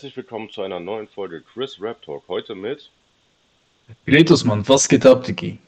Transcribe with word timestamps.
herzlich 0.00 0.16
willkommen 0.16 0.48
zu 0.48 0.62
einer 0.62 0.80
neuen 0.80 1.08
Folge 1.08 1.42
Chris 1.42 1.78
Rap 1.78 2.00
Talk. 2.00 2.26
Heute 2.26 2.54
mit. 2.54 2.88
Gretus, 4.06 4.44
Mann, 4.44 4.66
was 4.66 4.88
geht 4.88 5.04
ab, 5.04 5.24
Digi? 5.24 5.58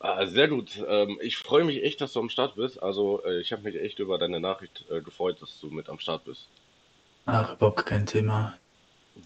Ah, 0.00 0.26
sehr 0.26 0.48
gut. 0.48 0.72
Ähm, 0.86 1.18
ich 1.22 1.38
freue 1.38 1.64
mich 1.64 1.82
echt, 1.82 2.02
dass 2.02 2.12
du 2.12 2.20
am 2.20 2.28
Start 2.28 2.56
bist. 2.56 2.82
Also, 2.82 3.24
äh, 3.24 3.40
ich 3.40 3.52
habe 3.52 3.62
mich 3.62 3.80
echt 3.80 4.00
über 4.00 4.18
deine 4.18 4.38
Nachricht 4.38 4.84
äh, 4.90 5.00
gefreut, 5.00 5.40
dass 5.40 5.58
du 5.60 5.68
mit 5.68 5.88
am 5.88 5.98
Start 5.98 6.26
bist. 6.26 6.46
Ach, 7.24 7.54
Bock, 7.54 7.86
kein 7.86 8.04
Thema. 8.04 8.58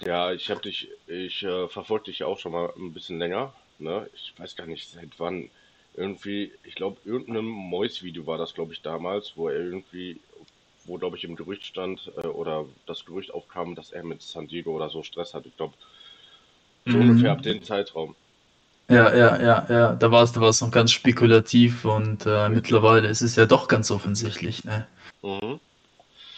Ja, 0.06 0.30
ich 0.30 0.48
habe 0.50 0.60
dich, 0.60 0.88
ich 1.08 1.42
äh, 1.42 1.66
verfolge 1.66 2.04
dich 2.04 2.20
ja 2.20 2.28
auch 2.28 2.38
schon 2.38 2.52
mal 2.52 2.72
ein 2.76 2.92
bisschen 2.92 3.18
länger. 3.18 3.52
Ne? 3.80 4.08
Ich 4.14 4.34
weiß 4.36 4.54
gar 4.54 4.68
nicht, 4.68 4.88
seit 4.88 5.10
wann. 5.18 5.50
Irgendwie, 5.96 6.52
ich 6.62 6.76
glaube, 6.76 6.98
irgendein 7.04 7.44
Mois-Video 7.44 8.24
war 8.24 8.38
das, 8.38 8.54
glaube 8.54 8.72
ich, 8.72 8.82
damals, 8.82 9.32
wo 9.34 9.48
er 9.48 9.56
irgendwie 9.56 10.20
wo, 10.84 10.98
glaube 10.98 11.16
ich, 11.16 11.24
im 11.24 11.36
Gerücht 11.36 11.64
stand 11.64 12.12
äh, 12.22 12.26
oder 12.26 12.66
das 12.86 13.04
Gerücht 13.04 13.32
aufkam, 13.32 13.74
dass 13.74 13.90
er 13.90 14.04
mit 14.04 14.22
San 14.22 14.46
Diego 14.46 14.72
oder 14.72 14.90
so 14.90 15.02
Stress 15.02 15.34
hat. 15.34 15.46
Ich 15.46 15.56
glaube, 15.56 15.74
so 16.86 16.96
mhm. 16.96 17.10
ungefähr 17.10 17.32
ab 17.32 17.42
dem 17.42 17.62
Zeitraum. 17.62 18.14
Ja, 18.88 19.14
ja, 19.14 19.40
ja, 19.40 19.66
ja, 19.68 19.94
da 19.94 20.10
war 20.10 20.22
es 20.22 20.32
da 20.32 20.42
war's 20.42 20.60
noch 20.60 20.70
ganz 20.70 20.92
spekulativ 20.92 21.86
und 21.86 22.26
äh, 22.26 22.50
mittlerweile 22.50 23.08
ist 23.08 23.22
es 23.22 23.34
ja 23.34 23.46
doch 23.46 23.66
ganz 23.66 23.90
offensichtlich, 23.90 24.64
ne? 24.64 24.86
Mhm. 25.22 25.58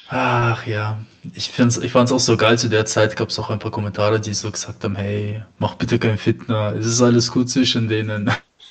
Ach 0.09 0.65
ja, 0.65 1.01
ich, 1.35 1.51
find's, 1.51 1.79
ich 1.79 1.91
fand 1.91 2.09
es 2.09 2.13
auch 2.13 2.21
so 2.21 2.37
geil, 2.37 2.57
zu 2.57 2.69
der 2.69 2.87
Zeit 2.87 3.17
gab 3.17 3.31
es 3.31 3.39
auch 3.41 3.51
ein 3.51 3.59
paar 3.59 3.73
Kommentare, 3.73 4.21
die 4.21 4.33
so 4.33 4.49
gesagt 4.53 4.85
haben, 4.85 4.95
hey, 4.95 5.43
mach 5.59 5.75
bitte 5.75 5.99
kein 5.99 6.19
Fitner, 6.19 6.73
es 6.77 6.87
ist 6.87 7.03
alles 7.03 7.33
gut 7.33 7.51
zwischen 7.51 7.89
denen. 7.89 8.31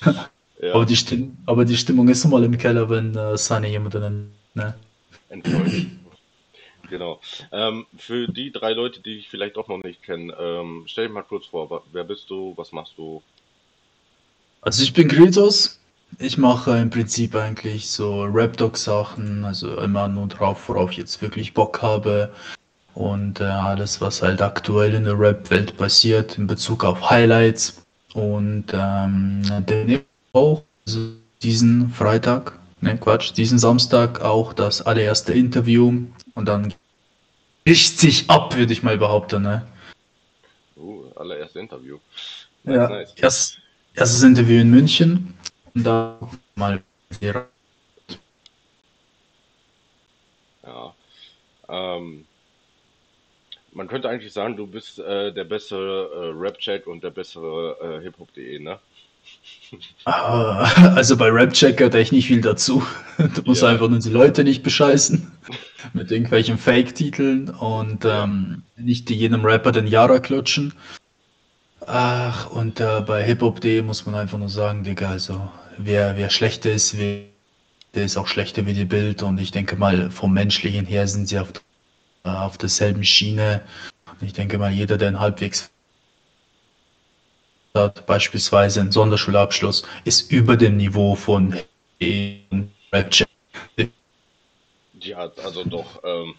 ja. 0.62 0.72
aber, 0.72 0.86
die 0.86 0.96
Stimm 0.96 1.36
aber 1.44 1.66
die 1.66 1.76
Stimmung 1.76 2.08
ist 2.08 2.24
mal 2.24 2.42
im 2.44 2.56
Keller, 2.56 2.88
wenn 2.88 3.14
äh, 3.14 3.36
Sunny 3.36 3.68
jemanden, 3.68 4.32
ne? 4.54 4.74
Enttäuscht. 5.28 5.86
genau. 6.90 7.20
Ähm, 7.52 7.86
für 7.96 8.26
die 8.28 8.50
drei 8.50 8.72
Leute, 8.72 9.00
die 9.00 9.18
ich 9.18 9.28
vielleicht 9.28 9.56
auch 9.56 9.68
noch 9.68 9.82
nicht 9.82 10.02
kenne, 10.02 10.34
ähm, 10.38 10.84
stell 10.86 11.06
dich 11.06 11.14
mal 11.14 11.22
kurz 11.22 11.46
vor, 11.46 11.84
wer 11.92 12.04
bist 12.04 12.30
du, 12.30 12.54
was 12.56 12.72
machst 12.72 12.94
du? 12.96 13.22
Also 14.62 14.82
ich 14.82 14.92
bin 14.92 15.08
Gritos. 15.08 15.80
Ich 16.18 16.38
mache 16.38 16.78
im 16.78 16.88
Prinzip 16.88 17.34
eigentlich 17.34 17.90
so 17.90 18.22
Rap-Dog-Sachen, 18.22 19.44
also 19.44 19.76
immer 19.78 20.08
nur 20.08 20.28
drauf, 20.28 20.68
worauf 20.68 20.92
ich 20.92 20.98
jetzt 20.98 21.20
wirklich 21.20 21.52
Bock 21.52 21.82
habe. 21.82 22.32
Und 22.94 23.40
äh, 23.40 23.44
alles, 23.44 24.00
was 24.00 24.22
halt 24.22 24.40
aktuell 24.40 24.94
in 24.94 25.04
der 25.04 25.18
Rap-Welt 25.18 25.76
passiert, 25.76 26.38
in 26.38 26.46
Bezug 26.46 26.84
auf 26.84 27.10
Highlights. 27.10 27.82
Und 28.14 28.66
ähm, 28.72 29.42
auch 30.32 30.62
also 30.86 31.10
diesen 31.42 31.90
Freitag 31.90 32.58
ne 32.80 32.98
Quatsch, 32.98 33.32
diesen 33.36 33.58
Samstag 33.58 34.20
auch 34.20 34.52
das 34.52 34.82
allererste 34.82 35.32
Interview 35.32 36.06
und 36.34 36.46
dann 36.46 36.74
bricht 37.64 37.98
sich 37.98 38.30
ab, 38.30 38.56
würde 38.56 38.72
ich 38.72 38.82
mal 38.82 38.98
behaupten, 38.98 39.42
ne? 39.42 39.66
Uh, 40.76 41.10
allererste 41.16 41.60
Interview. 41.60 41.98
Nice, 42.64 42.76
ja, 42.76 42.88
nice. 42.88 43.14
Erst, 43.16 43.58
erstes 43.94 44.22
Interview 44.22 44.60
in 44.60 44.70
München 44.70 45.34
und 45.74 45.84
dann 45.84 46.18
mal 46.54 46.82
Ja. 50.62 50.94
Ähm, 51.68 52.26
man 53.72 53.88
könnte 53.88 54.08
eigentlich 54.08 54.32
sagen, 54.32 54.56
du 54.56 54.66
bist 54.66 54.98
äh, 54.98 55.32
der 55.32 55.44
bessere 55.44 56.10
äh, 56.12 56.38
Rap-Check 56.38 56.86
und 56.86 57.04
der 57.04 57.10
bessere 57.10 57.76
äh, 57.80 58.02
Hip-Hop.de, 58.02 58.58
ne? 58.58 58.80
Ah, 60.04 60.94
also 60.94 61.16
bei 61.16 61.28
Rapcheck 61.30 61.76
gehört 61.76 61.94
echt 61.94 62.12
nicht 62.12 62.26
viel 62.26 62.40
dazu. 62.40 62.84
Du 63.18 63.42
musst 63.44 63.62
ja. 63.62 63.68
einfach 63.68 63.88
nur 63.88 63.98
die 63.98 64.10
Leute 64.10 64.44
nicht 64.44 64.62
bescheißen 64.62 65.30
mit 65.92 66.10
irgendwelchen 66.10 66.58
Fake-Titeln 66.58 67.50
und 67.50 68.04
ähm, 68.04 68.62
nicht 68.76 69.10
jedem 69.10 69.44
Rapper 69.44 69.72
den 69.72 69.86
Yara 69.86 70.18
klutschen. 70.18 70.72
Ach, 71.86 72.50
und 72.50 72.80
äh, 72.80 73.00
bei 73.00 73.22
hiphop.de 73.22 73.82
muss 73.82 74.06
man 74.06 74.16
einfach 74.16 74.38
nur 74.38 74.48
sagen, 74.48 74.82
Digga, 74.82 75.10
also 75.10 75.48
wer, 75.78 76.16
wer 76.16 76.30
schlechter 76.30 76.72
ist, 76.72 76.98
wer, 76.98 77.20
der 77.94 78.04
ist 78.04 78.16
auch 78.16 78.26
schlechter 78.26 78.66
wie 78.66 78.74
die 78.74 78.84
Bild 78.84 79.22
und 79.22 79.38
ich 79.38 79.52
denke 79.52 79.76
mal, 79.76 80.10
vom 80.10 80.32
Menschlichen 80.32 80.84
her 80.84 81.06
sind 81.06 81.28
sie 81.28 81.38
auf, 81.38 81.52
äh, 82.24 82.28
auf 82.28 82.58
derselben 82.58 83.04
Schiene. 83.04 83.62
Ich 84.20 84.32
denke 84.32 84.58
mal, 84.58 84.72
jeder, 84.72 84.98
der 84.98 85.08
ein 85.08 85.20
halbwegs 85.20 85.70
hat, 87.76 88.06
beispielsweise 88.06 88.80
ein 88.80 88.92
Sonderschulabschluss, 88.92 89.84
ist 90.04 90.32
über 90.32 90.56
dem 90.56 90.76
Niveau 90.76 91.14
von. 91.14 91.54
Ja, 95.00 95.30
also 95.44 95.64
doch, 95.64 96.02
ähm, 96.04 96.34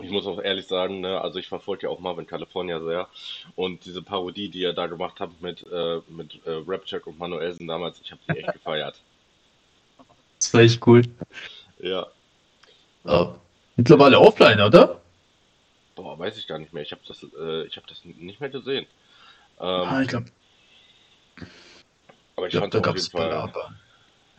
ich 0.00 0.10
muss 0.10 0.26
auch 0.26 0.40
ehrlich 0.40 0.66
sagen, 0.66 1.00
ne, 1.00 1.20
also 1.20 1.38
ich 1.38 1.48
verfolge 1.48 1.86
ja 1.86 1.90
auch 1.90 2.00
Marvin 2.00 2.26
California 2.26 2.80
sehr 2.80 3.08
und 3.56 3.84
diese 3.84 4.02
Parodie, 4.02 4.48
die 4.48 4.64
er 4.64 4.72
da 4.72 4.86
gemacht 4.86 5.20
hat 5.20 5.30
mit, 5.40 5.64
äh, 5.70 6.00
mit 6.08 6.40
äh, 6.44 6.62
Rapcheck 6.66 7.06
und 7.06 7.18
Manuelsen 7.18 7.66
damals, 7.66 8.00
ich 8.02 8.10
habe 8.10 8.20
die 8.28 8.38
echt 8.38 8.52
gefeiert. 8.52 9.00
Das 10.38 10.54
war 10.54 10.60
echt 10.60 10.86
cool. 10.86 11.02
Ja. 11.80 12.06
Oh. 13.04 13.34
Mittlerweile 13.76 14.18
offline, 14.18 14.60
oder? 14.60 15.00
Boah, 15.94 16.18
weiß 16.18 16.36
ich 16.38 16.46
gar 16.46 16.58
nicht 16.58 16.72
mehr. 16.72 16.82
Ich 16.82 16.92
habe 16.92 17.02
das, 17.06 17.22
äh, 17.22 17.64
ich 17.64 17.76
habe 17.76 17.86
das 17.88 18.04
nicht 18.04 18.40
mehr 18.40 18.50
gesehen. 18.50 18.86
Ähm, 19.60 19.66
ah, 19.66 20.00
ich 20.00 20.08
glaube, 20.08 20.26
aber 22.36 22.46
ich 22.46 22.54
ja, 22.54 22.60
fand 22.60 22.74
es 22.74 22.80
auf 22.80 22.96
jeden 22.96 23.10
Fall. 23.10 23.52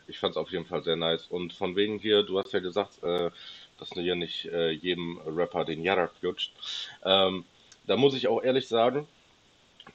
Ich 0.07 0.23
auf 0.23 0.51
jeden 0.51 0.65
Fall 0.65 0.83
sehr 0.83 0.95
nice. 0.95 1.27
Und 1.27 1.53
von 1.53 1.75
wegen 1.75 1.99
hier, 1.99 2.23
du 2.23 2.39
hast 2.39 2.51
ja 2.51 2.59
gesagt, 2.59 3.03
äh, 3.03 3.29
dass 3.77 3.89
du 3.89 4.01
hier 4.01 4.15
nicht 4.15 4.45
äh, 4.45 4.71
jedem 4.71 5.19
Rapper 5.25 5.65
den 5.65 5.83
Yara 5.83 6.07
klutscht. 6.07 6.51
Ähm, 7.03 7.45
da 7.85 7.95
muss 7.95 8.15
ich 8.15 8.27
auch 8.27 8.41
ehrlich 8.41 8.67
sagen, 8.67 9.07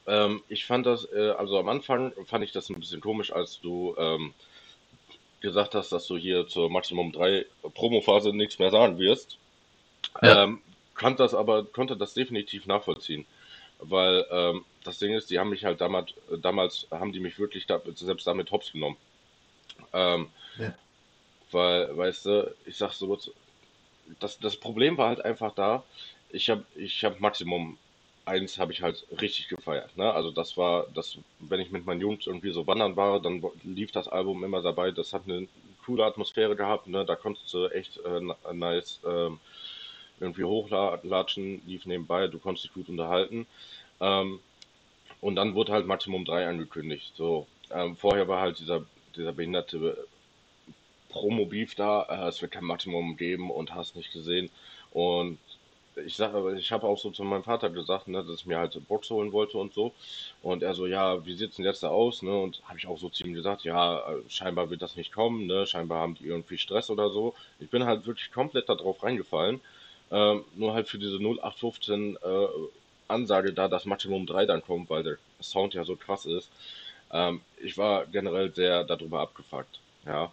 ähm, 0.06 0.42
ich 0.48 0.66
fand 0.66 0.86
das, 0.86 1.10
äh, 1.12 1.30
also 1.30 1.58
am 1.58 1.68
Anfang 1.68 2.12
fand 2.26 2.44
ich 2.44 2.52
das 2.52 2.68
ein 2.68 2.78
bisschen 2.78 3.00
komisch, 3.00 3.32
als 3.32 3.60
du 3.60 3.94
ähm, 3.98 4.34
gesagt 5.40 5.74
hast, 5.74 5.90
dass 5.90 6.06
du 6.06 6.16
hier 6.16 6.46
zur 6.46 6.70
Maximum 6.70 7.12
3 7.12 7.46
Promophase 7.74 8.32
nichts 8.34 8.58
mehr 8.58 8.70
sagen 8.70 8.98
wirst. 8.98 9.38
Ja. 10.22 10.44
Ähm, 10.44 10.60
konnte 10.94 11.22
das 11.22 11.34
aber, 11.34 11.64
konnte 11.64 11.96
das 11.96 12.14
definitiv 12.14 12.66
nachvollziehen 12.66 13.26
weil 13.90 14.26
ähm, 14.30 14.64
das 14.84 14.98
Ding 14.98 15.14
ist, 15.14 15.30
die 15.30 15.38
haben 15.38 15.50
mich 15.50 15.64
halt 15.64 15.80
damals, 15.80 16.14
damals 16.42 16.86
haben 16.90 17.12
die 17.12 17.20
mich 17.20 17.38
wirklich 17.38 17.66
da, 17.66 17.80
selbst 17.94 18.26
damit 18.26 18.50
hops 18.50 18.72
genommen. 18.72 18.96
Ähm, 19.92 20.28
ja. 20.58 20.74
Weil, 21.50 21.96
weißt 21.96 22.26
du, 22.26 22.54
ich 22.66 22.76
sag 22.76 22.92
so, 22.92 23.18
das, 24.20 24.38
das 24.38 24.56
Problem 24.56 24.98
war 24.98 25.08
halt 25.08 25.24
einfach 25.24 25.54
da, 25.54 25.84
ich 26.30 26.50
habe 26.50 26.64
ich 26.74 27.04
hab 27.04 27.20
Maximum 27.20 27.78
eins 28.26 28.58
habe 28.58 28.72
ich 28.72 28.82
halt 28.82 29.06
richtig 29.20 29.48
gefeiert. 29.48 29.96
Ne? 29.96 30.12
Also 30.12 30.30
das 30.30 30.56
war, 30.56 30.86
das, 30.94 31.18
wenn 31.40 31.60
ich 31.60 31.70
mit 31.70 31.86
meinen 31.86 32.00
Jungs 32.00 32.26
irgendwie 32.26 32.52
so 32.52 32.66
wandern 32.66 32.96
war, 32.96 33.20
dann 33.20 33.42
lief 33.62 33.92
das 33.92 34.08
Album 34.08 34.42
immer 34.44 34.62
dabei. 34.62 34.90
Das 34.90 35.12
hat 35.12 35.22
eine 35.26 35.46
coole 35.84 36.04
Atmosphäre 36.04 36.56
gehabt. 36.56 36.86
Ne? 36.86 37.04
Da 37.04 37.16
konntest 37.16 37.52
du 37.52 37.66
echt 37.68 37.98
äh, 37.98 38.52
nice 38.52 39.00
ähm, 39.06 39.40
irgendwie 40.24 40.44
hochlatschen, 40.44 41.62
lief 41.66 41.86
nebenbei, 41.86 42.26
du 42.26 42.38
konntest 42.38 42.64
dich 42.66 42.74
gut 42.74 42.88
unterhalten. 42.88 43.46
Ähm, 44.00 44.40
und 45.20 45.36
dann 45.36 45.54
wurde 45.54 45.72
halt 45.72 45.86
Maximum 45.86 46.24
3 46.24 46.48
angekündigt. 46.48 47.12
So, 47.16 47.46
ähm, 47.70 47.96
vorher 47.96 48.28
war 48.28 48.40
halt 48.40 48.58
dieser, 48.58 48.84
dieser 49.16 49.32
behinderte 49.32 50.06
Promo-Beef 51.08 51.74
da, 51.74 52.02
äh, 52.02 52.28
es 52.28 52.42
wird 52.42 52.52
kein 52.52 52.64
Maximum 52.64 53.16
geben 53.16 53.50
und 53.50 53.74
hast 53.74 53.96
nicht 53.96 54.12
gesehen. 54.12 54.50
Und 54.90 55.38
ich 56.04 56.16
sage, 56.16 56.56
ich 56.58 56.72
habe 56.72 56.86
auch 56.86 56.98
so 56.98 57.10
zu 57.10 57.22
meinem 57.24 57.44
Vater 57.44 57.70
gesagt, 57.70 58.08
ne, 58.08 58.24
dass 58.24 58.40
ich 58.40 58.46
mir 58.46 58.58
halt 58.58 58.76
Box 58.88 59.10
holen 59.10 59.32
wollte 59.32 59.58
und 59.58 59.72
so. 59.72 59.92
Und 60.42 60.62
er 60.62 60.74
so, 60.74 60.86
ja, 60.86 61.24
wie 61.24 61.34
sieht's 61.34 61.56
denn 61.56 61.64
jetzt 61.64 61.82
da 61.82 61.88
aus? 61.88 62.22
Ne? 62.22 62.36
Und 62.36 62.62
habe 62.64 62.78
ich 62.78 62.86
auch 62.86 62.98
so 62.98 63.08
zu 63.08 63.24
ihm 63.24 63.34
gesagt, 63.34 63.64
ja, 63.64 64.02
scheinbar 64.28 64.70
wird 64.70 64.82
das 64.82 64.96
nicht 64.96 65.12
kommen, 65.12 65.46
ne? 65.46 65.66
Scheinbar 65.66 66.00
haben 66.00 66.16
die 66.16 66.26
irgendwie 66.26 66.58
Stress 66.58 66.90
oder 66.90 67.10
so. 67.10 67.34
Ich 67.60 67.70
bin 67.70 67.84
halt 67.84 68.06
wirklich 68.06 68.32
komplett 68.32 68.68
darauf 68.68 69.02
reingefallen. 69.02 69.60
Ähm, 70.10 70.44
nur 70.54 70.74
halt 70.74 70.88
für 70.88 70.98
diese 70.98 71.16
0815 71.16 72.16
äh, 72.16 72.18
Ansage 73.08 73.52
da, 73.52 73.68
dass 73.68 73.84
Maximum 73.84 74.26
3 74.26 74.46
dann 74.46 74.62
kommt, 74.62 74.90
weil 74.90 75.02
der 75.02 75.16
Sound 75.40 75.74
ja 75.74 75.84
so 75.84 75.96
krass 75.96 76.26
ist. 76.26 76.50
Ähm, 77.10 77.40
ich 77.62 77.76
war 77.76 78.06
generell 78.06 78.52
sehr 78.54 78.84
darüber 78.84 79.20
abgefuckt, 79.20 79.80
ja. 80.06 80.32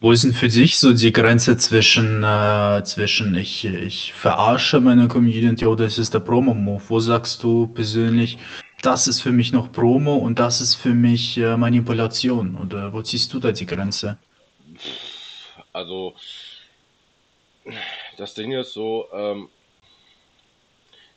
Wo 0.00 0.12
ist 0.12 0.22
denn 0.22 0.32
für 0.32 0.48
dich 0.48 0.78
so 0.78 0.92
die 0.92 1.12
Grenze 1.12 1.56
zwischen, 1.56 2.22
äh, 2.22 2.82
zwischen 2.84 3.34
ich, 3.34 3.64
ich 3.64 4.12
verarsche 4.12 4.78
meine 4.80 5.08
Community 5.08 5.66
oder 5.66 5.86
ist 5.86 5.98
es 5.98 6.10
der 6.10 6.20
Promo-Move? 6.20 6.82
Wo 6.88 7.00
sagst 7.00 7.42
du 7.42 7.66
persönlich, 7.66 8.38
das 8.80 9.08
ist 9.08 9.20
für 9.20 9.32
mich 9.32 9.52
noch 9.52 9.72
Promo 9.72 10.14
und 10.14 10.38
das 10.38 10.60
ist 10.60 10.76
für 10.76 10.94
mich 10.94 11.36
äh, 11.38 11.56
Manipulation? 11.56 12.56
Oder 12.56 12.92
wo 12.92 13.02
ziehst 13.02 13.34
du 13.34 13.40
da 13.40 13.50
die 13.50 13.66
Grenze? 13.66 14.18
Also, 15.72 16.14
das 18.18 18.34
Ding 18.34 18.52
ist 18.52 18.72
so, 18.72 19.08
ähm, 19.12 19.48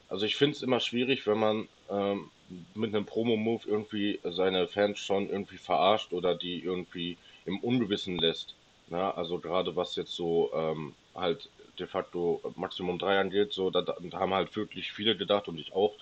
also 0.08 0.26
ich 0.26 0.36
finde 0.36 0.56
es 0.56 0.62
immer 0.62 0.80
schwierig, 0.80 1.26
wenn 1.26 1.40
man 1.40 1.68
ähm, 1.90 2.30
mit 2.76 2.94
einem 2.94 3.06
Promo-Move 3.06 3.64
irgendwie 3.66 4.20
seine 4.24 4.68
Fans 4.68 5.00
schon 5.00 5.30
irgendwie 5.30 5.58
verarscht 5.58 6.14
oder 6.14 6.36
die 6.36 6.64
irgendwie 6.64 7.18
im 7.46 7.60
Ungewissen 7.60 8.18
lässt. 8.18 8.56
Na, 8.88 9.12
also 9.12 9.40
gerade 9.40 9.76
was 9.76 9.96
jetzt 9.96 10.14
so 10.14 10.52
ähm, 10.54 10.94
halt 11.16 11.50
de 11.80 11.88
facto 11.88 12.42
Maximum 12.56 13.00
3 13.00 13.20
angeht, 13.20 13.54
so, 13.54 13.72
da, 13.72 13.82
da 13.82 13.96
haben 14.14 14.34
halt 14.34 14.56
wirklich 14.56 14.92
viele 14.92 15.18
gedacht 15.18 15.48
und 15.48 15.58
ich 15.58 15.74
auch, 15.74 15.96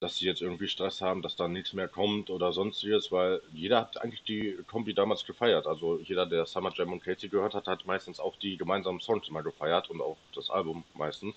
dass 0.00 0.16
sie 0.16 0.24
jetzt 0.26 0.40
irgendwie 0.40 0.68
Stress 0.68 1.02
haben, 1.02 1.20
dass 1.20 1.36
da 1.36 1.46
nichts 1.46 1.74
mehr 1.74 1.88
kommt 1.88 2.30
oder 2.30 2.52
sonstiges, 2.52 3.12
weil 3.12 3.42
jeder 3.52 3.80
hat 3.80 4.00
eigentlich 4.00 4.22
die 4.22 4.58
Kombi 4.66 4.94
damals 4.94 5.26
gefeiert. 5.26 5.66
Also 5.66 6.00
jeder, 6.02 6.24
der 6.24 6.46
Summer 6.46 6.72
Jam 6.74 6.92
und 6.92 7.04
Casey 7.04 7.28
gehört 7.28 7.54
hat, 7.54 7.66
hat 7.66 7.84
meistens 7.84 8.18
auch 8.18 8.36
die 8.36 8.56
gemeinsamen 8.56 9.00
Songs 9.00 9.28
immer 9.28 9.42
gefeiert 9.42 9.90
und 9.90 10.00
auch 10.00 10.16
das 10.34 10.48
Album 10.48 10.84
meistens. 10.94 11.34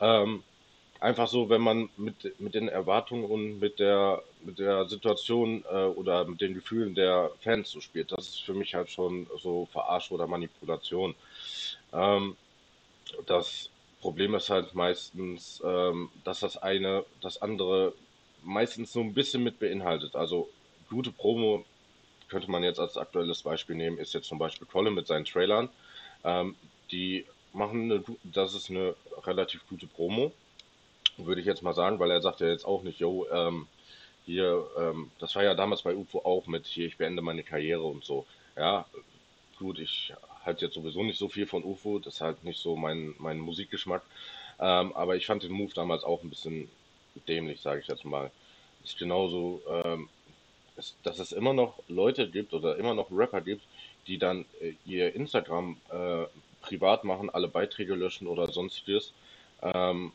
Ähm, 0.00 0.44
einfach 1.00 1.26
so, 1.26 1.48
wenn 1.48 1.60
man 1.60 1.88
mit, 1.96 2.38
mit 2.40 2.54
den 2.54 2.68
Erwartungen 2.68 3.24
und 3.24 3.58
mit 3.58 3.80
der, 3.80 4.22
mit 4.42 4.60
der 4.60 4.86
Situation 4.86 5.64
äh, 5.68 5.86
oder 5.86 6.24
mit 6.24 6.40
den 6.40 6.54
Gefühlen 6.54 6.94
der 6.94 7.32
Fans 7.40 7.70
so 7.70 7.80
spielt, 7.80 8.12
das 8.12 8.28
ist 8.28 8.42
für 8.42 8.54
mich 8.54 8.74
halt 8.76 8.90
schon 8.90 9.26
so 9.42 9.66
Verarsche 9.72 10.14
oder 10.14 10.28
Manipulation. 10.28 11.16
Ähm, 11.92 12.36
das 13.26 13.70
Problem 14.06 14.34
ist 14.34 14.50
halt 14.50 14.74
meistens, 14.74 15.60
ähm, 15.64 16.10
dass 16.22 16.40
das 16.40 16.56
eine 16.56 17.04
das 17.20 17.42
andere 17.42 17.92
meistens 18.42 18.92
so 18.92 19.00
ein 19.00 19.14
bisschen 19.14 19.42
mit 19.42 19.58
beinhaltet. 19.58 20.14
Also 20.14 20.48
gute 20.88 21.10
Promo 21.10 21.64
könnte 22.28 22.48
man 22.50 22.62
jetzt 22.62 22.78
als 22.78 22.96
aktuelles 22.96 23.42
Beispiel 23.42 23.74
nehmen, 23.74 23.98
ist 23.98 24.14
jetzt 24.14 24.28
zum 24.28 24.38
Beispiel 24.38 24.68
Colin 24.68 24.94
mit 24.94 25.08
seinen 25.08 25.24
Trailern. 25.24 25.68
Ähm, 26.22 26.54
die 26.92 27.26
machen 27.52 27.90
eine, 27.90 28.04
das 28.22 28.54
ist 28.54 28.70
eine 28.70 28.94
relativ 29.24 29.66
gute 29.68 29.88
Promo 29.88 30.32
würde 31.16 31.40
ich 31.40 31.46
jetzt 31.46 31.62
mal 31.62 31.74
sagen, 31.74 31.98
weil 31.98 32.10
er 32.10 32.20
sagt 32.20 32.40
ja 32.40 32.48
jetzt 32.48 32.66
auch 32.66 32.82
nicht, 32.82 33.00
yo, 33.00 33.26
ähm, 33.32 33.66
hier, 34.24 34.66
ähm, 34.78 35.10
das 35.18 35.34
war 35.34 35.44
ja 35.44 35.54
damals 35.54 35.82
bei 35.82 35.94
UFO 35.94 36.20
auch 36.24 36.46
mit 36.46 36.66
hier, 36.66 36.86
ich 36.86 36.98
beende 36.98 37.22
meine 37.22 37.42
Karriere 37.42 37.84
und 37.84 38.04
so. 38.04 38.26
Ja, 38.56 38.86
gut, 39.58 39.78
ich 39.78 40.12
halte 40.46 40.64
jetzt 40.64 40.74
sowieso 40.74 41.02
nicht 41.02 41.18
so 41.18 41.28
viel 41.28 41.46
von 41.46 41.64
UFO, 41.64 41.98
das 41.98 42.14
ist 42.14 42.20
halt 42.20 42.44
nicht 42.44 42.60
so 42.60 42.76
mein, 42.76 43.14
mein 43.18 43.38
Musikgeschmack. 43.38 44.02
Ähm, 44.58 44.92
aber 44.94 45.16
ich 45.16 45.26
fand 45.26 45.42
den 45.42 45.52
Move 45.52 45.72
damals 45.74 46.04
auch 46.04 46.22
ein 46.22 46.30
bisschen 46.30 46.68
dämlich, 47.28 47.60
sage 47.60 47.80
ich 47.80 47.88
jetzt 47.88 48.04
mal. 48.04 48.30
Ist 48.84 48.98
genauso, 48.98 49.62
ähm, 49.68 50.08
ist, 50.76 50.96
dass 51.02 51.18
es 51.18 51.32
immer 51.32 51.52
noch 51.52 51.82
Leute 51.88 52.30
gibt 52.30 52.54
oder 52.54 52.76
immer 52.76 52.94
noch 52.94 53.10
Rapper 53.10 53.40
gibt, 53.40 53.62
die 54.06 54.18
dann 54.18 54.44
äh, 54.60 54.74
ihr 54.84 55.14
Instagram 55.14 55.76
äh, 55.90 56.24
privat 56.62 57.04
machen, 57.04 57.30
alle 57.30 57.48
Beiträge 57.48 57.94
löschen 57.94 58.26
oder 58.26 58.50
sonstiges. 58.50 59.12
Ähm, 59.62 60.12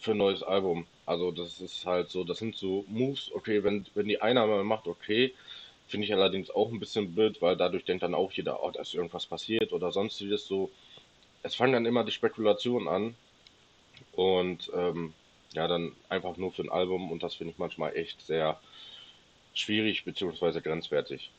für 0.00 0.12
ein 0.12 0.18
neues 0.18 0.42
Album. 0.42 0.86
Also 1.04 1.30
das 1.30 1.60
ist 1.60 1.86
halt 1.86 2.10
so, 2.10 2.24
das 2.24 2.38
sind 2.38 2.56
so 2.56 2.84
Moves, 2.88 3.30
okay, 3.32 3.62
wenn, 3.62 3.86
wenn 3.94 4.08
die 4.08 4.20
Einnahme 4.20 4.64
macht, 4.64 4.88
okay, 4.88 5.32
finde 5.86 6.06
ich 6.06 6.12
allerdings 6.12 6.50
auch 6.50 6.70
ein 6.70 6.80
bisschen 6.80 7.14
blöd, 7.14 7.40
weil 7.40 7.56
dadurch 7.56 7.84
denkt 7.84 8.02
dann 8.02 8.14
auch 8.14 8.32
jeder, 8.32 8.62
oh, 8.62 8.70
da 8.70 8.80
ist 8.80 8.94
irgendwas 8.94 9.26
passiert 9.26 9.72
oder 9.72 9.92
sonstiges 9.92 10.46
so. 10.46 10.70
Es 11.42 11.54
fangen 11.54 11.72
dann 11.72 11.86
immer 11.86 12.04
die 12.04 12.12
Spekulationen 12.12 12.88
an 12.88 13.14
und 14.12 14.70
ähm, 14.74 15.14
ja, 15.52 15.68
dann 15.68 15.92
einfach 16.08 16.36
nur 16.36 16.52
für 16.52 16.62
ein 16.62 16.70
Album 16.70 17.12
und 17.12 17.22
das 17.22 17.34
finde 17.34 17.52
ich 17.52 17.58
manchmal 17.58 17.96
echt 17.96 18.20
sehr 18.20 18.60
schwierig 19.54 20.04
bzw. 20.04 20.60
grenzwertig. 20.60 21.30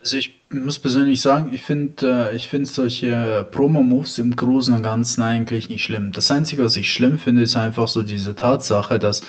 Also 0.00 0.18
ich 0.18 0.34
muss 0.50 0.78
persönlich 0.78 1.20
sagen, 1.22 1.52
ich 1.54 1.62
finde 1.62 2.30
äh, 2.30 2.36
ich 2.36 2.48
finde 2.48 2.66
solche 2.66 3.48
Promo-Moves 3.50 4.18
im 4.18 4.36
Großen 4.36 4.74
und 4.74 4.82
Ganzen 4.82 5.22
eigentlich 5.22 5.70
nicht 5.70 5.82
schlimm. 5.82 6.12
Das 6.12 6.30
Einzige, 6.30 6.62
was 6.62 6.76
ich 6.76 6.92
schlimm 6.92 7.18
finde, 7.18 7.42
ist 7.42 7.56
einfach 7.56 7.88
so 7.88 8.02
diese 8.02 8.34
Tatsache, 8.34 8.98
dass 8.98 9.22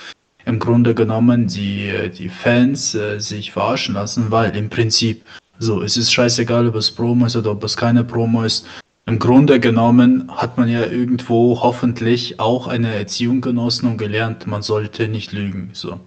im 0.50 0.60
Grunde 0.60 0.94
genommen 0.96 1.48
die, 1.48 2.10
die 2.18 2.28
Fans 2.28 2.96
äh, 2.96 3.20
sich 3.20 3.52
verarschen 3.52 3.96
lassen, 3.96 4.32
weil 4.32 4.56
im 4.56 4.70
Prinzip 4.70 5.24
so, 5.60 5.82
es 5.82 5.96
ist 5.96 6.12
scheißegal, 6.12 6.68
ob 6.68 6.76
es 6.76 6.90
Promo 6.92 7.26
ist 7.26 7.36
oder 7.36 7.52
ob 7.52 7.64
es 7.64 7.78
keine 7.78 8.04
Promo 8.04 8.44
ist. 8.44 8.66
Im 9.06 9.20
Grunde 9.20 9.60
genommen 9.60 10.30
hat 10.36 10.58
man 10.58 10.70
ja 10.70 10.86
irgendwo 10.86 11.62
hoffentlich 11.62 12.40
auch 12.40 12.68
eine 12.68 12.94
Erziehung 12.94 13.42
genossen 13.42 13.88
und 13.90 13.98
gelernt, 13.98 14.48
man 14.48 14.62
sollte 14.62 15.08
nicht 15.08 15.32
lügen. 15.32 15.70
So. 15.74 16.00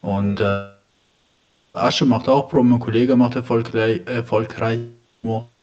Und 0.00 0.40
äh, 0.40 0.66
Asche 1.72 2.04
macht 2.04 2.28
auch 2.28 2.48
Promo, 2.48 2.78
Kollege 2.78 3.16
macht 3.16 3.34
erfolgreich, 3.34 4.02
erfolgreich. 4.06 4.80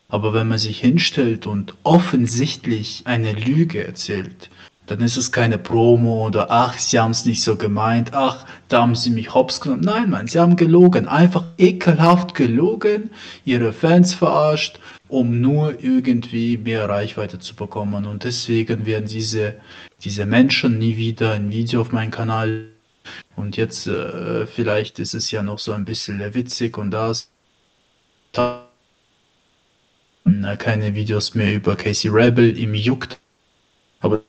Aber 0.10 0.34
wenn 0.34 0.48
man 0.48 0.58
sich 0.58 0.80
hinstellt 0.80 1.46
und 1.46 1.76
offensichtlich 1.84 3.04
eine 3.06 3.34
Lüge 3.34 3.86
erzählt, 3.86 4.50
dann 4.90 5.02
ist 5.02 5.18
es 5.18 5.32
keine 5.32 5.60
Promo 5.60 6.26
oder 6.26 6.50
ach, 6.50 6.80
sie 6.80 7.00
haben 7.00 7.12
es 7.12 7.24
nicht 7.24 7.44
so 7.44 7.56
gemeint, 7.56 8.14
ach, 8.14 8.46
da 8.70 8.82
haben 8.82 8.96
sie 8.96 9.12
mich 9.12 9.36
hops 9.36 9.62
genommen. 9.62 9.84
Nein, 9.84 10.10
Mann, 10.10 10.28
sie 10.28 10.40
haben 10.40 10.56
gelogen, 10.56 11.08
einfach 11.08 11.44
ekelhaft 11.60 12.34
gelogen, 12.34 13.12
ihre 13.46 13.72
Fans 13.72 14.16
verarscht, 14.16 14.80
um 15.08 15.42
nur 15.42 15.84
irgendwie 15.84 16.58
mehr 16.58 16.90
Reichweite 16.90 17.38
zu 17.38 17.56
bekommen. 17.56 18.08
Und 18.08 18.24
deswegen 18.24 18.88
werden 18.88 19.08
diese, 19.08 19.56
diese 20.04 20.26
Menschen 20.26 20.80
nie 20.80 20.98
wieder 20.98 21.34
ein 21.34 21.52
Video 21.52 21.82
auf 21.82 21.92
meinen 21.92 22.12
Kanal 22.12 22.66
und 23.36 23.58
jetzt 23.58 23.86
äh, 23.86 24.48
vielleicht 24.48 24.98
ist 24.98 25.14
es 25.14 25.30
ja 25.30 25.44
noch 25.44 25.60
so 25.60 25.72
ein 25.72 25.86
bisschen 25.86 26.20
witzig 26.34 26.78
und 26.78 26.92
das 26.92 27.30
keine 30.58 30.94
Videos 30.96 31.36
mehr 31.36 31.56
über 31.56 31.76
Casey 31.76 32.10
Rebel, 32.10 32.58
ihm 32.58 32.74
juckt. 32.74 33.20
Aber 34.00 34.24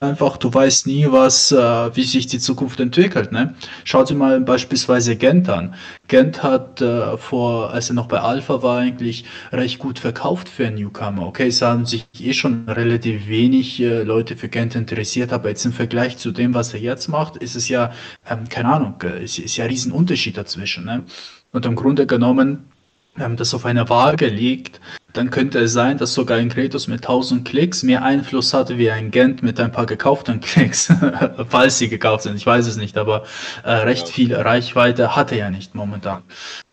einfach, 0.00 0.36
du 0.36 0.52
weißt 0.52 0.86
nie, 0.86 1.06
was, 1.10 1.52
äh, 1.52 1.96
wie 1.96 2.04
sich 2.04 2.26
die 2.26 2.38
Zukunft 2.38 2.80
entwickelt. 2.80 3.32
Ne? 3.32 3.54
Schaut 3.84 4.10
dir 4.10 4.14
mal 4.14 4.40
beispielsweise 4.40 5.16
Gent 5.16 5.48
an. 5.48 5.74
Gent 6.08 6.42
hat 6.42 6.80
äh, 6.80 7.16
vor, 7.16 7.70
als 7.70 7.88
er 7.88 7.94
noch 7.94 8.06
bei 8.06 8.20
Alpha 8.20 8.62
war, 8.62 8.78
eigentlich 8.78 9.24
recht 9.52 9.78
gut 9.78 9.98
verkauft 9.98 10.48
für 10.48 10.66
einen 10.66 10.76
Newcomer. 10.76 11.26
Okay, 11.26 11.48
es 11.48 11.62
haben 11.62 11.86
sich 11.86 12.06
eh 12.18 12.34
schon 12.34 12.68
relativ 12.68 13.26
wenig 13.26 13.80
äh, 13.80 14.02
Leute 14.02 14.36
für 14.36 14.48
Gent 14.48 14.74
interessiert, 14.74 15.32
aber 15.32 15.48
jetzt 15.48 15.64
im 15.64 15.72
Vergleich 15.72 16.18
zu 16.18 16.30
dem, 16.30 16.52
was 16.52 16.74
er 16.74 16.80
jetzt 16.80 17.08
macht, 17.08 17.36
ist 17.36 17.56
es 17.56 17.68
ja, 17.68 17.92
ähm, 18.28 18.48
keine 18.48 18.68
Ahnung, 18.68 18.94
äh, 19.02 19.24
ist, 19.24 19.38
ist 19.38 19.56
ja 19.56 19.64
ein 19.64 19.70
Riesenunterschied 19.70 20.36
dazwischen. 20.36 20.84
Ne? 20.84 21.04
Und 21.52 21.64
im 21.64 21.74
Grunde 21.74 22.06
genommen, 22.06 22.70
ähm, 23.18 23.36
das 23.36 23.54
auf 23.54 23.64
eine 23.64 23.88
Waage 23.88 24.28
liegt, 24.28 24.80
dann 25.16 25.30
könnte 25.30 25.58
es 25.60 25.72
sein, 25.72 25.98
dass 25.98 26.14
sogar 26.14 26.38
ein 26.38 26.48
Kratos 26.48 26.88
mit 26.88 26.98
1000 26.98 27.46
Klicks 27.46 27.82
mehr 27.82 28.02
Einfluss 28.02 28.52
hatte 28.52 28.78
wie 28.78 28.90
ein 28.90 29.10
Gent 29.10 29.42
mit 29.42 29.58
ein 29.58 29.72
paar 29.72 29.86
gekauften 29.86 30.40
Klicks, 30.40 30.92
falls 31.48 31.78
sie 31.78 31.88
gekauft 31.88 32.24
sind. 32.24 32.36
Ich 32.36 32.46
weiß 32.46 32.66
es 32.66 32.76
nicht, 32.76 32.98
aber 32.98 33.24
äh, 33.64 33.72
recht 33.72 34.08
viel 34.08 34.34
Reichweite 34.34 35.16
hat 35.16 35.32
er 35.32 35.38
ja 35.38 35.50
nicht 35.50 35.74
momentan. 35.74 36.22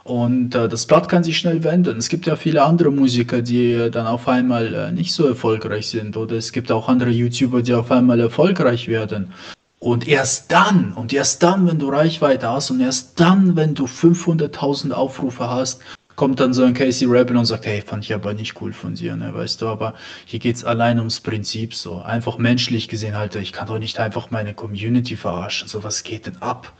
Und 0.03 0.53
äh, 0.55 0.67
das 0.67 0.85
Blatt 0.85 1.07
kann 1.07 1.23
sich 1.23 1.37
schnell 1.37 1.63
wenden. 1.63 1.97
Es 1.97 2.09
gibt 2.09 2.25
ja 2.25 2.35
viele 2.35 2.63
andere 2.63 2.91
Musiker, 2.91 3.41
die 3.41 3.71
äh, 3.71 3.89
dann 3.89 4.05
auf 4.05 4.27
einmal 4.27 4.73
äh, 4.73 4.91
nicht 4.91 5.13
so 5.13 5.25
erfolgreich 5.25 5.87
sind. 5.87 6.17
Oder 6.17 6.35
es 6.35 6.51
gibt 6.51 6.71
auch 6.71 6.89
andere 6.89 7.09
YouTuber, 7.09 7.61
die 7.61 7.73
auf 7.73 7.89
einmal 7.89 8.19
erfolgreich 8.19 8.89
werden. 8.89 9.31
Und 9.79 10.07
erst 10.07 10.51
dann, 10.51 10.93
und 10.93 11.11
erst 11.11 11.43
dann, 11.43 11.67
wenn 11.67 11.77
du 11.77 11.89
Reichweite 11.89 12.49
hast 12.49 12.71
und 12.71 12.79
erst 12.79 13.19
dann, 13.19 13.57
wenn 13.57 13.75
du 13.75 13.85
500.000 13.85 14.91
Aufrufe 14.91 15.49
hast, 15.49 15.81
kommt 16.15 16.39
dann 16.39 16.53
so 16.53 16.63
ein 16.63 16.73
Casey 16.73 17.07
Rebel 17.07 17.37
und 17.37 17.45
sagt, 17.45 17.65
hey, 17.65 17.81
fand 17.81 18.03
ich 18.03 18.13
aber 18.13 18.33
nicht 18.33 18.61
cool 18.61 18.73
von 18.73 18.95
dir, 18.95 19.15
ne, 19.15 19.33
weißt 19.33 19.61
du, 19.61 19.67
aber 19.67 19.95
hier 20.25 20.39
geht's 20.39 20.63
allein 20.63 20.99
ums 20.99 21.19
Prinzip 21.19 21.73
so. 21.73 22.01
Einfach 22.01 22.37
menschlich 22.37 22.87
gesehen, 22.87 23.15
halt, 23.15 23.35
ich 23.35 23.53
kann 23.53 23.67
doch 23.67 23.79
nicht 23.79 23.99
einfach 23.99 24.31
meine 24.31 24.53
Community 24.53 25.15
verarschen, 25.15 25.67
so, 25.67 25.83
was 25.83 26.03
geht 26.03 26.25
denn 26.25 26.41
ab? 26.41 26.73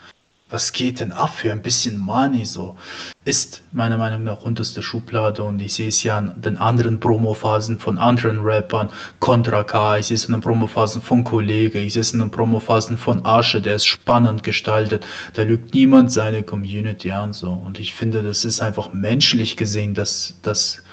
Was 0.54 0.72
geht 0.72 1.00
denn 1.00 1.12
ab 1.12 1.34
für 1.36 1.52
ein 1.52 1.64
bisschen 1.64 1.98
Money 1.98 2.46
so? 2.46 2.78
Ist 3.26 3.64
meiner 3.72 3.98
Meinung 3.98 4.24
nach 4.24 4.44
unterste 4.44 4.84
Schublade 4.84 5.42
und 5.42 5.60
ich 5.60 5.74
sehe 5.74 5.88
es 5.88 6.04
ja 6.04 6.20
an 6.20 6.40
den 6.40 6.58
anderen 6.58 7.00
Promophasen 7.00 7.80
von 7.80 7.98
anderen 7.98 8.40
Rappern, 8.42 8.90
Contra 9.20 9.64
K, 9.64 9.98
ich 9.98 10.08
sehe 10.08 10.16
es 10.16 10.26
in 10.26 10.34
den 10.34 10.42
Promophasen 10.42 11.02
von 11.02 11.24
Kollege, 11.24 11.80
ich 11.80 11.94
sehe 11.94 12.02
es 12.02 12.14
in 12.14 12.20
den 12.20 12.30
Promophasen 12.30 13.00
von 13.00 13.26
Asche, 13.26 13.62
der 13.62 13.76
ist 13.76 13.86
spannend 13.86 14.44
gestaltet, 14.44 15.08
da 15.34 15.42
lügt 15.42 15.74
niemand 15.74 16.12
seine 16.12 16.44
Community 16.44 17.12
an 17.12 17.34
so. 17.34 17.50
Und 17.50 17.80
ich 17.80 17.96
finde, 17.96 18.22
das 18.22 18.46
ist 18.46 18.62
einfach 18.62 18.94
menschlich 18.94 19.58
gesehen, 19.58 19.96
dass 19.96 20.36
das 20.44 20.84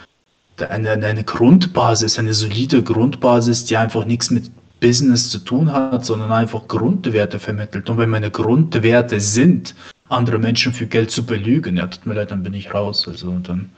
eine, 0.71 0.93
eine 0.93 1.25
Grundbasis, 1.25 2.19
eine 2.19 2.33
solide 2.33 2.83
Grundbasis, 2.83 3.67
die 3.67 3.76
einfach 3.76 4.07
nichts 4.07 4.31
mit 4.31 4.50
Business 4.81 5.31
zu 5.31 5.39
tun 5.39 5.73
hat, 5.73 6.05
sondern 6.05 6.33
einfach 6.33 6.67
Grundwerte 6.67 7.39
vermittelt. 7.39 7.89
Und 7.91 7.99
wenn 7.99 8.11
meine 8.11 8.31
Grundwerte 8.31 9.21
sind, 9.21 9.75
andere 10.09 10.39
Menschen 10.39 10.73
für 10.73 10.87
Geld 10.87 11.11
zu 11.11 11.25
belügen, 11.25 11.77
ja, 11.77 11.87
tut 11.87 12.07
mir 12.07 12.15
leid, 12.15 12.31
dann 12.31 12.43
bin 12.43 12.55
ich 12.55 12.75
raus. 12.75 13.07
Also 13.07 13.31
dann 13.39 13.71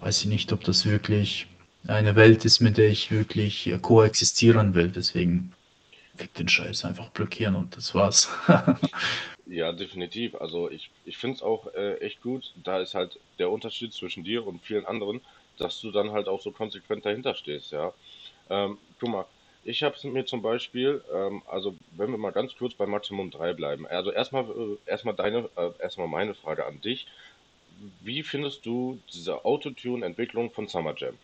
weiß 0.00 0.22
ich 0.22 0.26
nicht, 0.26 0.52
ob 0.52 0.64
das 0.64 0.86
wirklich 0.86 1.46
eine 1.86 2.16
Welt 2.16 2.44
ist, 2.44 2.60
mit 2.60 2.78
der 2.78 2.88
ich 2.88 3.10
wirklich 3.10 3.72
koexistieren 3.82 4.74
will. 4.74 4.88
Deswegen 4.88 5.52
weg 6.16 6.34
den 6.34 6.48
Scheiß 6.48 6.84
einfach 6.84 7.10
blockieren 7.10 7.54
und 7.54 7.76
das 7.76 7.94
war's. 7.94 8.28
ja, 9.46 9.72
definitiv. 9.72 10.34
Also 10.36 10.70
ich, 10.70 10.90
ich 11.04 11.16
finde 11.18 11.36
es 11.36 11.42
auch 11.42 11.72
äh, 11.74 11.98
echt 11.98 12.22
gut. 12.22 12.52
Da 12.64 12.80
ist 12.80 12.94
halt 12.94 13.18
der 13.38 13.50
Unterschied 13.50 13.92
zwischen 13.92 14.24
dir 14.24 14.46
und 14.46 14.62
vielen 14.62 14.86
anderen, 14.86 15.20
dass 15.58 15.80
du 15.80 15.90
dann 15.90 16.12
halt 16.12 16.28
auch 16.28 16.40
so 16.40 16.50
konsequent 16.50 17.04
dahinter 17.04 17.34
stehst, 17.34 17.72
ja. 17.72 17.92
Ähm, 18.48 18.78
guck 19.00 19.08
mal, 19.08 19.26
ich 19.66 19.82
habe 19.82 19.96
mir 20.08 20.24
zum 20.24 20.42
Beispiel, 20.42 21.02
ähm, 21.12 21.42
also 21.46 21.74
wenn 21.96 22.10
wir 22.10 22.18
mal 22.18 22.30
ganz 22.30 22.54
kurz 22.56 22.74
bei 22.74 22.86
Maximum 22.86 23.30
3 23.30 23.52
bleiben, 23.54 23.86
also 23.86 24.12
erstmal 24.12 24.44
äh, 24.44 24.90
erstmal 24.90 25.14
deine, 25.14 25.48
äh, 25.56 25.70
erstmal 25.80 26.08
meine 26.08 26.34
Frage 26.34 26.64
an 26.64 26.80
dich. 26.80 27.06
Wie 28.00 28.22
findest 28.22 28.64
du 28.64 28.98
diese 29.12 29.44
Autotune-Entwicklung 29.44 30.50
von 30.50 30.66
Summer 30.66 30.94
Jam? 30.96 31.14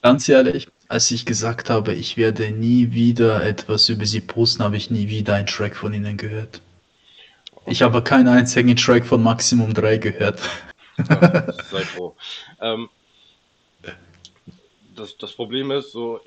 Ganz 0.00 0.28
ehrlich, 0.28 0.66
als 0.88 1.10
ich 1.12 1.24
gesagt 1.24 1.70
habe, 1.70 1.94
ich 1.94 2.16
werde 2.16 2.50
nie 2.50 2.90
wieder 2.90 3.44
etwas 3.44 3.88
über 3.88 4.04
sie 4.04 4.20
posten, 4.20 4.64
habe 4.64 4.76
ich 4.76 4.90
nie 4.90 5.08
wieder 5.08 5.34
einen 5.34 5.46
Track 5.46 5.76
von 5.76 5.94
ihnen 5.94 6.16
gehört. 6.16 6.60
Ich 7.66 7.82
habe 7.82 8.02
keinen 8.02 8.26
einzigen 8.26 8.74
Track 8.74 9.06
von 9.06 9.22
Maximum 9.22 9.74
3 9.74 9.98
gehört. 9.98 10.40
Ja, 10.98 11.52
sei 11.70 11.82
froh. 11.82 12.16
Ähm, 12.60 12.88
das, 14.96 15.16
das 15.18 15.32
Problem 15.32 15.70
ist 15.70 15.92
so, 15.92 16.20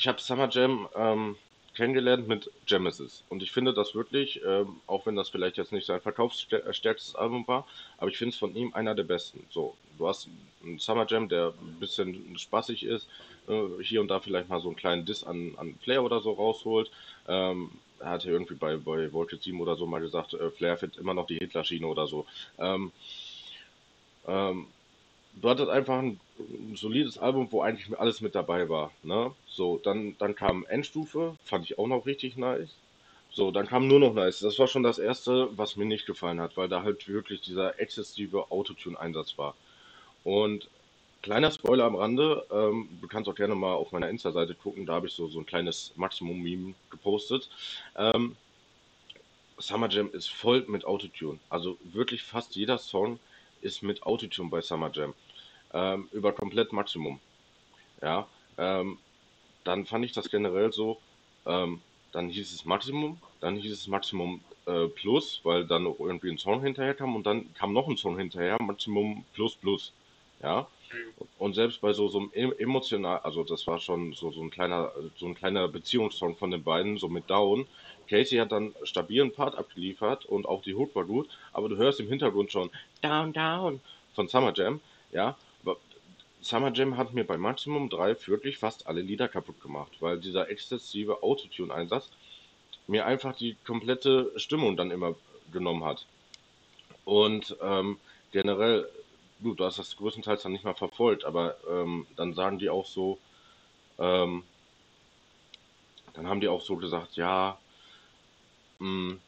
ich 0.00 0.08
habe 0.08 0.18
Summer 0.18 0.48
Jam 0.48 0.88
ähm, 0.96 1.36
kennengelernt 1.74 2.26
mit 2.26 2.50
Genesis 2.64 3.22
und 3.28 3.42
ich 3.42 3.52
finde 3.52 3.74
das 3.74 3.94
wirklich, 3.94 4.40
ähm, 4.46 4.80
auch 4.86 5.04
wenn 5.04 5.14
das 5.14 5.28
vielleicht 5.28 5.58
jetzt 5.58 5.72
nicht 5.72 5.84
sein 5.84 6.00
verkaufsstärkstes 6.00 7.14
Album 7.16 7.46
war, 7.46 7.66
aber 7.98 8.08
ich 8.08 8.16
finde 8.16 8.32
es 8.32 8.38
von 8.38 8.56
ihm 8.56 8.72
einer 8.72 8.94
der 8.94 9.02
besten. 9.02 9.44
So, 9.50 9.76
du 9.98 10.08
hast 10.08 10.26
einen 10.64 10.78
Summer 10.78 11.04
Jam, 11.06 11.28
der 11.28 11.48
ein 11.48 11.78
bisschen 11.78 12.38
spaßig 12.38 12.84
ist, 12.84 13.10
äh, 13.46 13.82
hier 13.82 14.00
und 14.00 14.08
da 14.08 14.20
vielleicht 14.20 14.48
mal 14.48 14.62
so 14.62 14.68
einen 14.68 14.76
kleinen 14.76 15.04
Diss 15.04 15.22
an, 15.22 15.52
an 15.58 15.74
Flair 15.82 16.02
oder 16.02 16.22
so 16.22 16.32
rausholt. 16.32 16.90
Ähm, 17.28 17.70
er 17.98 18.08
hatte 18.08 18.30
irgendwie 18.30 18.54
bei, 18.54 18.78
bei 18.78 19.12
Voltage 19.12 19.42
7 19.42 19.60
oder 19.60 19.76
so 19.76 19.84
mal 19.84 20.00
gesagt, 20.00 20.32
äh, 20.32 20.50
Flair 20.50 20.78
findet 20.78 20.98
immer 20.98 21.12
noch 21.12 21.26
die 21.26 21.36
Hitler-Schiene 21.36 21.86
oder 21.86 22.06
so. 22.06 22.24
Ähm, 22.58 22.90
ähm, 24.26 24.66
du 25.34 25.50
hattest 25.50 25.68
einfach 25.68 25.98
ein, 25.98 26.18
ein, 26.48 26.76
solides 26.76 27.18
Album, 27.18 27.48
wo 27.50 27.62
eigentlich 27.62 27.98
alles 27.98 28.20
mit 28.20 28.34
dabei 28.34 28.68
war. 28.68 28.90
Ne? 29.02 29.32
So, 29.46 29.78
dann, 29.78 30.16
dann 30.18 30.34
kam 30.34 30.66
Endstufe, 30.66 31.36
fand 31.44 31.64
ich 31.64 31.78
auch 31.78 31.86
noch 31.86 32.06
richtig 32.06 32.36
nice. 32.36 32.70
So, 33.32 33.50
dann 33.50 33.66
kam 33.66 33.86
nur 33.86 34.00
noch 34.00 34.14
nice. 34.14 34.40
Das 34.40 34.58
war 34.58 34.66
schon 34.66 34.82
das 34.82 34.98
erste, 34.98 35.56
was 35.56 35.76
mir 35.76 35.84
nicht 35.84 36.06
gefallen 36.06 36.40
hat, 36.40 36.56
weil 36.56 36.68
da 36.68 36.82
halt 36.82 37.06
wirklich 37.08 37.40
dieser 37.40 37.78
exzessive 37.78 38.50
Autotune-Einsatz 38.50 39.38
war. 39.38 39.54
Und 40.24 40.68
kleiner 41.22 41.50
Spoiler 41.50 41.84
am 41.84 41.94
Rande, 41.94 42.44
ähm, 42.50 42.88
du 43.00 43.06
kannst 43.06 43.28
auch 43.28 43.34
gerne 43.34 43.54
mal 43.54 43.74
auf 43.74 43.92
meiner 43.92 44.08
Insta-Seite 44.08 44.54
gucken, 44.54 44.86
da 44.86 44.94
habe 44.94 45.06
ich 45.06 45.12
so, 45.12 45.28
so 45.28 45.38
ein 45.38 45.46
kleines 45.46 45.92
Maximum-Meme 45.96 46.74
gepostet. 46.90 47.48
Ähm, 47.96 48.36
Summer 49.58 49.88
Jam 49.90 50.10
ist 50.12 50.30
voll 50.30 50.64
mit 50.68 50.84
Autotune. 50.84 51.38
Also 51.50 51.78
wirklich 51.84 52.22
fast 52.22 52.56
jeder 52.56 52.78
Song 52.78 53.20
ist 53.60 53.82
mit 53.82 54.02
Autotune 54.02 54.50
bei 54.50 54.60
Summer 54.60 54.90
Jam. 54.92 55.14
Ähm, 55.72 56.08
über 56.12 56.32
komplett 56.32 56.72
Maximum. 56.72 57.20
Ja, 58.02 58.26
ähm, 58.58 58.98
dann 59.64 59.86
fand 59.86 60.04
ich 60.04 60.12
das 60.12 60.30
generell 60.30 60.72
so, 60.72 60.98
ähm, 61.46 61.80
dann 62.12 62.28
hieß 62.28 62.52
es 62.52 62.64
Maximum, 62.64 63.18
dann 63.40 63.56
hieß 63.56 63.72
es 63.72 63.86
Maximum 63.86 64.40
äh, 64.66 64.88
Plus, 64.88 65.40
weil 65.44 65.64
dann 65.64 65.84
irgendwie 65.84 66.30
ein 66.30 66.38
Song 66.38 66.62
hinterher 66.62 66.94
kam 66.94 67.14
und 67.14 67.24
dann 67.24 67.52
kam 67.54 67.72
noch 67.72 67.88
ein 67.88 67.96
Song 67.96 68.18
hinterher, 68.18 68.56
Maximum 68.60 69.24
Plus 69.34 69.54
Plus. 69.54 69.92
Ja, 70.42 70.66
und 71.38 71.54
selbst 71.54 71.80
bei 71.80 71.92
so, 71.92 72.08
so 72.08 72.18
einem 72.34 72.52
emotional, 72.58 73.18
also 73.18 73.44
das 73.44 73.66
war 73.66 73.78
schon 73.78 74.12
so, 74.12 74.30
so 74.32 74.42
ein 74.42 74.50
kleiner, 74.50 74.90
so 75.16 75.26
ein 75.26 75.34
kleiner 75.34 75.68
Beziehungssong 75.68 76.36
von 76.36 76.50
den 76.50 76.62
beiden, 76.62 76.98
so 76.98 77.08
mit 77.08 77.28
Down. 77.30 77.66
Casey 78.08 78.38
hat 78.38 78.50
dann 78.50 78.74
stabilen 78.82 79.32
Part 79.32 79.56
abgeliefert 79.56 80.26
und 80.26 80.46
auch 80.46 80.62
die 80.62 80.74
Hook 80.74 80.94
war 80.96 81.04
gut, 81.04 81.28
aber 81.52 81.68
du 81.68 81.76
hörst 81.76 82.00
im 82.00 82.08
Hintergrund 82.08 82.50
schon 82.50 82.70
Down, 83.02 83.32
Down 83.32 83.80
von 84.14 84.26
Summer 84.28 84.52
Jam, 84.54 84.80
ja. 85.12 85.36
Summer 86.42 86.72
Jam 86.72 86.96
hat 86.96 87.12
mir 87.12 87.24
bei 87.24 87.36
Maximum 87.36 87.88
3 87.90 88.16
wirklich 88.26 88.58
fast 88.58 88.86
alle 88.86 89.00
Lieder 89.02 89.28
kaputt 89.28 89.60
gemacht, 89.60 89.92
weil 90.00 90.18
dieser 90.18 90.48
exzessive 90.48 91.22
Autotune-Einsatz 91.22 92.10
mir 92.86 93.06
einfach 93.06 93.36
die 93.36 93.56
komplette 93.66 94.32
Stimmung 94.36 94.76
dann 94.76 94.90
immer 94.90 95.14
genommen 95.52 95.84
hat. 95.84 96.06
Und 97.04 97.56
ähm, 97.62 97.98
generell 98.32 98.88
gut, 99.42 99.60
du 99.60 99.64
hast 99.64 99.78
das 99.78 99.96
größtenteils 99.96 100.42
dann 100.42 100.52
nicht 100.52 100.64
mal 100.64 100.74
verfolgt, 100.74 101.24
aber 101.24 101.56
ähm, 101.68 102.06
dann 102.16 102.34
sagen 102.34 102.58
die 102.58 102.70
auch 102.70 102.86
so, 102.86 103.18
ähm, 103.98 104.44
dann 106.14 106.26
haben 106.26 106.40
die 106.40 106.48
auch 106.48 106.62
so 106.62 106.76
gesagt, 106.76 107.16
ja, 107.16 107.58
mh, 108.78 109.10
hm, 109.10 109.20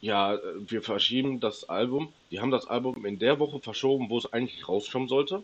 ja, 0.00 0.38
wir 0.58 0.82
verschieben 0.82 1.40
das 1.40 1.66
Album. 1.70 2.12
Die 2.30 2.40
haben 2.40 2.50
das 2.50 2.66
Album 2.66 3.06
in 3.06 3.18
der 3.18 3.38
Woche 3.38 3.58
verschoben, 3.58 4.10
wo 4.10 4.18
es 4.18 4.30
eigentlich 4.30 4.68
rauskommen 4.68 5.08
sollte. 5.08 5.42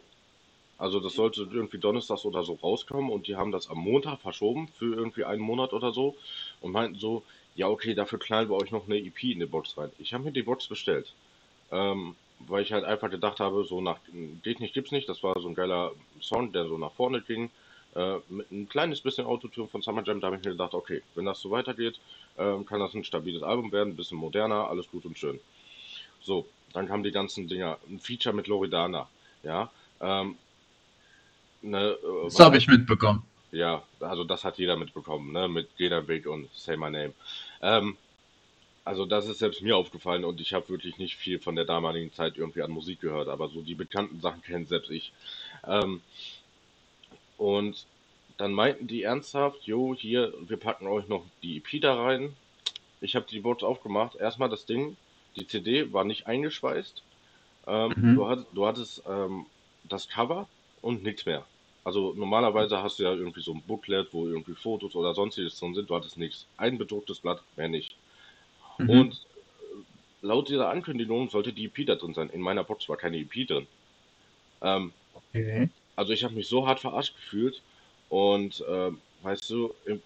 Also 0.81 0.99
das 0.99 1.13
sollte 1.13 1.43
irgendwie 1.43 1.79
donnerstags 1.79 2.25
oder 2.25 2.43
so 2.43 2.55
rauskommen 2.55 3.11
und 3.11 3.27
die 3.27 3.37
haben 3.37 3.53
das 3.53 3.69
am 3.69 3.79
Montag 3.79 4.21
verschoben 4.21 4.67
für 4.67 4.95
irgendwie 4.95 5.25
einen 5.25 5.43
Monat 5.43 5.75
oder 5.75 5.93
so 5.93 6.17
und 6.63 6.73
meinten 6.73 6.99
so, 6.99 7.23
ja 7.55 7.69
okay, 7.69 7.95
dafür 7.95 8.19
knallen 8.19 8.49
wir 8.49 8.57
euch 8.57 8.71
noch 8.71 8.87
eine 8.87 8.97
EP 8.97 9.25
in 9.25 9.41
die 9.41 9.47
Box 9.47 9.77
rein. 9.77 9.93
Ich 9.99 10.15
habe 10.15 10.25
mir 10.25 10.33
die 10.33 10.43
Box 10.43 10.67
bestellt. 10.67 11.13
Ähm, 11.71 12.17
weil 12.49 12.63
ich 12.63 12.73
halt 12.73 12.85
einfach 12.85 13.11
gedacht 13.11 13.41
habe, 13.41 13.65
so 13.65 13.83
nach 13.83 13.99
geht 14.43 14.61
nicht, 14.61 14.73
gibt's 14.73 14.91
nicht. 14.91 15.07
Das 15.07 15.23
war 15.23 15.39
so 15.39 15.49
ein 15.49 15.55
geiler 15.55 15.93
Sound, 16.23 16.55
der 16.55 16.67
so 16.67 16.79
nach 16.79 16.93
vorne 16.93 17.21
ging. 17.21 17.51
Äh, 17.95 18.17
mit 18.31 18.51
ein 18.51 18.67
kleines 18.67 19.03
bisschen 19.03 19.27
Autotune 19.27 19.69
von 19.69 19.83
Summer 19.83 20.03
Jam, 20.03 20.21
da 20.21 20.29
habe 20.29 20.37
ich 20.37 20.45
mir 20.45 20.53
gedacht, 20.53 20.73
okay, 20.73 21.03
wenn 21.15 21.27
das 21.27 21.41
so 21.41 21.51
weitergeht, 21.51 22.01
äh, 22.39 22.57
kann 22.65 22.81
das 22.81 22.95
ein 22.95 23.05
stabiles 23.05 23.43
Album 23.43 23.71
werden, 23.73 23.91
ein 23.91 23.97
bisschen 23.97 24.17
moderner, 24.17 24.69
alles 24.69 24.91
gut 24.91 25.05
und 25.05 25.19
schön. 25.19 25.41
So, 26.23 26.47
dann 26.73 26.89
kamen 26.89 27.03
die 27.03 27.11
ganzen 27.11 27.49
Dinger. 27.49 27.79
Ein 27.89 27.99
Feature 27.99 28.35
mit 28.35 28.47
Loredana, 28.47 29.09
ja. 29.43 29.71
Ähm, 30.01 30.39
ne, 31.63 31.91
äh, 31.91 32.25
das 32.25 32.39
habe 32.41 32.57
ich 32.57 32.67
mitbekommen. 32.67 33.23
Ja, 33.53 33.83
also 33.99 34.25
das 34.25 34.45
hat 34.45 34.59
jeder 34.59 34.77
mitbekommen, 34.77 35.33
ne, 35.33 35.49
mit 35.49 35.77
Gena 35.77 36.01
Big 36.01 36.27
und 36.27 36.49
Say 36.55 36.77
My 36.77 36.91
Name. 36.91 37.13
Ähm, 37.63 37.97
also 38.85 39.05
das 39.05 39.29
ist 39.29 39.39
selbst 39.39 39.63
mir 39.63 39.77
aufgefallen 39.77 40.25
und 40.25 40.41
ich 40.41 40.55
habe 40.55 40.69
wirklich 40.69 40.99
nicht 40.99 41.17
viel 41.17 41.39
von 41.39 41.55
der 41.57 41.65
damaligen 41.65 42.13
Zeit 42.13 42.37
irgendwie 42.37 42.63
an 42.63 42.71
Musik 42.71 43.01
gehört, 43.01 43.29
aber 43.29 43.49
so 43.49 43.61
die 43.61 43.75
bekannten 43.75 44.21
Sachen 44.21 44.43
kennt 44.43 44.69
selbst 44.69 44.91
ich. 44.91 45.13
Ähm, 45.67 46.01
und 47.37 47.87
dann 48.37 48.53
meinten 48.53 48.87
die 48.87 49.03
ernsthaft, 49.03 49.65
jo, 49.65 49.95
hier, 49.95 50.33
wir 50.41 50.57
packen 50.57 50.87
euch 50.87 51.09
noch 51.09 51.25
die 51.43 51.59
EP 51.59 51.81
da 51.81 51.95
rein. 51.95 52.35
Ich 53.01 53.15
habe 53.15 53.27
die 53.31 53.41
Boards 53.41 53.63
aufgemacht. 53.63 54.17
Erstmal 54.17 54.49
das 54.49 54.65
Ding, 54.65 54.97
die 55.37 55.47
CD 55.47 55.93
war 55.93 56.05
nicht 56.05 56.27
eingeschweißt. 56.27 57.03
Ähm, 57.67 57.95
mhm. 57.97 58.15
du, 58.15 58.29
hattest, 58.29 58.47
du 58.53 58.67
hattest 58.67 59.03
ähm, 59.07 59.47
das 59.85 60.09
Cover 60.09 60.49
und 60.83 61.03
nichts 61.03 61.27
mehr. 61.27 61.45
Also 61.85 62.13
normalerweise 62.15 62.83
hast 62.83 62.99
du 62.99 63.05
ja 63.05 63.13
irgendwie 63.13 63.41
so 63.41 63.53
ein 63.53 63.63
Booklet, 63.63 64.13
wo 64.13 64.27
irgendwie 64.27 64.55
Fotos 64.55 64.95
oder 64.95 65.15
sonstiges 65.15 65.59
drin 65.59 65.75
sind. 65.75 65.89
Du 65.89 65.95
hattest 65.95 66.19
nichts. 66.19 66.47
Ein 66.57 66.79
bedrucktes 66.79 67.21
Blatt, 67.21 67.43
mehr 67.57 67.69
nicht. 67.69 67.97
Mhm. 68.79 68.91
Und 68.91 69.15
äh, 69.15 70.27
laut 70.27 70.49
dieser 70.49 70.69
Ankündigung 70.69 71.31
sollte 71.31 71.53
die 71.53 71.67
EP 71.67 71.87
da 71.87 71.95
drin 71.95 72.15
sein. 72.15 72.31
In 72.31 72.41
meiner 72.41 72.65
Box 72.65 72.89
war 72.89 72.97
keine 72.97 73.19
EP 73.19 73.47
drin. 73.47 73.67
Ähm, 74.63 74.93
okay. 75.15 75.71
Also 75.97 76.13
ich 76.13 76.23
habe 76.23 76.35
mich 76.35 76.49
so 76.49 76.67
hart 76.67 76.81
verarscht 76.81 77.15
gefühlt 77.15 77.63
und 78.09 78.61
äh, 78.61 78.91
weißt 79.23 79.49
du, 79.51 79.75
im, 79.87 80.03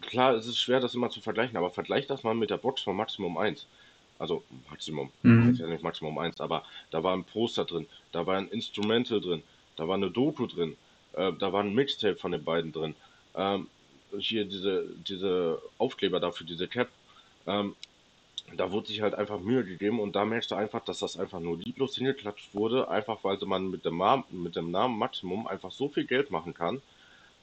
klar, 0.00 0.34
es 0.34 0.46
ist 0.46 0.58
schwer, 0.58 0.80
das 0.80 0.94
immer 0.94 1.10
zu 1.10 1.20
vergleichen, 1.20 1.56
aber 1.56 1.70
vergleich 1.70 2.06
das 2.06 2.22
mal 2.22 2.34
mit 2.34 2.50
der 2.50 2.56
Box 2.56 2.82
von 2.82 2.96
Maximum 2.96 3.38
1. 3.38 3.66
Also 4.18 4.42
Maximum, 4.70 5.10
mhm. 5.22 5.50
ist 5.50 5.60
ja 5.60 5.66
nicht 5.66 5.82
Maximum 5.82 6.18
1, 6.18 6.40
aber 6.40 6.64
da 6.90 7.02
war 7.02 7.14
ein 7.14 7.24
Poster 7.24 7.64
drin, 7.64 7.86
da 8.12 8.26
war 8.26 8.36
ein 8.36 8.48
Instrumental 8.48 9.20
drin, 9.20 9.42
da 9.76 9.86
war 9.86 9.94
eine 9.94 10.10
Doku 10.10 10.46
drin, 10.46 10.76
äh, 11.12 11.32
da 11.38 11.52
war 11.52 11.62
ein 11.62 11.74
Mixtape 11.74 12.16
von 12.16 12.32
den 12.32 12.44
beiden 12.44 12.72
drin. 12.72 12.94
Ähm, 13.34 13.68
hier 14.18 14.44
diese, 14.44 14.86
diese 15.06 15.60
Aufkleber 15.78 16.18
dafür, 16.18 16.46
diese 16.46 16.66
Cap, 16.66 16.88
ähm, 17.46 17.76
da 18.56 18.72
wurde 18.72 18.88
sich 18.88 19.02
halt 19.02 19.14
einfach 19.14 19.40
Mühe 19.40 19.64
gegeben 19.64 20.00
und 20.00 20.16
da 20.16 20.24
merkst 20.24 20.50
du 20.50 20.54
einfach, 20.54 20.82
dass 20.84 21.00
das 21.00 21.18
einfach 21.18 21.40
nur 21.40 21.58
lieblos 21.58 21.96
hingeklatscht 21.96 22.54
wurde, 22.54 22.88
einfach 22.88 23.22
weil 23.22 23.38
man 23.44 23.70
mit 23.70 23.84
dem, 23.84 24.02
mit 24.30 24.56
dem 24.56 24.70
Namen 24.70 24.98
Maximum 24.98 25.46
einfach 25.46 25.70
so 25.70 25.88
viel 25.88 26.04
Geld 26.04 26.30
machen 26.30 26.54
kann, 26.54 26.80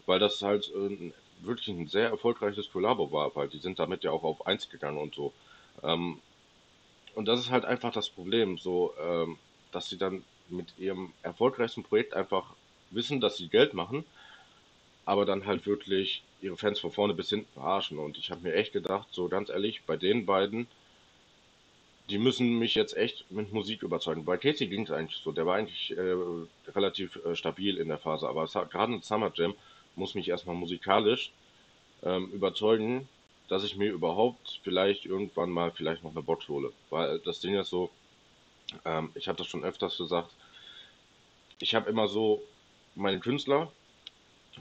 weil 0.08 0.20
das 0.20 0.41
halt 0.41 0.72
äh, 0.75 1.12
wirklich 1.41 1.67
ein 1.67 1.88
sehr 1.88 2.10
erfolgreiches 2.10 2.72
Kollabo 2.72 3.12
war, 3.12 3.36
weil 3.36 3.48
die 3.48 3.60
sind 3.60 3.79
damit 3.79 4.03
ja 4.03 4.12
auch 4.12 4.24
auf 4.24 4.48
1 4.48 4.70
gegangen 4.70 4.98
und 4.98 5.13
so. 5.13 5.34
Ähm, 5.84 6.20
und 7.15 7.25
das 7.25 7.39
ist 7.39 7.50
halt 7.50 7.65
einfach 7.65 7.91
das 7.91 8.10
Problem, 8.10 8.57
so, 8.57 8.93
ähm, 9.01 9.38
dass 9.72 9.89
sie 9.89 9.98
dann 9.98 10.24
mit 10.50 10.77
ihrem 10.77 11.12
erfolgreichsten 11.24 11.84
Projekt 11.84 12.13
einfach 12.13 12.53
wissen, 12.91 13.19
dass 13.19 13.38
sie 13.38 13.48
Geld 13.48 13.74
machen, 13.74 14.05
aber 15.05 15.25
dann 15.25 15.45
halt 15.45 15.65
wirklich 15.65 16.24
ihre 16.41 16.57
Fans 16.57 16.79
von 16.79 16.91
vorne 16.91 17.13
bis 17.13 17.29
hinten 17.29 17.51
verarschen. 17.53 17.98
Und 17.98 18.17
ich 18.17 18.31
habe 18.31 18.41
mir 18.41 18.53
echt 18.53 18.74
gedacht, 18.74 19.07
so 19.12 19.27
ganz 19.27 19.50
ehrlich, 19.50 19.84
bei 19.86 19.98
den 19.98 20.25
beiden, 20.25 20.67
die 22.10 22.19
müssen 22.19 22.60
mich 22.60 22.75
jetzt 22.75 22.95
echt 22.95 23.29
mit 23.31 23.51
Musik 23.51 23.81
überzeugen. 23.81 24.25
Bei 24.25 24.38
Casey 24.38 24.67
ging 24.67 24.84
es 24.84 24.91
eigentlich 24.91 25.19
so, 25.24 25.31
der 25.31 25.45
war 25.45 25.55
eigentlich 25.55 25.98
äh, 25.98 26.15
relativ 26.72 27.19
äh, 27.25 27.36
stabil 27.36 27.77
in 27.77 27.88
der 27.88 27.98
Phase, 27.98 28.27
aber 28.27 28.45
gerade 28.45 28.93
ein 28.93 29.01
Summer 29.01 29.31
Jam 29.34 29.55
muss 29.95 30.13
mich 30.13 30.29
erstmal 30.29 30.55
musikalisch 30.55 31.31
ähm, 32.03 32.29
überzeugen, 32.31 33.07
dass 33.47 33.63
ich 33.63 33.75
mir 33.75 33.91
überhaupt 33.91 34.59
vielleicht 34.63 35.05
irgendwann 35.05 35.49
mal 35.49 35.71
vielleicht 35.71 36.03
noch 36.03 36.11
eine 36.11 36.23
Box 36.23 36.47
hole. 36.47 36.71
Weil 36.89 37.19
das 37.19 37.39
Ding 37.39 37.55
ist 37.55 37.69
so, 37.69 37.89
ähm, 38.85 39.09
ich 39.15 39.27
habe 39.27 39.37
das 39.37 39.47
schon 39.47 39.63
öfters 39.63 39.97
gesagt, 39.97 40.31
ich 41.59 41.75
habe 41.75 41.89
immer 41.89 42.07
so 42.07 42.41
meine 42.95 43.19
Künstler, 43.19 43.71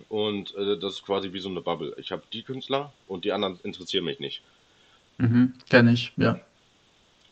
und 0.08 0.54
äh, 0.56 0.78
das 0.78 0.94
ist 0.94 1.04
quasi 1.04 1.32
wie 1.32 1.40
so 1.40 1.48
eine 1.48 1.60
Bubble. 1.60 1.94
Ich 1.98 2.12
habe 2.12 2.22
die 2.32 2.42
Künstler 2.42 2.92
und 3.06 3.24
die 3.24 3.32
anderen 3.32 3.58
interessieren 3.62 4.04
mich 4.04 4.20
nicht. 4.20 4.42
Mhm, 5.18 5.54
kenne 5.68 5.92
ich, 5.92 6.12
ja. 6.16 6.40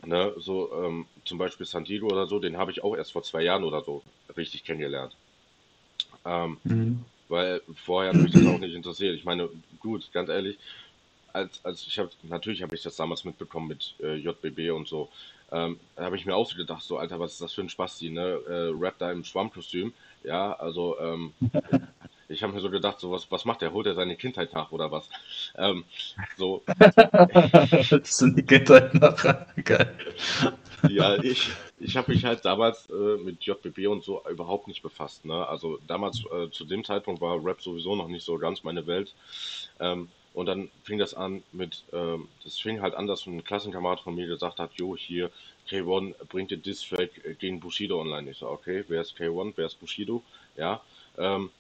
Ne, 0.04 0.32
so 0.36 0.72
ähm, 0.82 1.06
zum 1.24 1.38
Beispiel 1.38 1.66
Santiago 1.66 2.06
oder 2.06 2.26
so, 2.26 2.40
den 2.40 2.56
habe 2.56 2.72
ich 2.72 2.82
auch 2.82 2.96
erst 2.96 3.12
vor 3.12 3.22
zwei 3.22 3.42
Jahren 3.42 3.62
oder 3.62 3.82
so 3.82 4.02
richtig 4.36 4.64
kennengelernt. 4.64 5.14
Ähm, 6.24 6.58
mhm. 6.64 7.04
Weil 7.28 7.62
vorher 7.84 8.12
hat 8.12 8.20
mich 8.20 8.32
das 8.32 8.46
auch 8.46 8.58
nicht 8.58 8.74
interessiert. 8.74 9.14
Ich 9.14 9.24
meine, 9.24 9.48
gut, 9.78 10.10
ganz 10.12 10.28
ehrlich, 10.28 10.58
als, 11.32 11.64
als 11.64 11.86
ich 11.86 11.98
habe, 11.98 12.10
natürlich 12.22 12.62
habe 12.62 12.74
ich 12.74 12.82
das 12.82 12.96
damals 12.96 13.24
mitbekommen 13.24 13.68
mit 13.68 13.94
äh, 14.00 14.14
JBB 14.14 14.70
und 14.70 14.88
so. 14.88 15.08
Ähm, 15.52 15.78
da 15.96 16.04
habe 16.04 16.16
ich 16.16 16.24
mir 16.24 16.34
auch 16.34 16.48
so 16.48 16.56
gedacht, 16.56 16.82
so, 16.82 16.96
Alter, 16.96 17.20
was 17.20 17.32
ist 17.32 17.42
das 17.42 17.52
für 17.52 17.60
ein 17.60 17.68
Spasti, 17.68 18.08
ne? 18.08 18.40
Äh, 18.48 18.72
Rap 18.74 18.94
da 18.98 19.12
im 19.12 19.22
Schwammkostüm. 19.22 19.92
Ja, 20.24 20.54
also, 20.54 20.98
ähm, 20.98 21.34
ich 22.28 22.42
habe 22.42 22.54
mir 22.54 22.60
so 22.60 22.70
gedacht, 22.70 23.00
so, 23.00 23.10
was, 23.10 23.30
was 23.30 23.44
macht 23.44 23.60
der? 23.60 23.72
Holt 23.72 23.86
er 23.86 23.94
seine 23.94 24.16
Kindheit 24.16 24.54
nach 24.54 24.72
oder 24.72 24.90
was? 24.90 25.10
Ähm, 25.56 25.84
so. 26.38 26.62
das 26.78 28.22
ist 28.22 28.34
die 28.34 28.42
Kindheit 28.42 28.94
nach. 28.94 29.22
Geil. 29.62 29.94
Ja, 30.88 31.22
ich, 31.22 31.50
ich 31.78 31.96
habe 31.98 32.12
mich 32.12 32.24
halt 32.24 32.44
damals 32.46 32.88
äh, 32.88 33.18
mit 33.18 33.44
JBB 33.44 33.88
und 33.88 34.02
so 34.02 34.22
überhaupt 34.30 34.68
nicht 34.68 34.82
befasst. 34.82 35.26
Ne? 35.26 35.46
Also 35.46 35.78
damals, 35.86 36.22
äh, 36.32 36.50
zu 36.50 36.64
dem 36.64 36.82
Zeitpunkt 36.82 37.20
war 37.20 37.44
Rap 37.44 37.60
sowieso 37.60 37.94
noch 37.94 38.08
nicht 38.08 38.24
so 38.24 38.38
ganz 38.38 38.64
meine 38.64 38.86
Welt. 38.86 39.14
Ähm, 39.80 40.08
und 40.34 40.46
dann 40.46 40.70
fing 40.84 40.98
das 40.98 41.14
an 41.14 41.42
mit, 41.52 41.84
ähm, 41.92 42.28
das 42.44 42.58
fing 42.58 42.80
halt 42.80 42.94
an, 42.94 43.06
dass 43.06 43.26
ein 43.26 43.44
Klassenkamerad 43.44 44.00
von 44.00 44.14
mir 44.14 44.26
gesagt 44.26 44.58
hat, 44.58 44.72
jo, 44.74 44.96
hier, 44.96 45.30
K1 45.68 46.14
bringt 46.28 46.50
den 46.50 46.62
Diss-Track 46.62 47.38
gegen 47.38 47.60
Bushido 47.60 48.00
online. 48.00 48.30
Ich 48.30 48.38
so, 48.38 48.48
okay, 48.48 48.84
wer 48.88 49.00
ist 49.00 49.16
K1, 49.16 49.52
wer 49.56 49.66
ist 49.66 49.78
Bushido? 49.78 50.22
Ja, 50.56 50.80
ähm, 51.18 51.50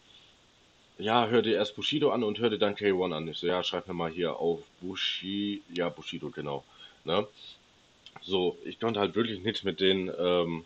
ja, 0.98 1.26
hör 1.26 1.42
dir 1.42 1.56
erst 1.56 1.76
Bushido 1.76 2.10
an 2.10 2.22
und 2.22 2.38
hör 2.38 2.50
dir 2.50 2.58
dann 2.58 2.74
K1 2.74 3.14
an. 3.14 3.28
Ich 3.28 3.38
so, 3.38 3.46
ja, 3.46 3.62
schreib 3.62 3.88
mir 3.88 3.94
mal 3.94 4.10
hier 4.10 4.36
auf 4.36 4.60
Bushi, 4.80 5.62
ja, 5.72 5.88
Bushido, 5.88 6.30
genau. 6.30 6.64
Ne? 7.04 7.26
So, 8.22 8.58
ich 8.64 8.78
konnte 8.78 9.00
halt 9.00 9.14
wirklich 9.14 9.40
nichts 9.40 9.64
mit 9.64 9.80
denen, 9.80 10.10
ähm, 10.18 10.64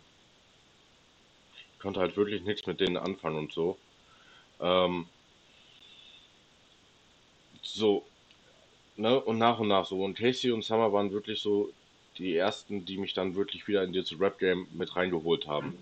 konnte 1.79 1.99
halt 1.99 2.17
wirklich 2.17 2.43
nichts 2.43 2.65
mit 2.67 2.79
denen 2.79 2.97
anfangen 2.97 3.37
und 3.37 3.53
so. 3.53 3.77
Ähm, 4.59 5.07
so, 7.73 8.05
ne, 8.95 9.19
und 9.19 9.37
nach 9.37 9.59
und 9.59 9.67
nach 9.67 9.85
so. 9.85 10.03
Und 10.03 10.17
Casey 10.17 10.51
und 10.51 10.63
Summer 10.63 10.91
waren 10.91 11.11
wirklich 11.11 11.41
so 11.41 11.71
die 12.17 12.35
ersten, 12.35 12.85
die 12.85 12.97
mich 12.97 13.13
dann 13.13 13.35
wirklich 13.35 13.67
wieder 13.67 13.83
in 13.83 13.93
dieses 13.93 14.19
Rap-Game 14.19 14.67
mit 14.73 14.95
reingeholt 14.95 15.47
haben. 15.47 15.77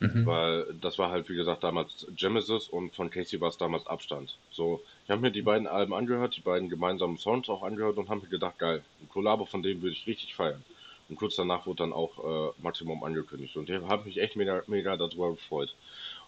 Mhm. 0.00 0.26
Weil 0.26 0.74
das 0.80 0.98
war 0.98 1.10
halt, 1.10 1.28
wie 1.28 1.36
gesagt, 1.36 1.62
damals 1.62 2.06
Genesis 2.16 2.68
und 2.68 2.92
von 2.94 3.10
Casey 3.10 3.40
war 3.40 3.50
es 3.50 3.56
damals 3.56 3.86
Abstand. 3.86 4.36
So, 4.50 4.82
ich 5.04 5.10
habe 5.10 5.20
mir 5.20 5.30
die 5.30 5.42
beiden 5.42 5.68
Alben 5.68 5.94
angehört, 5.94 6.36
die 6.36 6.40
beiden 6.40 6.68
gemeinsamen 6.68 7.18
Songs 7.18 7.48
auch 7.48 7.62
angehört 7.62 7.98
und 7.98 8.08
habe 8.08 8.22
mir 8.22 8.28
gedacht, 8.28 8.58
geil, 8.58 8.82
ein 9.00 9.08
Kollabo 9.08 9.44
von 9.44 9.62
denen 9.62 9.80
würde 9.80 9.94
ich 9.94 10.06
richtig 10.06 10.34
feiern. 10.34 10.64
Und 11.08 11.16
kurz 11.16 11.36
danach 11.36 11.66
wurde 11.66 11.84
dann 11.84 11.92
auch 11.92 12.18
äh, 12.18 12.52
Maximum 12.62 13.04
angekündigt. 13.04 13.56
Und 13.56 13.70
ich 13.70 13.80
habe 13.82 14.04
mich 14.04 14.18
echt 14.18 14.34
mega, 14.34 14.62
mega 14.66 14.96
darüber 14.96 15.32
gefreut. 15.32 15.74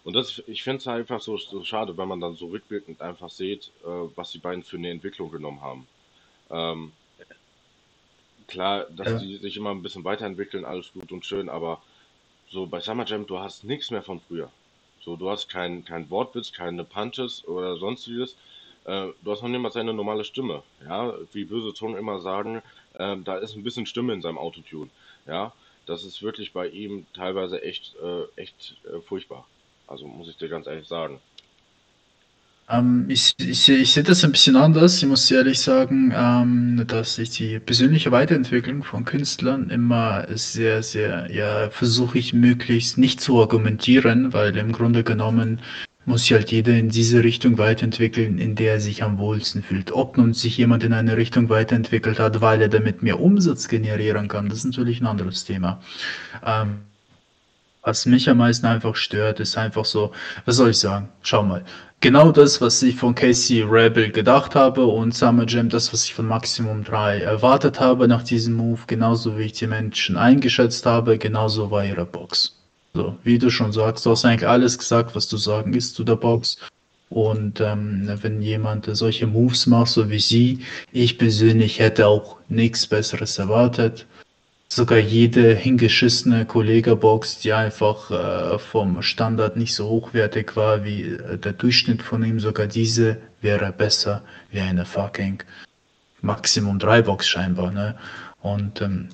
Und 0.05 0.13
das, 0.13 0.41
ich 0.45 0.61
finde 0.61 0.77
es 0.77 0.87
einfach 0.87 1.19
so, 1.19 1.35
so, 1.35 1.63
schade, 1.63 1.97
wenn 1.97 2.07
man 2.07 2.21
dann 2.21 2.35
so 2.35 2.45
rückwirkend 2.45 3.01
einfach 3.01 3.31
sieht, 3.31 3.71
äh, 3.83 3.87
was 4.15 4.31
die 4.31 4.37
beiden 4.37 4.63
für 4.63 4.77
eine 4.77 4.91
Entwicklung 4.91 5.31
genommen 5.31 5.61
haben. 5.61 5.87
Ähm, 6.51 6.91
klar, 8.47 8.85
dass 8.91 9.07
ja. 9.07 9.17
die 9.17 9.37
sich 9.37 9.57
immer 9.57 9.71
ein 9.71 9.81
bisschen 9.81 10.03
weiterentwickeln, 10.03 10.63
alles 10.63 10.93
gut 10.93 11.11
und 11.11 11.25
schön, 11.25 11.49
aber 11.49 11.81
so 12.51 12.67
bei 12.67 12.79
Summer 12.81 13.05
Jam, 13.05 13.25
du 13.25 13.39
hast 13.39 13.63
nichts 13.63 13.89
mehr 13.89 14.03
von 14.03 14.21
früher. 14.21 14.51
So, 15.03 15.15
du 15.15 15.27
hast 15.27 15.49
kein, 15.49 15.83
kein 15.83 16.07
Wortwitz, 16.11 16.53
keine 16.53 16.83
Punches 16.83 17.47
oder 17.47 17.75
sonstiges. 17.77 18.35
Äh, 18.83 19.07
du 19.23 19.31
hast 19.31 19.41
noch 19.41 19.49
niemals 19.49 19.73
seine 19.73 19.91
normale 19.91 20.23
Stimme. 20.23 20.61
Ja, 20.83 21.15
wie 21.33 21.45
böse 21.45 21.73
Zungen 21.73 21.97
immer 21.97 22.19
sagen, 22.19 22.61
äh, 22.93 23.17
da 23.23 23.37
ist 23.37 23.55
ein 23.55 23.63
bisschen 23.63 23.87
Stimme 23.87 24.13
in 24.13 24.21
seinem 24.21 24.37
Autotune. 24.37 24.91
Ja, 25.25 25.51
das 25.87 26.03
ist 26.03 26.21
wirklich 26.21 26.53
bei 26.53 26.67
ihm 26.67 27.07
teilweise 27.13 27.63
echt, 27.63 27.95
äh, 27.95 28.25
echt 28.39 28.77
äh, 28.85 29.01
furchtbar. 29.01 29.47
Also 29.87 30.07
muss 30.07 30.29
ich 30.29 30.37
dir 30.37 30.49
ganz 30.49 30.67
ehrlich 30.67 30.87
sagen. 30.87 31.19
Ähm, 32.67 33.05
ich, 33.09 33.35
ich, 33.39 33.69
ich 33.69 33.93
sehe 33.93 34.03
das 34.03 34.23
ein 34.23 34.31
bisschen 34.31 34.55
anders. 34.55 34.97
Ich 34.97 35.07
muss 35.07 35.29
ehrlich 35.29 35.59
sagen, 35.59 36.11
ähm, 36.15 36.83
dass 36.87 37.17
ich 37.19 37.29
die 37.29 37.59
persönliche 37.59 38.11
Weiterentwicklung 38.11 38.83
von 38.83 39.05
Künstlern 39.05 39.69
immer 39.69 40.25
sehr, 40.35 40.81
sehr, 40.81 41.31
ja, 41.31 41.69
versuche 41.69 42.17
ich 42.17 42.33
möglichst 42.33 42.97
nicht 42.97 43.21
zu 43.21 43.39
argumentieren, 43.39 44.33
weil 44.33 44.57
im 44.57 44.71
Grunde 44.71 45.03
genommen 45.03 45.61
muss 46.05 46.21
sich 46.21 46.33
halt 46.33 46.51
jeder 46.51 46.73
in 46.73 46.89
diese 46.89 47.23
Richtung 47.23 47.57
weiterentwickeln, 47.57 48.37
in 48.37 48.55
der 48.55 48.73
er 48.73 48.79
sich 48.79 49.03
am 49.03 49.17
wohlsten 49.17 49.63
fühlt. 49.63 49.91
Ob 49.91 50.17
nun 50.17 50.33
sich 50.33 50.57
jemand 50.57 50.83
in 50.83 50.93
eine 50.93 51.17
Richtung 51.17 51.49
weiterentwickelt 51.49 52.19
hat, 52.19 52.41
weil 52.41 52.61
er 52.61 52.69
damit 52.69 53.01
mehr 53.01 53.19
Umsatz 53.19 53.67
generieren 53.67 54.27
kann, 54.27 54.49
das 54.49 54.59
ist 54.59 54.65
natürlich 54.65 55.01
ein 55.01 55.07
anderes 55.07 55.45
Thema. 55.45 55.81
Ähm, 56.45 56.81
was 57.85 58.05
mich 58.07 58.27
am 58.27 58.37
meisten 58.37 58.65
einfach 58.65 58.95
stört, 58.95 59.39
ist 59.39 59.57
einfach 59.57 59.85
so, 59.85 60.11
was 60.45 60.57
soll 60.57 60.71
ich 60.71 60.79
sagen? 60.79 61.09
Schau 61.21 61.43
mal. 61.43 61.63
Genau 62.01 62.31
das, 62.31 62.59
was 62.59 62.81
ich 62.81 62.97
von 62.97 63.15
Casey 63.15 63.61
Rebel 63.61 64.11
gedacht 64.11 64.55
habe 64.55 64.85
und 64.85 65.15
Summer 65.15 65.45
Jam, 65.47 65.69
das, 65.69 65.93
was 65.93 66.03
ich 66.03 66.13
von 66.13 66.27
Maximum 66.27 66.83
3 66.83 67.21
erwartet 67.21 67.79
habe 67.79 68.07
nach 68.07 68.23
diesem 68.23 68.55
Move, 68.55 68.81
genauso 68.87 69.37
wie 69.37 69.43
ich 69.43 69.53
die 69.53 69.67
Menschen 69.67 70.17
eingeschätzt 70.17 70.85
habe, 70.85 71.17
genauso 71.17 71.71
war 71.71 71.85
ihre 71.85 72.05
Box. 72.05 72.59
So, 72.93 73.17
wie 73.23 73.37
du 73.37 73.49
schon 73.49 73.71
sagst, 73.71 74.05
du 74.05 74.11
hast 74.11 74.25
eigentlich 74.25 74.47
alles 74.47 74.77
gesagt, 74.77 75.15
was 75.15 75.27
du 75.27 75.37
sagen 75.37 75.73
ist 75.73 75.95
zu 75.95 76.03
der 76.03 76.15
Box. 76.15 76.57
Und 77.09 77.61
ähm, 77.61 78.09
wenn 78.21 78.41
jemand 78.41 78.87
solche 78.95 79.27
Moves 79.27 79.67
macht, 79.67 79.89
so 79.89 80.09
wie 80.09 80.19
sie, 80.19 80.59
ich 80.91 81.19
persönlich 81.19 81.79
hätte 81.79 82.07
auch 82.07 82.37
nichts 82.49 82.87
Besseres 82.87 83.37
erwartet 83.37 84.07
sogar 84.69 84.97
jede 84.97 85.53
hingeschissene 85.55 86.45
Kollega-Box, 86.45 87.39
die 87.39 87.53
einfach 87.53 88.11
äh, 88.11 88.59
vom 88.59 89.01
Standard 89.01 89.57
nicht 89.57 89.73
so 89.75 89.87
hochwertig 89.87 90.55
war 90.55 90.83
wie 90.83 91.03
äh, 91.03 91.37
der 91.37 91.53
Durchschnitt 91.53 92.01
von 92.01 92.23
ihm, 92.23 92.39
sogar 92.39 92.67
diese 92.67 93.17
wäre 93.41 93.71
besser 93.71 94.23
wie 94.51 94.59
eine 94.59 94.85
fucking 94.85 95.43
Maximum 96.21 96.79
3 96.79 97.03
Box 97.03 97.27
scheinbar. 97.27 97.71
Ne? 97.71 97.95
Und 98.41 98.81
ähm, 98.81 99.09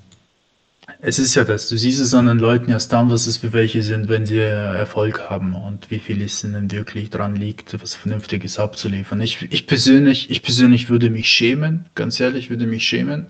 es 1.00 1.18
ist 1.18 1.34
ja 1.34 1.44
das, 1.44 1.68
du 1.68 1.76
siehst 1.76 2.00
es 2.00 2.14
an 2.14 2.26
den 2.26 2.38
Leuten 2.38 2.70
erst 2.70 2.92
dann, 2.92 3.10
was 3.10 3.26
es 3.26 3.38
für 3.38 3.52
welche 3.52 3.82
sind, 3.82 4.08
wenn 4.08 4.26
sie 4.26 4.38
Erfolg 4.38 5.30
haben 5.30 5.54
und 5.54 5.90
wie 5.90 5.98
viel 5.98 6.22
es 6.22 6.42
ihnen 6.42 6.70
wirklich 6.70 7.10
dran 7.10 7.36
liegt, 7.36 7.80
was 7.80 7.94
Vernünftiges 7.94 8.58
abzuliefern. 8.58 9.20
Ich, 9.20 9.42
ich 9.50 9.66
persönlich, 9.66 10.30
ich 10.30 10.42
persönlich 10.42 10.90
würde 10.90 11.10
mich 11.10 11.28
schämen, 11.28 11.86
ganz 11.94 12.18
ehrlich, 12.20 12.50
würde 12.50 12.66
mich 12.66 12.84
schämen, 12.84 13.26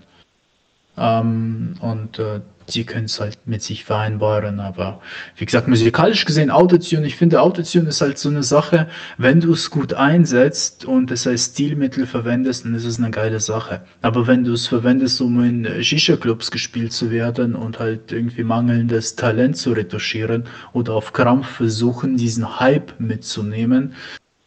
ähm, 0.97 1.75
und 1.81 2.19
äh, 2.19 2.41
sie 2.67 2.83
können 2.83 3.05
es 3.05 3.19
halt 3.19 3.37
mit 3.45 3.61
sich 3.61 3.83
vereinbaren. 3.83 4.59
Aber 4.59 5.01
wie 5.37 5.45
gesagt, 5.45 5.67
musikalisch 5.67 6.25
gesehen, 6.25 6.51
Autotune, 6.51 7.05
ich 7.05 7.15
finde, 7.15 7.41
Autotune 7.41 7.89
ist 7.89 8.01
halt 8.01 8.17
so 8.17 8.29
eine 8.29 8.43
Sache, 8.43 8.87
wenn 9.17 9.41
du 9.41 9.53
es 9.53 9.69
gut 9.69 9.93
einsetzt 9.93 10.85
und 10.85 11.11
es 11.11 11.27
als 11.27 11.45
Stilmittel 11.45 12.05
verwendest, 12.05 12.65
dann 12.65 12.75
ist 12.75 12.85
es 12.85 12.99
eine 12.99 13.11
geile 13.11 13.39
Sache. 13.39 13.81
Aber 14.01 14.27
wenn 14.27 14.43
du 14.43 14.53
es 14.53 14.67
verwendest, 14.67 15.21
um 15.21 15.43
in 15.43 15.83
Shisha-Clubs 15.83 16.51
gespielt 16.51 16.93
zu 16.93 17.11
werden 17.11 17.55
und 17.55 17.79
halt 17.79 18.11
irgendwie 18.11 18.43
mangelndes 18.43 19.15
Talent 19.15 19.57
zu 19.57 19.71
retuschieren 19.73 20.45
oder 20.73 20.93
auf 20.93 21.13
Krampf 21.13 21.47
versuchen, 21.47 22.17
diesen 22.17 22.59
Hype 22.59 22.99
mitzunehmen, 22.99 23.93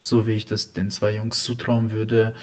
so 0.02 0.26
wie 0.26 0.32
ich 0.32 0.46
das 0.46 0.72
den 0.72 0.90
zwei 0.90 1.16
Jungs 1.16 1.42
zutrauen 1.42 1.90
würde, 1.90 2.34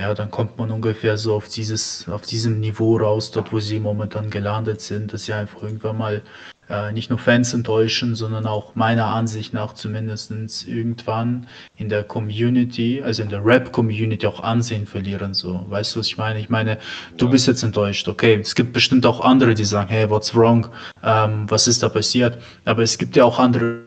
ja, 0.00 0.14
dann 0.14 0.30
kommt 0.30 0.58
man 0.58 0.70
ungefähr 0.70 1.18
so 1.18 1.34
auf 1.34 1.48
dieses, 1.48 2.08
auf 2.08 2.22
diesem 2.22 2.60
Niveau 2.60 2.98
raus, 2.98 3.30
dort 3.32 3.52
wo 3.52 3.58
sie 3.58 3.80
momentan 3.80 4.30
gelandet 4.30 4.80
sind, 4.80 5.12
dass 5.12 5.24
sie 5.24 5.32
einfach 5.32 5.62
irgendwann 5.62 5.98
mal 5.98 6.22
äh, 6.70 6.92
nicht 6.92 7.10
nur 7.10 7.18
Fans 7.18 7.52
enttäuschen, 7.52 8.14
sondern 8.14 8.46
auch 8.46 8.76
meiner 8.76 9.06
Ansicht 9.06 9.54
nach 9.54 9.74
zumindest 9.74 10.30
irgendwann 10.68 11.48
in 11.76 11.88
der 11.88 12.04
Community, 12.04 13.02
also 13.02 13.22
in 13.22 13.28
der 13.28 13.44
Rap-Community 13.44 14.26
auch 14.26 14.40
Ansehen 14.40 14.86
verlieren. 14.86 15.34
So, 15.34 15.64
weißt 15.68 15.96
du, 15.96 16.00
was 16.00 16.06
ich 16.06 16.16
meine? 16.16 16.38
Ich 16.38 16.48
meine, 16.48 16.78
du 17.16 17.28
bist 17.28 17.48
jetzt 17.48 17.64
enttäuscht, 17.64 18.06
okay. 18.06 18.34
Es 18.34 18.54
gibt 18.54 18.72
bestimmt 18.72 19.04
auch 19.04 19.20
andere, 19.20 19.54
die 19.54 19.64
sagen, 19.64 19.88
hey, 19.88 20.08
what's 20.08 20.34
wrong? 20.34 20.68
Ähm, 21.02 21.50
was 21.50 21.66
ist 21.66 21.82
da 21.82 21.88
passiert? 21.88 22.38
Aber 22.64 22.82
es 22.82 22.98
gibt 22.98 23.16
ja 23.16 23.24
auch 23.24 23.38
andere 23.38 23.82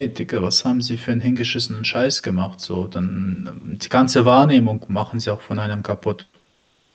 Digga, 0.00 0.40
was 0.40 0.64
haben 0.64 0.80
sie 0.80 0.96
für 0.96 1.12
einen 1.12 1.20
hingeschissenen 1.20 1.84
Scheiß 1.84 2.22
gemacht? 2.22 2.60
So, 2.60 2.86
dann 2.86 3.76
die 3.82 3.88
ganze 3.90 4.24
Wahrnehmung 4.24 4.84
machen 4.88 5.20
sie 5.20 5.30
auch 5.30 5.42
von 5.42 5.58
einem 5.58 5.82
kaputt. 5.82 6.26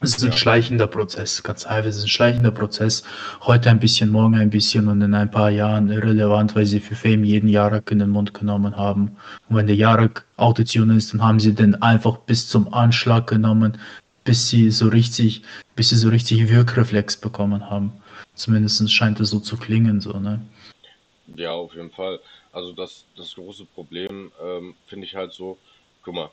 Es 0.01 0.17
ist 0.17 0.23
ein 0.23 0.31
ja. 0.31 0.37
schleichender 0.37 0.87
Prozess, 0.87 1.41
ganz 1.41 1.65
einfach, 1.65 1.89
es 1.89 1.97
ist 1.97 2.03
ein 2.03 2.09
schleichender 2.09 2.51
Prozess. 2.51 3.03
Heute 3.41 3.69
ein 3.69 3.79
bisschen, 3.79 4.11
morgen 4.11 4.35
ein 4.35 4.49
bisschen 4.49 4.87
und 4.87 5.01
in 5.01 5.13
ein 5.13 5.31
paar 5.31 5.51
Jahren 5.51 5.89
irrelevant, 5.89 6.55
weil 6.55 6.65
sie 6.65 6.79
für 6.79 6.95
Fame 6.95 7.23
jeden 7.23 7.47
Jarak 7.47 7.89
in 7.91 7.99
den 7.99 8.09
Mund 8.09 8.33
genommen 8.33 8.75
haben. 8.75 9.15
Und 9.49 9.55
wenn 9.55 9.67
der 9.67 9.75
Jarak 9.75 10.25
Autotune 10.37 10.97
ist, 10.97 11.13
dann 11.13 11.23
haben 11.23 11.39
sie 11.39 11.53
den 11.53 11.81
einfach 11.81 12.17
bis 12.17 12.49
zum 12.49 12.73
Anschlag 12.73 13.27
genommen, 13.27 13.77
bis 14.25 14.49
sie 14.49 14.69
so 14.71 14.87
richtig, 14.87 15.43
bis 15.75 15.89
sie 15.89 15.95
so 15.95 16.09
richtig 16.09 16.49
Wirkreflex 16.49 17.17
bekommen 17.17 17.69
haben. 17.69 17.93
Zumindest 18.33 18.91
scheint 18.91 19.19
es 19.19 19.29
so 19.29 19.39
zu 19.39 19.57
klingen, 19.57 20.01
so, 20.01 20.19
ne? 20.19 20.41
Ja, 21.35 21.51
auf 21.51 21.73
jeden 21.73 21.91
Fall. 21.91 22.19
Also 22.55 22.71
das, 22.71 23.05
das 23.15 23.35
große 23.35 23.65
Problem 23.65 24.31
ähm, 24.41 24.75
finde 24.87 25.05
ich 25.05 25.15
halt 25.15 25.33
so, 25.33 25.57
guck 26.03 26.15
mal, 26.15 26.29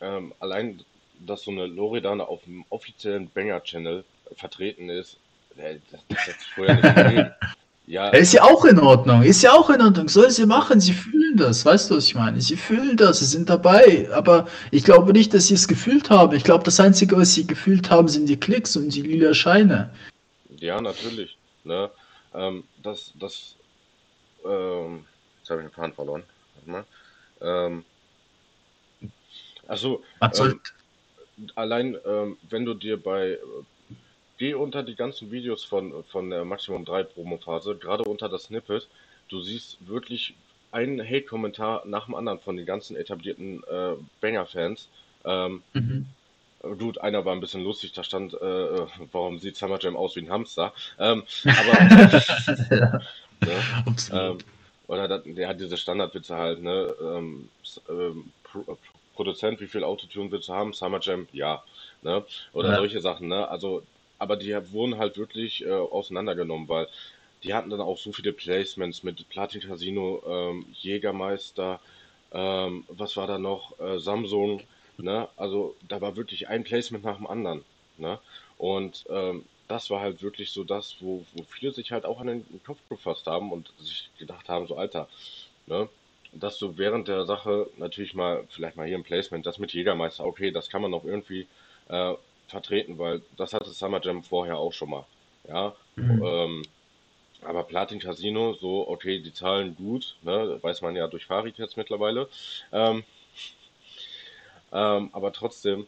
ähm, 0.00 0.32
allein, 0.40 0.80
dass 1.26 1.42
so 1.42 1.50
eine 1.50 1.66
Loredana 1.66 2.24
auf 2.24 2.42
dem 2.44 2.64
offiziellen 2.70 3.28
Banger-Channel 3.30 4.04
vertreten 4.36 4.88
ist, 4.88 5.18
äh, 5.56 5.76
das, 5.90 6.00
das 6.08 6.18
hat 6.26 6.36
vorher 6.54 6.74
nicht 6.76 6.94
gegeben. 6.94 7.30
Ja. 7.88 8.08
Ist 8.08 8.32
ja 8.32 8.42
auch 8.42 8.64
in 8.64 8.80
Ordnung, 8.80 9.22
ist 9.22 9.44
ja 9.44 9.52
auch 9.52 9.70
in 9.70 9.80
Ordnung, 9.80 10.08
soll 10.08 10.28
sie 10.32 10.44
machen, 10.44 10.80
sie 10.80 10.92
fühlen 10.92 11.26
fühlen 11.26 11.36
das, 11.36 11.64
weißt 11.64 11.90
du, 11.90 11.96
was 11.96 12.06
ich 12.06 12.14
meine? 12.14 12.40
Sie 12.40 12.56
fühlen 12.56 12.96
das, 12.96 13.18
sie 13.18 13.24
sind 13.24 13.48
dabei, 13.48 14.08
aber 14.12 14.46
ich 14.70 14.84
glaube 14.84 15.12
nicht, 15.12 15.32
dass 15.34 15.48
sie 15.48 15.54
es 15.54 15.68
gefühlt 15.68 16.10
haben. 16.10 16.34
Ich 16.36 16.44
glaube, 16.44 16.64
das 16.64 16.80
Einzige, 16.80 17.16
was 17.16 17.34
sie 17.34 17.46
gefühlt 17.46 17.90
haben, 17.90 18.08
sind 18.08 18.28
die 18.28 18.38
Klicks 18.38 18.76
und 18.76 18.94
die 18.94 19.02
lila 19.02 19.34
Scheine. 19.34 19.90
Ja, 20.58 20.80
natürlich. 20.80 21.36
Ne? 21.64 21.90
Ähm, 22.34 22.64
das, 22.82 23.12
das, 23.18 23.56
ähm, 24.44 25.04
jetzt 25.46 25.50
habe 25.50 25.62
ich 25.62 25.68
den 25.68 25.74
Faden 25.74 25.92
verloren. 25.92 26.24
Warte 26.54 26.70
mal. 26.70 26.84
Ähm, 27.40 27.84
also, 29.68 30.02
ähm, 30.20 30.60
allein, 31.54 31.96
ähm, 32.06 32.36
wenn 32.48 32.64
du 32.64 32.74
dir 32.74 33.02
bei 33.02 33.38
geh 34.38 34.54
unter 34.54 34.82
die 34.82 34.96
ganzen 34.96 35.30
Videos 35.30 35.64
von, 35.64 36.04
von 36.04 36.30
der 36.30 36.44
Maximum 36.44 36.84
3 36.84 37.04
Promo-Phase, 37.04 37.76
gerade 37.76 38.04
unter 38.04 38.28
das 38.28 38.44
Snippet, 38.44 38.86
du 39.28 39.40
siehst 39.40 39.78
wirklich 39.86 40.34
einen 40.72 41.00
Hate-Kommentar 41.00 41.86
nach 41.86 42.04
dem 42.06 42.14
anderen 42.14 42.38
von 42.40 42.56
den 42.56 42.66
ganzen 42.66 42.96
etablierten 42.96 43.62
äh, 43.64 43.94
Banger-Fans. 44.20 44.88
Ähm, 45.24 45.62
mhm. 45.72 46.06
Gut, 46.78 46.98
einer 46.98 47.24
war 47.24 47.32
ein 47.32 47.40
bisschen 47.40 47.62
lustig, 47.62 47.92
da 47.92 48.02
stand, 48.02 48.34
äh, 48.34 48.36
äh 48.36 48.86
warum 49.12 49.38
sieht 49.38 49.56
Summer 49.56 49.78
Jam 49.80 49.96
aus 49.96 50.16
wie 50.16 50.20
ein 50.20 50.30
Hamster? 50.30 50.72
Ähm, 50.98 51.22
aber, 51.44 52.76
ja, 52.76 53.00
ne, 53.40 53.94
ähm, 54.12 54.38
oder 54.88 55.18
der 55.18 55.48
hat 55.48 55.60
diese 55.60 55.76
Standardwitze 55.76 56.36
halt, 56.36 56.62
ne? 56.62 56.94
Ähm, 57.00 57.48
ähm, 57.88 58.32
Pro 58.42 58.78
Produzent, 59.14 59.60
wie 59.62 59.66
viel 59.66 59.82
Autotune 59.82 60.30
willst 60.30 60.50
du 60.50 60.52
haben? 60.52 60.74
Summer 60.74 61.00
Jam, 61.00 61.26
ja. 61.32 61.64
Ne? 62.02 62.22
Oder 62.52 62.70
ja. 62.70 62.76
solche 62.76 63.00
Sachen, 63.00 63.28
ne? 63.28 63.48
Also 63.48 63.82
aber 64.18 64.36
die 64.36 64.54
wurden 64.72 64.98
halt 64.98 65.18
wirklich 65.18 65.64
äh, 65.64 65.70
auseinandergenommen, 65.70 66.68
weil 66.68 66.88
die 67.42 67.54
hatten 67.54 67.70
dann 67.70 67.80
auch 67.80 67.98
so 67.98 68.12
viele 68.12 68.32
Placements 68.32 69.02
mit 69.02 69.28
Platin 69.28 69.60
Casino, 69.60 70.22
ähm, 70.26 70.66
Jägermeister, 70.72 71.80
ähm, 72.32 72.84
was 72.88 73.16
war 73.16 73.26
da 73.26 73.38
noch, 73.38 73.78
äh, 73.78 73.98
Samsung, 73.98 74.62
ne? 74.98 75.28
Also 75.36 75.76
da 75.86 76.00
war 76.00 76.16
wirklich 76.16 76.48
ein 76.48 76.64
Placement 76.64 77.04
nach 77.04 77.16
dem 77.16 77.26
anderen, 77.26 77.64
ne? 77.98 78.18
Und 78.58 79.04
ähm, 79.10 79.44
das 79.68 79.90
war 79.90 80.00
halt 80.00 80.22
wirklich 80.22 80.50
so 80.50 80.64
das, 80.64 80.96
wo, 81.00 81.24
wo 81.34 81.42
viele 81.44 81.72
sich 81.72 81.92
halt 81.92 82.04
auch 82.04 82.20
an 82.20 82.28
den 82.28 82.60
Kopf 82.64 82.78
gefasst 82.88 83.26
haben 83.26 83.52
und 83.52 83.72
sich 83.78 84.10
gedacht 84.18 84.48
haben, 84.48 84.66
so 84.66 84.76
Alter, 84.76 85.08
ne? 85.66 85.88
Dass 86.32 86.58
du 86.58 86.76
während 86.76 87.08
der 87.08 87.24
Sache 87.24 87.68
natürlich 87.76 88.14
mal, 88.14 88.44
vielleicht 88.50 88.76
mal 88.76 88.86
hier 88.86 88.98
ein 88.98 89.04
Placement, 89.04 89.46
das 89.46 89.58
mit 89.58 89.72
Jägermeister, 89.72 90.24
okay, 90.24 90.50
das 90.50 90.68
kann 90.68 90.82
man 90.82 90.90
noch 90.90 91.04
irgendwie 91.04 91.46
äh, 91.88 92.14
vertreten, 92.48 92.98
weil 92.98 93.22
das 93.36 93.52
hatte 93.52 93.70
Summer 93.70 94.00
Jam 94.02 94.22
vorher 94.22 94.58
auch 94.58 94.72
schon 94.72 94.90
mal. 94.90 95.06
Ja. 95.48 95.74
Mhm. 95.96 96.22
Ähm, 96.24 96.62
aber 97.42 97.64
Platin 97.64 98.00
Casino, 98.00 98.54
so, 98.54 98.88
okay, 98.88 99.20
die 99.20 99.32
zahlen 99.32 99.76
gut, 99.76 100.16
ne, 100.22 100.58
weiß 100.62 100.82
man 100.82 100.96
ja 100.96 101.06
durch 101.06 101.26
Farid 101.26 101.58
jetzt 101.58 101.76
mittlerweile. 101.76 102.28
Ähm, 102.72 103.04
ähm, 104.72 105.10
aber 105.12 105.32
trotzdem, 105.32 105.86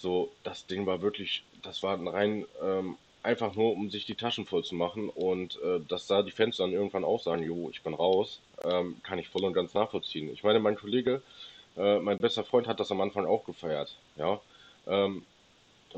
so, 0.00 0.32
das 0.42 0.66
Ding 0.66 0.86
war 0.86 1.02
wirklich, 1.02 1.42
das 1.62 1.82
war 1.82 2.00
rein 2.06 2.46
ähm, 2.62 2.96
einfach 3.22 3.54
nur, 3.54 3.72
um 3.72 3.90
sich 3.90 4.06
die 4.06 4.14
Taschen 4.14 4.46
voll 4.46 4.64
zu 4.64 4.74
machen 4.74 5.10
und 5.10 5.60
äh, 5.62 5.80
dass 5.88 6.06
da 6.06 6.22
die 6.22 6.30
Fans 6.30 6.56
dann 6.56 6.72
irgendwann 6.72 7.04
auch 7.04 7.22
sagen, 7.22 7.42
jo, 7.42 7.68
ich 7.70 7.82
bin 7.82 7.94
raus, 7.94 8.40
ähm, 8.64 8.96
kann 9.02 9.18
ich 9.18 9.28
voll 9.28 9.44
und 9.44 9.52
ganz 9.52 9.74
nachvollziehen. 9.74 10.32
Ich 10.32 10.42
meine, 10.42 10.58
mein 10.58 10.76
Kollege, 10.76 11.22
äh, 11.76 11.98
mein 11.98 12.18
bester 12.18 12.44
Freund 12.44 12.66
hat 12.66 12.80
das 12.80 12.90
am 12.90 13.00
Anfang 13.00 13.26
auch 13.26 13.44
gefeiert, 13.44 13.94
ja. 14.16 14.40
Ähm, 14.86 15.24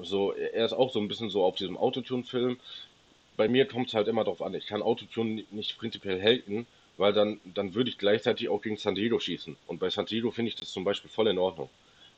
so, 0.03 0.33
er 0.33 0.65
ist 0.65 0.73
auch 0.73 0.91
so 0.91 0.99
ein 0.99 1.09
bisschen 1.09 1.31
so 1.31 1.45
auf 1.45 1.55
diesem 1.55 1.77
Autotune-Film. 1.77 2.59
Bei 3.37 3.49
mir 3.49 3.67
kommt 3.67 3.89
es 3.89 3.95
halt 3.95 4.09
immer 4.09 4.25
darauf 4.25 4.43
an, 4.43 4.55
ich 4.55 4.67
kann 4.67 4.83
Autotune 4.83 5.45
nicht 5.51 5.79
prinzipiell 5.79 6.21
halten, 6.21 6.67
weil 6.97 7.13
dann, 7.13 7.41
dann 7.45 7.75
würde 7.75 7.91
ich 7.91 7.99
gleichzeitig 7.99 8.49
auch 8.49 8.63
gegen 8.63 8.77
San 8.77 8.95
Diego 8.95 9.21
schießen. 9.21 9.57
Und 9.67 9.79
bei 9.79 9.91
San 9.91 10.07
Diego 10.07 10.31
finde 10.31 10.51
ich 10.51 10.57
das 10.57 10.73
zum 10.73 10.85
Beispiel 10.85 11.11
voll 11.11 11.29
in 11.29 11.39
Ordnung. 11.39 11.69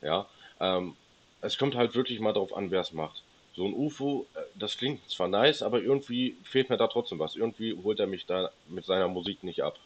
Ja, 0.01 0.27
ähm, 0.59 0.95
es 1.41 1.57
kommt 1.57 1.75
halt 1.75 1.95
wirklich 1.95 2.19
mal 2.19 2.33
darauf 2.33 2.55
an, 2.55 2.71
wer 2.71 2.81
es 2.81 2.93
macht. 2.93 3.23
So 3.55 3.65
ein 3.65 3.73
UFO, 3.73 4.25
äh, 4.35 4.39
das 4.55 4.77
klingt 4.77 5.09
zwar 5.09 5.27
nice, 5.27 5.61
aber 5.61 5.81
irgendwie 5.81 6.35
fehlt 6.43 6.69
mir 6.69 6.77
da 6.77 6.87
trotzdem 6.87 7.19
was. 7.19 7.35
Irgendwie 7.35 7.77
holt 7.83 7.99
er 7.99 8.07
mich 8.07 8.25
da 8.25 8.51
mit 8.67 8.85
seiner 8.85 9.07
Musik 9.07 9.43
nicht 9.43 9.63
ab. 9.63 9.77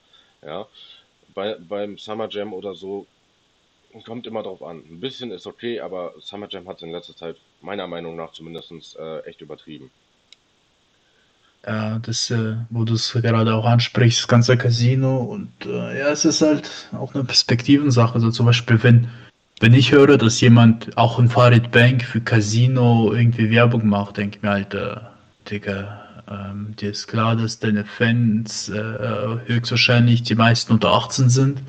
Ja, 0.42 0.68
bei, 1.34 1.56
beim 1.56 1.98
Summer 1.98 2.30
Jam 2.30 2.54
oder 2.54 2.74
so 2.76 3.06
Kommt 4.06 4.28
immer 4.28 4.44
drauf 4.44 4.62
an. 4.62 4.84
Ein 4.90 5.00
bisschen 5.00 5.32
ist 5.32 5.48
okay, 5.48 5.80
aber 5.80 6.14
Summer 6.20 6.48
Jam 6.50 6.68
hat 6.68 6.78
es 6.78 6.84
in 6.84 6.92
letzter 6.92 7.16
Zeit 7.16 7.38
meiner 7.62 7.88
Meinung 7.88 8.16
nach 8.16 8.32
zumindest 8.34 8.72
äh, 8.98 9.22
echt 9.22 9.42
übertrieben. 9.42 9.90
Ja, 11.66 12.00
das, 12.00 12.30
äh, 12.30 12.56
wo 12.70 12.84
du 12.86 12.94
es 12.94 13.12
gerade 13.12 13.54
auch 13.54 13.66
ansprichst, 13.66 14.22
das 14.22 14.28
ganze 14.28 14.58
Casino 14.58 15.18
und 15.18 15.52
äh, 15.66 16.00
ja, 16.00 16.10
es 16.10 16.24
ist 16.24 16.42
halt 16.42 16.70
auch 16.94 17.14
eine 17.14 17.24
Perspektivensache. 17.24 18.14
Also 18.14 18.30
zum 18.30 18.46
Beispiel, 18.46 18.82
wenn, 18.84 19.10
wenn 19.60 19.74
ich 19.74 19.92
höre, 19.92 20.18
dass 20.18 20.40
jemand 20.42 20.98
auch 20.98 21.20
in 21.20 21.30
Farid 21.30 21.72
Bank 21.72 22.04
für 22.04 22.22
Casino 22.22 23.14
irgendwie 23.14 23.50
Werbung 23.50 23.88
macht, 23.88 24.18
denke 24.18 24.38
ich 24.38 24.44
mir 24.44 24.52
äh, 24.74 25.50
Digga, 25.50 26.06
ähm, 26.30 26.76
dir 26.80 26.92
ist 26.92 27.08
klar, 27.08 27.36
dass 27.36 27.60
deine 27.60 27.84
Fans 27.86 28.70
äh, 28.70 29.40
höchstwahrscheinlich 29.46 30.24
die 30.24 30.36
meisten 30.36 30.74
unter 30.74 30.94
18 30.94 31.30
sind. 31.30 31.62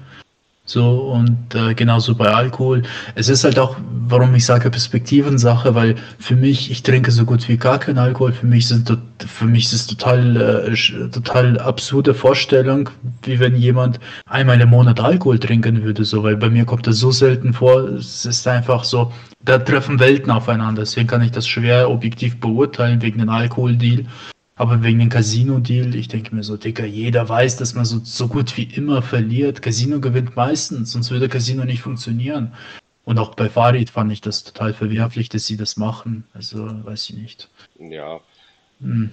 So 0.65 1.13
und 1.13 1.55
äh, 1.55 1.75
genauso 1.75 2.15
bei 2.15 2.29
Alkohol. 2.33 2.83
Es 3.17 3.29
ist 3.29 3.43
halt 3.43 3.59
auch, 3.59 3.77
warum 4.07 4.35
ich 4.37 4.47
sage 4.47 4.71
Perspektivensache, 4.71 5.75
weil 5.75 5.97
für 6.19 6.37
mich, 6.37 6.71
ich 6.71 6.85
trinke 6.85 7.11
so 7.11 7.25
gut 7.25 7.49
wie 7.49 7.57
gar 7.57 7.79
keinen 7.79 7.99
Alkohol. 7.99 8.33
Für 8.33 8.47
mich 8.47 8.69
sind 8.69 8.97
für 9.19 9.47
mich 9.47 9.65
ist 9.65 9.73
es 9.73 9.87
total 9.89 10.37
äh, 10.37 11.09
total 11.09 11.59
absurde 11.59 12.15
Vorstellung, 12.15 12.89
wie 13.23 13.41
wenn 13.41 13.57
jemand 13.57 13.99
einmal 14.27 14.61
im 14.61 14.71
Monat 14.71 15.01
Alkohol 15.01 15.41
trinken 15.41 15.83
würde, 15.83 16.05
so, 16.05 16.23
weil 16.23 16.37
bei 16.37 16.49
mir 16.49 16.65
kommt 16.65 16.87
das 16.87 16.99
so 16.99 17.11
selten 17.11 17.53
vor. 17.53 17.89
Es 17.89 18.25
ist 18.25 18.47
einfach 18.47 18.85
so, 18.85 19.13
da 19.45 19.59
treffen 19.59 19.99
Welten 19.99 20.31
aufeinander. 20.31 20.83
Deswegen 20.83 21.09
kann 21.09 21.23
ich 21.23 21.33
das 21.33 21.49
schwer 21.49 21.91
objektiv 21.91 22.39
beurteilen 22.39 23.03
wegen 23.03 23.19
dem 23.19 23.29
Alkoholdeal. 23.29 24.05
Aber 24.61 24.83
wegen 24.83 24.99
dem 24.99 25.09
Casino-Deal, 25.09 25.95
ich 25.95 26.09
denke 26.09 26.35
mir 26.35 26.43
so, 26.43 26.59
Dicker, 26.59 26.85
jeder 26.85 27.27
weiß, 27.27 27.57
dass 27.57 27.73
man 27.73 27.87
so, 27.87 28.01
so 28.01 28.29
gut 28.29 28.59
wie 28.59 28.65
immer 28.65 29.01
verliert. 29.01 29.63
Casino 29.63 30.01
gewinnt 30.01 30.37
meistens, 30.37 30.93
sonst 30.93 31.11
würde 31.11 31.31
Casino 31.31 31.65
nicht 31.65 31.81
funktionieren. 31.81 32.55
Und 33.07 33.19
auch 33.19 33.35
bei 33.35 33.49
Farid 33.49 33.89
fand 33.89 34.13
ich 34.13 34.21
das 34.21 34.45
total 34.45 34.75
verwerflich, 34.75 35.31
dass 35.31 35.47
sie 35.47 35.57
das 35.57 35.79
machen. 35.79 36.25
Also, 36.35 36.59
weiß 36.85 37.09
ich 37.09 37.17
nicht. 37.17 37.49
Ja. 37.79 38.21
Hm. 38.83 39.11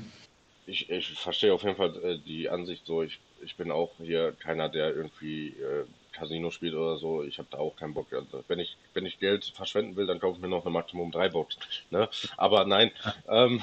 Ich, 0.66 0.90
ich 0.90 1.14
verstehe 1.14 1.54
auf 1.54 1.64
jeden 1.64 1.78
Fall 1.78 1.96
äh, 2.04 2.18
die 2.28 2.50
Ansicht 2.50 2.86
so. 2.86 3.02
Ich, 3.04 3.18
ich 3.42 3.56
bin 3.56 3.72
auch 3.72 3.92
hier 4.00 4.34
keiner, 4.34 4.68
der 4.68 4.94
irgendwie 4.94 5.52
äh, 5.52 5.86
Casino 6.12 6.52
spielt 6.52 6.74
oder 6.74 6.98
so. 6.98 7.24
Ich 7.24 7.38
habe 7.38 7.48
da 7.50 7.60
auch 7.60 7.78
keinen 7.78 7.94
Bock. 7.94 8.12
Also, 8.12 8.44
wenn 8.50 8.60
ich, 8.60 8.76
wenn 8.94 9.06
ich 9.06 9.18
Geld 9.18 9.46
verschwenden 9.56 9.96
will, 9.96 10.08
dann 10.08 10.20
kaufe 10.20 10.36
ich 10.36 10.42
mir 10.42 10.50
noch 10.50 10.66
eine 10.66 10.74
Maximum 10.74 11.10
3 11.10 11.30
Box. 11.30 11.58
Ne? 11.90 12.10
Aber 12.36 12.66
nein. 12.66 12.92
Ähm, 13.30 13.62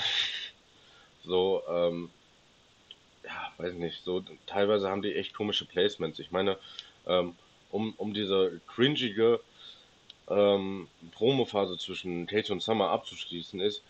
so, 1.24 1.62
ähm, 1.68 2.10
ja, 3.24 3.52
weiß 3.58 3.74
nicht, 3.74 4.04
so 4.04 4.22
teilweise 4.46 4.88
haben 4.88 5.02
die 5.02 5.14
echt 5.14 5.34
komische 5.34 5.64
Placements. 5.64 6.18
Ich 6.18 6.30
meine, 6.30 6.58
ähm, 7.06 7.34
um, 7.70 7.94
um 7.96 8.14
diese 8.14 8.60
cringige 8.66 9.40
ähm, 10.28 10.88
Promo-Phase 11.12 11.78
zwischen 11.78 12.26
Kate 12.26 12.52
und 12.52 12.62
Summer 12.62 12.90
abzuschließen 12.90 13.60
ist, 13.60 13.82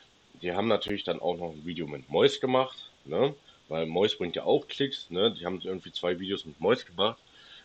die 0.43 0.53
haben 0.53 0.69
natürlich 0.69 1.05
dann 1.05 1.21
auch 1.21 1.37
noch 1.37 1.53
ein 1.53 1.65
Video 1.65 1.87
mit 1.87 2.09
Mois 2.09 2.41
gemacht, 2.41 2.91
ne? 3.05 3.35
Weil 3.69 3.87
Mois 3.87 4.17
bringt 4.19 4.37
ja 4.37 4.45
auch 4.45 4.67
Klicks, 4.69 5.11
ne? 5.11 5.33
Die 5.33 5.47
haben 5.47 5.61
irgendwie 5.63 5.93
zwei 5.93 6.19
Videos 6.19 6.45
mit 6.45 6.61
Mois 6.61 6.85
gemacht. 6.85 7.19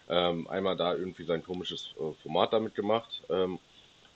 Ähm, 0.08 0.48
einmal 0.48 0.76
da 0.76 0.96
irgendwie 0.96 1.24
sein 1.24 1.44
komisches 1.44 1.94
äh, 2.00 2.14
Format 2.22 2.54
damit 2.54 2.76
gemacht. 2.76 3.22
Ähm, 3.30 3.60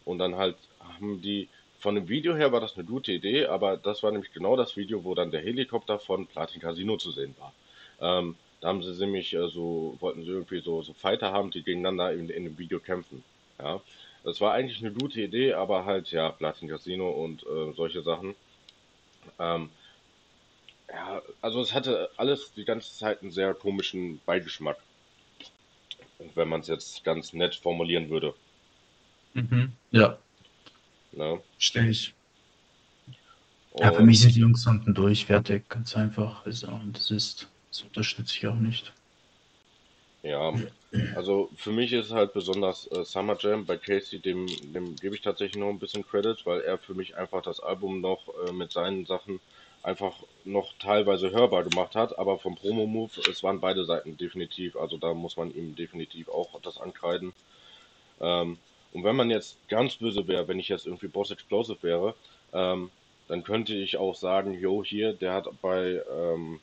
und 0.06 0.20
dann 0.20 0.36
halt 0.36 0.58
haben 0.80 1.22
die 1.22 1.50
von 1.84 1.96
dem 1.96 2.08
Video 2.08 2.34
her 2.34 2.54
war 2.54 2.62
das 2.62 2.76
eine 2.76 2.86
gute 2.86 3.12
Idee, 3.12 3.46
aber 3.46 3.76
das 3.76 4.04
war 4.04 4.12
nämlich 4.14 4.32
genau 4.32 4.56
das 4.56 4.78
Video, 4.78 5.04
wo 5.04 5.16
dann 5.16 5.32
der 5.32 5.42
Helikopter 5.42 6.00
von 6.00 6.26
Platin 6.28 6.62
Casino 6.62 6.96
zu 6.96 7.12
sehen 7.12 7.36
war. 7.38 7.54
Ähm, 8.00 8.38
da 8.62 8.70
haben 8.70 8.82
sie 8.82 8.98
nämlich 9.02 9.34
äh, 9.34 9.50
so, 9.50 9.98
wollten 10.00 10.24
sie 10.24 10.30
irgendwie 10.30 10.62
so, 10.62 10.82
so 10.82 10.94
Fighter 10.94 11.34
haben, 11.34 11.52
die 11.52 11.62
gegeneinander 11.62 12.14
in, 12.14 12.30
in 12.30 12.46
dem 12.46 12.58
Video 12.58 12.80
kämpfen. 12.80 13.22
Ja, 13.60 13.82
das 14.24 14.40
war 14.40 14.54
eigentlich 14.54 14.80
eine 14.80 14.94
gute 14.94 15.20
Idee, 15.20 15.56
aber 15.56 15.84
halt, 15.84 16.10
ja, 16.12 16.32
Platin 16.32 16.70
Casino 16.70 17.10
und 17.10 17.44
äh, 17.44 17.74
solche 17.76 18.02
Sachen. 18.02 18.34
Ähm, 19.38 19.70
ja, 20.88 21.22
also 21.42 21.60
es 21.60 21.74
hatte 21.74 22.10
alles 22.16 22.54
die 22.54 22.64
ganze 22.64 22.94
Zeit 22.94 23.22
einen 23.22 23.32
sehr 23.32 23.54
komischen 23.54 24.22
Beigeschmack. 24.26 24.78
Wenn 26.34 26.48
man 26.48 26.62
es 26.62 26.68
jetzt 26.68 27.04
ganz 27.04 27.34
nett 27.34 27.56
formulieren 27.56 28.10
würde. 28.10 28.34
Mhm, 29.34 29.74
ja. 29.92 30.18
Ne? 31.16 31.42
Stell 31.58 31.90
ich. 31.90 32.14
Ja, 33.78 33.92
für 33.92 34.04
mich 34.04 34.20
sind 34.22 34.36
die 34.36 34.42
Jungs 34.42 34.68
unten 34.68 34.94
durch, 34.94 35.26
fertig, 35.26 35.68
ganz 35.70 35.96
einfach. 35.96 36.46
Also, 36.46 36.68
und 36.68 36.96
das 36.96 37.10
ist, 37.12 37.48
das 37.70 37.82
unterstütze 37.82 38.36
ich 38.38 38.48
auch 38.48 38.56
nicht. 38.56 38.94
Ja, 40.22 40.54
also 41.16 41.50
für 41.58 41.72
mich 41.72 41.92
ist 41.92 42.12
halt 42.12 42.34
besonders 42.34 42.90
äh, 42.92 43.04
Summer 43.04 43.36
Jam 43.40 43.66
bei 43.66 43.78
Casey, 43.78 44.20
dem, 44.20 44.46
dem 44.72 44.96
gebe 44.96 45.16
ich 45.16 45.22
tatsächlich 45.22 45.60
noch 45.60 45.70
ein 45.70 45.80
bisschen 45.80 46.08
Credit, 46.08 46.46
weil 46.46 46.62
er 46.62 46.78
für 46.78 46.94
mich 46.94 47.18
einfach 47.18 47.42
das 47.42 47.60
Album 47.60 48.00
noch 48.00 48.30
äh, 48.48 48.54
mit 48.54 48.72
seinen 48.72 49.06
Sachen 49.06 49.42
einfach 49.82 50.14
noch 50.46 50.74
teilweise 50.80 51.32
hörbar 51.32 51.66
gemacht 51.66 51.96
hat, 51.96 52.18
aber 52.18 52.40
vom 52.40 52.56
Promo-Move, 52.56 53.12
es 53.30 53.44
waren 53.44 53.60
beide 53.60 53.84
Seiten 53.84 54.16
definitiv, 54.16 54.78
also 54.78 54.98
da 54.98 55.14
muss 55.14 55.36
man 55.36 55.54
ihm 55.54 55.76
definitiv 55.76 56.30
auch 56.30 56.62
das 56.62 56.78
ankreiden. 56.80 57.34
Ähm, 58.22 58.58
und 58.94 59.04
wenn 59.04 59.16
man 59.16 59.30
jetzt 59.30 59.58
ganz 59.68 59.96
böse 59.96 60.28
wäre, 60.28 60.48
wenn 60.48 60.60
ich 60.60 60.70
jetzt 60.70 60.86
irgendwie 60.86 61.08
Boss 61.08 61.32
Explosive 61.32 61.82
wäre, 61.82 62.16
ähm, 62.54 62.92
dann 63.28 63.44
könnte 63.44 63.74
ich 63.74 63.98
auch 63.98 64.16
sagen, 64.16 64.60
jo, 64.60 64.84
hier, 64.84 65.14
der 65.14 65.34
hat 65.34 65.48
bei, 65.62 66.02
ähm, 66.12 66.60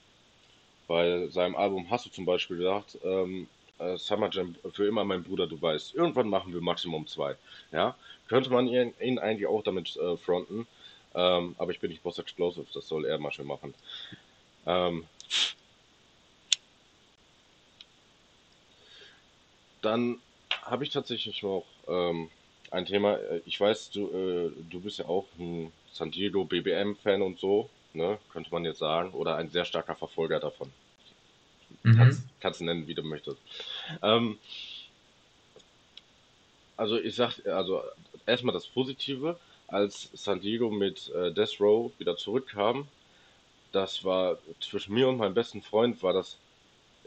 bei 0.87 1.27
seinem 1.29 1.57
Album 1.57 1.91
Hast 1.91 2.07
du 2.07 2.11
zum 2.11 2.25
Beispiel 2.25 2.59
gesagt, 2.59 2.99
ähm, 3.03 3.49
äh, 3.79 3.97
Summer 3.97 4.31
Jam 4.31 4.55
für 4.73 4.87
immer 4.87 5.05
mein 5.05 5.25
Bruder, 5.25 5.47
du 5.47 5.61
weißt, 5.61 5.95
irgendwann 5.95 6.29
machen 6.29 6.53
wir 6.53 6.61
Maximum 6.61 7.07
zwei. 7.07 7.37
Ja, 7.73 7.97
könnte 8.29 8.51
man 8.51 8.69
ihn, 8.69 8.95
ihn 9.01 9.19
eigentlich 9.19 9.49
auch 9.49 9.63
damit 9.63 9.97
äh, 9.97 10.17
fronten, 10.17 10.67
ähm, 11.15 11.57
aber 11.59 11.73
ich 11.73 11.81
bin 11.81 11.91
nicht 11.91 12.03
Boss 12.03 12.19
Explosive, 12.19 12.67
das 12.73 12.87
soll 12.87 13.07
er 13.07 13.19
mal 13.19 13.33
schön 13.33 13.47
machen. 13.47 13.75
Ähm, 14.67 15.05
dann 19.83 20.21
habe 20.71 20.85
ich 20.85 20.91
tatsächlich 20.91 21.43
noch 21.43 21.65
ähm, 21.89 22.31
ein 22.71 22.87
Thema. 22.87 23.17
Äh, 23.17 23.43
ich 23.45 23.61
weiß, 23.61 23.91
du, 23.91 24.09
äh, 24.09 24.53
du 24.71 24.81
bist 24.81 24.99
ja 24.99 25.07
auch 25.07 25.27
ein 25.39 25.73
San 25.93 26.11
Diego 26.11 26.45
BBM-Fan 26.45 27.21
und 27.23 27.39
so, 27.39 27.69
ne? 27.93 28.19
könnte 28.33 28.51
man 28.53 28.65
jetzt 28.65 28.79
sagen, 28.79 29.13
oder 29.13 29.37
ein 29.37 29.51
sehr 29.51 29.65
starker 29.65 29.97
Verfolger 29.97 30.41
davon. 30.41 30.71
Mhm. 31.83 31.97
Kannst, 31.97 32.23
kannst 32.41 32.61
nennen, 32.61 32.87
wie 32.87 32.95
du 32.95 33.03
möchtest. 33.03 33.39
Ähm, 34.03 34.39
also 36.77 36.99
ich 36.99 37.15
sag, 37.15 37.45
also 37.47 37.83
erstmal 38.27 38.55
das 38.55 38.67
Positive 38.67 39.39
als 39.69 40.11
San 40.15 40.41
Diego 40.41 40.71
mit 40.71 41.11
äh, 41.11 41.33
Death 41.33 41.61
Row 41.61 41.93
wieder 41.99 42.17
zurückkam, 42.17 42.89
das 43.73 44.05
war 44.05 44.39
zwischen 44.61 44.95
mir 44.95 45.09
und 45.09 45.19
meinem 45.19 45.35
besten 45.35 45.63
Freund 45.63 46.03
war 46.03 46.13
das 46.13 46.39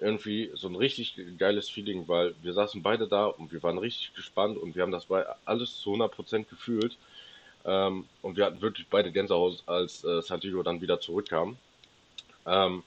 irgendwie 0.04 0.52
so 0.54 0.68
ein 0.68 0.76
richtig 0.76 1.16
geiles 1.38 1.70
Feeling, 1.70 2.08
weil 2.08 2.36
wir 2.42 2.54
saßen 2.54 2.84
beide 2.84 3.08
da 3.08 3.26
und 3.26 3.52
wir 3.52 3.63
waren 3.63 3.78
richtig 3.78 4.13
gespannt 4.13 4.58
und 4.58 4.76
wir 4.76 4.84
haben 4.84 4.92
das 4.92 5.06
bei 5.06 5.26
alles 5.46 5.80
zu 5.80 5.94
100% 5.94 6.46
gefühlt. 6.50 6.98
Ähm, 7.66 8.06
und 8.22 8.36
wir 8.36 8.46
hatten 8.46 8.62
wirklich 8.62 8.88
beide 8.89 9.12
Gänsehaut, 9.12 9.63
als 9.66 10.04
äh, 10.04 10.22
San 10.22 10.42
Diego 10.42 10.63
dann 10.63 10.82
wieder 10.82 11.00
zurückkam. 11.00 11.58
Ähm, 12.46 12.84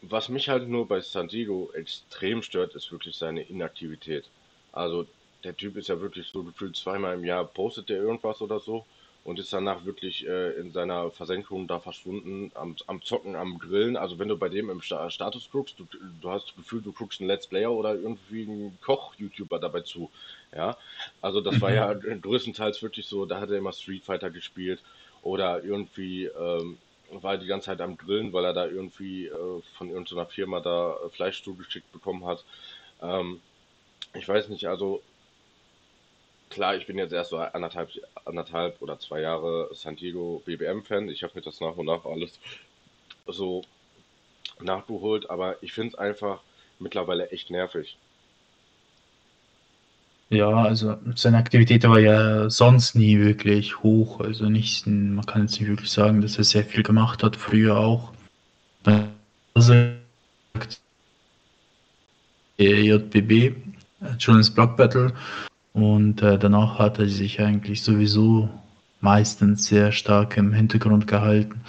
was 0.00 0.28
mich 0.28 0.48
halt 0.48 0.68
nur 0.68 0.88
bei 0.88 1.00
San 1.00 1.28
Diego 1.28 1.70
extrem 1.74 2.42
stört, 2.42 2.74
ist 2.74 2.90
wirklich 2.90 3.16
seine 3.16 3.42
Inaktivität. 3.42 4.24
Also 4.72 5.06
der 5.44 5.56
Typ 5.56 5.76
ist 5.76 5.88
ja 5.88 6.00
wirklich 6.00 6.28
so 6.28 6.42
gefühlt 6.42 6.76
zweimal 6.76 7.14
im 7.14 7.24
Jahr 7.24 7.44
postet 7.44 7.88
der 7.88 7.98
irgendwas 7.98 8.40
oder 8.40 8.60
so 8.60 8.86
und 9.24 9.38
ist 9.38 9.52
danach 9.52 9.84
wirklich 9.84 10.26
äh, 10.26 10.52
in 10.52 10.72
seiner 10.72 11.10
Versenkung 11.10 11.66
da 11.66 11.80
verschwunden, 11.80 12.50
am, 12.54 12.76
am 12.86 13.02
Zocken, 13.02 13.36
am 13.36 13.58
Grillen. 13.58 13.96
Also 13.96 14.18
wenn 14.18 14.28
du 14.28 14.36
bei 14.36 14.48
dem 14.48 14.70
im 14.70 14.80
Sta 14.80 15.10
Status 15.10 15.48
guckst, 15.50 15.78
du, 15.78 15.86
du 16.20 16.30
hast 16.30 16.48
das 16.48 16.56
Gefühl, 16.56 16.80
du 16.80 16.92
guckst 16.92 17.20
einen 17.20 17.28
Let's 17.28 17.46
Player 17.46 17.70
oder 17.70 17.94
irgendwie 17.94 18.42
einen 18.42 18.78
Koch-YouTuber 18.80 19.58
dabei 19.58 19.80
zu. 19.80 20.10
Ja, 20.54 20.76
also 21.20 21.40
das 21.40 21.60
war 21.60 21.72
ja 21.72 21.92
größtenteils 21.92 22.82
wirklich 22.82 23.06
so, 23.06 23.26
da 23.26 23.40
hat 23.40 23.50
er 23.50 23.58
immer 23.58 23.72
Street 23.72 24.04
Fighter 24.04 24.30
gespielt 24.30 24.80
oder 25.22 25.62
irgendwie 25.62 26.24
ähm, 26.24 26.78
war 27.10 27.32
er 27.32 27.38
die 27.38 27.46
ganze 27.46 27.66
Zeit 27.66 27.80
am 27.80 27.96
Grillen, 27.96 28.32
weil 28.32 28.44
er 28.44 28.52
da 28.52 28.66
irgendwie 28.66 29.26
äh, 29.26 29.62
von 29.76 29.88
irgendeiner 29.88 30.26
Firma 30.26 30.60
da 30.60 30.96
Fleisch 31.10 31.42
zugeschickt 31.42 31.90
bekommen 31.92 32.24
hat. 32.24 32.44
Ähm, 33.02 33.40
ich 34.14 34.26
weiß 34.26 34.48
nicht, 34.48 34.66
also 34.66 35.02
klar, 36.50 36.76
ich 36.76 36.86
bin 36.86 36.98
jetzt 36.98 37.12
erst 37.12 37.30
so 37.30 37.38
anderthalb, 37.38 37.90
anderthalb 38.24 38.80
oder 38.82 38.98
zwei 38.98 39.20
Jahre 39.20 39.68
San 39.72 39.96
Diego 39.96 40.42
BBM-Fan. 40.44 41.08
Ich 41.08 41.22
habe 41.22 41.32
mir 41.36 41.42
das 41.42 41.60
nach 41.60 41.76
und 41.76 41.86
nach 41.86 42.04
alles 42.04 42.38
so 43.26 43.62
nachgeholt, 44.60 45.30
aber 45.30 45.62
ich 45.62 45.72
finde 45.72 45.94
es 45.94 45.98
einfach 45.98 46.40
mittlerweile 46.78 47.30
echt 47.30 47.50
nervig. 47.50 47.96
Ja, 50.30 50.50
also 50.50 50.98
seine 51.14 51.38
Aktivität 51.38 51.88
war 51.88 51.98
ja 51.98 52.50
sonst 52.50 52.94
nie 52.94 53.18
wirklich 53.18 53.82
hoch. 53.82 54.20
Also 54.20 54.50
nicht, 54.50 54.86
man 54.86 55.24
kann 55.24 55.42
jetzt 55.42 55.58
nicht 55.58 55.68
wirklich 55.68 55.90
sagen, 55.90 56.20
dass 56.20 56.36
er 56.36 56.44
sehr 56.44 56.64
viel 56.64 56.82
gemacht 56.82 57.22
hat, 57.22 57.36
früher 57.36 57.78
auch. 57.78 58.12
Also 59.54 59.74
JBB, 62.58 63.56
Children's 64.18 64.50
Block 64.50 64.76
Battle, 64.76 65.14
und 65.82 66.22
äh, 66.22 66.38
danach 66.38 66.78
hat 66.78 66.98
er 66.98 67.08
sich 67.08 67.40
eigentlich 67.40 67.82
sowieso 67.82 68.48
meistens 69.00 69.66
sehr 69.66 69.92
stark 69.92 70.36
im 70.36 70.52
Hintergrund 70.52 71.06
gehalten. 71.06 71.60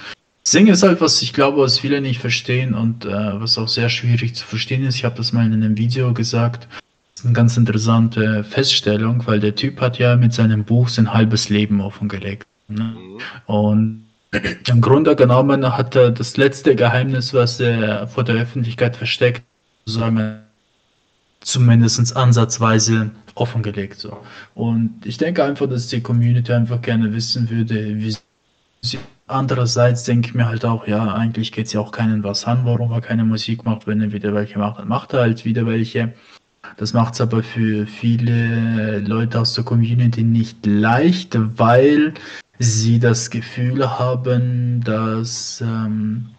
Singen 0.43 0.73
ist 0.73 0.83
halt, 0.83 0.99
was 0.99 1.21
ich 1.21 1.33
glaube, 1.33 1.61
was 1.61 1.77
viele 1.77 2.01
nicht 2.01 2.19
verstehen 2.19 2.73
und 2.73 3.05
äh, 3.05 3.39
was 3.39 3.57
auch 3.57 3.67
sehr 3.67 3.89
schwierig 3.89 4.35
zu 4.35 4.45
verstehen 4.45 4.83
ist. 4.83 4.95
Ich 4.95 5.05
habe 5.05 5.15
das 5.15 5.31
mal 5.31 5.45
in 5.45 5.53
einem 5.53 5.77
Video 5.77 6.13
gesagt. 6.13 6.67
Das 7.13 7.21
ist 7.21 7.25
eine 7.25 7.33
ganz 7.33 7.55
interessante 7.57 8.43
Feststellung, 8.43 9.27
weil 9.27 9.39
der 9.39 9.55
Typ 9.55 9.79
hat 9.79 9.99
ja 9.99 10.15
mit 10.15 10.33
seinem 10.33 10.63
Buch 10.63 10.89
sein 10.89 11.13
halbes 11.13 11.49
Leben 11.49 11.81
offengelegt. 11.81 12.47
Ne? 12.67 12.95
Mhm. 12.95 13.19
Und 13.45 14.05
im 14.67 14.81
Grunde 14.81 15.15
genommen 15.15 15.77
hat 15.77 15.95
er 15.95 16.11
das 16.11 16.37
letzte 16.37 16.75
Geheimnis, 16.75 17.33
was 17.33 17.59
er 17.59 18.07
vor 18.07 18.23
der 18.23 18.35
Öffentlichkeit 18.35 18.95
versteckt, 18.95 19.43
sozusagen 19.85 20.39
zumindest 21.41 22.15
ansatzweise 22.15 23.11
offengelegt. 23.35 23.99
So. 23.99 24.17
Und 24.55 25.05
ich 25.05 25.17
denke 25.17 25.43
einfach, 25.43 25.67
dass 25.67 25.87
die 25.87 26.01
Community 26.01 26.51
einfach 26.53 26.81
gerne 26.81 27.13
wissen 27.13 27.49
würde, 27.49 27.97
wie 27.97 28.15
sie. 28.81 28.99
Andererseits 29.27 30.05
denke 30.05 30.29
ich 30.29 30.33
mir 30.33 30.47
halt 30.47 30.65
auch, 30.65 30.87
ja, 30.87 31.13
eigentlich 31.13 31.51
geht 31.51 31.67
es 31.67 31.73
ja 31.73 31.79
auch 31.79 31.91
keinen 31.91 32.23
was 32.23 32.45
an, 32.45 32.65
warum 32.65 32.91
er 32.91 33.01
keine 33.01 33.23
Musik 33.23 33.63
macht. 33.63 33.85
Wenn 33.85 34.01
er 34.01 34.11
wieder 34.11 34.33
welche 34.33 34.57
macht, 34.57 34.79
dann 34.79 34.87
macht 34.87 35.13
er 35.13 35.19
halt 35.21 35.45
wieder 35.45 35.67
welche. 35.67 36.13
Das 36.77 36.93
macht 36.93 37.13
es 37.13 37.21
aber 37.21 37.43
für 37.43 37.85
viele 37.85 38.99
Leute 38.99 39.39
aus 39.39 39.53
der 39.53 39.63
Community 39.63 40.23
nicht 40.23 40.65
leicht, 40.65 41.37
weil 41.59 42.15
sie 42.57 42.99
das 42.99 43.29
Gefühl 43.29 43.87
haben, 43.99 44.81
dass, 44.83 45.61
ähm, 45.61 46.31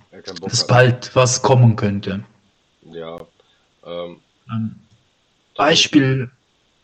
dass 0.42 0.66
bald 0.66 1.14
was 1.14 1.40
kommen 1.42 1.76
könnte. 1.76 2.24
Ja. 2.92 3.20
Ähm, 3.86 4.16
ähm 4.50 4.74
Beispiel, 5.60 6.30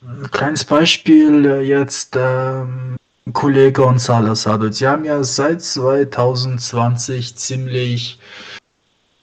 ein 0.03 0.31
kleines 0.33 0.62
Beispiel 0.62 1.47
äh, 1.47 1.62
jetzt, 1.62 2.15
ähm, 2.15 2.97
Kollege 3.33 3.83
und 3.83 4.03
Salazar. 4.03 4.71
Sie 4.71 4.87
haben 4.87 5.07
ja 5.07 5.25
seit 5.25 5.62
2020 5.62 7.37
ziemlich, 7.37 8.19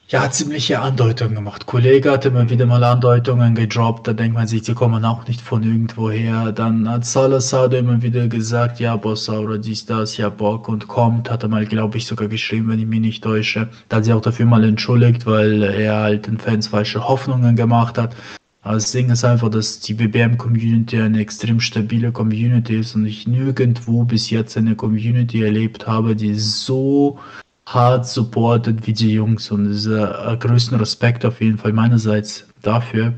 ja, 0.08 0.32
ziemliche 0.32 0.80
Andeutungen 0.80 1.36
gemacht. 1.36 1.68
Kollege 1.68 2.10
hat 2.10 2.26
immer 2.26 2.50
wieder 2.50 2.66
mal 2.66 2.84
Andeutungen 2.84 3.54
gedroppt, 3.54 4.08
da 4.08 4.13
denkt 4.13 4.36
man 4.36 4.48
sich, 4.48 4.63
die 4.63 4.74
kommen 4.74 5.06
auch 5.06 5.28
nicht 5.28 5.39
von 5.39 5.62
irgendwoher. 5.62 6.52
Dann 6.52 6.89
hat 6.89 7.06
Salazar 7.06 7.72
immer 7.74 8.02
wieder 8.02 8.28
gesagt, 8.28 8.80
ja, 8.80 8.96
Bossa 8.96 9.38
oder 9.38 9.60
dies, 9.60 9.86
das, 9.86 10.18
ja, 10.18 10.30
Bock 10.30 10.68
und 10.68 10.88
kommt, 10.88 11.30
hat 11.30 11.44
er 11.44 11.50
mal, 11.50 11.68
glaube 11.68 12.00
ich, 12.00 12.08
sogar 12.08 12.28
geschrieben, 12.28 12.70
wenn 12.70 12.80
ich 12.80 12.88
mich 12.88 13.02
nicht 13.02 13.24
täusche. 13.24 13.70
Da 13.89 13.98
hat 13.98 14.06
sie 14.06 14.13
auch 14.13 14.22
dafür 14.22 14.48
mal 14.48 14.63
entschuldigt, 14.63 15.28
weil 15.28 15.62
er 15.62 15.98
halt 15.98 16.26
den 16.26 16.39
Fans 16.39 16.70
falsche 16.70 17.08
Hoffnungen 17.08 17.56
gemacht 17.56 18.00
hat. 18.00 18.16
Aber 18.63 18.76
das 18.76 18.91
Ding 18.93 19.10
ist 19.10 19.26
einfach, 19.26 19.49
dass 19.49 19.82
die 19.82 19.93
BBM-Community 19.93 21.02
eine 21.02 21.19
extrem 21.19 21.60
stabile 21.60 22.13
Community 22.13 22.78
ist 22.78 22.95
und 22.95 23.06
ich 23.06 23.28
nirgendwo 23.28 24.06
bis 24.06 24.30
jetzt 24.30 24.56
eine 24.58 24.76
Community 24.76 25.43
erlebt 25.43 25.86
habe, 25.86 26.15
die 26.15 26.34
so 26.36 27.19
hart 27.65 28.08
supportet 28.08 28.88
wie 28.88 28.93
die 28.93 29.12
Jungs. 29.13 29.52
Und 29.52 29.65
es 29.65 29.86
ist 29.86 29.88
äh, 29.88 30.38
größten 30.38 30.78
Respekt 30.78 31.26
auf 31.26 31.41
jeden 31.41 31.58
Fall 31.58 31.73
meinerseits 31.73 32.47
dafür. 32.62 33.13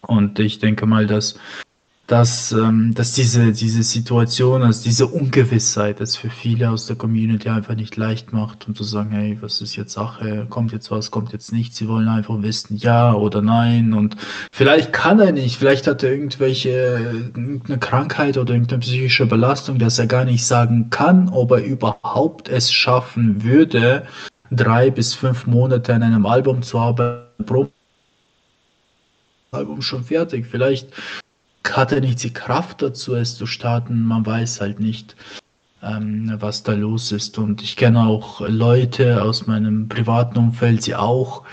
Und 0.00 0.38
ich 0.38 0.58
denke 0.58 0.86
mal, 0.86 1.06
dass 1.06 1.38
dass, 2.06 2.52
ähm, 2.52 2.94
dass 2.94 3.12
diese, 3.12 3.52
diese 3.52 3.82
Situation, 3.82 4.62
also 4.62 4.82
diese 4.82 5.06
Ungewissheit 5.06 6.00
es 6.00 6.16
für 6.16 6.30
viele 6.30 6.70
aus 6.70 6.86
der 6.86 6.96
Community 6.96 7.48
einfach 7.48 7.74
nicht 7.74 7.96
leicht 7.96 8.32
macht, 8.32 8.66
um 8.66 8.74
zu 8.74 8.82
sagen, 8.82 9.12
hey, 9.12 9.38
was 9.40 9.60
ist 9.60 9.76
jetzt 9.76 9.92
Sache, 9.92 10.46
kommt 10.50 10.72
jetzt 10.72 10.90
was, 10.90 11.10
kommt 11.10 11.32
jetzt 11.32 11.52
nicht. 11.52 11.74
Sie 11.76 11.88
wollen 11.88 12.08
einfach 12.08 12.42
wissen, 12.42 12.76
ja 12.76 13.14
oder 13.14 13.40
nein. 13.40 13.94
Und 13.94 14.16
vielleicht 14.50 14.92
kann 14.92 15.20
er 15.20 15.32
nicht, 15.32 15.56
vielleicht 15.56 15.86
hat 15.86 16.02
er 16.02 16.10
irgendwelche, 16.10 16.70
irgendeine 16.70 17.78
Krankheit 17.78 18.36
oder 18.36 18.52
irgendeine 18.52 18.80
psychische 18.80 19.26
Belastung, 19.26 19.78
dass 19.78 19.98
er 19.98 20.06
gar 20.06 20.24
nicht 20.24 20.44
sagen 20.44 20.90
kann, 20.90 21.28
ob 21.28 21.52
er 21.52 21.64
überhaupt 21.64 22.48
es 22.48 22.72
schaffen 22.72 23.44
würde, 23.44 24.06
drei 24.50 24.90
bis 24.90 25.14
fünf 25.14 25.46
Monate 25.46 25.94
an 25.94 26.02
einem 26.02 26.26
Album 26.26 26.62
zu 26.62 26.78
arbeiten. 26.78 27.70
Album 29.52 29.82
schon 29.82 30.04
fertig. 30.04 30.46
Vielleicht 30.50 30.88
hat 31.70 31.92
er 31.92 32.00
nicht 32.00 32.22
die 32.22 32.32
Kraft 32.32 32.82
dazu, 32.82 33.14
es 33.14 33.36
zu 33.36 33.46
starten. 33.46 34.04
Man 34.04 34.24
weiß 34.26 34.60
halt 34.60 34.80
nicht, 34.80 35.16
ähm, 35.82 36.34
was 36.38 36.62
da 36.62 36.72
los 36.72 37.12
ist. 37.12 37.38
Und 37.38 37.62
ich 37.62 37.76
kenne 37.76 38.00
auch 38.06 38.40
Leute 38.40 39.22
aus 39.22 39.46
meinem 39.46 39.88
privaten 39.88 40.38
Umfeld, 40.38 40.86
die 40.86 40.94
auch 40.94 41.44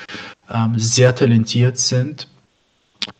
ähm, 0.49 0.77
sehr 0.77 1.15
talentiert 1.15 1.77
sind 1.77 2.27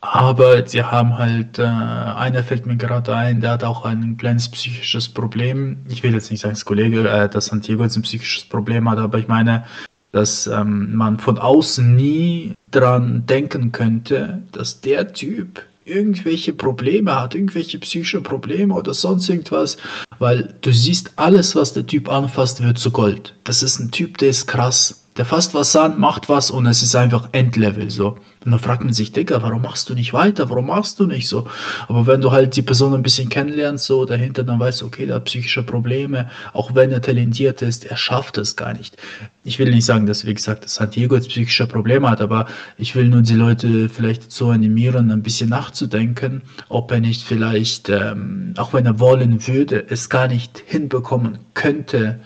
Aber 0.02 0.66
sie 0.68 0.84
haben 0.84 1.18
halt, 1.18 1.60
äh, 1.60 1.64
einer 1.64 2.44
fällt 2.44 2.66
mir 2.66 2.78
gerade 2.78 3.16
ein, 3.16 3.42
der 3.42 3.52
hat 3.52 3.64
auch 3.64 3.86
ein 3.86 4.18
kleines 4.18 4.50
psychisches 4.50 5.10
Problem. 5.10 5.78
Ich 5.88 6.04
will 6.04 6.14
jetzt 6.14 6.32
nicht 6.32 6.42
sagen, 6.42 6.54
das 6.54 6.66
Kollege, 6.66 7.10
äh, 7.10 7.30
dass 7.30 7.48
Santiago 7.48 7.84
jetzt 7.84 7.96
ein 7.96 8.04
psychisches 8.04 8.46
Problem 8.46 8.90
hat, 8.90 8.98
aber 9.00 9.20
ich 9.20 9.28
meine, 9.28 9.66
dass 10.12 10.48
ähm, 10.48 10.96
man 10.96 11.20
von 11.20 11.38
außen 11.38 11.96
nie 11.96 12.54
dran 12.72 13.26
denken 13.26 13.72
könnte, 13.72 14.42
dass 14.52 14.82
der 14.82 15.14
Typ 15.14 15.64
irgendwelche 15.90 16.54
Probleme 16.54 17.20
hat, 17.20 17.36
irgendwelche 17.36 17.80
psychische 17.80 18.22
Probleme 18.22 18.74
oder 18.74 18.94
sonst 18.94 19.30
irgendwas, 19.30 19.78
weil 20.20 20.56
du 20.62 20.72
siehst, 20.72 21.12
alles, 21.16 21.56
was 21.56 21.74
der 21.74 21.86
Typ 21.86 22.10
anfasst, 22.10 22.64
wird 22.64 22.78
zu 22.78 22.92
Gold. 22.92 23.36
Das 23.44 23.64
ist 23.64 23.80
ein 23.80 23.92
Typ, 23.92 24.18
der 24.20 24.30
ist 24.30 24.48
krass. 24.48 25.06
Der 25.20 25.26
fasst 25.26 25.54
was 25.54 25.76
an, 25.76 26.00
macht 26.00 26.30
was 26.30 26.50
und 26.50 26.66
es 26.66 26.82
ist 26.82 26.96
einfach 26.96 27.28
Endlevel 27.34 27.90
so. 27.90 28.16
Und 28.46 28.52
dann 28.52 28.60
fragt 28.62 28.86
man 28.86 28.94
sich, 28.94 29.12
Digga, 29.12 29.42
warum 29.42 29.64
machst 29.64 29.90
du 29.90 29.94
nicht 29.94 30.14
weiter? 30.14 30.50
Warum 30.50 30.68
machst 30.68 30.98
du 30.98 31.08
nicht 31.08 31.28
so? 31.28 31.46
Aber 31.90 32.08
wenn 32.08 32.22
du 32.22 32.32
halt 32.32 32.56
die 32.56 32.62
Person 32.62 32.94
ein 32.94 33.04
bisschen 33.04 33.28
kennenlernst, 33.28 33.84
so 33.84 34.06
dahinter, 34.06 34.46
dann 34.46 34.62
weißt 34.62 34.80
du, 34.80 34.86
okay, 34.86 35.06
der 35.06 35.18
hat 35.18 35.26
psychische 35.26 35.62
Probleme. 35.62 36.30
Auch 36.54 36.74
wenn 36.74 36.94
er 36.94 37.02
talentiert 37.02 37.62
ist, 37.62 37.84
er 37.84 37.98
schafft 37.98 38.38
es 38.38 38.56
gar 38.56 38.74
nicht. 38.74 38.96
Ich 39.44 39.60
will 39.60 39.70
nicht 39.72 39.84
sagen, 39.84 40.06
dass, 40.06 40.26
wie 40.26 40.34
gesagt, 40.34 40.64
dass 40.64 40.76
Santiago 40.76 41.16
jetzt 41.16 41.28
psychische 41.28 41.68
Probleme 41.68 42.10
hat, 42.10 42.22
aber 42.22 42.46
ich 42.78 42.96
will 42.96 43.10
nur 43.10 43.22
die 43.22 43.34
Leute 43.34 43.90
vielleicht 43.90 44.32
so 44.32 44.52
animieren, 44.52 45.12
ein 45.12 45.22
bisschen 45.22 45.50
nachzudenken, 45.50 46.44
ob 46.70 46.94
er 46.94 47.02
nicht 47.02 47.24
vielleicht, 47.24 47.90
ähm, 47.90 48.54
auch 48.56 48.72
wenn 48.72 48.86
er 48.86 49.02
wollen 49.02 49.46
würde, 49.46 49.86
es 49.90 50.08
gar 50.08 50.30
nicht 50.30 50.64
hinbekommen 50.66 51.40
könnte, 51.56 52.22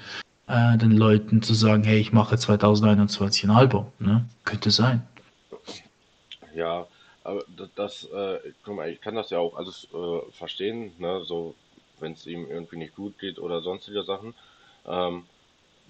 äh, 0.47 0.77
den 0.77 0.91
Leuten 0.91 1.41
zu 1.41 1.53
sagen, 1.53 1.84
hey, 1.84 1.99
ich 1.99 2.12
mache 2.12 2.38
2021 2.38 3.45
ein 3.45 3.51
Album. 3.51 3.88
Ne? 3.99 4.25
Könnte 4.43 4.71
sein. 4.71 5.08
Ja, 6.53 6.88
aber 7.23 7.43
das, 7.75 8.08
äh, 8.13 8.39
ich 8.89 9.01
kann 9.01 9.15
das 9.15 9.29
ja 9.29 9.39
auch 9.39 9.56
alles 9.56 9.88
äh, 9.93 10.32
verstehen, 10.32 10.91
ne? 10.99 11.23
so 11.25 11.56
wenn 11.99 12.13
es 12.13 12.27
ihm 12.27 12.49
irgendwie 12.49 12.77
nicht 12.77 12.95
gut 12.95 13.17
geht 13.19 13.39
oder 13.39 13.62
sonstige 13.62 14.03
Sachen. 14.03 14.34
Ähm, 14.86 15.23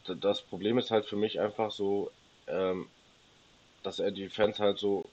das 0.06 0.42
Problem 0.42 0.78
ist 0.78 0.92
halt 0.92 1.06
für 1.06 1.16
mich 1.16 1.40
einfach 1.40 1.72
so, 1.72 2.12
ähm, 2.48 2.88
dass 3.82 4.00
er 4.00 4.12
die 4.12 4.30
Fans 4.30 4.60
halt 4.60 4.78
so 4.78 5.06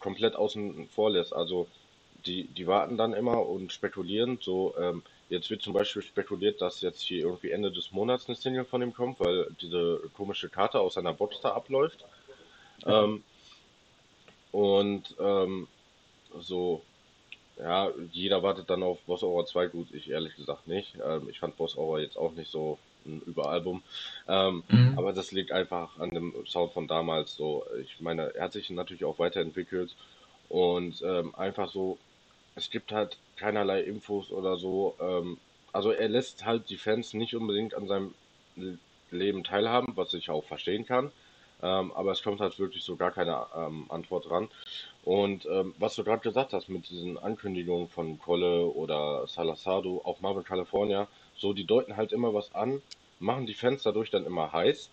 komplett 0.00 0.36
außen 0.36 0.88
vor 0.88 1.10
lässt. 1.10 1.32
Also 1.32 1.68
die, 2.26 2.44
die 2.44 2.66
warten 2.66 2.96
dann 2.96 3.12
immer 3.12 3.46
und 3.46 3.72
spekulieren, 3.72 4.38
so, 4.40 4.74
ähm, 4.78 5.02
Jetzt 5.28 5.50
wird 5.50 5.62
zum 5.62 5.72
Beispiel 5.74 6.02
spekuliert, 6.02 6.60
dass 6.60 6.80
jetzt 6.80 7.02
hier 7.02 7.24
irgendwie 7.24 7.50
Ende 7.50 7.70
des 7.70 7.92
Monats 7.92 8.26
eine 8.26 8.36
Single 8.36 8.64
von 8.64 8.82
ihm 8.82 8.94
kommt, 8.94 9.20
weil 9.20 9.48
diese 9.60 10.00
komische 10.14 10.48
Karte 10.48 10.80
aus 10.80 10.94
seiner 10.94 11.12
Box 11.12 11.40
da 11.40 11.52
abläuft. 11.52 12.04
Ja. 12.84 13.04
Ähm, 13.04 13.22
und 14.52 15.14
ähm, 15.20 15.68
so, 16.40 16.82
ja, 17.58 17.90
jeder 18.12 18.42
wartet 18.42 18.70
dann 18.70 18.82
auf 18.82 19.00
Boss 19.02 19.22
Aura 19.22 19.44
2. 19.44 19.68
Gut, 19.68 19.88
ich 19.92 20.08
ehrlich 20.08 20.34
gesagt 20.36 20.66
nicht. 20.66 20.96
Ähm, 21.04 21.28
ich 21.28 21.38
fand 21.38 21.56
Boss 21.56 21.76
Aura 21.76 22.00
jetzt 22.00 22.16
auch 22.16 22.32
nicht 22.32 22.50
so 22.50 22.78
ein 23.04 23.20
Überalbum. 23.26 23.82
Ähm, 24.26 24.62
mhm. 24.68 24.94
Aber 24.96 25.12
das 25.12 25.32
liegt 25.32 25.52
einfach 25.52 25.98
an 25.98 26.10
dem 26.10 26.34
Sound 26.46 26.72
von 26.72 26.88
damals. 26.88 27.36
So, 27.36 27.66
ich 27.82 28.00
meine, 28.00 28.34
er 28.34 28.44
hat 28.44 28.52
sich 28.52 28.70
natürlich 28.70 29.04
auch 29.04 29.18
weiterentwickelt 29.18 29.94
und 30.48 31.02
ähm, 31.02 31.34
einfach 31.34 31.70
so 31.70 31.98
es 32.58 32.70
gibt 32.70 32.92
halt 32.92 33.16
keinerlei 33.38 33.80
Infos 33.82 34.30
oder 34.30 34.56
so. 34.56 34.94
Ähm, 35.00 35.38
also 35.72 35.90
er 35.92 36.08
lässt 36.08 36.44
halt 36.44 36.68
die 36.70 36.76
Fans 36.76 37.14
nicht 37.14 37.34
unbedingt 37.34 37.74
an 37.74 37.86
seinem 37.86 38.14
Leben 39.10 39.44
teilhaben, 39.44 39.96
was 39.96 40.14
ich 40.14 40.30
auch 40.30 40.44
verstehen 40.44 40.86
kann. 40.86 41.10
Ähm, 41.60 41.92
aber 41.92 42.12
es 42.12 42.22
kommt 42.22 42.40
halt 42.40 42.58
wirklich 42.58 42.84
so 42.84 42.96
gar 42.96 43.10
keine 43.10 43.46
ähm, 43.56 43.86
Antwort 43.88 44.28
dran. 44.28 44.48
Und 45.04 45.46
ähm, 45.46 45.74
was 45.78 45.96
du 45.96 46.04
gerade 46.04 46.22
gesagt 46.22 46.52
hast 46.52 46.68
mit 46.68 46.88
diesen 46.88 47.18
Ankündigungen 47.18 47.88
von 47.88 48.18
Kolle 48.18 48.66
oder 48.66 49.26
Salazado, 49.26 50.00
auch 50.04 50.20
Marvin 50.20 50.44
California, 50.44 51.08
so 51.36 51.52
die 51.52 51.64
deuten 51.64 51.96
halt 51.96 52.12
immer 52.12 52.32
was 52.34 52.54
an, 52.54 52.82
machen 53.18 53.46
die 53.46 53.54
Fans 53.54 53.82
dadurch 53.82 54.10
dann 54.10 54.26
immer 54.26 54.52
heiß 54.52 54.90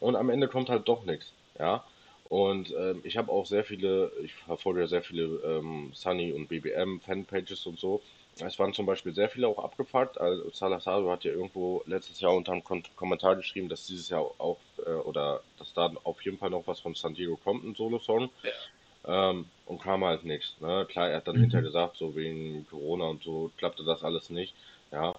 und 0.00 0.16
am 0.16 0.30
Ende 0.30 0.48
kommt 0.48 0.70
halt 0.70 0.88
doch 0.88 1.04
nichts. 1.04 1.32
Ja, 1.58 1.84
und 2.28 2.74
ähm, 2.76 3.00
ich 3.04 3.16
habe 3.16 3.32
auch 3.32 3.46
sehr 3.46 3.64
viele, 3.64 4.12
ich 4.22 4.34
verfolge 4.34 4.86
sehr 4.86 5.02
viele 5.02 5.40
ähm, 5.44 5.90
Sunny 5.94 6.32
und 6.32 6.48
BBM 6.48 7.00
Fanpages 7.00 7.64
und 7.66 7.78
so. 7.78 8.02
Es 8.40 8.58
waren 8.58 8.72
zum 8.72 8.86
Beispiel 8.86 9.14
sehr 9.14 9.28
viele 9.28 9.48
auch 9.48 9.58
abgefuckt. 9.58 10.20
Also 10.20 10.48
Salazar 10.50 11.04
hat 11.10 11.24
ja 11.24 11.32
irgendwo 11.32 11.82
letztes 11.86 12.20
Jahr 12.20 12.34
unter 12.34 12.52
einem 12.52 12.62
Kom 12.62 12.82
Kommentar 12.96 13.34
geschrieben, 13.34 13.68
dass 13.68 13.86
dieses 13.86 14.10
Jahr 14.10 14.22
auch 14.38 14.58
äh, 14.86 14.90
oder 14.90 15.40
dass 15.58 15.72
da 15.72 15.90
auf 16.04 16.22
jeden 16.22 16.38
Fall 16.38 16.50
noch 16.50 16.66
was 16.66 16.80
von 16.80 16.94
San 16.94 17.14
Diego 17.14 17.36
kommt, 17.36 17.64
ein 17.64 17.74
Solo-Song. 17.74 18.28
Ja. 18.42 19.30
Ähm, 19.30 19.46
und 19.64 19.80
kam 19.80 20.04
halt 20.04 20.24
nichts. 20.24 20.54
Ne? 20.60 20.86
Klar, 20.88 21.08
er 21.08 21.16
hat 21.16 21.28
dann 21.28 21.36
mhm. 21.36 21.42
hinterher 21.42 21.66
gesagt, 21.66 21.96
so 21.96 22.14
wegen 22.14 22.66
Corona 22.68 23.06
und 23.06 23.22
so 23.22 23.50
klappte 23.56 23.84
das 23.84 24.04
alles 24.04 24.28
nicht. 24.28 24.54
Ja. 24.92 25.14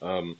Ähm, 0.00 0.38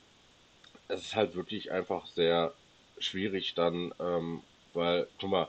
es 0.87 1.01
ist 1.01 1.15
halt 1.15 1.35
wirklich 1.35 1.71
einfach 1.71 2.07
sehr 2.07 2.53
schwierig 2.97 3.53
dann, 3.53 3.93
ähm, 3.99 4.41
weil, 4.73 5.07
guck 5.19 5.29
mal, 5.29 5.47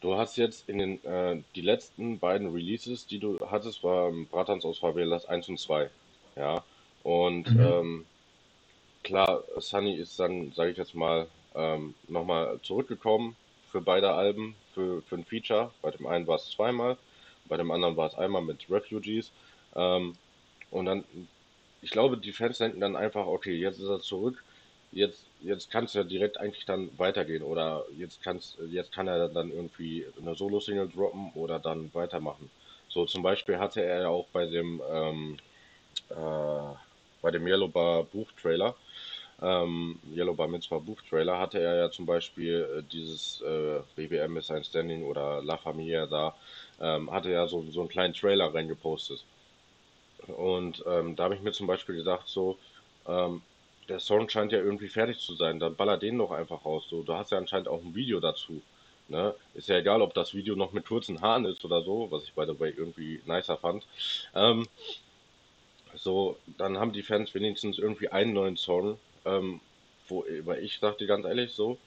Du 0.00 0.16
hast 0.16 0.36
jetzt 0.36 0.68
in 0.68 0.78
den 0.78 1.04
äh, 1.04 1.42
die 1.54 1.62
letzten 1.62 2.18
beiden 2.18 2.52
Releases, 2.52 3.06
die 3.06 3.18
du 3.18 3.38
hattest, 3.50 3.82
war 3.82 4.08
ähm, 4.08 4.26
Bratans 4.26 4.64
aus 4.64 4.78
Favelas 4.78 5.26
1 5.26 5.48
und 5.48 5.58
2. 5.58 5.90
Ja. 6.36 6.62
Und 7.02 7.50
mhm. 7.50 7.60
ähm, 7.60 8.06
klar, 9.02 9.42
Sunny 9.56 9.94
ist 9.94 10.18
dann, 10.20 10.52
sage 10.52 10.72
ich 10.72 10.76
jetzt 10.76 10.94
mal, 10.94 11.28
ähm, 11.54 11.94
nochmal 12.08 12.60
zurückgekommen 12.62 13.36
für 13.72 13.80
beide 13.80 14.12
Alben, 14.12 14.54
für, 14.74 15.02
für 15.02 15.16
ein 15.16 15.24
Feature. 15.24 15.70
Bei 15.80 15.90
dem 15.90 16.06
einen 16.06 16.26
war 16.26 16.36
es 16.36 16.50
zweimal, 16.50 16.98
bei 17.46 17.56
dem 17.56 17.70
anderen 17.70 17.96
war 17.96 18.08
es 18.08 18.14
einmal 18.14 18.42
mit 18.42 18.70
Refugees. 18.70 19.32
Ähm, 19.74 20.14
und 20.70 20.84
dann, 20.86 21.04
ich 21.80 21.90
glaube, 21.90 22.18
die 22.18 22.32
Fans 22.32 22.58
denken 22.58 22.80
dann 22.80 22.96
einfach, 22.96 23.26
okay, 23.26 23.54
jetzt 23.54 23.78
ist 23.78 23.88
er 23.88 24.00
zurück 24.00 24.44
jetzt, 24.92 25.26
jetzt 25.40 25.70
kann 25.70 25.84
es 25.84 25.94
ja 25.94 26.04
direkt 26.04 26.38
eigentlich 26.38 26.64
dann 26.64 26.96
weitergehen 26.98 27.42
oder 27.42 27.84
jetzt, 27.96 28.22
kann's, 28.22 28.56
jetzt 28.68 28.92
kann 28.92 29.08
er 29.08 29.28
dann 29.28 29.50
irgendwie 29.50 30.06
eine 30.20 30.34
Solo-Single 30.34 30.88
droppen 30.88 31.32
oder 31.34 31.58
dann 31.58 31.92
weitermachen. 31.94 32.50
So 32.88 33.04
zum 33.06 33.22
Beispiel 33.22 33.58
hatte 33.58 33.82
er 33.82 34.02
ja 34.02 34.08
auch 34.08 34.28
bei 34.28 34.46
dem, 34.46 34.82
ähm, 34.90 35.38
äh, 36.10 36.74
bei 37.22 37.30
dem 37.30 37.46
Yellow 37.46 37.68
Bar 37.68 38.04
Buchtrailer, 38.04 38.76
ähm, 39.42 40.00
Yellow 40.14 40.34
Bar 40.34 40.48
Mitzvah 40.48 40.78
Buchtrailer, 40.78 41.38
hatte 41.38 41.60
er 41.60 41.76
ja 41.76 41.90
zum 41.90 42.06
Beispiel 42.06 42.68
äh, 42.78 42.82
dieses 42.92 43.40
äh, 43.42 43.80
BBM 43.96 44.36
ist 44.38 44.50
ein 44.50 44.64
Standing 44.64 45.04
oder 45.04 45.42
La 45.42 45.56
Familia 45.58 46.06
da, 46.06 46.36
ähm, 46.80 47.10
hatte 47.10 47.30
er 47.32 47.48
so, 47.48 47.62
so 47.70 47.80
einen 47.80 47.88
kleinen 47.90 48.14
Trailer 48.14 48.54
reingepostet. 48.54 49.26
Und 50.28 50.82
ähm, 50.86 51.16
da 51.16 51.24
habe 51.24 51.34
ich 51.34 51.42
mir 51.42 51.52
zum 51.52 51.66
Beispiel 51.66 51.96
gedacht, 51.96 52.28
so, 52.28 52.58
ähm, 53.06 53.42
der 53.88 54.00
Song 54.00 54.28
scheint 54.28 54.52
ja 54.52 54.58
irgendwie 54.58 54.88
fertig 54.88 55.18
zu 55.18 55.34
sein, 55.34 55.60
dann 55.60 55.76
baller 55.76 55.96
den 55.96 56.18
doch 56.18 56.30
einfach 56.30 56.64
raus. 56.64 56.86
So, 56.88 57.02
du 57.02 57.14
hast 57.14 57.30
ja 57.30 57.38
anscheinend 57.38 57.68
auch 57.68 57.82
ein 57.82 57.94
Video 57.94 58.20
dazu. 58.20 58.62
Ne? 59.08 59.34
Ist 59.54 59.68
ja 59.68 59.78
egal, 59.78 60.02
ob 60.02 60.14
das 60.14 60.34
Video 60.34 60.56
noch 60.56 60.72
mit 60.72 60.86
kurzen 60.86 61.20
Haaren 61.20 61.44
ist 61.44 61.64
oder 61.64 61.82
so, 61.82 62.10
was 62.10 62.24
ich 62.24 62.32
the 62.34 62.58
way 62.58 62.74
irgendwie 62.76 63.20
nicer 63.24 63.56
fand. 63.56 63.86
Ähm, 64.34 64.66
so, 65.94 66.36
dann 66.58 66.78
haben 66.78 66.92
die 66.92 67.02
Fans 67.02 67.32
wenigstens 67.34 67.78
irgendwie 67.78 68.08
einen 68.08 68.32
neuen 68.32 68.56
Song, 68.56 68.98
ähm, 69.24 69.60
wo, 70.08 70.24
weil 70.40 70.62
ich 70.64 70.78
sagte 70.78 71.06
ganz 71.06 71.24
ehrlich 71.24 71.52
so, 71.52 71.78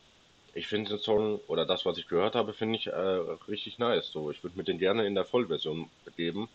ich 0.54 0.68
finde 0.68 0.92
den 0.92 1.00
Song 1.00 1.40
oder 1.48 1.66
das, 1.66 1.86
was 1.86 1.98
ich 1.98 2.08
gehört 2.08 2.36
habe, 2.36 2.54
finde 2.54 2.78
ich 2.78 2.88
äh, 2.88 2.92
richtig 3.48 3.78
nice. 3.78 4.12
So, 4.12 4.32
ich 4.32 4.44
würde 4.44 4.58
mir 4.58 4.64
den 4.64 4.80
gerne 4.80 5.06
in 5.06 5.16
der 5.16 5.26
Vollversion 5.26 5.90
geben. 6.18 6.50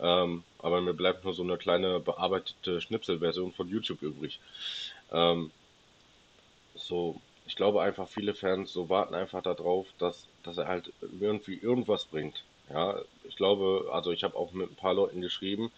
Ähm, 0.00 0.42
aber 0.58 0.80
mir 0.80 0.94
bleibt 0.94 1.24
nur 1.24 1.34
so 1.34 1.42
eine 1.42 1.56
kleine 1.56 2.00
bearbeitete 2.00 2.80
Schnipselversion 2.80 3.52
von 3.52 3.68
YouTube 3.68 4.02
übrig. 4.02 4.40
Ähm, 5.12 5.50
so, 6.74 7.20
ich 7.46 7.56
glaube 7.56 7.82
einfach, 7.82 8.08
viele 8.08 8.34
Fans 8.34 8.72
so 8.72 8.88
warten 8.88 9.14
einfach 9.14 9.42
darauf, 9.42 9.86
dass, 9.98 10.26
dass 10.42 10.58
er 10.58 10.68
halt 10.68 10.92
irgendwie 11.20 11.54
irgendwas 11.54 12.04
bringt. 12.04 12.42
Ja, 12.70 12.96
ich 13.24 13.36
glaube, 13.36 13.88
also 13.92 14.10
ich 14.10 14.24
habe 14.24 14.36
auch 14.36 14.52
mit 14.52 14.70
ein 14.70 14.76
paar 14.76 14.94
Leuten 14.94 15.20
geschrieben, 15.20 15.70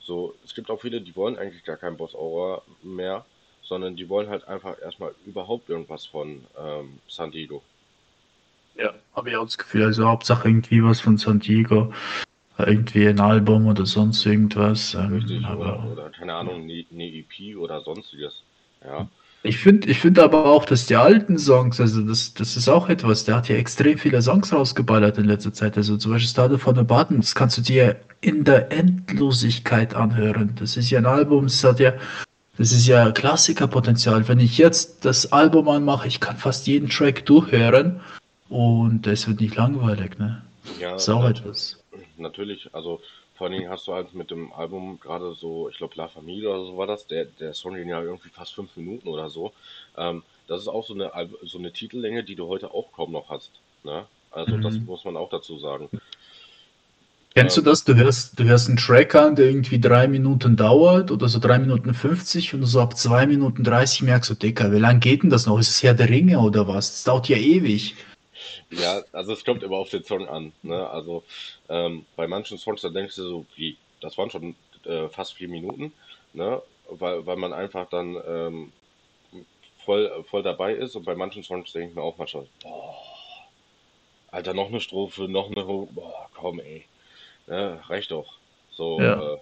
so, 0.00 0.34
es 0.44 0.54
gibt 0.54 0.70
auch 0.70 0.80
viele, 0.80 1.00
die 1.00 1.14
wollen 1.14 1.38
eigentlich 1.38 1.64
gar 1.64 1.76
keinen 1.76 1.96
Boss 1.96 2.14
Aura 2.14 2.62
mehr, 2.82 3.24
sondern 3.62 3.94
die 3.94 4.08
wollen 4.08 4.28
halt 4.28 4.46
einfach 4.48 4.80
erstmal 4.82 5.14
überhaupt 5.24 5.68
irgendwas 5.68 6.06
von 6.06 6.44
ähm, 6.58 6.98
San 7.08 7.30
Diego. 7.30 7.62
Ja, 8.74 8.92
habe 9.14 9.30
ich 9.30 9.36
auch 9.36 9.44
das 9.44 9.58
Gefühl, 9.58 9.84
also 9.84 10.06
Hauptsache 10.06 10.48
irgendwie 10.48 10.82
was 10.82 11.00
von 11.00 11.18
San 11.18 11.38
Diego 11.38 11.92
irgendwie 12.58 13.08
ein 13.08 13.20
Album 13.20 13.66
oder 13.66 13.86
sonst 13.86 14.24
irgendwas. 14.26 14.94
Ähm, 14.94 15.14
Richtig, 15.14 15.44
aber, 15.44 15.84
oder, 15.84 15.92
oder, 15.92 16.10
keine 16.10 16.34
Ahnung, 16.34 16.62
eine 16.62 16.84
ne 16.90 17.24
EP 17.24 17.56
oder 17.56 17.80
sonstiges. 17.80 18.42
Ja. 18.84 19.08
Ich 19.44 19.58
finde 19.58 19.88
ich 19.88 19.98
find 19.98 20.20
aber 20.20 20.46
auch, 20.46 20.64
dass 20.64 20.86
die 20.86 20.94
alten 20.94 21.36
Songs, 21.36 21.80
also 21.80 22.02
das, 22.02 22.32
das 22.34 22.56
ist 22.56 22.68
auch 22.68 22.88
etwas, 22.88 23.24
der 23.24 23.36
hat 23.36 23.48
ja 23.48 23.56
extrem 23.56 23.98
viele 23.98 24.22
Songs 24.22 24.52
rausgeballert 24.52 25.18
in 25.18 25.24
letzter 25.24 25.52
Zeit. 25.52 25.76
Also 25.76 25.96
zum 25.96 26.12
Beispiel 26.12 26.28
Started 26.28 26.60
von 26.60 26.76
the 26.76 26.84
Button, 26.84 27.20
das 27.20 27.34
kannst 27.34 27.58
du 27.58 27.62
dir 27.62 27.96
in 28.20 28.44
der 28.44 28.70
Endlosigkeit 28.70 29.94
anhören. 29.94 30.54
Das 30.60 30.76
ist 30.76 30.90
ja 30.90 30.98
ein 30.98 31.06
Album, 31.06 31.46
das 31.46 31.64
hat 31.64 31.80
ja, 31.80 31.92
das 32.56 32.70
ist 32.70 32.86
ja 32.86 33.10
Klassikerpotenzial. 33.10 34.28
Wenn 34.28 34.38
ich 34.38 34.58
jetzt 34.58 35.04
das 35.04 35.32
Album 35.32 35.68
anmache, 35.68 36.06
ich 36.06 36.20
kann 36.20 36.36
fast 36.36 36.68
jeden 36.68 36.88
Track 36.88 37.26
durchhören 37.26 38.00
und 38.48 39.08
es 39.08 39.26
wird 39.26 39.40
nicht 39.40 39.56
langweilig, 39.56 40.20
ne? 40.20 40.42
Ja, 40.78 40.92
das 40.92 41.02
ist 41.02 41.08
auch 41.08 41.24
etwas 41.24 41.81
natürlich, 42.22 42.74
also 42.74 43.00
vor 43.34 43.46
allen 43.46 43.58
Dingen 43.58 43.70
hast 43.70 43.86
du 43.86 43.92
halt 43.92 44.14
mit 44.14 44.30
dem 44.30 44.52
Album 44.52 45.00
gerade 45.00 45.34
so, 45.34 45.68
ich 45.68 45.76
glaube 45.76 45.94
La 45.96 46.08
Familie 46.08 46.50
oder 46.50 46.64
so 46.64 46.76
war 46.76 46.86
das, 46.86 47.06
der, 47.06 47.24
der 47.24 47.54
Song 47.54 47.74
ging 47.74 47.88
ja 47.88 48.00
irgendwie 48.02 48.28
fast 48.28 48.54
fünf 48.54 48.76
Minuten 48.76 49.08
oder 49.08 49.30
so. 49.30 49.52
Ähm, 49.96 50.22
das 50.46 50.60
ist 50.62 50.68
auch 50.68 50.86
so 50.86 50.94
eine, 50.94 51.10
so 51.42 51.58
eine 51.58 51.72
Titellänge, 51.72 52.24
die 52.24 52.34
du 52.34 52.46
heute 52.48 52.72
auch 52.72 52.92
kaum 52.92 53.12
noch 53.12 53.30
hast. 53.30 53.50
Ne? 53.84 54.04
Also 54.30 54.56
mhm. 54.56 54.62
das 54.62 54.74
muss 54.74 55.04
man 55.04 55.16
auch 55.16 55.30
dazu 55.30 55.58
sagen. 55.58 55.88
Kennst 57.34 57.56
du 57.56 57.62
das? 57.62 57.84
Du 57.84 57.94
hörst, 57.94 58.38
du 58.38 58.44
hörst 58.44 58.68
einen 58.68 58.76
Track 58.76 59.14
an, 59.14 59.36
der 59.36 59.46
irgendwie 59.46 59.80
drei 59.80 60.06
Minuten 60.06 60.54
dauert 60.54 61.10
oder 61.10 61.28
so 61.28 61.38
drei 61.38 61.58
Minuten 61.58 61.94
50 61.94 62.52
und 62.52 62.66
so 62.66 62.80
ab 62.80 62.96
zwei 62.96 63.26
Minuten 63.26 63.64
30 63.64 64.02
merkst 64.02 64.30
du, 64.30 64.34
Dicker, 64.34 64.70
wie 64.70 64.78
lange 64.78 65.00
geht 65.00 65.22
denn 65.22 65.30
das 65.30 65.46
noch? 65.46 65.58
Ist 65.58 65.70
es 65.70 65.82
Herr 65.82 65.94
der 65.94 66.10
Ringe 66.10 66.38
oder 66.40 66.68
was? 66.68 66.90
Das 66.90 67.04
dauert 67.04 67.28
ja 67.28 67.38
ewig. 67.38 67.94
Ja, 68.72 69.02
also 69.12 69.32
es 69.32 69.44
kommt 69.44 69.62
immer 69.62 69.76
auf 69.76 69.90
den 69.90 70.04
Song 70.04 70.28
an. 70.28 70.52
Ne? 70.62 70.88
Also 70.88 71.22
ähm, 71.68 72.06
bei 72.16 72.26
manchen 72.26 72.58
Songs, 72.58 72.80
da 72.80 72.88
denkst 72.88 73.16
du 73.16 73.22
so, 73.22 73.46
wie, 73.54 73.76
das 74.00 74.16
waren 74.16 74.30
schon 74.30 74.56
äh, 74.84 75.08
fast 75.08 75.34
vier 75.34 75.48
Minuten, 75.48 75.92
ne? 76.32 76.62
weil, 76.88 77.24
weil 77.26 77.36
man 77.36 77.52
einfach 77.52 77.88
dann 77.90 78.16
ähm, 78.26 78.72
voll, 79.84 80.24
voll 80.24 80.42
dabei 80.42 80.74
ist 80.74 80.96
und 80.96 81.04
bei 81.04 81.14
manchen 81.14 81.42
Songs 81.42 81.72
denke 81.72 81.90
ich 81.90 81.94
mir 81.94 82.02
auch 82.02 82.16
manchmal, 82.16 82.46
boah, 82.62 82.96
Alter, 84.28 84.54
noch 84.54 84.68
eine 84.68 84.80
Strophe, 84.80 85.28
noch 85.28 85.50
eine, 85.50 85.64
boah, 85.64 86.28
komm 86.34 86.60
ey. 86.60 86.86
Ja, 87.46 87.74
reicht 87.88 88.10
doch. 88.10 88.38
So, 88.70 89.00
ja. 89.00 89.34
Äh, 89.34 89.38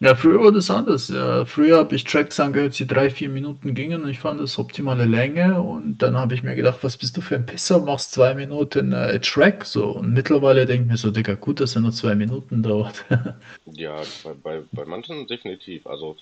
ja, 0.00 0.14
früher 0.14 0.42
war 0.42 0.50
das 0.50 0.70
anders. 0.70 1.08
Ja, 1.08 1.44
früher 1.44 1.76
habe 1.76 1.94
ich 1.94 2.04
Tracks 2.04 2.40
angehört, 2.40 2.78
die 2.78 2.86
drei, 2.86 3.10
vier 3.10 3.28
Minuten 3.28 3.74
gingen 3.74 4.02
und 4.02 4.08
ich 4.08 4.18
fand 4.18 4.40
das 4.40 4.58
optimale 4.58 5.04
Länge. 5.04 5.60
Und 5.60 5.98
dann 5.98 6.16
habe 6.16 6.32
ich 6.34 6.42
mir 6.42 6.54
gedacht, 6.54 6.78
was 6.82 6.96
bist 6.96 7.18
du 7.18 7.20
für 7.20 7.34
ein 7.34 7.44
Pisser, 7.44 7.80
machst 7.80 8.12
zwei 8.12 8.32
Minuten 8.34 8.92
äh, 8.92 9.20
Track. 9.20 9.66
So. 9.66 9.90
Und 9.90 10.14
mittlerweile 10.14 10.64
denke 10.64 10.84
ich 10.84 10.90
mir 10.90 10.96
so, 10.96 11.10
Digga, 11.10 11.34
gut, 11.34 11.60
dass 11.60 11.76
er 11.76 11.82
nur 11.82 11.92
zwei 11.92 12.14
Minuten 12.14 12.62
dauert. 12.62 13.04
ja, 13.66 14.00
bei, 14.24 14.32
bei, 14.42 14.62
bei 14.72 14.84
manchen 14.86 15.26
definitiv. 15.26 15.86
Also, 15.86 16.16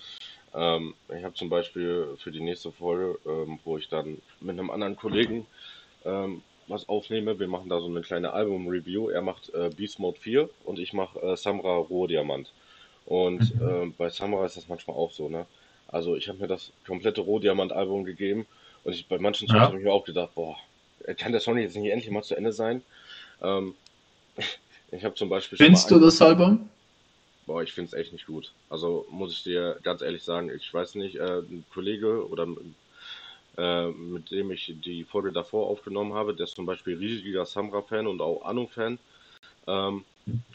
ähm, 0.54 0.94
ich 1.16 1.22
habe 1.22 1.34
zum 1.34 1.48
Beispiel 1.48 2.08
für 2.18 2.32
die 2.32 2.40
nächste 2.40 2.72
Folge, 2.72 3.16
ähm, 3.26 3.60
wo 3.64 3.78
ich 3.78 3.88
dann 3.88 4.18
mit 4.40 4.58
einem 4.58 4.70
anderen 4.70 4.96
Kollegen 4.96 5.46
ähm, 6.04 6.42
was 6.66 6.88
aufnehme. 6.88 7.38
Wir 7.38 7.48
machen 7.48 7.68
da 7.68 7.78
so 7.80 7.86
eine 7.86 8.00
kleine 8.00 8.32
Album-Review. 8.32 9.08
Er 9.08 9.22
macht 9.22 9.54
äh, 9.54 9.70
Beast 9.70 10.00
Mode 10.00 10.18
4 10.18 10.50
und 10.64 10.80
ich 10.80 10.92
mache 10.92 11.20
äh, 11.20 11.36
Samra 11.36 11.76
Rohdiamant. 11.76 12.52
Und 13.08 13.54
mhm. 13.54 13.68
äh, 13.68 13.92
bei 13.96 14.10
Samra 14.10 14.44
ist 14.44 14.58
das 14.58 14.68
manchmal 14.68 14.96
auch 14.96 15.10
so, 15.10 15.30
ne? 15.30 15.46
Also 15.86 16.14
ich 16.14 16.28
habe 16.28 16.38
mir 16.40 16.46
das 16.46 16.70
komplette 16.86 17.22
Rohdiamant-Album 17.22 18.04
gegeben 18.04 18.46
und 18.84 18.92
ich, 18.92 19.08
bei 19.08 19.18
manchen 19.18 19.48
Songs 19.48 19.60
ja. 19.60 19.66
habe 19.66 19.78
ich 19.78 19.84
mir 19.84 19.92
auch 19.94 20.04
gedacht, 20.04 20.34
boah, 20.34 20.58
kann 21.16 21.32
der 21.32 21.40
Song 21.40 21.56
jetzt 21.56 21.74
nicht 21.74 21.90
endlich 21.90 22.10
mal 22.10 22.22
zu 22.22 22.36
Ende 22.36 22.52
sein? 22.52 22.82
Ähm, 23.40 23.74
ich 24.92 25.02
habe 25.02 25.14
zum 25.14 25.30
Beispiel. 25.30 25.56
Findest 25.56 25.90
du 25.90 25.98
das 25.98 26.20
Album? 26.20 26.68
Boah, 27.46 27.62
ich 27.62 27.72
finde 27.72 27.88
es 27.88 27.94
echt 27.94 28.12
nicht 28.12 28.26
gut. 28.26 28.52
Also 28.68 29.06
muss 29.10 29.32
ich 29.32 29.42
dir 29.42 29.78
ganz 29.82 30.02
ehrlich 30.02 30.22
sagen, 30.22 30.50
ich 30.54 30.72
weiß 30.72 30.96
nicht, 30.96 31.16
äh, 31.16 31.38
ein 31.38 31.64
Kollege 31.72 32.28
oder 32.28 32.46
äh, 33.56 33.86
mit 33.86 34.30
dem 34.30 34.50
ich 34.50 34.74
die 34.84 35.04
Folge 35.04 35.32
davor 35.32 35.68
aufgenommen 35.68 36.12
habe, 36.12 36.34
der 36.34 36.44
ist 36.44 36.56
zum 36.56 36.66
Beispiel 36.66 36.98
riesiger 36.98 37.46
Samra-Fan 37.46 38.06
und 38.06 38.20
auch 38.20 38.44
Anu-Fan. 38.44 38.98
Ähm, 39.66 40.04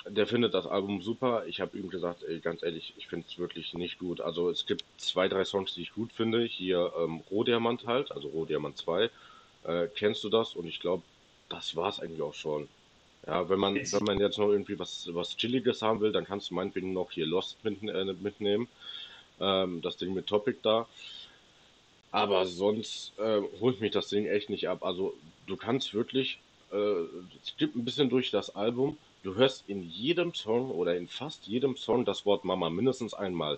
der 0.08 0.28
findet 0.28 0.54
das 0.54 0.68
Album 0.68 1.02
super. 1.02 1.46
Ich 1.48 1.62
habe 1.62 1.78
ihm 1.78 1.90
gesagt, 1.90 2.24
ey, 2.24 2.40
ganz 2.40 2.64
ehrlich, 2.64 2.94
ich 2.98 3.08
finde 3.08 3.26
es 3.30 3.38
wirklich 3.38 3.74
nicht 3.74 4.00
gut. 4.00 4.22
Also 4.22 4.50
es 4.50 4.66
gibt 4.66 4.84
zwei, 4.98 5.28
drei 5.28 5.46
Songs, 5.46 5.74
die 5.74 5.82
ich 5.82 5.94
gut 5.94 6.12
finde. 6.12 6.44
Hier 6.44 6.92
ähm, 6.98 7.22
Rohdiamant 7.32 7.86
halt, 7.88 8.12
also 8.12 8.28
Rohdiamant 8.30 8.78
2. 8.78 9.10
Äh, 9.64 9.88
kennst 9.96 10.24
du 10.24 10.30
das? 10.30 10.56
Und 10.56 10.68
ich 10.68 10.80
glaube, 10.80 11.04
das 11.50 11.76
war 11.76 11.90
es 11.90 12.00
eigentlich 12.00 12.22
auch 12.22 12.34
schon. 12.34 12.68
Ja, 13.26 13.48
wenn 13.48 13.60
man, 13.60 13.76
wenn 13.76 14.04
man 14.04 14.20
jetzt 14.20 14.38
noch 14.38 14.50
irgendwie 14.50 14.78
was, 14.78 15.08
was 15.14 15.38
Chilliges 15.38 15.82
haben 15.82 16.02
will, 16.02 16.12
dann 16.12 16.26
kannst 16.26 16.50
du 16.50 16.56
meinetwegen 16.56 16.92
noch 16.92 17.12
hier 17.12 17.26
Lost 17.26 17.64
mit, 17.64 17.82
äh, 17.84 18.04
mitnehmen. 18.22 18.68
Ähm, 19.40 19.82
das 19.82 19.98
Ding 19.98 20.14
mit 20.14 20.28
Topic 20.28 20.60
da. 20.62 20.88
Aber 22.12 22.46
sonst 22.46 23.14
äh, 23.18 23.42
holt 23.60 23.80
mich 23.82 23.92
das 23.92 24.10
Ding 24.10 24.28
echt 24.28 24.50
nicht 24.50 24.68
ab. 24.68 24.84
Also 24.84 25.16
du 25.48 25.56
kannst 25.56 25.94
wirklich, 25.94 26.40
äh, 26.72 26.76
es 27.42 27.56
gibt 27.58 27.76
ein 27.76 27.86
bisschen 27.86 28.10
durch 28.10 28.30
das 28.30 28.56
Album, 28.56 28.98
du 29.24 29.36
hörst 29.36 29.64
in 29.68 29.84
jedem 29.84 30.34
Song 30.34 30.70
oder 30.70 30.96
in 30.96 31.08
fast 31.08 31.48
jedem 31.48 31.76
Song 31.78 32.06
das 32.06 32.26
Wort 32.26 32.46
Mama 32.46 32.70
mindestens 32.70 33.14
einmal. 33.14 33.58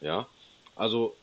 Ja, 0.00 0.26
also 0.74 1.14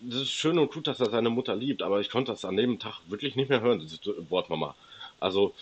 das 0.00 0.22
ist 0.22 0.30
schön 0.30 0.58
und 0.58 0.72
gut, 0.72 0.86
dass 0.86 1.00
er 1.00 1.10
seine 1.10 1.30
Mutter 1.30 1.54
liebt, 1.54 1.82
aber 1.82 2.00
ich 2.00 2.10
konnte 2.10 2.32
das 2.32 2.44
an 2.44 2.56
dem 2.56 2.78
Tag 2.78 3.00
wirklich 3.08 3.36
nicht 3.36 3.50
mehr 3.50 3.60
hören, 3.60 3.80
dieses 3.80 4.00
Wort 4.28 4.50
Mama. 4.50 4.74
Also 5.20 5.54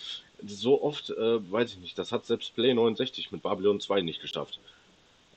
so 0.45 0.81
oft, 0.81 1.11
äh, 1.11 1.51
weiß 1.51 1.73
ich 1.73 1.79
nicht, 1.79 1.99
das 1.99 2.11
hat 2.11 2.25
selbst 2.25 2.55
Play 2.55 2.73
69 2.73 3.31
mit 3.31 3.43
Babylon 3.43 3.79
2 3.79 4.01
nicht 4.01 4.21
geschafft. 4.21 4.59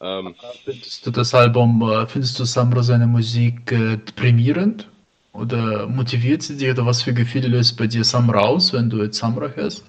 Ähm, 0.00 0.34
findest 0.64 1.06
du 1.06 1.10
das 1.10 1.34
Album, 1.34 1.82
äh, 1.82 2.06
findest 2.06 2.38
du 2.38 2.44
Samra 2.44 2.82
seine 2.82 3.06
Musik 3.06 3.70
äh, 3.70 3.96
deprimierend? 3.96 4.88
Oder 5.32 5.88
motiviert 5.88 6.42
sie 6.42 6.56
dich 6.56 6.70
oder 6.70 6.86
was 6.86 7.02
für 7.02 7.12
Gefühle 7.12 7.48
löst 7.48 7.76
bei 7.76 7.88
dir 7.88 8.04
Samra 8.04 8.40
aus, 8.40 8.72
wenn 8.72 8.88
du 8.88 9.02
jetzt 9.02 9.18
Samra 9.18 9.48
hörst? 9.48 9.84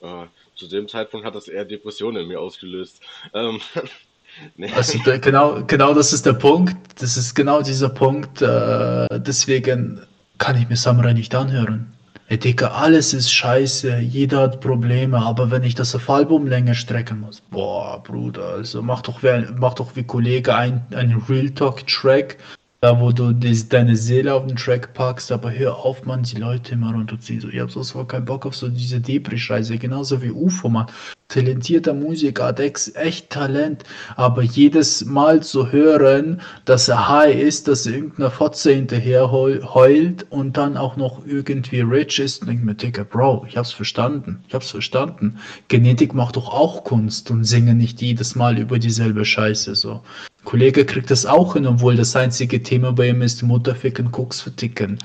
Zu 0.62 0.68
dem 0.68 0.86
Zeitpunkt 0.86 1.26
hat 1.26 1.34
das 1.34 1.48
eher 1.48 1.64
Depressionen 1.64 2.22
in 2.22 2.28
mir 2.28 2.38
ausgelöst. 2.38 3.00
Ähm, 3.34 3.60
nee. 4.56 4.70
Also 4.72 4.96
genau, 5.20 5.64
genau 5.66 5.92
das 5.92 6.12
ist 6.12 6.24
der 6.24 6.34
Punkt. 6.34 6.76
Das 7.02 7.16
ist 7.16 7.34
genau 7.34 7.62
dieser 7.62 7.88
Punkt. 7.88 8.40
Äh, 8.42 9.08
deswegen 9.18 10.00
kann 10.38 10.56
ich 10.56 10.68
mir 10.68 10.76
Samurai 10.76 11.14
nicht 11.14 11.34
anhören. 11.34 11.92
Ey, 12.28 12.38
Digga, 12.38 12.68
alles 12.68 13.12
ist 13.12 13.32
scheiße, 13.32 13.98
jeder 13.98 14.42
hat 14.42 14.60
Probleme, 14.60 15.18
aber 15.18 15.50
wenn 15.50 15.64
ich 15.64 15.74
das 15.74 15.96
auf 15.96 16.08
Albumlänge 16.08 16.76
strecken 16.76 17.20
muss, 17.20 17.40
boah, 17.50 18.00
Bruder, 18.00 18.50
also 18.50 18.82
mach 18.82 19.02
doch 19.02 19.24
wie, 19.24 19.44
mach 19.58 19.74
doch 19.74 19.96
wie 19.96 20.04
Kollege 20.04 20.54
ein, 20.54 20.86
einen 20.94 21.20
Real 21.28 21.50
Talk 21.50 21.84
Track 21.88 22.38
da, 22.82 22.98
wo 22.98 23.12
du 23.12 23.32
die, 23.32 23.68
deine 23.68 23.94
Seele 23.94 24.34
auf 24.34 24.44
den 24.44 24.56
Track 24.56 24.92
packst, 24.92 25.30
aber 25.30 25.52
hör 25.52 25.76
auf, 25.76 26.04
man, 26.04 26.24
die 26.24 26.34
Leute 26.34 26.72
immer 26.72 26.92
runterziehen. 26.92 27.40
So, 27.40 27.48
ich 27.48 27.60
hab 27.60 27.70
so 27.70 27.84
voll 27.84 28.06
keinen 28.08 28.24
Bock 28.24 28.44
auf 28.44 28.56
so 28.56 28.68
diese 28.68 28.98
Depri-Scheiße, 28.98 29.78
genauso 29.78 30.20
wie 30.20 30.32
UFO, 30.32 30.68
man. 30.68 30.86
Talentierter 31.28 31.94
Musiker, 31.94 32.46
hat 32.46 32.58
echt 32.58 33.30
Talent, 33.30 33.84
aber 34.16 34.42
jedes 34.42 35.04
Mal 35.04 35.44
zu 35.44 35.70
hören, 35.70 36.40
dass 36.64 36.88
er 36.88 37.08
high 37.08 37.40
ist, 37.40 37.68
dass 37.68 37.86
er 37.86 37.94
irgendeiner 37.94 38.32
Fotze 38.32 38.72
hinterher 38.72 39.30
heult 39.30 40.26
und 40.30 40.56
dann 40.56 40.76
auch 40.76 40.96
noch 40.96 41.24
irgendwie 41.24 41.82
rich 41.82 42.18
ist, 42.18 42.48
denk 42.48 42.64
mir, 42.64 42.74
Digga, 42.74 43.04
Bro, 43.04 43.46
ich 43.48 43.56
hab's 43.56 43.70
verstanden, 43.70 44.42
ich 44.48 44.54
hab's 44.54 44.72
verstanden. 44.72 45.38
Genetik 45.68 46.14
macht 46.14 46.34
doch 46.34 46.52
auch 46.52 46.82
Kunst 46.82 47.30
und 47.30 47.44
singe 47.44 47.76
nicht 47.76 48.02
jedes 48.02 48.34
Mal 48.34 48.58
über 48.58 48.80
dieselbe 48.80 49.24
Scheiße, 49.24 49.76
so. 49.76 50.02
Kollege 50.44 50.84
kriegt 50.84 51.10
das 51.10 51.24
auch 51.24 51.54
hin, 51.54 51.66
obwohl 51.66 51.94
das 51.94 52.16
einzige 52.16 52.62
Thema 52.62 52.92
bei 52.92 53.08
ihm 53.08 53.22
ist 53.22 53.42
Mutterficken, 53.42 54.10
Koks 54.10 54.40
verticken. 54.40 54.98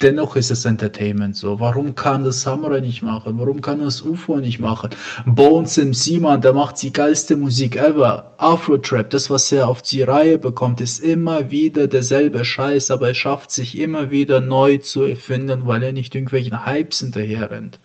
Dennoch 0.00 0.36
ist 0.36 0.52
es 0.52 0.64
Entertainment 0.64 1.36
so. 1.36 1.58
Warum 1.58 1.96
kann 1.96 2.22
das 2.22 2.42
Samurai 2.42 2.80
nicht 2.80 3.02
machen? 3.02 3.38
Warum 3.38 3.60
kann 3.60 3.80
das 3.80 4.02
UFO 4.02 4.36
nicht 4.36 4.60
machen? 4.60 4.90
Bones 5.26 5.76
MC, 5.78 6.20
man, 6.20 6.40
der 6.40 6.52
macht 6.52 6.80
die 6.80 6.92
geilste 6.92 7.36
Musik 7.36 7.74
ever. 7.74 8.34
Afro-Trap, 8.38 9.10
das, 9.10 9.30
was 9.30 9.50
er 9.50 9.68
auf 9.68 9.82
die 9.82 10.02
Reihe 10.02 10.38
bekommt, 10.38 10.80
ist 10.80 11.00
immer 11.00 11.50
wieder 11.50 11.88
derselbe 11.88 12.44
Scheiß, 12.44 12.92
aber 12.92 13.08
er 13.08 13.14
schafft 13.14 13.50
sich 13.50 13.76
immer 13.76 14.12
wieder 14.12 14.40
neu 14.40 14.78
zu 14.78 15.02
erfinden, 15.02 15.66
weil 15.66 15.82
er 15.82 15.92
nicht 15.92 16.14
irgendwelchen 16.14 16.66
Hypes 16.66 17.00
hinterher 17.00 17.50
rennt. 17.50 17.80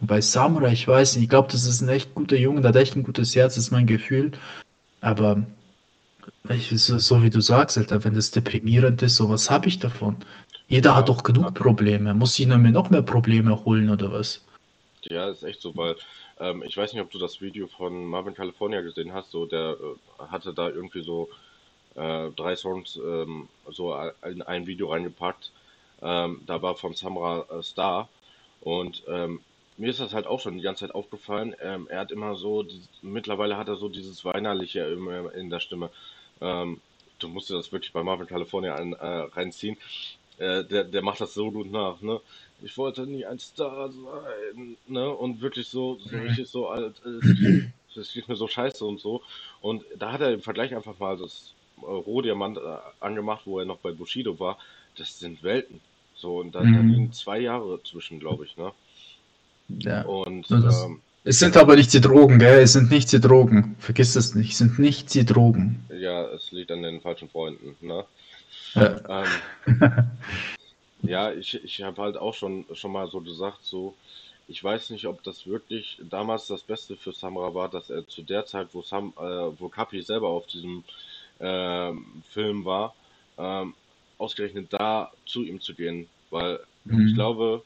Und 0.00 0.06
bei 0.06 0.22
Samurai, 0.22 0.72
ich 0.72 0.88
weiß 0.88 1.16
nicht, 1.16 1.24
ich 1.24 1.30
glaube, 1.30 1.52
das 1.52 1.66
ist 1.66 1.82
ein 1.82 1.88
echt 1.90 2.14
guter 2.14 2.36
Junge, 2.36 2.62
der 2.62 2.70
hat 2.70 2.76
echt 2.76 2.96
ein 2.96 3.04
gutes 3.04 3.36
Herz, 3.36 3.58
ist 3.58 3.70
mein 3.70 3.86
Gefühl. 3.86 4.32
Aber 5.02 5.44
so, 6.76 6.98
so 6.98 7.22
wie 7.22 7.30
du 7.30 7.40
sagst, 7.40 7.78
Alter, 7.78 8.04
wenn 8.04 8.14
das 8.14 8.30
deprimierend 8.30 9.02
ist, 9.02 9.16
so 9.16 9.28
was 9.28 9.50
habe 9.50 9.68
ich 9.68 9.78
davon? 9.78 10.16
Jeder 10.68 10.90
ja, 10.90 10.96
hat 10.96 11.08
doch 11.08 11.22
genug 11.22 11.44
ja. 11.44 11.50
Probleme. 11.50 12.14
Muss 12.14 12.38
ich 12.38 12.46
mir 12.46 12.58
noch 12.58 12.90
mehr 12.90 13.02
Probleme 13.02 13.64
holen 13.64 13.90
oder 13.90 14.12
was? 14.12 14.42
Ja, 15.02 15.28
ist 15.28 15.42
echt 15.42 15.60
so, 15.60 15.76
weil 15.76 15.96
ähm, 16.40 16.62
ich 16.66 16.76
weiß 16.76 16.92
nicht, 16.92 17.02
ob 17.02 17.10
du 17.10 17.18
das 17.18 17.40
Video 17.40 17.66
von 17.66 18.06
Marvin 18.06 18.34
California 18.34 18.80
gesehen 18.80 19.12
hast. 19.12 19.30
So, 19.30 19.46
der 19.46 19.76
äh, 19.80 20.22
hatte 20.28 20.54
da 20.54 20.68
irgendwie 20.68 21.02
so 21.02 21.28
äh, 21.94 22.30
drei 22.30 22.56
Songs 22.56 22.96
ähm, 22.96 23.48
so 23.70 23.94
in 24.24 24.42
ein 24.42 24.66
Video 24.66 24.90
reingepackt. 24.90 25.52
Ähm, 26.02 26.40
da 26.46 26.60
war 26.62 26.74
von 26.74 26.94
Samra 26.94 27.46
äh, 27.50 27.62
Star 27.62 28.08
und 28.60 29.02
ähm, 29.08 29.40
mir 29.76 29.90
ist 29.90 30.00
das 30.00 30.12
halt 30.14 30.26
auch 30.26 30.40
schon 30.40 30.56
die 30.56 30.62
ganze 30.62 30.86
Zeit 30.86 30.94
aufgefallen. 30.94 31.54
Ähm, 31.60 31.86
er 31.88 32.00
hat 32.00 32.12
immer 32.12 32.36
so, 32.36 32.64
mittlerweile 33.02 33.56
hat 33.56 33.68
er 33.68 33.76
so 33.76 33.88
dieses 33.88 34.24
Weinerliche 34.24 34.80
in, 34.80 35.06
in 35.40 35.50
der 35.50 35.60
Stimme. 35.60 35.90
Ähm, 36.40 36.80
du 37.18 37.28
musst 37.28 37.50
dir 37.50 37.54
das 37.54 37.72
wirklich 37.72 37.92
bei 37.92 38.02
Marvin 38.02 38.26
California 38.26 38.74
ein, 38.74 38.92
äh, 38.92 39.06
reinziehen. 39.06 39.76
Äh, 40.38 40.64
der, 40.64 40.84
der 40.84 41.02
macht 41.02 41.20
das 41.20 41.34
so 41.34 41.50
gut 41.50 41.70
nach, 41.70 42.00
ne? 42.00 42.20
Ich 42.62 42.76
wollte 42.78 43.06
nie 43.06 43.24
ein 43.24 43.38
Star 43.38 43.90
sein, 43.90 44.76
ne? 44.86 45.10
Und 45.10 45.40
wirklich 45.40 45.68
so, 45.68 45.98
so 45.98 46.16
mhm. 46.16 46.22
richtig 46.22 46.48
so 46.48 46.68
alt, 46.68 47.00
äh, 47.04 47.68
das 47.94 48.12
geht 48.12 48.28
mir 48.28 48.36
so 48.36 48.48
scheiße 48.48 48.84
und 48.84 49.00
so. 49.00 49.22
Und 49.60 49.84
da 49.96 50.12
hat 50.12 50.20
er 50.20 50.32
im 50.32 50.40
Vergleich 50.40 50.74
einfach 50.74 50.98
mal 50.98 51.16
das 51.16 51.54
äh, 51.78 51.86
Rohdiamant 51.86 52.58
äh, 52.58 52.76
angemacht, 53.00 53.42
wo 53.44 53.58
er 53.58 53.64
noch 53.64 53.78
bei 53.78 53.92
Bushido 53.92 54.38
war. 54.40 54.58
Das 54.96 55.18
sind 55.18 55.42
Welten. 55.42 55.80
So, 56.16 56.38
und 56.38 56.54
da, 56.54 56.62
mhm. 56.62 56.74
da 56.74 56.80
liegen 56.80 57.12
zwei 57.12 57.38
Jahre 57.38 57.82
zwischen, 57.82 58.18
glaube 58.20 58.44
ich, 58.44 58.56
ne? 58.56 58.72
Ja. 59.68 60.02
Und 60.02 60.50
ähm, 60.50 61.00
Es 61.26 61.38
sind 61.38 61.56
aber 61.56 61.74
nicht 61.74 61.90
die 61.94 62.02
Drogen, 62.02 62.38
gell? 62.38 62.62
Es 62.62 62.74
sind 62.74 62.90
nicht 62.90 63.10
die 63.10 63.20
Drogen. 63.20 63.76
Vergiss 63.78 64.14
es 64.14 64.34
nicht. 64.34 64.52
Es 64.52 64.58
sind 64.58 64.78
nicht 64.78 65.14
die 65.14 65.24
Drogen. 65.24 65.82
Ja, 65.88 66.24
es 66.26 66.52
liegt 66.52 66.70
an 66.70 66.82
den 66.82 67.00
falschen 67.00 67.30
Freunden, 67.30 67.74
ne? 67.80 68.04
Ja, 68.74 69.24
ähm, 69.66 70.10
ja 71.02 71.32
ich, 71.32 71.64
ich 71.64 71.82
habe 71.82 72.02
halt 72.02 72.18
auch 72.18 72.34
schon, 72.34 72.66
schon 72.74 72.92
mal 72.92 73.08
so 73.08 73.20
gesagt, 73.22 73.60
so, 73.62 73.94
ich 74.48 74.62
weiß 74.62 74.90
nicht, 74.90 75.06
ob 75.06 75.22
das 75.22 75.46
wirklich 75.46 75.98
damals 76.10 76.46
das 76.46 76.62
Beste 76.62 76.94
für 76.94 77.12
Samra 77.12 77.54
war, 77.54 77.70
dass 77.70 77.88
er 77.88 78.06
zu 78.06 78.20
der 78.20 78.44
Zeit, 78.44 78.68
wo 78.72 78.82
Sam, 78.82 79.14
äh, 79.16 79.22
wo 79.22 79.68
Kapi 79.70 80.02
selber 80.02 80.28
auf 80.28 80.46
diesem 80.46 80.84
äh, 81.38 81.92
Film 82.32 82.66
war, 82.66 82.94
ähm, 83.38 83.72
ausgerechnet 84.18 84.66
da 84.70 85.10
zu 85.24 85.42
ihm 85.42 85.58
zu 85.62 85.72
gehen, 85.74 86.06
weil 86.28 86.60
mhm. 86.84 87.08
ich 87.08 87.14
glaube, 87.14 87.62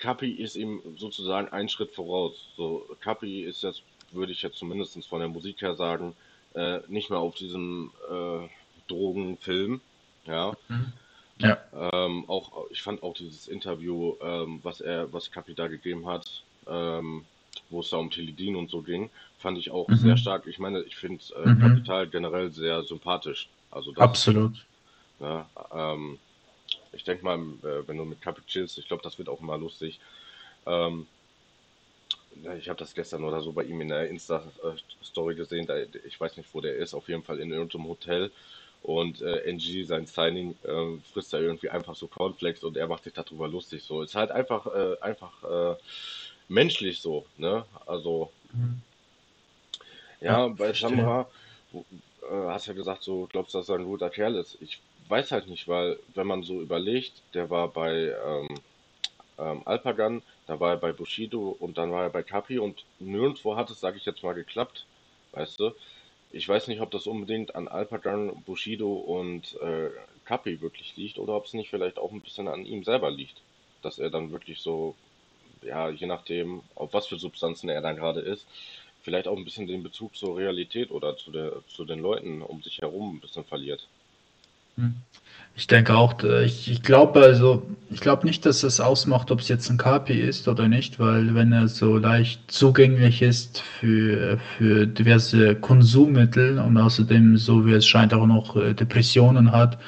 Kapi 0.00 0.30
ist 0.30 0.56
ihm 0.56 0.80
sozusagen 0.96 1.48
einen 1.48 1.68
Schritt 1.68 1.94
voraus. 1.94 2.32
So, 2.56 2.88
Kapi 3.00 3.42
ist 3.42 3.62
jetzt, 3.62 3.82
würde 4.10 4.32
ich 4.32 4.42
jetzt 4.42 4.56
zumindest 4.56 5.06
von 5.06 5.20
der 5.20 5.28
Musik 5.28 5.60
her 5.60 5.76
sagen, 5.76 6.14
äh, 6.54 6.80
nicht 6.88 7.10
mehr 7.10 7.20
auf 7.20 7.36
diesem 7.36 7.92
äh, 8.10 8.48
Drogenfilm. 8.88 9.80
Ja. 10.26 10.54
Mhm. 10.68 10.92
Ja. 11.38 11.58
Ähm, 11.92 12.24
auch, 12.28 12.66
ich 12.70 12.82
fand 12.82 13.02
auch 13.02 13.14
dieses 13.14 13.46
Interview, 13.46 14.14
ähm, 14.20 14.60
was 14.62 14.80
er, 14.80 15.12
was 15.12 15.30
Kapi 15.30 15.54
da 15.54 15.68
gegeben 15.68 16.06
hat, 16.06 16.42
ähm, 16.66 17.24
wo 17.70 17.80
es 17.80 17.90
da 17.90 17.96
um 17.96 18.10
Teledin 18.10 18.56
und 18.56 18.70
so 18.70 18.82
ging, 18.82 19.10
fand 19.38 19.58
ich 19.58 19.70
auch 19.70 19.88
mhm. 19.88 19.96
sehr 19.96 20.16
stark. 20.16 20.46
Ich 20.46 20.58
meine, 20.58 20.82
ich 20.82 20.96
finde 20.96 21.22
äh, 21.36 21.48
mhm. 21.48 21.60
Kapital 21.60 22.08
generell 22.08 22.50
sehr 22.50 22.82
sympathisch. 22.82 23.48
Also 23.70 23.92
das, 23.92 24.02
Absolut. 24.02 24.66
Ja, 25.20 25.48
ähm, 25.72 26.18
ich 26.92 27.04
denke 27.04 27.24
mal, 27.24 27.38
äh, 27.38 27.86
wenn 27.86 27.96
du 27.96 28.04
mit 28.04 28.20
Kapi 28.20 28.42
chillst, 28.46 28.78
ich 28.78 28.88
glaube, 28.88 29.02
das 29.02 29.18
wird 29.18 29.28
auch 29.28 29.40
immer 29.40 29.58
lustig. 29.58 30.00
Ähm, 30.66 31.06
ich 32.58 32.68
habe 32.68 32.78
das 32.78 32.94
gestern 32.94 33.24
oder 33.24 33.40
so 33.40 33.52
bei 33.52 33.64
ihm 33.64 33.80
in 33.80 33.88
der 33.88 34.08
Insta-Story 34.08 35.34
gesehen. 35.34 35.66
Da, 35.66 35.76
ich 36.06 36.20
weiß 36.20 36.36
nicht, 36.36 36.48
wo 36.52 36.60
der 36.60 36.76
ist. 36.76 36.94
Auf 36.94 37.08
jeden 37.08 37.22
Fall 37.22 37.40
in 37.40 37.50
irgendeinem 37.50 37.88
Hotel. 37.88 38.30
Und 38.82 39.20
äh, 39.20 39.42
NG, 39.44 39.84
sein 39.84 40.06
Signing, 40.06 40.56
äh, 40.62 40.98
frisst 41.12 41.32
da 41.32 41.38
irgendwie 41.38 41.68
einfach 41.68 41.94
so 41.94 42.06
Cornflakes 42.06 42.64
und 42.64 42.76
er 42.76 42.86
macht 42.86 43.04
sich 43.04 43.12
darüber 43.12 43.46
lustig. 43.46 43.82
So, 43.82 44.02
ist 44.02 44.14
halt 44.14 44.30
einfach, 44.30 44.66
äh, 44.66 44.96
einfach 45.00 45.42
äh, 45.44 45.76
menschlich 46.48 47.00
so, 47.00 47.26
ne? 47.36 47.66
Also, 47.84 48.30
mhm. 48.52 48.80
ja, 50.20 50.46
ja, 50.46 50.48
bei 50.48 50.72
Shamra, 50.72 51.28
äh, 51.74 52.46
hast 52.48 52.66
ja 52.66 52.72
gesagt, 52.72 53.02
so 53.02 53.28
glaubst 53.30 53.52
du, 53.52 53.58
dass 53.58 53.68
er 53.68 53.76
ein 53.76 53.84
guter 53.84 54.08
Kerl 54.08 54.36
ist. 54.36 54.56
Ich 54.62 54.80
weiß 55.10 55.32
halt 55.32 55.48
nicht, 55.48 55.68
weil 55.68 55.98
wenn 56.14 56.26
man 56.26 56.42
so 56.42 56.60
überlegt, 56.60 57.22
der 57.34 57.50
war 57.50 57.68
bei 57.68 58.14
ähm, 58.24 58.48
ähm, 59.38 59.62
Alpagan, 59.64 60.22
da 60.46 60.60
war 60.60 60.70
er 60.70 60.76
bei 60.76 60.92
Bushido 60.92 61.56
und 61.58 61.78
dann 61.78 61.90
war 61.92 62.04
er 62.04 62.10
bei 62.10 62.22
Kapi 62.22 62.58
und 62.58 62.84
nirgendwo 62.98 63.56
hat 63.56 63.70
es, 63.70 63.80
sage 63.80 63.96
ich 63.96 64.04
jetzt 64.04 64.22
mal, 64.22 64.34
geklappt, 64.34 64.86
weißt 65.32 65.58
du? 65.60 65.72
Ich 66.32 66.48
weiß 66.48 66.68
nicht, 66.68 66.80
ob 66.80 66.90
das 66.92 67.06
unbedingt 67.06 67.56
an 67.56 67.66
Alpagan, 67.66 68.42
Bushido 68.44 68.92
und 68.92 69.60
äh, 69.60 69.90
Kapi 70.24 70.60
wirklich 70.60 70.96
liegt 70.96 71.18
oder 71.18 71.34
ob 71.34 71.46
es 71.46 71.54
nicht 71.54 71.70
vielleicht 71.70 71.98
auch 71.98 72.12
ein 72.12 72.20
bisschen 72.20 72.46
an 72.46 72.64
ihm 72.64 72.84
selber 72.84 73.10
liegt, 73.10 73.42
dass 73.82 73.98
er 73.98 74.10
dann 74.10 74.30
wirklich 74.30 74.60
so, 74.60 74.94
ja, 75.62 75.90
je 75.90 76.06
nachdem, 76.06 76.62
auf 76.76 76.92
was 76.92 77.08
für 77.08 77.18
Substanzen 77.18 77.68
er 77.68 77.82
dann 77.82 77.96
gerade 77.96 78.20
ist, 78.20 78.46
vielleicht 79.02 79.26
auch 79.26 79.36
ein 79.36 79.44
bisschen 79.44 79.66
den 79.66 79.82
Bezug 79.82 80.14
zur 80.14 80.36
Realität 80.36 80.90
oder 80.90 81.16
zu, 81.16 81.32
der, 81.32 81.52
zu 81.68 81.84
den 81.84 82.00
Leuten 82.00 82.42
um 82.42 82.62
sich 82.62 82.78
herum 82.78 83.16
ein 83.16 83.20
bisschen 83.20 83.44
verliert. 83.44 83.88
Hm. 84.76 84.94
Ich 85.56 85.66
denke 85.66 85.94
auch, 85.94 86.22
äh, 86.22 86.44
ich, 86.44 86.70
ich 86.70 86.82
glaube 86.82 87.20
also, 87.20 87.62
ich 87.90 88.00
glaube 88.00 88.26
nicht, 88.26 88.46
dass 88.46 88.62
es 88.62 88.80
ausmacht, 88.80 89.30
ob 89.30 89.40
es 89.40 89.48
jetzt 89.48 89.68
ein 89.68 89.76
KP 89.76 90.18
ist 90.18 90.48
oder 90.48 90.68
nicht, 90.68 90.98
weil 90.98 91.34
wenn 91.34 91.52
er 91.52 91.68
so 91.68 91.98
leicht 91.98 92.50
zugänglich 92.50 93.20
ist 93.20 93.60
für, 93.60 94.38
für 94.56 94.86
diverse 94.86 95.56
Konsummittel 95.56 96.58
und 96.58 96.76
außerdem, 96.76 97.36
so 97.36 97.66
wie 97.66 97.72
es 97.72 97.86
scheint, 97.86 98.14
auch 98.14 98.26
noch 98.26 98.56
äh, 98.56 98.74
Depressionen 98.74 99.52
hat, 99.52 99.78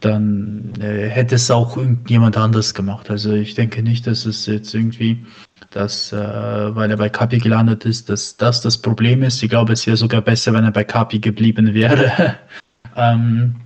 dann 0.00 0.72
äh, 0.80 1.08
hätte 1.08 1.36
es 1.36 1.50
auch 1.50 1.76
irgendjemand 1.76 2.36
anders 2.36 2.74
gemacht. 2.74 3.10
Also 3.10 3.32
ich 3.32 3.54
denke 3.54 3.82
nicht, 3.82 4.06
dass 4.06 4.26
es 4.26 4.46
jetzt 4.46 4.74
irgendwie, 4.74 5.24
dass, 5.70 6.12
äh, 6.12 6.16
weil 6.74 6.90
er 6.90 6.96
bei 6.96 7.08
Kapi 7.08 7.38
gelandet 7.38 7.84
ist, 7.84 8.08
dass 8.08 8.36
das 8.36 8.60
das 8.60 8.78
Problem 8.78 9.22
ist. 9.22 9.42
Ich 9.42 9.50
glaube, 9.50 9.72
es 9.72 9.86
wäre 9.86 9.96
sogar 9.96 10.20
besser, 10.20 10.52
wenn 10.52 10.64
er 10.64 10.72
bei 10.72 10.84
Kapi 10.84 11.18
geblieben 11.18 11.74
wäre. 11.74 12.36
ähm, 12.96 13.56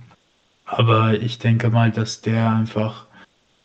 aber 0.71 1.21
ich 1.21 1.37
denke 1.37 1.69
mal, 1.69 1.91
dass 1.91 2.21
der 2.21 2.49
einfach, 2.49 3.05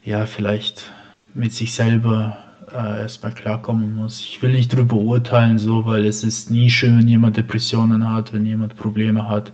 ja, 0.04 0.26
vielleicht 0.26 0.90
mit 1.34 1.52
sich 1.52 1.72
selber 1.72 2.36
äh, 2.72 3.02
erstmal 3.02 3.32
klarkommen 3.32 3.94
muss. 3.94 4.18
Ich 4.20 4.42
will 4.42 4.52
nicht 4.52 4.74
drüber 4.74 4.96
urteilen, 4.96 5.58
so, 5.58 5.86
weil 5.86 6.04
es 6.04 6.24
ist 6.24 6.50
nie 6.50 6.68
schön, 6.68 6.98
wenn 6.98 7.06
jemand 7.06 7.36
Depressionen 7.36 8.10
hat, 8.10 8.32
wenn 8.32 8.44
jemand 8.44 8.76
Probleme 8.76 9.28
hat. 9.28 9.52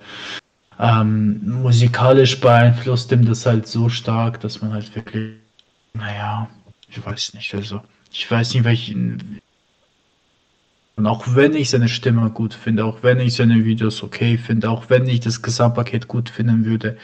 Ähm, 0.80 1.42
musikalisch 1.62 2.40
beeinflusst 2.40 3.12
ihm 3.12 3.26
das 3.26 3.44
halt 3.44 3.66
so 3.66 3.90
stark, 3.90 4.40
dass 4.40 4.62
man 4.62 4.72
halt 4.72 4.94
wirklich, 4.96 5.34
naja, 5.92 6.48
ich 6.88 7.05
weiß 7.05 7.34
nicht, 7.34 7.55
also 7.55 7.82
ich 8.11 8.30
weiß 8.30 8.55
nicht, 8.55 8.64
welchen. 8.64 9.40
Und 10.96 11.07
auch 11.07 11.34
wenn 11.34 11.55
ich 11.55 11.68
seine 11.68 11.88
Stimme 11.88 12.30
gut 12.30 12.55
finde, 12.55 12.86
auch 12.86 13.03
wenn 13.03 13.20
ich 13.20 13.34
seine 13.34 13.62
Videos 13.66 14.03
okay 14.03 14.38
finde, 14.38 14.70
auch 14.70 14.88
wenn 14.88 15.07
ich 15.07 15.20
das 15.20 15.42
Gesamtpaket 15.42 16.09
gut 16.09 16.30
finden 16.30 16.64
würde, 16.64 16.96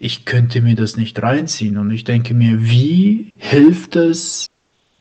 ich 0.00 0.24
könnte 0.24 0.62
mir 0.62 0.74
das 0.74 0.96
nicht 0.96 1.22
reinziehen. 1.22 1.76
Und 1.76 1.90
ich 1.90 2.04
denke 2.04 2.32
mir, 2.32 2.64
wie 2.64 3.32
hilft 3.36 3.96
es 3.96 4.48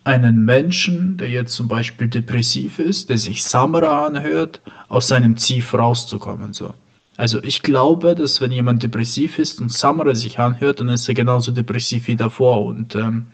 einen 0.04 0.43
Menschen, 0.43 1.18
der 1.18 1.30
jetzt 1.30 1.54
zum 1.54 1.70
Beispiel 1.70 2.08
depressiv 2.08 2.80
ist, 2.80 3.10
der 3.10 3.18
sich 3.18 3.43
Samra 3.43 4.06
anhört, 4.06 4.62
aus 4.89 5.08
seinem 5.08 5.38
Zief 5.38 5.74
rauszukommen? 5.74 6.52
So. 6.52 6.74
Also 7.16 7.41
ich 7.43 7.62
glaube, 7.62 8.14
dass 8.14 8.41
wenn 8.41 8.52
jemand 8.52 8.84
depressiv 8.84 9.39
ist 9.39 9.62
und 9.62 9.72
Samra 9.72 10.14
sich 10.16 10.38
anhört, 10.38 10.82
dann 10.82 10.89
ist 10.89 11.08
er 11.08 11.16
genauso 11.16 11.52
depressiv 11.52 12.08
wie 12.08 12.18
davor. 12.18 12.66
Und 12.66 12.93
ähm, 12.95 13.28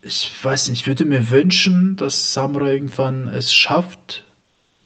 ich 0.00 0.30
weiß 0.42 0.68
nicht, 0.68 0.82
ich 0.82 0.86
würde 0.86 1.04
mir 1.04 1.28
wünschen, 1.30 1.96
dass 1.96 2.34
Samra 2.34 2.70
irgendwann 2.70 3.26
es 3.26 3.52
schafft, 3.52 4.24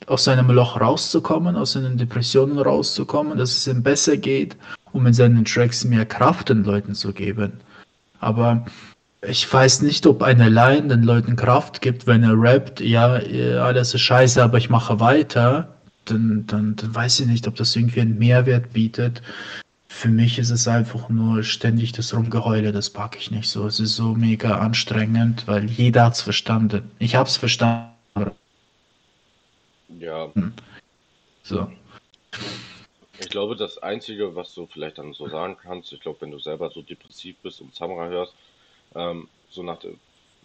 aus 0.07 0.25
seinem 0.25 0.51
Loch 0.51 0.81
rauszukommen, 0.81 1.57
aus 1.57 1.73
seinen 1.73 1.99
Depressionen 1.99 2.59
rauszukommen, 2.59 3.37
dass 3.37 3.59
es 3.59 3.67
ihm 3.67 3.83
besser 3.83 4.17
geht 4.17 4.57
um 4.97 5.07
in 5.07 5.13
seinen 5.13 5.45
Tracks 5.45 5.85
mehr 5.85 6.07
Kraft 6.07 6.49
den 6.49 6.65
Leuten 6.65 6.95
zu 6.95 7.13
geben. 7.13 7.53
Aber 8.21 8.65
ich 9.23 9.53
weiß 9.53 9.83
nicht, 9.83 10.07
ob 10.07 10.23
eine 10.23 10.49
Line 10.49 10.89
den 10.89 11.03
Leuten 11.03 11.37
Kraft 11.37 11.81
gibt, 11.81 12.07
wenn 12.07 12.23
er 12.23 12.41
rappt, 12.41 12.81
ja, 12.81 13.15
alles 13.63 13.95
ist 13.95 14.01
scheiße, 14.01 14.43
aber 14.43 14.59
ich 14.59 14.71
mache 14.71 14.99
weiter. 15.01 15.69
Dann, 16.07 16.45
dann, 16.47 16.77
dann 16.77 16.95
weiß 16.95 17.21
ich 17.21 17.27
nicht, 17.27 17.47
ob 17.49 17.57
das 17.57 17.75
irgendwie 17.75 18.01
einen 18.01 18.19
Mehrwert 18.19 18.73
bietet. 18.73 19.23
Für 19.89 20.09
mich 20.09 20.39
ist 20.39 20.51
es 20.51 20.69
einfach 20.69 21.09
nur 21.09 21.43
ständig 21.43 21.93
das 21.93 22.15
Rumgeheule, 22.15 22.71
das 22.71 22.91
packe 22.91 23.19
ich 23.19 23.31
nicht 23.31 23.49
so. 23.49 23.67
Es 23.67 23.81
ist 23.81 23.97
so 23.97 24.15
mega 24.15 24.59
anstrengend, 24.59 25.47
weil 25.47 25.65
jeder 25.67 26.05
hat 26.07 26.15
es 26.15 26.21
verstanden. 26.21 26.91
Ich 26.99 27.17
habe 27.17 27.29
es 27.29 27.37
verstanden. 27.37 27.91
Ja. 29.99 30.29
Hm. 30.35 30.53
So. 31.43 31.71
Ich 33.37 33.39
glaube, 33.39 33.55
das 33.55 33.77
Einzige, 33.77 34.35
was 34.35 34.55
du 34.55 34.65
vielleicht 34.65 34.97
dann 34.97 35.13
so 35.13 35.29
sagen 35.29 35.59
kannst, 35.63 35.93
ich 35.93 36.01
glaube, 36.01 36.23
wenn 36.23 36.31
du 36.31 36.39
selber 36.39 36.71
so 36.71 36.81
depressiv 36.81 37.37
bist 37.43 37.61
und 37.61 37.75
Samurai 37.75 38.09
hörst, 38.09 38.33
ähm, 38.95 39.29
so 39.51 39.63
nach 39.63 39.79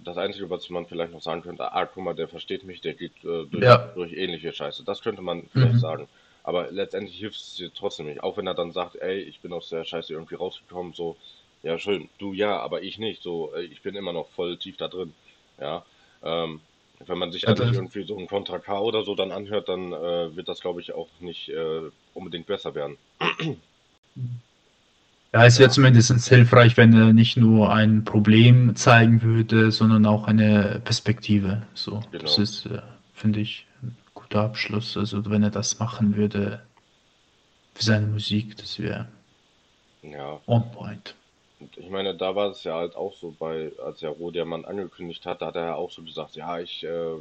das 0.04 0.18
Einzige, 0.18 0.50
was 0.50 0.70
man 0.70 0.86
vielleicht 0.86 1.14
noch 1.14 1.22
sagen 1.22 1.42
könnte, 1.42 1.72
ah, 1.72 1.86
guck 1.86 2.04
mal, 2.04 2.14
der 2.14 2.28
versteht 2.28 2.66
mich, 2.66 2.82
der 2.82 2.94
geht 2.94 3.14
äh, 3.24 3.46
durch, 3.46 3.64
ja. 3.64 3.78
durch, 3.96 4.12
ähnliche 4.12 4.52
Scheiße. 4.52 4.84
Das 4.84 5.02
könnte 5.02 5.22
man 5.22 5.48
vielleicht 5.54 5.76
mhm. 5.76 5.80
sagen. 5.80 6.08
Aber 6.44 6.70
letztendlich 6.70 7.18
hilft 7.18 7.38
es 7.38 7.56
dir 7.56 7.74
trotzdem 7.74 8.08
nicht. 8.08 8.24
Auch 8.24 8.36
wenn 8.36 8.46
er 8.46 8.56
dann 8.56 8.74
sagt, 8.74 8.98
ey, 8.98 9.22
ich 9.22 9.40
bin 9.40 9.54
aus 9.54 9.70
der 9.70 9.86
Scheiße 9.86 10.12
irgendwie 10.12 10.36
rausgekommen, 10.36 10.92
so, 10.92 11.16
ja, 11.64 11.80
schön, 11.80 12.10
du 12.18 12.34
ja, 12.34 12.60
aber 12.60 12.84
ich 12.84 12.98
nicht. 12.98 13.24
So, 13.24 13.56
ich 13.56 13.82
bin 13.84 13.96
immer 13.96 14.12
noch 14.12 14.28
voll 14.32 14.58
tief 14.58 14.76
da 14.76 14.90
drin. 14.90 15.14
Ja. 15.62 15.86
Ähm, 16.24 16.60
wenn 17.08 17.18
man 17.18 17.32
sich 17.32 17.48
also 17.48 17.64
irgendwie 17.64 18.04
so 18.04 18.18
ein 18.18 18.28
Contra 18.28 18.60
K 18.60 18.80
oder 18.80 19.04
so 19.04 19.16
dann 19.16 19.32
anhört, 19.32 19.70
dann 19.70 19.92
äh, 19.92 20.36
wird 20.36 20.48
das, 20.48 20.62
glaube 20.62 20.82
ich, 20.82 20.94
auch 20.94 21.08
nicht 21.20 21.50
äh, 21.50 21.82
unbedingt 22.14 22.48
besser 22.48 22.76
werden. 22.76 22.98
Ja, 25.34 25.46
es 25.46 25.60
wäre 25.60 25.70
zumindest 25.70 26.28
hilfreich, 26.28 26.76
wenn 26.76 26.94
er 26.94 27.14
nicht 27.14 27.38
nur 27.38 27.72
ein 27.74 28.04
Problem 28.04 28.76
zeigen 28.76 29.22
würde, 29.22 29.72
sondern 29.72 30.06
auch 30.06 30.26
eine 30.28 30.82
Perspektive. 30.84 31.62
So, 31.74 32.04
genau. 32.12 32.24
das 32.24 32.38
ist, 32.38 32.66
äh, 32.66 32.82
finde 33.14 33.40
ich, 33.40 33.66
ein 33.82 33.96
guter 34.14 34.42
Abschluss. 34.42 34.98
Also, 34.98 35.30
wenn 35.30 35.42
er 35.42 35.50
das 35.50 35.80
machen 35.80 36.18
würde 36.18 36.62
für 37.74 37.84
seine 37.84 38.08
Musik, 38.08 38.58
das 38.58 38.78
wäre 38.78 39.08
ja. 40.02 40.42
on 40.48 40.70
point 40.74 41.16
ich 41.78 41.90
meine, 41.90 42.16
da 42.16 42.36
war 42.36 42.50
es 42.52 42.64
ja 42.64 42.76
halt 42.76 42.96
auch 42.96 43.16
so 43.16 43.32
bei, 43.32 43.72
als 43.84 44.02
er 44.04 44.10
Rohdiamant 44.12 44.66
angekündigt 44.66 45.26
hat, 45.26 45.42
da 45.42 45.48
hat 45.48 45.56
er 45.56 45.66
ja 45.66 45.76
auch 45.76 45.92
so 45.92 46.04
gesagt, 46.04 46.36
ja, 46.36 46.60
ich, 46.60 46.84
äh, 46.84 47.16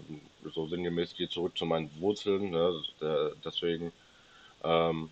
so 0.55 0.67
sinngemäß 0.69 1.15
gehe 1.17 1.29
zurück 1.29 1.57
zu 1.59 1.67
meinen 1.67 1.91
Wurzeln, 2.01 2.51
ne, 2.51 2.73
deswegen, 3.45 3.93
ähm, 4.65 5.11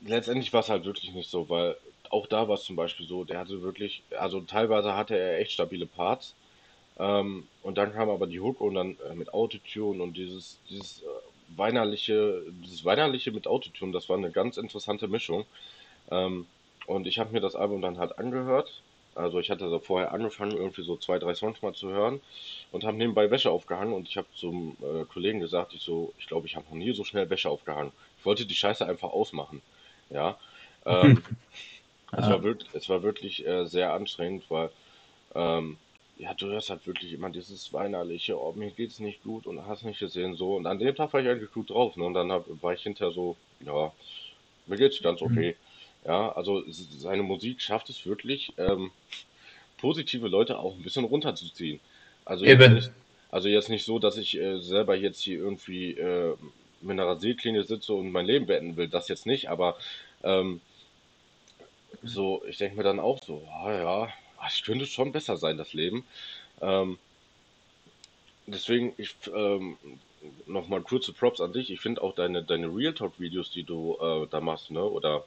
letztendlich 0.00 0.52
war 0.52 0.60
es 0.60 0.68
halt 0.68 0.84
wirklich 0.84 1.12
nicht 1.12 1.30
so, 1.30 1.48
weil 1.48 1.76
auch 2.10 2.26
da 2.26 2.48
war 2.48 2.54
es 2.56 2.64
zum 2.64 2.76
Beispiel 2.76 3.06
so, 3.06 3.24
der 3.24 3.38
hatte 3.38 3.62
wirklich, 3.62 4.04
also 4.18 4.40
teilweise 4.42 4.94
hatte 4.94 5.16
er 5.18 5.38
echt 5.40 5.52
stabile 5.52 5.86
Parts, 5.86 6.36
Ähm, 6.98 7.48
und 7.62 7.78
dann 7.78 7.92
kam 7.94 8.10
aber 8.10 8.26
die 8.28 8.40
Hook 8.40 8.60
und 8.60 8.74
dann 8.74 8.98
äh, 9.10 9.14
mit 9.16 9.32
Autotune 9.34 10.02
und 10.02 10.16
dieses, 10.16 10.60
dieses 10.70 11.02
äh, 11.02 11.06
weinerliche, 11.48 12.42
dieses 12.64 12.84
weinerliche 12.84 13.32
mit 13.32 13.46
Autotune, 13.48 13.92
das 13.92 14.08
war 14.10 14.18
eine 14.18 14.32
ganz 14.32 14.58
interessante 14.58 15.08
Mischung. 15.08 15.46
Ähm, 16.10 16.48
und 16.86 17.06
ich 17.06 17.18
habe 17.18 17.32
mir 17.32 17.40
das 17.40 17.56
Album 17.56 17.80
dann 17.80 17.98
halt 17.98 18.18
angehört. 18.18 18.82
Also 19.14 19.38
ich 19.38 19.50
hatte 19.50 19.70
da 19.70 19.78
vorher 19.78 20.12
angefangen, 20.12 20.56
irgendwie 20.56 20.82
so 20.82 20.96
zwei, 20.96 21.18
drei 21.18 21.34
Songs 21.34 21.62
mal 21.62 21.72
zu 21.72 21.88
hören 21.88 22.20
und 22.72 22.84
habe 22.84 22.96
nebenbei 22.96 23.30
Wäsche 23.30 23.50
aufgehangen 23.50 23.92
und 23.92 24.08
ich 24.08 24.16
habe 24.16 24.26
zum 24.34 24.76
äh, 24.82 25.04
Kollegen 25.04 25.38
gesagt, 25.38 25.72
ich 25.72 25.82
so, 25.82 26.12
ich 26.18 26.26
glaube, 26.26 26.48
ich 26.48 26.56
habe 26.56 26.66
noch 26.66 26.74
nie 26.74 26.92
so 26.94 27.04
schnell 27.04 27.30
Wäsche 27.30 27.48
aufgehangen. 27.48 27.92
Ich 28.18 28.26
wollte 28.26 28.44
die 28.44 28.54
Scheiße 28.54 28.84
einfach 28.84 29.10
ausmachen. 29.10 29.62
Ja. 30.10 30.36
Ähm, 30.84 31.22
es, 32.12 32.28
war 32.28 32.42
wirklich, 32.42 32.68
es 32.72 32.88
war 32.88 33.02
wirklich 33.04 33.46
äh, 33.46 33.66
sehr 33.66 33.92
anstrengend, 33.92 34.44
weil 34.48 34.70
ähm, 35.36 35.76
ja, 36.16 36.34
du 36.34 36.46
hörst 36.46 36.70
halt 36.70 36.86
wirklich 36.86 37.12
immer 37.12 37.30
dieses 37.30 37.72
weinerliche, 37.72 38.40
oh, 38.40 38.52
mir 38.52 38.70
geht's 38.70 39.00
nicht 39.00 39.22
gut 39.22 39.46
und 39.46 39.66
hast 39.66 39.84
nicht 39.84 39.98
gesehen 39.98 40.34
so. 40.34 40.56
Und 40.56 40.66
an 40.66 40.78
dem 40.78 40.94
Tag 40.94 41.12
war 41.12 41.20
ich 41.20 41.28
eigentlich 41.28 41.52
gut 41.52 41.70
drauf. 41.70 41.96
Ne? 41.96 42.04
Und 42.04 42.14
dann 42.14 42.30
hab, 42.30 42.46
war 42.62 42.72
ich 42.72 42.82
hinterher 42.82 43.12
so, 43.12 43.36
ja, 43.60 43.92
mir 44.66 44.76
geht's 44.76 45.02
ganz 45.02 45.20
mhm. 45.20 45.26
okay. 45.26 45.56
Ja, 46.04 46.32
also 46.32 46.62
seine 46.68 47.22
Musik 47.22 47.62
schafft 47.62 47.88
es 47.88 48.04
wirklich, 48.04 48.52
ähm, 48.58 48.90
positive 49.78 50.28
Leute 50.28 50.58
auch 50.58 50.74
ein 50.74 50.82
bisschen 50.82 51.04
runterzuziehen. 51.04 51.80
Also 52.24 52.44
jetzt, 52.44 52.70
nicht, 52.70 52.90
also 53.30 53.48
jetzt 53.48 53.68
nicht 53.70 53.84
so, 53.84 53.98
dass 53.98 54.16
ich 54.16 54.36
äh, 54.36 54.58
selber 54.58 54.94
jetzt 54.96 55.20
hier 55.20 55.38
irgendwie 55.38 55.92
äh, 55.92 56.36
mit 56.80 56.92
einer 56.92 57.06
Rasierklinik 57.06 57.66
sitze 57.66 57.94
und 57.94 58.12
mein 58.12 58.26
Leben 58.26 58.46
beenden 58.46 58.76
will, 58.76 58.88
das 58.88 59.08
jetzt 59.08 59.26
nicht, 59.26 59.48
aber 59.48 59.76
ähm, 60.22 60.60
so, 62.02 62.42
ich 62.46 62.58
denke 62.58 62.76
mir 62.76 62.82
dann 62.82 63.00
auch 63.00 63.22
so, 63.22 63.46
ah 63.50 63.72
ja, 63.72 64.08
es 64.46 64.62
könnte 64.62 64.86
schon 64.86 65.12
besser 65.12 65.36
sein, 65.36 65.56
das 65.56 65.72
Leben. 65.72 66.04
Ähm, 66.60 66.98
deswegen, 68.46 68.92
ich 68.98 69.14
ähm, 69.34 69.78
nochmal 70.46 70.82
kurze 70.82 71.12
Props 71.12 71.40
an 71.40 71.52
dich. 71.52 71.70
Ich 71.70 71.80
finde 71.80 72.02
auch 72.02 72.14
deine, 72.14 72.42
deine 72.42 72.68
Real 72.68 72.94
Talk-Videos, 72.94 73.50
die 73.50 73.62
du 73.62 73.96
äh, 74.00 74.26
da 74.30 74.40
machst, 74.40 74.70
ne? 74.70 74.82
Oder 74.82 75.24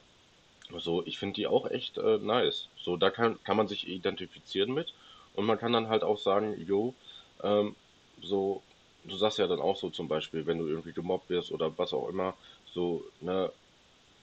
so, 0.76 1.04
ich 1.06 1.18
finde 1.18 1.34
die 1.34 1.46
auch 1.46 1.70
echt 1.70 1.98
äh, 1.98 2.18
nice. 2.18 2.68
So, 2.76 2.96
da 2.96 3.10
kann, 3.10 3.42
kann 3.44 3.56
man 3.56 3.68
sich 3.68 3.88
identifizieren 3.88 4.72
mit 4.72 4.92
und 5.34 5.46
man 5.46 5.58
kann 5.58 5.72
dann 5.72 5.88
halt 5.88 6.02
auch 6.02 6.18
sagen, 6.18 6.54
jo, 6.66 6.94
ähm, 7.42 7.74
so, 8.22 8.62
du 9.04 9.16
sagst 9.16 9.38
ja 9.38 9.46
dann 9.46 9.60
auch 9.60 9.76
so 9.76 9.90
zum 9.90 10.08
Beispiel, 10.08 10.46
wenn 10.46 10.58
du 10.58 10.66
irgendwie 10.66 10.92
gemobbt 10.92 11.30
wirst 11.30 11.52
oder 11.52 11.76
was 11.78 11.92
auch 11.92 12.08
immer, 12.08 12.34
so, 12.72 13.04
ne, 13.20 13.50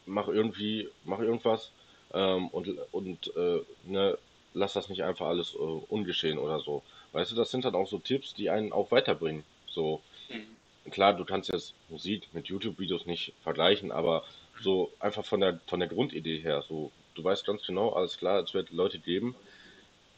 mach 0.05 0.27
irgendwie, 0.27 0.89
mach 1.03 1.19
irgendwas 1.19 1.71
ähm, 2.13 2.47
und, 2.49 2.69
und 2.91 3.35
äh, 3.35 3.61
ne, 3.85 4.17
lass 4.53 4.73
das 4.73 4.89
nicht 4.89 5.03
einfach 5.03 5.27
alles 5.27 5.53
äh, 5.55 5.57
ungeschehen 5.57 6.37
oder 6.37 6.59
so. 6.59 6.83
Weißt 7.11 7.31
du, 7.31 7.35
das 7.35 7.51
sind 7.51 7.65
dann 7.65 7.75
auch 7.75 7.87
so 7.87 7.99
Tipps, 7.99 8.33
die 8.33 8.49
einen 8.49 8.71
auch 8.71 8.91
weiterbringen. 8.91 9.43
So, 9.67 10.01
mhm. 10.29 10.91
klar, 10.91 11.13
du 11.13 11.25
kannst 11.25 11.51
jetzt 11.51 11.73
Musik 11.89 12.27
mit 12.33 12.47
YouTube-Videos 12.47 13.05
nicht 13.05 13.33
vergleichen, 13.43 13.91
aber 13.91 14.23
so 14.61 14.91
einfach 14.99 15.25
von 15.25 15.41
der 15.41 15.59
von 15.67 15.79
der 15.79 15.89
Grundidee 15.89 16.39
her, 16.39 16.63
so, 16.67 16.91
du 17.15 17.23
weißt 17.23 17.45
ganz 17.45 17.65
genau, 17.65 17.89
alles 17.91 18.17
klar, 18.17 18.41
es 18.41 18.53
wird 18.53 18.71
Leute 18.71 18.99
geben, 18.99 19.35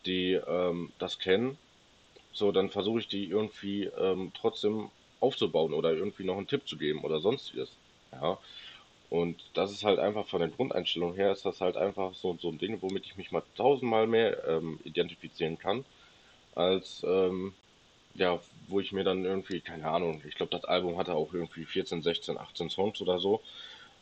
die 0.05 0.33
ähm, 0.33 0.91
das 0.99 1.19
kennen. 1.19 1.57
So, 2.33 2.51
dann 2.51 2.69
versuche 2.69 2.99
ich 2.99 3.07
die 3.07 3.25
irgendwie 3.25 3.85
ähm, 3.85 4.31
trotzdem 4.39 4.89
aufzubauen 5.19 5.73
oder 5.73 5.93
irgendwie 5.93 6.23
noch 6.23 6.37
einen 6.37 6.47
Tipp 6.47 6.67
zu 6.67 6.77
geben 6.77 7.03
oder 7.03 7.19
sonstiges. 7.19 7.69
Ja. 8.11 8.37
Und 9.09 9.41
das 9.53 9.71
ist 9.71 9.83
halt 9.83 9.99
einfach 9.99 10.27
von 10.27 10.41
der 10.41 10.49
Grundeinstellung 10.49 11.15
her, 11.15 11.31
ist 11.31 11.45
das 11.45 11.61
halt 11.61 11.77
einfach 11.77 12.13
so, 12.13 12.37
so 12.39 12.49
ein 12.49 12.57
Ding, 12.57 12.81
womit 12.81 13.05
ich 13.05 13.15
mich 13.15 13.31
mal 13.31 13.43
tausendmal 13.55 14.05
mehr 14.05 14.45
ähm, 14.47 14.79
identifizieren 14.83 15.57
kann, 15.57 15.85
als 16.55 17.03
ähm, 17.07 17.53
ja, 18.15 18.39
wo 18.67 18.79
ich 18.79 18.91
mir 18.91 19.03
dann 19.03 19.23
irgendwie, 19.23 19.61
keine 19.61 19.87
Ahnung, 19.89 20.21
ich 20.27 20.35
glaube, 20.35 20.51
das 20.51 20.65
Album 20.65 20.97
hatte 20.97 21.13
auch 21.13 21.33
irgendwie 21.33 21.65
14, 21.65 22.01
16, 22.01 22.37
18 22.37 22.69
Songs 22.69 23.01
oder 23.01 23.19
so, 23.19 23.41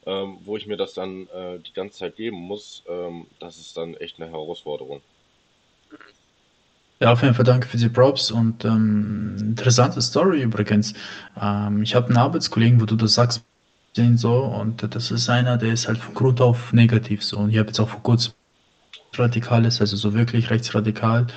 ähm, 0.05 0.37
wo 0.45 0.57
ich 0.57 0.67
mir 0.67 0.77
das 0.77 0.93
dann 0.93 1.27
äh, 1.27 1.59
die 1.59 1.73
ganze 1.73 1.99
Zeit 1.99 2.15
geben 2.15 2.37
muss, 2.37 2.83
ähm, 2.87 3.25
das 3.39 3.57
ist 3.57 3.75
dann 3.77 3.95
echt 3.95 4.19
eine 4.19 4.29
Herausforderung. 4.29 5.01
Ja, 7.01 7.11
auf 7.11 7.21
jeden 7.21 7.33
Fall 7.33 7.45
danke 7.45 7.67
für 7.67 7.77
die 7.77 7.89
Props 7.89 8.31
und 8.31 8.63
ähm, 8.63 9.35
interessante 9.41 10.01
Story 10.01 10.41
übrigens. 10.41 10.93
Ähm, 11.39 11.83
ich 11.83 11.93
habe 11.93 12.07
einen 12.07 12.17
Arbeitskollegen, 12.17 12.79
wo 12.79 12.85
du 12.85 12.95
das 12.95 13.15
sagst, 13.15 13.43
sehen 13.95 14.17
so 14.17 14.43
und 14.43 14.95
das 14.95 15.11
ist 15.11 15.29
einer, 15.29 15.57
der 15.57 15.73
ist 15.73 15.87
halt 15.87 15.97
von 15.97 16.13
Grund 16.13 16.41
auf 16.41 16.73
negativ 16.73 17.23
so 17.23 17.37
und 17.37 17.49
ich 17.49 17.57
habe 17.57 17.67
jetzt 17.67 17.79
auch 17.79 17.89
vor 17.89 18.03
kurzem 18.03 18.33
radikales, 19.15 19.79
also 19.79 19.95
so 19.95 20.13
wirklich 20.13 20.49
rechtsradikal 20.49 21.27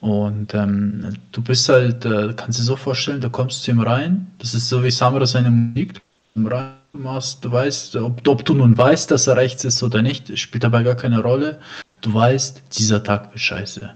und 0.00 0.52
ähm, 0.54 1.16
du 1.30 1.42
bist 1.42 1.68
halt, 1.68 2.04
äh, 2.04 2.34
kannst 2.34 2.58
du 2.58 2.62
dir 2.62 2.66
so 2.66 2.76
vorstellen, 2.76 3.20
da 3.20 3.28
kommst 3.28 3.66
du 3.66 3.70
ihm 3.70 3.80
rein, 3.80 4.32
das 4.38 4.54
ist 4.54 4.68
so 4.68 4.82
wie 4.82 4.90
Samra 4.90 5.26
seine 5.26 5.50
Musik, 5.50 6.00
du 6.34 6.48
machst, 6.92 7.44
du 7.44 7.50
weißt, 7.50 7.96
ob, 7.96 8.26
ob 8.28 8.44
du 8.44 8.54
nun 8.54 8.76
weißt, 8.76 9.10
dass 9.10 9.26
er 9.26 9.36
rechts 9.36 9.64
ist 9.64 9.82
oder 9.82 10.02
nicht, 10.02 10.38
spielt 10.38 10.64
dabei 10.64 10.82
gar 10.82 10.94
keine 10.94 11.20
Rolle, 11.20 11.60
du 12.02 12.12
weißt, 12.12 12.62
dieser 12.78 13.02
Tag 13.02 13.30
wird 13.32 13.40
scheiße, 13.40 13.94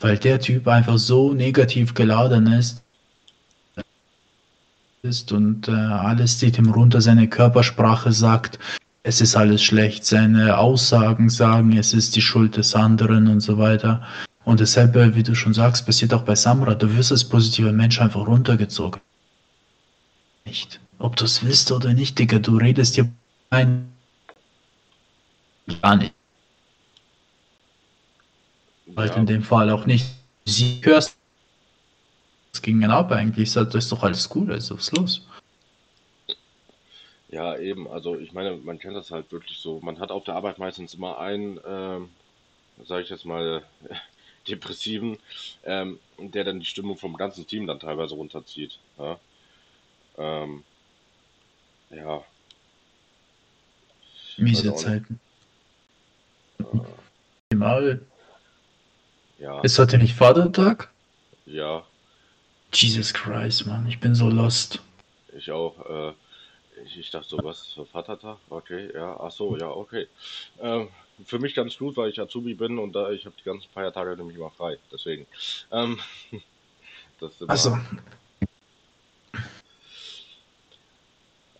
weil 0.00 0.18
der 0.18 0.40
Typ 0.40 0.68
einfach 0.68 0.98
so 0.98 1.32
negativ 1.32 1.94
geladen 1.94 2.46
ist, 2.52 2.82
ist 5.02 5.32
und 5.32 5.68
äh, 5.68 5.72
alles 5.72 6.38
zieht 6.38 6.58
ihm 6.58 6.70
runter, 6.70 7.00
seine 7.00 7.28
Körpersprache 7.28 8.12
sagt, 8.12 8.58
es 9.02 9.20
ist 9.20 9.36
alles 9.36 9.62
schlecht, 9.62 10.04
seine 10.04 10.56
Aussagen 10.56 11.28
sagen, 11.28 11.76
es 11.76 11.92
ist 11.92 12.16
die 12.16 12.22
Schuld 12.22 12.56
des 12.56 12.74
anderen 12.74 13.28
und 13.28 13.40
so 13.40 13.58
weiter. 13.58 14.02
Und 14.44 14.60
deshalb, 14.60 14.94
wie 15.14 15.22
du 15.22 15.34
schon 15.34 15.52
sagst, 15.52 15.84
passiert 15.84 16.14
auch 16.14 16.22
bei 16.22 16.34
Samra, 16.34 16.74
du 16.74 16.94
wirst 16.96 17.12
als 17.12 17.24
positiver 17.24 17.72
Mensch 17.72 18.00
einfach 18.00 18.26
runtergezogen. 18.26 19.00
Nicht. 20.46 20.80
Ob 20.98 21.16
du 21.16 21.24
es 21.24 21.44
willst 21.44 21.70
oder 21.72 21.92
nicht, 21.92 22.18
Digga, 22.18 22.38
du 22.38 22.56
redest 22.56 22.94
hier 22.94 23.10
ein. 23.50 23.92
Gar 25.82 25.96
nicht. 25.96 26.14
Ja. 28.86 28.96
Halt 28.96 29.16
in 29.16 29.26
dem 29.26 29.42
Fall 29.42 29.70
auch 29.70 29.86
nicht. 29.86 30.06
Sie 30.44 30.80
hörst 30.82 31.16
was 32.54 32.62
ging 32.62 32.80
denn 32.80 32.92
ab 32.92 33.10
eigentlich? 33.10 33.52
Das 33.52 33.74
ist 33.74 33.90
doch 33.90 34.04
alles 34.04 34.28
gut, 34.28 34.48
also 34.48 34.76
was 34.76 34.84
ist 34.84 34.96
los? 34.96 35.26
Ja, 37.28 37.58
eben, 37.58 37.88
also 37.88 38.16
ich 38.16 38.32
meine, 38.32 38.54
man 38.56 38.78
kennt 38.78 38.94
das 38.94 39.10
halt 39.10 39.32
wirklich 39.32 39.58
so. 39.58 39.80
Man 39.80 39.98
hat 39.98 40.12
auf 40.12 40.22
der 40.22 40.36
Arbeit 40.36 40.58
meistens 40.58 40.94
immer 40.94 41.18
einen, 41.18 41.58
ähm, 41.66 42.10
sage 42.84 43.02
ich 43.02 43.10
jetzt 43.10 43.24
mal, 43.24 43.64
Depressiven, 44.48 45.18
ähm, 45.64 45.98
der 46.16 46.44
dann 46.44 46.60
die 46.60 46.66
Stimmung 46.66 46.96
vom 46.96 47.16
ganzen 47.16 47.44
Team 47.44 47.66
dann 47.66 47.80
teilweise 47.80 48.14
runterzieht. 48.14 48.78
Ja. 48.98 49.18
Ähm, 50.16 50.62
ja. 51.96 52.24
Miese 54.36 54.74
Zeiten. 54.74 55.20
Äh, 56.58 57.54
Mal. 57.54 58.00
Ja. 59.38 59.60
Ist 59.60 59.78
heute 59.78 59.98
nicht 59.98 60.14
Vatertag? 60.14 60.90
Ja, 61.46 61.84
Jesus 62.74 63.14
Christ, 63.14 63.66
Mann, 63.66 63.86
ich 63.86 64.00
bin 64.00 64.14
so 64.14 64.28
lost. 64.28 64.80
Ich 65.36 65.50
auch. 65.50 65.78
Äh, 65.88 66.12
ich, 66.84 66.98
ich 66.98 67.10
dachte 67.10 67.28
so, 67.28 67.38
was 67.42 67.72
für 67.72 67.86
Vatertag? 67.86 68.38
Okay, 68.50 68.90
ja, 68.92 69.16
ach 69.20 69.30
so, 69.30 69.56
ja, 69.56 69.68
okay. 69.68 70.08
Ähm, 70.60 70.88
für 71.24 71.38
mich 71.38 71.54
ganz 71.54 71.78
gut, 71.78 71.96
weil 71.96 72.10
ich 72.10 72.20
Azubi 72.20 72.54
bin 72.54 72.78
und 72.78 72.92
da 72.92 73.12
ich 73.12 73.26
habe 73.26 73.36
die 73.38 73.44
ganzen 73.44 73.68
Feiertage 73.72 74.16
nämlich 74.16 74.36
immer 74.36 74.50
frei. 74.50 74.76
Deswegen. 74.92 75.26
Ähm, 75.70 76.00
das 77.20 77.30
also. 77.46 77.78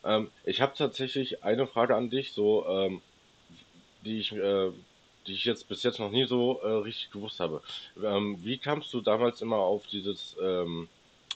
Ähm, 0.05 0.31
ich 0.45 0.61
habe 0.61 0.75
tatsächlich 0.77 1.45
eine 1.45 1.67
Frage 1.67 1.97
an 1.97 2.11
dich, 2.11 2.33
so 2.33 2.67
ähm, 2.67 3.01
die 4.05 4.21
ich 4.21 4.33
äh, 4.33 4.71
die 5.27 5.33
ich 5.33 5.45
jetzt 5.45 5.69
bis 5.69 5.83
jetzt 5.83 6.01
noch 6.01 6.11
nie 6.11 6.27
so 6.27 6.61
äh, 6.63 6.69
richtig 6.69 7.11
gewusst 7.11 7.41
habe. 7.41 7.63
Ähm, 8.03 8.39
wie 8.43 8.59
kamst 8.59 8.93
du 8.93 9.01
damals 9.01 9.41
immer 9.41 9.57
auf 9.57 9.87
dieses 9.87 10.37
ähm, 10.43 10.89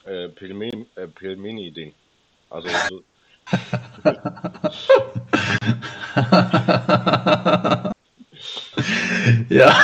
äh, 0.05 0.29
Pelmeni, 0.29 0.85
äh, 0.95 1.07
Pelmeni-Ding. 1.07 1.93
Also 2.49 2.69
so 2.89 3.03
ja, 9.49 9.75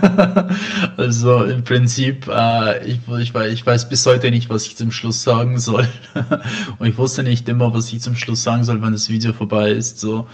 also 0.96 1.44
im 1.44 1.64
Prinzip, 1.64 2.28
äh, 2.28 2.86
ich, 2.86 3.00
ich, 3.18 3.34
ich, 3.34 3.66
weiß 3.66 3.88
bis 3.88 4.06
heute 4.06 4.30
nicht, 4.30 4.50
was 4.50 4.66
ich 4.66 4.76
zum 4.76 4.90
Schluss 4.90 5.22
sagen 5.22 5.58
soll. 5.58 5.88
Und 6.78 6.86
ich 6.86 6.98
wusste 6.98 7.22
nicht 7.22 7.48
immer, 7.48 7.74
was 7.74 7.92
ich 7.92 8.00
zum 8.00 8.16
Schluss 8.16 8.42
sagen 8.42 8.64
soll, 8.64 8.82
wenn 8.82 8.92
das 8.92 9.08
Video 9.08 9.32
vorbei 9.32 9.70
ist. 9.70 10.00
So. 10.00 10.26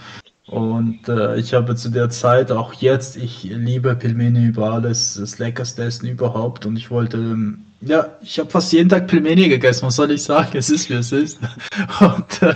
Und 0.47 1.09
äh, 1.09 1.37
ich 1.37 1.53
habe 1.53 1.75
zu 1.75 1.89
der 1.89 2.09
Zeit, 2.09 2.51
auch 2.51 2.73
jetzt, 2.73 3.17
ich 3.17 3.43
liebe 3.43 3.95
Pilmeni 3.95 4.45
über 4.45 4.71
alles, 4.71 5.15
das 5.15 5.39
leckerste 5.39 5.83
Essen 5.83 6.07
überhaupt. 6.07 6.65
Und 6.65 6.77
ich 6.77 6.89
wollte, 6.89 7.17
ähm, 7.17 7.65
ja, 7.81 8.07
ich 8.21 8.39
habe 8.39 8.49
fast 8.49 8.71
jeden 8.71 8.87
Tag 8.87 9.07
Pilmeni 9.07 9.49
gegessen, 9.49 9.85
was 9.87 9.97
soll 9.97 10.11
ich 10.11 10.23
sagen? 10.23 10.57
Es 10.57 10.69
ist, 10.69 10.89
wie 10.89 10.93
es 10.93 11.11
ist. 11.11 11.39
Und 11.99 12.41
äh, 12.41 12.55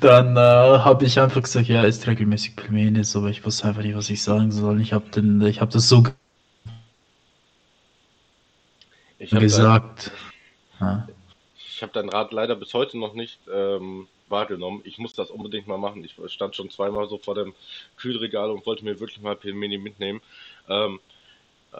dann 0.00 0.36
äh, 0.36 0.40
habe 0.40 1.06
ich 1.06 1.18
einfach 1.18 1.42
gesagt, 1.42 1.66
ja, 1.66 1.82
ist 1.82 2.06
regelmäßig 2.06 2.56
Pilmeni, 2.56 3.02
aber 3.14 3.28
ich 3.30 3.44
wusste 3.44 3.68
einfach 3.68 3.82
nicht, 3.82 3.96
was 3.96 4.10
ich 4.10 4.22
sagen 4.22 4.52
soll. 4.52 4.82
Ich 4.82 4.92
habe 4.92 5.04
hab 5.60 5.70
das 5.70 5.88
so 5.88 6.04
ich 9.24 9.38
gesagt. 9.38 10.10
Dein, 10.80 11.08
ich 11.56 11.82
habe 11.82 11.92
deinen 11.92 12.08
Rat 12.08 12.32
leider 12.32 12.54
bis 12.54 12.72
heute 12.74 12.98
noch 12.98 13.14
nicht 13.14 13.38
ähm, 13.52 14.06
wahrgenommen. 14.28 14.80
Ich 14.84 14.98
muss 14.98 15.12
das 15.14 15.30
unbedingt 15.30 15.66
mal 15.66 15.78
machen. 15.78 16.04
Ich 16.04 16.14
stand 16.32 16.54
schon 16.54 16.70
zweimal 16.70 17.08
so 17.08 17.18
vor 17.18 17.34
dem 17.34 17.54
Kühlregal 17.96 18.50
und 18.50 18.64
wollte 18.66 18.84
mir 18.84 19.00
wirklich 19.00 19.20
mal 19.20 19.36
Pelmeni 19.36 19.78
mitnehmen. 19.78 20.20
Ähm, 20.68 21.00
äh, 21.72 21.78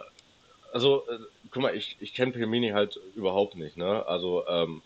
also, 0.73 1.05
äh, 1.09 1.19
guck 1.51 1.63
mal, 1.63 1.75
ich, 1.75 1.97
ich 2.01 2.15
kenne 2.15 2.33
Pelmeni 2.33 2.71
halt 2.71 2.99
überhaupt 3.15 3.57
nicht. 3.57 3.77
Ne? 3.77 4.05
Also, 4.07 4.45
ähm, 4.49 4.83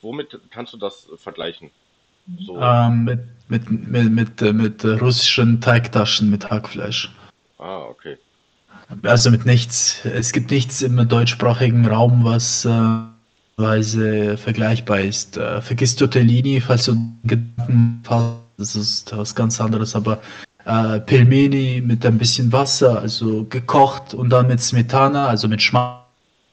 womit 0.00 0.38
kannst 0.50 0.72
du 0.72 0.78
das 0.78 1.08
vergleichen? 1.16 1.70
So. 2.38 2.58
Ähm, 2.60 3.04
mit, 3.04 3.20
mit, 3.48 3.70
mit, 3.70 4.10
mit, 4.10 4.40
mit, 4.40 4.84
mit 4.84 5.02
russischen 5.02 5.60
Teigtaschen 5.60 6.30
mit 6.30 6.50
Hackfleisch. 6.50 7.10
Ah, 7.58 7.82
okay. 7.84 8.16
Also 9.02 9.30
mit 9.30 9.46
nichts. 9.46 10.04
Es 10.04 10.32
gibt 10.32 10.50
nichts 10.50 10.82
im 10.82 11.08
deutschsprachigen 11.08 11.86
Raum, 11.86 12.24
was 12.24 12.64
äh, 12.64 12.70
weise 13.56 14.36
vergleichbar 14.36 15.00
ist. 15.00 15.36
Äh, 15.36 15.60
vergiss 15.62 15.96
Tortellini, 15.96 16.60
falls 16.60 16.84
du 16.84 16.96
Gedanken 17.24 18.02
hast, 18.08 18.36
das 18.58 18.76
ist 18.76 19.16
was 19.16 19.34
ganz 19.34 19.60
anderes, 19.60 19.96
aber 19.96 20.20
äh, 20.64 21.00
Pelmeni 21.00 21.82
mit 21.84 22.04
ein 22.06 22.18
bisschen 22.18 22.52
Wasser, 22.52 23.00
also 23.00 23.44
gekocht 23.44 24.14
und 24.14 24.30
dann 24.30 24.46
mit 24.46 24.60
Smetana, 24.60 25.26
also 25.26 25.48
mit 25.48 25.62
Schmack 25.62 26.04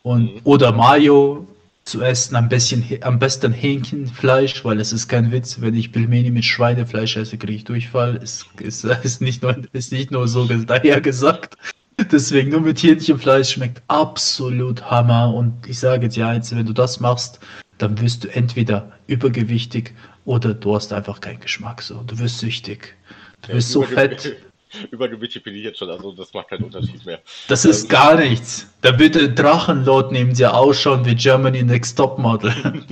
und 0.03 0.35
mhm. 0.35 0.41
oder 0.43 0.71
Mayo 0.71 1.45
zu 1.83 2.01
essen, 2.01 2.35
am 2.35 2.49
besten, 2.49 2.83
am 3.01 3.19
besten 3.19 3.51
Hähnchenfleisch, 3.51 4.63
weil 4.63 4.79
es 4.79 4.93
ist 4.93 5.07
kein 5.07 5.31
Witz, 5.31 5.59
wenn 5.59 5.75
ich 5.75 5.91
Pelmeni 5.91 6.31
mit 6.31 6.45
Schweinefleisch 6.45 7.17
esse, 7.17 7.37
kriege 7.37 7.53
ich 7.53 7.63
Durchfall. 7.63 8.15
Ist, 8.17 8.45
ist, 8.59 8.83
ist, 8.83 9.21
nicht 9.21 9.41
nur, 9.41 9.55
ist 9.73 9.91
nicht 9.91 10.11
nur 10.11 10.27
so 10.27 10.45
daher 10.45 11.01
gesagt. 11.01 11.57
Deswegen 12.11 12.51
nur 12.51 12.61
mit 12.61 12.81
Hähnchenfleisch 12.81 13.51
schmeckt 13.51 13.81
absolut 13.87 14.89
Hammer. 14.89 15.33
Und 15.33 15.67
ich 15.67 15.79
sage 15.79 16.05
jetzt 16.05 16.15
ja, 16.15 16.33
jetzt, 16.33 16.55
wenn 16.55 16.65
du 16.65 16.73
das 16.73 16.99
machst, 16.99 17.39
dann 17.77 17.99
wirst 17.99 18.23
du 18.23 18.27
entweder 18.29 18.91
übergewichtig 19.07 19.93
oder 20.25 20.53
du 20.53 20.75
hast 20.75 20.93
einfach 20.93 21.19
keinen 21.21 21.39
Geschmack. 21.39 21.81
So, 21.81 22.03
du 22.03 22.17
wirst 22.19 22.39
süchtig. 22.39 22.95
Du 23.41 23.53
wirst 23.53 23.71
so 23.71 23.83
fett. 23.83 24.37
Übergewichtig 24.91 25.43
bin 25.43 25.55
ich 25.55 25.63
jetzt 25.63 25.79
schon, 25.79 25.89
also 25.89 26.11
das 26.11 26.31
macht 26.31 26.49
keinen 26.49 26.65
Unterschied 26.65 27.03
mehr. 27.03 27.19
Das 27.47 27.65
ist 27.65 27.85
ähm, 27.85 27.89
gar 27.89 28.15
nichts. 28.15 28.67
Da 28.81 28.91
bitte 28.91 29.33
Drachenlord 29.33 30.11
nehmen 30.11 30.35
sie 30.35 30.45
ausschauen 30.45 31.03
wie 31.05 31.15
Germany 31.15 31.63
Next 31.63 31.97
Top 31.97 32.19
Model. 32.19 32.53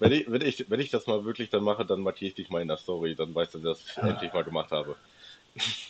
wenn, 0.00 0.12
ich, 0.12 0.28
wenn, 0.28 0.42
ich, 0.42 0.68
wenn 0.68 0.80
ich 0.80 0.90
das 0.90 1.06
mal 1.06 1.24
wirklich 1.24 1.50
dann 1.50 1.62
mache, 1.62 1.84
dann 1.84 2.00
markiere 2.00 2.30
ich 2.30 2.34
dich 2.34 2.50
mal 2.50 2.60
in 2.60 2.66
der 2.66 2.76
Story, 2.76 3.14
dann 3.14 3.32
weißt 3.32 3.54
du, 3.54 3.60
dass 3.60 3.84
ich 3.88 3.96
ja. 3.96 4.08
endlich 4.08 4.32
mal 4.32 4.42
gemacht 4.42 4.72
habe. 4.72 4.96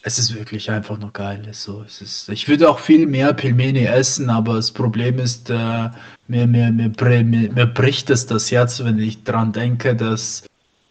Es 0.02 0.18
ist 0.18 0.34
wirklich 0.34 0.70
einfach 0.70 0.98
nur 0.98 1.12
geil. 1.12 1.48
So, 1.52 1.82
es 1.86 2.02
ist, 2.02 2.28
ich 2.28 2.48
würde 2.48 2.68
auch 2.68 2.78
viel 2.78 3.06
mehr 3.06 3.32
Pilmeni 3.32 3.84
essen, 3.84 4.28
aber 4.28 4.54
das 4.54 4.70
Problem 4.70 5.18
ist, 5.18 5.48
äh, 5.48 5.88
mir, 6.28 6.46
mir, 6.46 6.70
mir, 6.70 6.90
mir, 7.24 7.52
mir 7.52 7.66
bricht 7.66 8.10
es 8.10 8.26
das 8.26 8.50
Herz, 8.50 8.84
wenn 8.84 8.98
ich 8.98 9.24
dran 9.24 9.52
denke, 9.52 9.96
dass 9.96 10.44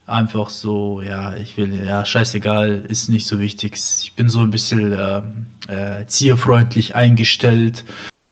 einfach 0.07 0.49
so, 0.49 1.01
ja, 1.01 1.36
ich 1.36 1.55
will, 1.55 1.86
ja, 1.86 2.03
scheißegal, 2.03 2.86
ist 2.88 3.09
nicht 3.09 3.28
so 3.28 3.39
wichtig. 3.39 3.76
Ich 3.76 4.13
bin 4.15 4.28
so 4.28 4.39
ein 4.39 4.49
bisschen 4.49 4.91
äh, 4.91 5.21
äh, 5.67 6.07
zierfreundlich 6.07 6.95
eingestellt 6.95 7.86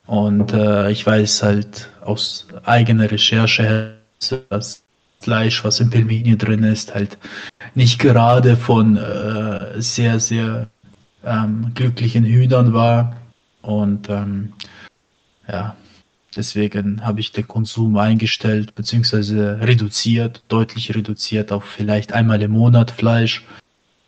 und 0.08 0.54
äh, 0.54 0.92
ich 0.92 1.06
weiß 1.06 1.44
halt 1.44 1.89
aus 2.02 2.48
eigener 2.64 3.10
Recherche, 3.10 3.98
dass 4.50 4.82
Fleisch, 5.22 5.63
was 5.63 5.80
im 5.80 5.89
Pelmeni 5.89 6.38
drin 6.38 6.63
ist, 6.63 6.93
halt 6.93 7.17
nicht 7.76 7.99
gerade 7.99 8.57
von 8.57 8.97
äh, 8.97 9.80
sehr, 9.82 10.19
sehr 10.19 10.69
ähm, 11.24 11.72
glücklichen 11.76 12.26
Hühnern 12.26 12.74
war. 12.74 13.15
Und 13.61 14.09
ähm, 14.09 14.53
ja, 15.47 15.76
deswegen 16.36 17.05
habe 17.05 17.19
ich 17.19 17.32
den 17.32 17.47
Konsum 17.47 17.97
eingestellt, 17.97 18.74
beziehungsweise 18.74 19.59
reduziert, 19.61 20.43
deutlich 20.47 20.95
reduziert 20.95 21.51
auf 21.51 21.65
vielleicht 21.65 22.13
einmal 22.13 22.41
im 22.41 22.51
Monat 22.51 22.91
Fleisch. 22.91 23.45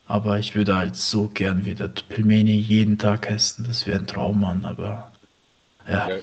Aber 0.08 0.40
ich 0.40 0.56
würde 0.56 0.76
halt 0.76 0.96
so 0.96 1.28
gern 1.28 1.66
wieder 1.66 1.88
Pelmeni 1.88 2.56
jeden 2.56 2.98
Tag 2.98 3.30
essen. 3.30 3.66
Das 3.68 3.88
wäre 3.88 4.00
ein 4.00 4.08
Traum, 4.08 4.42
Mann. 4.42 4.66
Aber 4.66 5.12
ja. 5.88 6.10
ja 6.10 6.16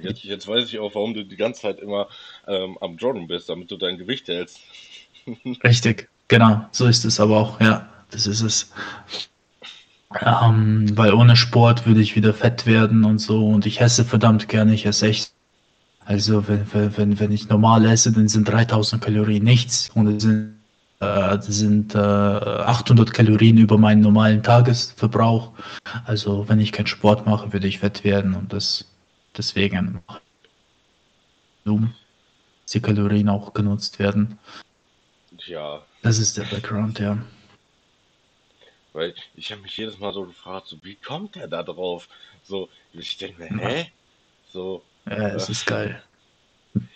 Jetzt, 0.00 0.24
jetzt, 0.24 0.48
weiß 0.48 0.66
ich 0.66 0.78
auch, 0.78 0.94
warum 0.94 1.14
du 1.14 1.24
die 1.24 1.36
ganze 1.36 1.62
Zeit 1.62 1.78
immer 1.78 2.08
ähm, 2.48 2.78
am 2.80 2.96
Joggen 2.96 3.26
bist, 3.26 3.48
damit 3.48 3.70
du 3.70 3.76
dein 3.76 3.98
Gewicht 3.98 4.28
hältst. 4.28 4.60
Richtig, 5.64 6.08
genau, 6.28 6.66
so 6.72 6.86
ist 6.86 7.04
es 7.04 7.20
aber 7.20 7.36
auch, 7.36 7.60
ja, 7.60 7.88
das 8.10 8.26
ist 8.26 8.42
es. 8.42 8.72
Ähm, 10.20 10.86
weil 10.96 11.12
ohne 11.12 11.34
Sport 11.36 11.86
würde 11.86 12.00
ich 12.00 12.14
wieder 12.14 12.32
fett 12.34 12.66
werden 12.66 13.04
und 13.04 13.18
so 13.18 13.48
und 13.48 13.66
ich 13.66 13.80
esse 13.80 14.04
verdammt 14.04 14.48
gerne, 14.48 14.74
ich 14.74 14.86
esse 14.86 15.08
echt. 15.08 15.32
Also 16.06 16.46
wenn, 16.46 16.66
wenn, 16.72 17.18
wenn 17.18 17.32
ich 17.32 17.48
normal 17.48 17.86
esse, 17.86 18.12
dann 18.12 18.28
sind 18.28 18.46
3000 18.46 19.02
Kalorien 19.02 19.42
nichts 19.42 19.90
und 19.94 20.06
es 20.08 20.22
sind, 20.22 20.54
äh, 21.00 21.38
sind 21.40 21.94
äh, 21.94 21.98
800 21.98 23.12
Kalorien 23.12 23.56
über 23.56 23.78
meinen 23.78 24.02
normalen 24.02 24.42
Tagesverbrauch. 24.42 25.52
Also 26.04 26.46
wenn 26.48 26.60
ich 26.60 26.72
keinen 26.72 26.88
Sport 26.88 27.26
mache, 27.26 27.54
würde 27.54 27.66
ich 27.66 27.78
fett 27.78 28.04
werden 28.04 28.34
und 28.34 28.52
das 28.52 28.84
Deswegen 29.36 30.00
die 32.72 32.80
Kalorien 32.80 33.28
auch 33.28 33.52
genutzt 33.52 33.98
werden. 33.98 34.38
Ja. 35.46 35.82
Das 36.02 36.18
ist 36.18 36.36
der 36.36 36.44
Background, 36.44 36.98
ja. 36.98 37.18
Weil 38.92 39.14
ich 39.34 39.50
habe 39.50 39.62
mich 39.62 39.76
jedes 39.76 39.98
Mal 39.98 40.14
so 40.14 40.24
gefragt, 40.24 40.68
so, 40.68 40.76
wie 40.82 40.94
kommt 40.94 41.34
der 41.34 41.48
da 41.48 41.62
drauf? 41.62 42.08
So, 42.44 42.68
ich 42.92 43.16
denke 43.18 43.42
mir, 43.42 43.58
hä? 43.58 43.86
So. 44.52 44.82
Ja, 45.06 45.28
es 45.28 45.48
äh, 45.48 45.52
ist 45.52 45.66
geil. 45.66 46.02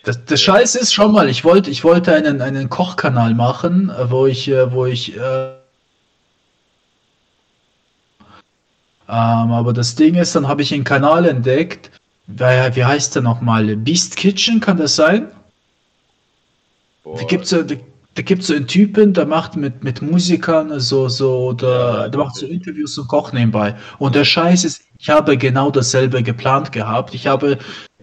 Das, 0.03 0.23
das 0.25 0.41
Scheiß 0.41 0.75
ist 0.75 0.93
schon 0.93 1.11
mal, 1.11 1.29
ich 1.29 1.43
wollte, 1.43 1.69
ich 1.69 1.83
wollte 1.83 2.13
einen, 2.13 2.41
einen 2.41 2.69
Kochkanal 2.69 3.33
machen, 3.33 3.91
wo 4.09 4.27
ich, 4.27 4.47
äh, 4.47 4.71
wo 4.71 4.85
ich, 4.85 5.15
äh, 5.15 5.51
ähm, 9.07 9.51
aber 9.51 9.73
das 9.73 9.95
Ding 9.95 10.15
ist, 10.15 10.35
dann 10.35 10.47
habe 10.47 10.61
ich 10.61 10.73
einen 10.73 10.83
Kanal 10.83 11.25
entdeckt, 11.25 11.91
wie 12.27 12.85
heißt 12.85 13.15
der 13.15 13.23
nochmal? 13.23 13.75
Beast 13.75 14.15
Kitchen, 14.15 14.59
kann 14.59 14.77
das 14.77 14.95
sein? 14.95 15.31
Boah. 17.03 17.17
Da 17.17 17.23
gibt 17.25 17.45
es 17.45 17.49
da, 17.51 17.63
da 18.15 18.21
gibt's 18.21 18.47
so 18.47 18.53
einen 18.53 18.67
Typen, 18.67 19.13
der 19.13 19.25
macht 19.25 19.55
mit, 19.55 19.83
mit 19.83 20.01
Musikern 20.01 20.77
so, 20.79 21.07
so, 21.07 21.53
der, 21.53 21.69
ja, 21.69 22.09
der 22.09 22.19
macht 22.19 22.35
so 22.35 22.45
Interviews 22.45 22.97
und 22.97 23.07
kocht 23.07 23.33
nebenbei. 23.33 23.75
Und 23.97 24.15
der 24.15 24.25
Scheiß 24.25 24.65
ist, 24.65 24.81
ich 24.97 25.09
habe 25.09 25.37
genau 25.37 25.71
dasselbe 25.71 26.21
geplant 26.21 26.71
gehabt. 26.71 27.13
Ich 27.13 27.27
habe 27.27 27.57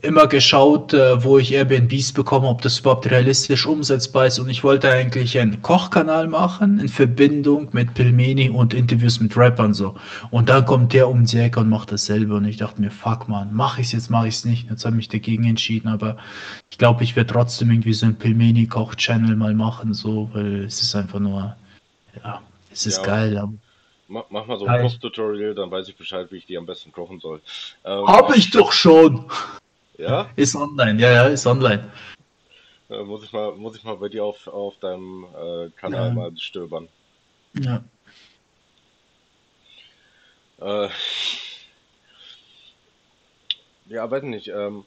immer 0.07 0.27
geschaut, 0.27 0.95
äh, 0.95 1.23
wo 1.23 1.39
ich 1.39 1.53
Airbnbs 1.53 2.13
bekomme, 2.13 2.49
ob 2.49 2.63
das 2.63 2.79
überhaupt 2.79 3.11
realistisch 3.11 3.67
umsetzbar 3.67 4.27
ist. 4.27 4.39
Und 4.39 4.49
ich 4.49 4.65
wollte 4.65 4.91
eigentlich 4.91 5.39
einen 5.39 5.61
Kochkanal 5.61 6.29
machen 6.29 6.79
in 6.79 6.89
Verbindung 6.89 7.69
mit 7.73 7.93
Pilmeni 7.95 8.49
und 8.49 8.73
Interviews 8.73 9.21
mit 9.21 9.37
Rappern 9.37 9.75
so. 9.75 9.95
Und 10.31 10.49
dann 10.49 10.65
kommt 10.65 10.93
der 10.93 11.09
um 11.09 11.25
die 11.25 11.39
Ecke 11.39 11.61
und 11.61 11.69
macht 11.69 11.93
dasselbe. 11.93 12.35
Und 12.35 12.47
ich 12.47 12.57
dachte 12.57 12.81
mir, 12.81 12.91
fuck 12.91 13.29
man, 13.29 13.51
mach 13.53 13.79
ich's 13.79 13.93
jetzt, 13.93 14.09
mach 14.09 14.25
ich's 14.25 14.45
nicht. 14.45 14.71
Jetzt 14.71 14.85
habe 14.85 14.99
ich 14.99 15.09
dagegen 15.09 15.45
entschieden. 15.45 15.89
Aber 15.89 16.17
ich 16.71 16.79
glaube, 16.79 17.05
ich 17.05 17.17
werde 17.17 17.33
trotzdem 17.33 17.71
irgendwie 17.71 17.93
so 17.93 18.07
einen 18.07 18.17
Pilmeni-Koch-Channel 18.17 19.37
mal 19.37 19.55
machen, 19.55 19.93
so, 19.93 20.31
weil 20.33 20.65
es 20.65 20.81
ist 20.81 20.95
einfach 20.95 21.19
nur, 21.19 21.57
ja, 22.25 22.41
es 22.73 22.87
ist 22.87 22.99
ja. 22.99 23.03
geil. 23.05 23.37
Aber 23.37 23.53
Mach, 24.09 24.25
mach, 24.31 24.47
mal 24.47 24.59
so 24.59 24.67
ein 24.67 24.83
Koch-Tutorial, 24.83 25.55
dann 25.55 25.71
weiß 25.71 25.89
ich 25.89 25.97
Bescheid, 25.97 26.29
wie 26.31 26.37
ich 26.37 26.47
die 26.47 26.57
am 26.57 26.65
besten 26.67 26.93
kochen 26.93 27.19
soll. 27.19 27.41
Ähm, 27.85 28.07
Hab 28.07 28.35
ich 28.37 28.51
doch 28.51 28.71
schon! 28.73 29.25
Ja? 29.99 30.31
Ist 30.37 30.55
online, 30.55 31.01
ja, 31.01 31.13
ja, 31.13 31.27
ist 31.27 31.47
online. 31.47 31.91
Äh, 32.89 33.03
muss, 33.03 33.25
ich 33.25 33.33
mal, 33.33 33.53
muss 33.53 33.77
ich 33.77 33.85
mal 33.85 33.97
bei 33.97 34.09
dir 34.09 34.25
auf, 34.25 34.47
auf 34.47 34.79
deinem 34.79 35.25
äh, 35.25 35.71
Kanal 35.71 36.09
ja. 36.09 36.15
mal 36.15 36.37
stöbern. 36.37 36.89
Ja. 37.55 37.83
Äh, 40.61 40.89
ja, 43.87 44.11
weiß 44.11 44.23
nicht. 44.25 44.49
Ähm, 44.49 44.85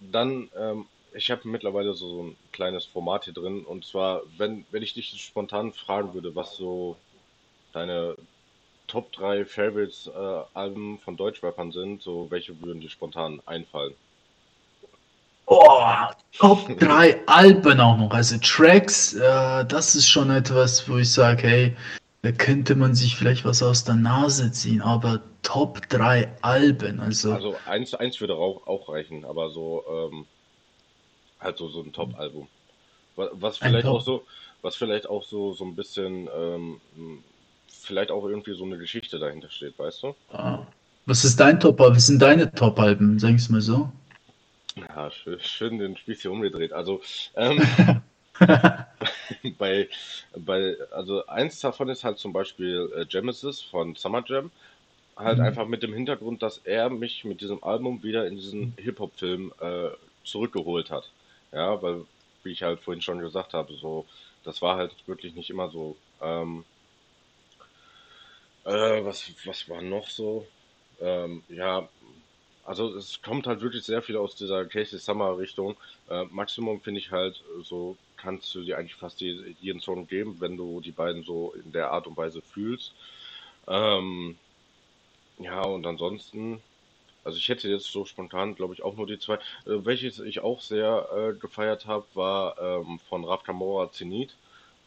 dann, 0.00 0.50
ähm, 0.56 0.86
ich 1.14 1.30
habe 1.30 1.48
mittlerweile 1.48 1.94
so, 1.94 2.08
so 2.08 2.22
ein 2.24 2.36
kleines 2.52 2.84
Format 2.84 3.24
hier 3.24 3.34
drin. 3.34 3.64
Und 3.64 3.84
zwar, 3.84 4.22
wenn, 4.36 4.64
wenn 4.70 4.82
ich 4.82 4.94
dich 4.94 5.22
spontan 5.22 5.72
fragen 5.72 6.14
würde, 6.14 6.34
was 6.34 6.56
so 6.56 6.96
deine 7.72 8.16
Top 8.92 9.10
3 9.12 9.46
Favorites 9.46 10.06
äh, 10.06 10.42
Alben 10.52 10.98
von 10.98 11.16
Deutschrappern 11.16 11.72
sind, 11.72 12.02
so 12.02 12.26
welche 12.28 12.60
würden 12.60 12.82
dir 12.82 12.90
spontan 12.90 13.40
einfallen? 13.46 13.94
Oh, 15.46 15.82
Top 16.36 16.78
3 16.78 17.26
Alben 17.26 17.80
auch 17.80 17.96
noch. 17.96 18.10
Also 18.10 18.36
Tracks, 18.36 19.14
äh, 19.14 19.64
das 19.64 19.94
ist 19.94 20.10
schon 20.10 20.30
etwas, 20.30 20.86
wo 20.90 20.98
ich 20.98 21.10
sage, 21.10 21.48
hey, 21.48 21.76
da 22.20 22.32
könnte 22.32 22.74
man 22.74 22.94
sich 22.94 23.16
vielleicht 23.16 23.46
was 23.46 23.62
aus 23.62 23.82
der 23.84 23.94
Nase 23.94 24.52
ziehen, 24.52 24.82
aber 24.82 25.22
Top 25.42 25.88
3 25.88 26.30
Alben, 26.42 27.00
also. 27.00 27.32
Also 27.32 27.56
eins, 27.64 27.94
eins 27.94 28.20
würde 28.20 28.34
auch, 28.34 28.66
auch 28.66 28.90
reichen, 28.90 29.24
aber 29.24 29.48
so, 29.48 29.84
ähm, 29.90 30.26
halt 31.40 31.56
so, 31.56 31.68
so 31.70 31.80
ein 31.80 31.94
Top-Album. 31.94 32.46
Was 33.16 33.56
vielleicht 33.56 33.86
auch 33.86 34.02
so, 34.02 34.26
was 34.60 34.76
vielleicht 34.76 35.08
auch 35.08 35.24
so, 35.24 35.54
so 35.54 35.64
ein 35.64 35.76
bisschen 35.76 36.28
ähm, 36.36 36.80
vielleicht 37.86 38.10
auch 38.10 38.24
irgendwie 38.24 38.54
so 38.54 38.64
eine 38.64 38.78
Geschichte 38.78 39.18
dahinter 39.18 39.50
steht, 39.50 39.78
weißt 39.78 40.02
du? 40.02 40.14
Ah. 40.32 40.66
Was 41.06 41.24
ist 41.24 41.40
dein 41.40 41.58
Top? 41.58 41.80
Was 41.80 42.06
sind 42.06 42.22
deine 42.22 42.52
Top-Alben? 42.52 43.18
Sag 43.18 43.34
ich 43.34 43.48
mal 43.50 43.60
so. 43.60 43.90
Ja, 44.76 45.10
schön, 45.10 45.40
schön 45.40 45.78
den 45.78 45.96
Spieß 45.96 46.22
hier 46.22 46.30
umgedreht. 46.30 46.72
Also, 46.72 47.00
ähm, 47.34 47.60
bei, 49.58 49.88
bei, 50.36 50.76
also 50.90 51.26
eins 51.26 51.60
davon 51.60 51.88
ist 51.88 52.04
halt 52.04 52.18
zum 52.18 52.32
Beispiel 52.32 52.90
äh, 52.96 53.04
Genesis 53.04 53.60
von 53.62 53.94
Summer 53.96 54.22
Jam. 54.26 54.50
Halt 55.16 55.38
mhm. 55.38 55.44
einfach 55.44 55.66
mit 55.66 55.82
dem 55.82 55.92
Hintergrund, 55.92 56.42
dass 56.42 56.58
er 56.58 56.88
mich 56.88 57.24
mit 57.24 57.40
diesem 57.40 57.62
Album 57.62 58.02
wieder 58.02 58.26
in 58.26 58.36
diesen 58.36 58.74
Hip-Hop-Film 58.78 59.52
äh, 59.60 59.90
zurückgeholt 60.24 60.90
hat. 60.90 61.10
Ja, 61.52 61.82
weil, 61.82 62.04
wie 62.42 62.52
ich 62.52 62.62
halt 62.62 62.80
vorhin 62.80 63.02
schon 63.02 63.18
gesagt 63.18 63.52
habe, 63.52 63.74
so, 63.74 64.06
das 64.44 64.62
war 64.62 64.76
halt 64.76 64.94
wirklich 65.06 65.34
nicht 65.34 65.50
immer 65.50 65.68
so. 65.68 65.96
Ähm, 66.22 66.64
äh, 68.64 69.04
was, 69.04 69.32
was 69.44 69.68
war 69.68 69.82
noch 69.82 70.08
so? 70.08 70.46
Ähm, 71.00 71.42
ja, 71.48 71.88
also 72.64 72.94
es 72.96 73.20
kommt 73.22 73.46
halt 73.46 73.60
wirklich 73.60 73.84
sehr 73.84 74.02
viel 74.02 74.16
aus 74.16 74.36
dieser 74.36 74.64
Casey 74.66 74.98
Summer 74.98 75.36
Richtung. 75.38 75.76
Äh, 76.08 76.24
Maximum 76.26 76.80
finde 76.80 77.00
ich 77.00 77.10
halt, 77.10 77.42
so 77.64 77.96
kannst 78.16 78.54
du 78.54 78.62
dir 78.62 78.78
eigentlich 78.78 78.94
fast 78.94 79.20
jeden 79.20 79.80
Song 79.80 80.06
geben, 80.06 80.36
wenn 80.40 80.56
du 80.56 80.80
die 80.80 80.92
beiden 80.92 81.24
so 81.24 81.52
in 81.54 81.72
der 81.72 81.90
Art 81.90 82.06
und 82.06 82.16
Weise 82.16 82.40
fühlst. 82.40 82.92
Ähm, 83.66 84.38
ja, 85.38 85.62
und 85.62 85.86
ansonsten, 85.86 86.62
also 87.24 87.38
ich 87.38 87.48
hätte 87.48 87.68
jetzt 87.68 87.90
so 87.92 88.04
spontan, 88.04 88.54
glaube 88.54 88.74
ich, 88.74 88.82
auch 88.82 88.94
nur 88.96 89.06
die 89.06 89.18
zwei. 89.18 89.34
Äh, 89.66 89.84
welches 89.84 90.20
ich 90.20 90.40
auch 90.40 90.60
sehr 90.60 91.08
äh, 91.14 91.38
gefeiert 91.38 91.86
habe, 91.86 92.06
war 92.14 92.56
ähm, 92.60 93.00
von 93.08 93.24
Raf 93.24 93.42
Kamora 93.44 93.90
Zenit, 93.92 94.36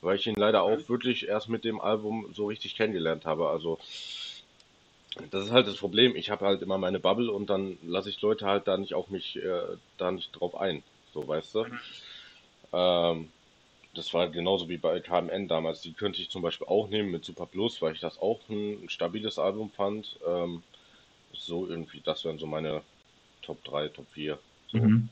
weil 0.06 0.18
ich 0.18 0.28
ihn 0.28 0.36
leider 0.36 0.64
auch 0.64 0.78
mhm. 0.78 0.90
wirklich 0.90 1.28
erst 1.28 1.50
mit 1.50 1.64
dem 1.64 1.82
Album 1.82 2.32
so 2.34 2.46
richtig 2.48 2.76
kennengelernt 2.76 3.26
habe. 3.26 3.50
Also 3.50 3.80
das 5.32 5.46
ist 5.46 5.52
halt 5.52 5.68
das 5.68 5.78
Problem. 5.78 6.16
Ich 6.16 6.30
habe 6.30 6.46
halt 6.46 6.62
immer 6.62 6.78
meine 6.78 7.00
Bubble 7.00 7.32
und 7.32 7.50
dann 7.50 7.78
lasse 7.84 8.10
ich 8.10 8.22
Leute 8.22 8.46
halt 8.46 8.68
da 8.68 8.78
nicht 8.78 8.94
auf 8.94 9.10
mich 9.10 9.38
äh, 9.38 9.78
da 9.98 10.12
nicht 10.12 10.32
drauf 10.34 10.56
ein. 10.56 10.84
So, 11.14 11.28
weißt 11.28 11.56
du? 11.56 11.64
Mhm. 11.64 11.80
Ähm, 12.74 13.32
das 13.94 14.14
war 14.14 14.28
genauso 14.30 14.68
wie 14.68 14.78
bei 14.78 15.00
KMN 15.00 15.48
damals. 15.48 15.82
Die 15.82 15.94
könnte 15.94 16.22
ich 16.22 16.30
zum 16.30 16.42
Beispiel 16.42 16.68
auch 16.68 16.90
nehmen 16.90 17.12
mit 17.12 17.24
Super 17.24 17.46
Plus, 17.46 17.82
weil 17.82 17.94
ich 17.94 18.02
das 18.02 18.20
auch 18.20 18.42
ein, 18.50 18.84
ein 18.84 18.90
stabiles 18.90 19.40
Album 19.40 19.70
fand. 19.70 20.20
Ähm, 20.28 20.62
so 21.34 21.66
irgendwie, 21.68 22.02
das 22.02 22.26
wären 22.26 22.38
so 22.38 22.46
meine 22.46 22.82
Top 23.42 23.64
3, 23.64 23.88
Top 23.90 24.06
4. 24.12 24.38
So. 24.68 24.78
Mhm. 24.78 25.10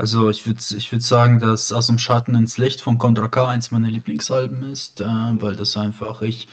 Also 0.00 0.30
ich 0.30 0.46
würde 0.46 0.60
ich 0.78 0.90
würd 0.90 1.02
sagen, 1.02 1.40
dass 1.40 1.70
Aus 1.72 1.88
dem 1.88 1.98
Schatten 1.98 2.34
ins 2.34 2.56
Licht 2.56 2.80
von 2.80 2.96
Contra 2.96 3.28
K 3.28 3.46
eins 3.46 3.70
meiner 3.70 3.88
Lieblingsalben 3.88 4.62
ist, 4.62 5.02
äh, 5.02 5.04
weil 5.04 5.54
das 5.54 5.76
einfach 5.76 6.22
ich, 6.22 6.48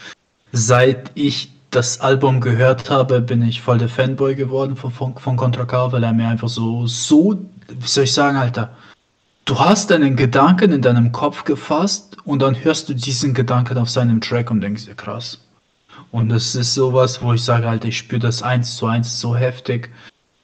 seit 0.51 1.11
ich 1.13 1.53
das 1.71 2.01
Album 2.01 2.41
gehört 2.41 2.89
habe, 2.89 3.21
bin 3.21 3.41
ich 3.41 3.61
voll 3.61 3.77
der 3.77 3.87
Fanboy 3.87 4.35
geworden 4.35 4.75
von, 4.75 4.91
von, 4.91 5.17
von 5.17 5.37
Contra 5.37 5.63
K, 5.63 5.93
weil 5.93 6.03
er 6.03 6.11
mir 6.11 6.27
einfach 6.27 6.49
so, 6.49 6.87
so, 6.87 7.39
wie 7.69 7.87
soll 7.87 8.03
ich 8.03 8.11
sagen, 8.11 8.35
Alter, 8.35 8.75
du 9.45 9.57
hast 9.57 9.93
einen 9.93 10.17
Gedanken 10.17 10.73
in 10.73 10.81
deinem 10.81 11.13
Kopf 11.13 11.45
gefasst 11.45 12.17
und 12.25 12.41
dann 12.41 12.61
hörst 12.65 12.89
du 12.89 12.95
diesen 12.95 13.33
Gedanken 13.33 13.77
auf 13.77 13.89
seinem 13.89 14.19
Track 14.19 14.51
und 14.51 14.59
denkst 14.59 14.87
dir, 14.87 14.95
krass. 14.95 15.39
Und 16.11 16.27
das 16.27 16.53
ist 16.53 16.73
sowas, 16.73 17.21
wo 17.21 17.31
ich 17.31 17.45
sage, 17.45 17.69
Alter, 17.69 17.87
ich 17.87 17.97
spüre 17.97 18.19
das 18.19 18.43
eins 18.43 18.75
zu 18.75 18.87
eins 18.87 19.21
so 19.21 19.37
heftig, 19.37 19.89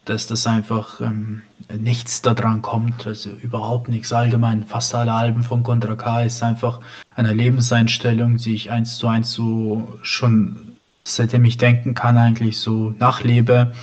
dass 0.05 0.27
das 0.27 0.45
einfach 0.47 0.99
ähm, 1.01 1.41
nichts 1.77 2.21
daran 2.21 2.61
kommt, 2.61 3.07
also 3.07 3.29
überhaupt 3.29 3.89
nichts. 3.89 4.11
Allgemein, 4.11 4.65
fast 4.65 4.93
alle 4.93 5.13
Alben 5.13 5.43
von 5.43 5.63
Contra 5.63 5.95
K 5.95 6.23
ist 6.23 6.43
einfach 6.43 6.79
eine 7.15 7.33
Lebenseinstellung, 7.33 8.37
die 8.37 8.55
ich 8.55 8.71
eins 8.71 8.97
zu 8.97 9.07
eins 9.07 9.31
so 9.31 9.97
schon 10.01 10.73
seitdem 11.03 11.45
ich 11.45 11.57
denken 11.57 11.93
kann, 11.93 12.17
eigentlich 12.17 12.59
so 12.59 12.93
nachlebe. 12.99 13.73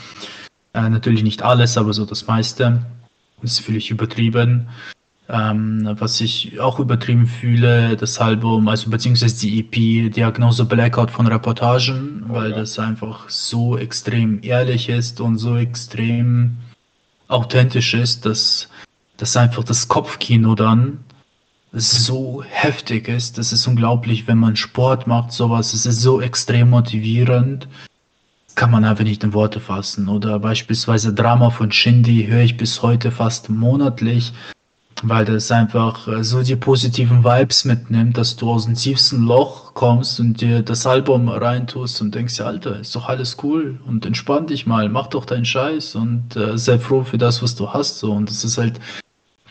Äh, 0.73 0.89
natürlich 0.89 1.23
nicht 1.23 1.43
alles, 1.43 1.77
aber 1.77 1.93
so 1.93 2.05
das 2.05 2.27
meiste. 2.27 2.83
Das 3.43 3.59
fühle 3.59 3.79
ich 3.79 3.91
übertrieben. 3.91 4.69
Ähm, 5.33 5.89
was 6.01 6.21
ich 6.21 6.59
auch 6.59 6.81
übertrieben 6.81 7.29
fühle, 7.29 7.97
das 7.97 8.19
Album, 8.19 8.67
also 8.67 8.91
beziehungsweise 8.91 9.39
die 9.39 9.61
EP 9.61 10.13
Diagnose 10.13 10.65
Blackout 10.65 11.13
von 11.13 11.29
Reportagen, 11.29 12.25
oh, 12.29 12.35
weil 12.35 12.51
ja. 12.51 12.57
das 12.57 12.81
einfach 12.81 13.31
so 13.31 13.79
extrem 13.79 14.41
ehrlich 14.43 14.89
ist 14.89 15.21
und 15.21 15.39
so 15.39 15.57
extrem 15.57 16.57
authentisch 17.29 17.95
ist, 17.95 18.27
dass 18.27 18.69
das 19.19 19.37
einfach 19.37 19.63
das 19.63 19.87
Kopfkino 19.87 20.57
dann 20.57 20.99
so 21.73 22.43
heftig 22.43 23.07
ist. 23.07 23.39
Das 23.39 23.53
ist 23.53 23.69
unglaublich, 23.69 24.27
wenn 24.27 24.39
man 24.39 24.57
Sport 24.57 25.07
macht, 25.07 25.31
sowas. 25.31 25.75
Es 25.75 25.87
ist 25.87 26.01
so 26.01 26.21
extrem 26.21 26.71
motivierend. 26.71 27.69
Kann 28.57 28.73
man 28.73 28.85
einfach 28.85 29.05
nicht 29.05 29.23
in 29.23 29.33
Worte 29.33 29.61
fassen. 29.61 30.09
Oder 30.09 30.41
beispielsweise 30.41 31.15
Drama 31.15 31.51
von 31.51 31.71
Shindy 31.71 32.27
höre 32.27 32.43
ich 32.43 32.57
bis 32.57 32.83
heute 32.83 33.13
fast 33.13 33.49
monatlich, 33.49 34.33
weil 35.03 35.25
das 35.25 35.51
einfach 35.51 36.09
so 36.21 36.43
die 36.43 36.57
positiven 36.57 37.25
Vibes 37.25 37.65
mitnimmt, 37.65 38.19
dass 38.19 38.37
du 38.37 38.51
aus 38.51 38.67
dem 38.67 38.75
tiefsten 38.75 39.25
Loch 39.25 39.75
kommst 39.75 40.21
und 40.21 40.41
dir 40.41 40.63
das 40.63 40.87
Album 40.87 41.29
reintust 41.29 42.01
und 42.01 42.15
denkst, 42.15 42.41
Alter, 42.41 42.81
ist 42.81 42.95
doch 42.95 43.09
alles 43.09 43.37
cool 43.43 43.79
und 43.87 44.05
entspann 44.05 44.47
dich 44.47 44.67
mal, 44.67 44.89
mach 44.89 45.07
doch 45.09 45.25
deinen 45.25 45.45
Scheiß 45.45 45.95
und 45.95 46.37
äh, 46.37 46.59
sei 46.59 46.79
froh 46.79 47.03
für 47.03 47.19
das, 47.19 47.43
was 47.43 47.55
du 47.55 47.73
hast. 47.73 47.99
So. 47.99 48.13
Und 48.13 48.29
das 48.29 48.45
ist 48.45 48.59
halt 48.59 48.81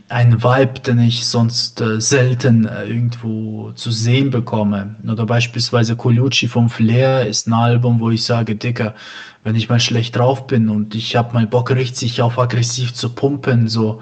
ein 0.09 0.43
Vibe, 0.43 0.79
den 0.79 0.99
ich 0.99 1.25
sonst 1.25 1.81
äh, 1.81 2.01
selten 2.01 2.65
äh, 2.65 2.85
irgendwo 2.85 3.71
zu 3.73 3.91
sehen 3.91 4.31
bekomme. 4.31 4.95
Oder 5.07 5.25
beispielsweise 5.25 5.95
Colucci 5.95 6.47
vom 6.47 6.69
Flair 6.69 7.27
ist 7.27 7.47
ein 7.47 7.53
Album, 7.53 7.99
wo 7.99 8.09
ich 8.09 8.23
sage, 8.23 8.55
Dicker, 8.55 8.95
wenn 9.43 9.55
ich 9.55 9.69
mal 9.69 9.79
schlecht 9.79 10.15
drauf 10.15 10.47
bin 10.47 10.69
und 10.69 10.95
ich 10.95 11.15
habe 11.15 11.33
mal 11.33 11.47
Bock 11.47 11.71
richtig 11.71 12.21
auf 12.21 12.39
aggressiv 12.39 12.93
zu 12.93 13.09
pumpen, 13.09 13.67
so 13.67 14.01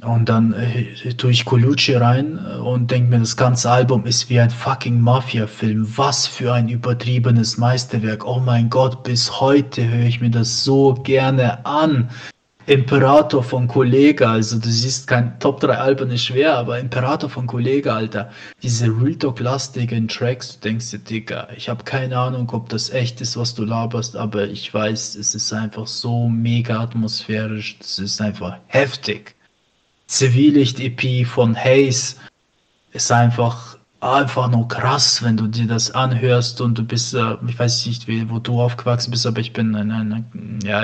und 0.00 0.28
dann 0.28 0.52
äh, 0.52 1.14
tue 1.14 1.30
ich 1.30 1.44
Colucci 1.44 1.94
rein 1.94 2.38
äh, 2.38 2.56
und 2.56 2.90
denke 2.90 3.10
mir, 3.10 3.20
das 3.20 3.36
ganze 3.36 3.70
Album 3.70 4.04
ist 4.04 4.28
wie 4.30 4.40
ein 4.40 4.50
fucking 4.50 5.00
Mafia-Film. 5.00 5.86
Was 5.96 6.26
für 6.26 6.52
ein 6.52 6.68
übertriebenes 6.68 7.56
Meisterwerk. 7.56 8.26
Oh 8.26 8.40
mein 8.40 8.68
Gott, 8.68 9.04
bis 9.04 9.40
heute 9.40 9.88
höre 9.88 10.06
ich 10.06 10.20
mir 10.20 10.30
das 10.30 10.64
so 10.64 10.94
gerne 10.94 11.64
an. 11.64 12.10
Imperator 12.66 13.42
von 13.42 13.66
Kollega, 13.66 14.30
also 14.30 14.56
du 14.56 14.68
siehst 14.68 15.08
kein 15.08 15.38
Top 15.40 15.58
3 15.58 15.78
Alben 15.78 16.12
ist 16.12 16.26
schwer, 16.26 16.56
aber 16.56 16.78
Imperator 16.78 17.28
von 17.28 17.48
Kollega, 17.48 17.96
Alter, 17.96 18.30
diese 18.62 18.86
Real 18.86 19.16
Talk-lastigen 19.16 20.06
Tracks, 20.06 20.60
du 20.60 20.68
denkst 20.68 20.92
dir, 20.92 20.98
Digga, 21.00 21.48
ich 21.56 21.68
habe 21.68 21.82
keine 21.82 22.16
Ahnung, 22.16 22.48
ob 22.52 22.68
das 22.68 22.90
echt 22.90 23.20
ist, 23.20 23.36
was 23.36 23.56
du 23.56 23.64
laberst, 23.64 24.14
aber 24.14 24.46
ich 24.46 24.72
weiß, 24.72 25.16
es 25.16 25.34
ist 25.34 25.52
einfach 25.52 25.88
so 25.88 26.28
mega 26.28 26.78
atmosphärisch, 26.80 27.78
das 27.80 27.98
ist 27.98 28.20
einfach 28.20 28.58
heftig. 28.68 29.34
Zivilicht-EP 30.12 31.26
von 31.26 31.56
Hayes 31.56 32.18
ist 32.92 33.10
einfach 33.10 33.78
einfach 34.00 34.50
nur 34.50 34.68
krass, 34.68 35.22
wenn 35.22 35.38
du 35.38 35.46
dir 35.46 35.66
das 35.66 35.92
anhörst 35.92 36.60
und 36.60 36.76
du 36.76 36.82
bist, 36.82 37.14
äh, 37.14 37.36
ich 37.46 37.58
weiß 37.58 37.86
nicht, 37.86 38.06
wo 38.28 38.38
du 38.38 38.60
aufgewachsen 38.60 39.10
bist, 39.10 39.26
aber 39.26 39.38
ich 39.38 39.54
bin 39.54 39.74
ein, 39.74 39.90
ein, 39.90 40.58
ja, 40.64 40.82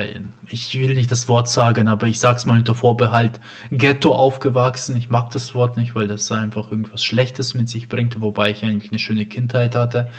ich 0.49 0.79
will 0.79 0.95
nicht 0.95 1.11
das 1.11 1.29
Wort 1.29 1.49
sagen, 1.49 1.89
aber 1.89 2.07
ich 2.07 2.21
sag's 2.21 2.47
mal 2.47 2.59
unter 2.59 2.75
Vorbehalt, 2.75 3.39
Ghetto 3.71 4.15
aufgewachsen. 4.15 4.97
Ich 4.97 5.11
mag 5.11 5.31
das 5.31 5.55
Wort 5.55 5.77
nicht, 5.77 5.95
weil 5.95 6.09
das 6.09 6.33
einfach 6.33 6.71
irgendwas 6.71 7.05
Schlechtes 7.05 7.53
mit 7.53 7.69
sich 7.69 7.89
bringt, 7.89 8.19
wobei 8.21 8.53
ich 8.53 8.65
eigentlich 8.65 8.93
eine 8.93 9.01
schöne 9.01 9.27
Kindheit 9.27 9.75
hatte. 9.75 10.11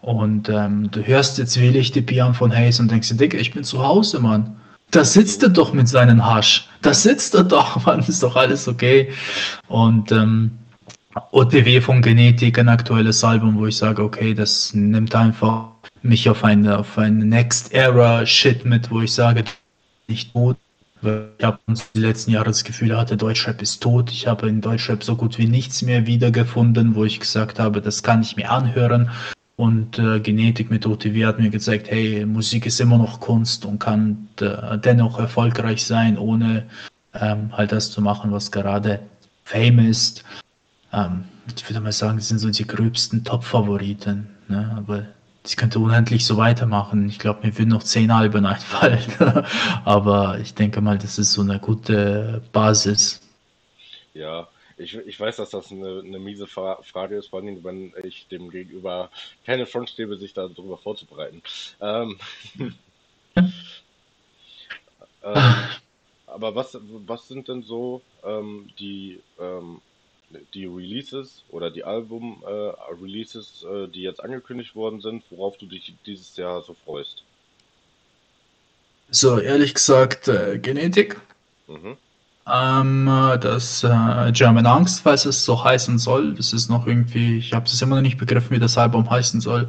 Und 0.00 0.48
ähm, 0.48 0.90
du 0.90 1.02
hörst 1.02 1.36
jetzt 1.36 1.60
willig 1.60 1.92
die 1.92 2.02
von 2.32 2.54
Hayes 2.54 2.80
und 2.80 2.90
denkst 2.90 3.10
dir, 3.10 3.16
Digga, 3.16 3.36
ich 3.36 3.52
bin 3.52 3.64
zu 3.64 3.82
Hause, 3.84 4.20
Mann. 4.20 4.56
Da 4.92 5.04
sitzt 5.04 5.42
er 5.42 5.48
doch 5.48 5.72
mit 5.72 5.88
seinen 5.88 6.24
Hasch. 6.24 6.68
Da 6.82 6.92
sitzt 6.92 7.34
er 7.34 7.44
doch, 7.44 7.82
Mann, 7.86 8.00
ist 8.00 8.22
doch 8.22 8.36
alles 8.36 8.68
okay. 8.68 9.10
Und 9.68 10.12
ähm, 10.12 10.52
OTW 11.30 11.80
von 11.80 12.02
Genetik, 12.02 12.58
ein 12.58 12.68
aktuelles 12.68 13.24
Album, 13.24 13.56
wo 13.56 13.66
ich 13.66 13.76
sage, 13.76 14.02
okay, 14.02 14.34
das 14.34 14.74
nimmt 14.74 15.14
einfach 15.14 15.68
mich 16.02 16.28
auf 16.28 16.44
eine, 16.44 16.78
auf 16.78 16.98
eine 16.98 17.24
Next 17.24 17.72
Era 17.72 18.26
Shit 18.26 18.64
mit, 18.66 18.90
wo 18.90 19.00
ich 19.00 19.14
sage, 19.14 19.44
nicht 20.08 20.32
gut. 20.34 20.56
Ich 21.38 21.44
habe 21.44 21.58
die 21.96 22.00
letzten 22.00 22.30
Jahre 22.30 22.46
das 22.46 22.62
Gefühl 22.62 22.96
hatte, 22.96 23.16
Deutschrap 23.16 23.60
ist 23.62 23.82
tot. 23.82 24.10
Ich 24.10 24.26
habe 24.26 24.48
in 24.48 24.60
Deutschrap 24.60 25.02
so 25.02 25.16
gut 25.16 25.38
wie 25.38 25.48
nichts 25.48 25.82
mehr 25.82 26.06
wiedergefunden, 26.06 26.94
wo 26.94 27.04
ich 27.04 27.18
gesagt 27.18 27.58
habe, 27.58 27.80
das 27.80 28.02
kann 28.02 28.22
ich 28.22 28.36
mir 28.36 28.50
anhören. 28.50 29.10
Und 29.56 29.98
äh, 29.98 30.20
Genetik 30.20 30.70
mit 30.70 30.86
OTW 30.86 31.26
hat 31.26 31.38
mir 31.38 31.50
gezeigt, 31.50 31.90
hey, 31.90 32.24
Musik 32.26 32.66
ist 32.66 32.80
immer 32.80 32.98
noch 32.98 33.20
Kunst 33.20 33.64
und 33.64 33.78
kann 33.78 34.28
äh, 34.40 34.78
dennoch 34.78 35.18
erfolgreich 35.18 35.84
sein, 35.84 36.18
ohne 36.18 36.66
ähm, 37.14 37.56
halt 37.56 37.72
das 37.72 37.90
zu 37.90 38.00
machen, 38.00 38.32
was 38.32 38.50
gerade 38.50 39.00
Fame 39.44 39.80
ist 39.80 40.24
ähm, 40.92 41.24
ich 41.56 41.68
würde 41.68 41.80
mal 41.80 41.92
sagen, 41.92 42.18
das 42.18 42.28
sind 42.28 42.38
so 42.38 42.50
die 42.50 42.66
gröbsten 42.66 43.24
Top-Favoriten. 43.24 44.28
Ne? 44.48 44.72
Aber 44.76 45.06
ich 45.44 45.56
könnte 45.56 45.78
unendlich 45.78 46.24
so 46.24 46.36
weitermachen. 46.36 47.08
Ich 47.08 47.18
glaube, 47.18 47.46
mir 47.46 47.58
würden 47.58 47.70
noch 47.70 47.82
zehn 47.82 48.10
Alben 48.10 48.46
einfallen. 48.46 49.00
Aber 49.84 50.38
ich 50.38 50.54
denke 50.54 50.80
mal, 50.80 50.98
das 50.98 51.18
ist 51.18 51.32
so 51.32 51.42
eine 51.42 51.58
gute 51.58 52.42
Basis. 52.52 53.20
Ja, 54.14 54.46
Ich, 54.82 54.94
ich 54.94 55.18
weiß, 55.18 55.36
dass 55.36 55.50
das 55.50 55.70
eine, 55.70 56.00
eine 56.00 56.18
miese 56.18 56.46
Frage 56.46 57.16
ist, 57.16 57.28
vor 57.28 57.40
allem, 57.40 57.64
wenn 57.64 57.94
ich 58.02 58.26
dem 58.28 58.50
Gegenüber 58.50 59.10
keine 59.46 59.64
Chance 59.64 59.94
gebe, 59.96 60.16
sich 60.16 60.34
darüber 60.34 60.78
vorzubereiten. 60.78 61.42
Ähm, 61.80 62.18
ähm, 63.36 63.52
aber 66.26 66.54
was, 66.54 66.78
was 67.06 67.28
sind 67.28 67.48
denn 67.48 67.62
so 67.62 68.02
ähm, 68.24 68.70
die, 68.78 69.20
ähm, 69.38 69.80
die 70.54 70.66
Releases 70.66 71.44
oder 71.50 71.70
die 71.70 71.84
Album-Releases, 71.84 73.64
äh, 73.64 73.84
äh, 73.84 73.88
die 73.88 74.02
jetzt 74.02 74.22
angekündigt 74.22 74.74
worden 74.74 75.00
sind, 75.00 75.22
worauf 75.30 75.56
du 75.58 75.66
dich 75.66 75.94
dieses 76.06 76.36
Jahr 76.36 76.62
so 76.62 76.74
freust? 76.84 77.22
So, 79.10 79.38
ehrlich 79.38 79.74
gesagt, 79.74 80.28
äh, 80.28 80.58
Genetik. 80.58 81.20
Mhm. 81.66 81.96
Ähm, 82.46 83.06
das 83.40 83.84
äh, 83.84 84.32
German 84.32 84.66
Angst, 84.66 85.02
falls 85.02 85.24
es 85.24 85.44
so 85.44 85.62
heißen 85.62 85.98
soll. 85.98 86.34
Das 86.34 86.52
ist 86.52 86.68
noch 86.68 86.86
irgendwie, 86.86 87.38
ich 87.38 87.52
habe 87.52 87.66
es 87.66 87.80
immer 87.80 87.96
noch 87.96 88.02
nicht 88.02 88.18
begriffen, 88.18 88.50
wie 88.50 88.58
das 88.58 88.76
Album 88.76 89.08
heißen 89.08 89.40
soll. 89.40 89.68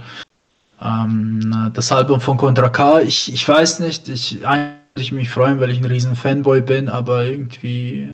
Ähm, 0.82 1.71
das 1.74 1.91
Album 1.91 2.19
von 2.19 2.38
Contra 2.38 2.69
K, 2.69 3.01
ich, 3.01 3.32
ich 3.32 3.47
weiß 3.47 3.80
nicht, 3.80 4.09
ich 4.09 4.45
eigentlich 4.45 5.11
mich 5.11 5.30
freuen, 5.30 5.59
weil 5.59 5.69
ich 5.69 5.78
ein 5.80 5.86
riesen 5.86 6.15
Fanboy 6.15 6.61
bin, 6.61 6.89
aber 6.89 7.26
irgendwie, 7.26 8.11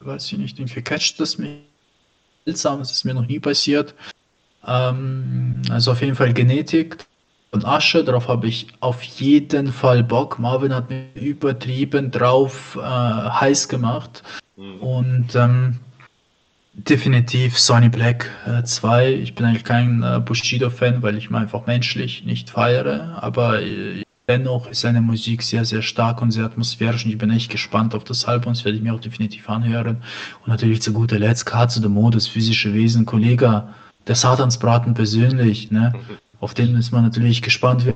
weiß 0.00 0.26
ich 0.26 0.38
nicht, 0.38 0.58
irgendwie 0.58 0.82
catcht 0.82 1.18
das 1.18 1.38
mich 1.38 1.60
seltsam, 2.44 2.80
es 2.80 2.90
ist 2.90 3.04
mir 3.04 3.14
noch 3.14 3.26
nie 3.26 3.40
passiert. 3.40 3.94
Ähm, 4.66 5.62
also 5.70 5.92
auf 5.92 6.00
jeden 6.00 6.16
Fall 6.16 6.32
Genetik 6.34 6.98
und 7.52 7.66
Asche, 7.66 8.02
darauf 8.02 8.28
habe 8.28 8.48
ich 8.48 8.68
auf 8.80 9.02
jeden 9.02 9.72
Fall 9.72 10.02
Bock. 10.02 10.38
Marvin 10.38 10.74
hat 10.74 10.88
mir 10.88 11.04
übertrieben 11.14 12.10
drauf 12.10 12.78
äh, 12.80 12.82
heiß 12.82 13.68
gemacht. 13.68 14.22
Mhm. 14.56 14.76
Und 14.80 15.34
ähm, 15.34 15.78
definitiv 16.72 17.58
Sonny 17.58 17.90
Black 17.90 18.30
2. 18.64 19.04
Äh, 19.04 19.12
ich 19.16 19.34
bin 19.34 19.44
eigentlich 19.44 19.64
kein 19.64 20.02
äh, 20.02 20.18
Bushido-Fan, 20.24 21.02
weil 21.02 21.18
ich 21.18 21.28
ihn 21.28 21.36
einfach 21.36 21.66
menschlich 21.66 22.24
nicht 22.24 22.48
feiere. 22.48 23.18
Aber 23.20 23.60
äh, 23.60 24.02
dennoch 24.26 24.70
ist 24.70 24.80
seine 24.80 25.02
Musik 25.02 25.42
sehr, 25.42 25.66
sehr 25.66 25.82
stark 25.82 26.22
und 26.22 26.30
sehr 26.30 26.46
atmosphärisch. 26.46 27.04
Und 27.04 27.10
ich 27.10 27.18
bin 27.18 27.30
echt 27.30 27.50
gespannt 27.50 27.94
auf 27.94 28.04
das 28.04 28.24
Album. 28.24 28.54
Das 28.54 28.64
werde 28.64 28.78
ich 28.78 28.82
mir 28.82 28.94
auch 28.94 29.00
definitiv 29.00 29.50
anhören. 29.50 29.98
Und 30.40 30.48
natürlich 30.48 30.80
zu 30.80 30.94
guter 30.94 31.18
Letzt 31.18 31.44
Katze 31.44 31.82
der 31.82 31.90
Mode, 31.90 32.16
das 32.16 32.28
physische 32.28 32.72
Wesen, 32.72 33.04
Kollege, 33.04 33.68
der 34.06 34.14
Satansbraten 34.14 34.94
persönlich. 34.94 35.70
Ne? 35.70 35.92
Mhm. 35.94 36.16
Auf 36.42 36.54
den 36.54 36.74
ist 36.74 36.90
man 36.90 37.04
natürlich 37.04 37.40
gespannt. 37.40 37.94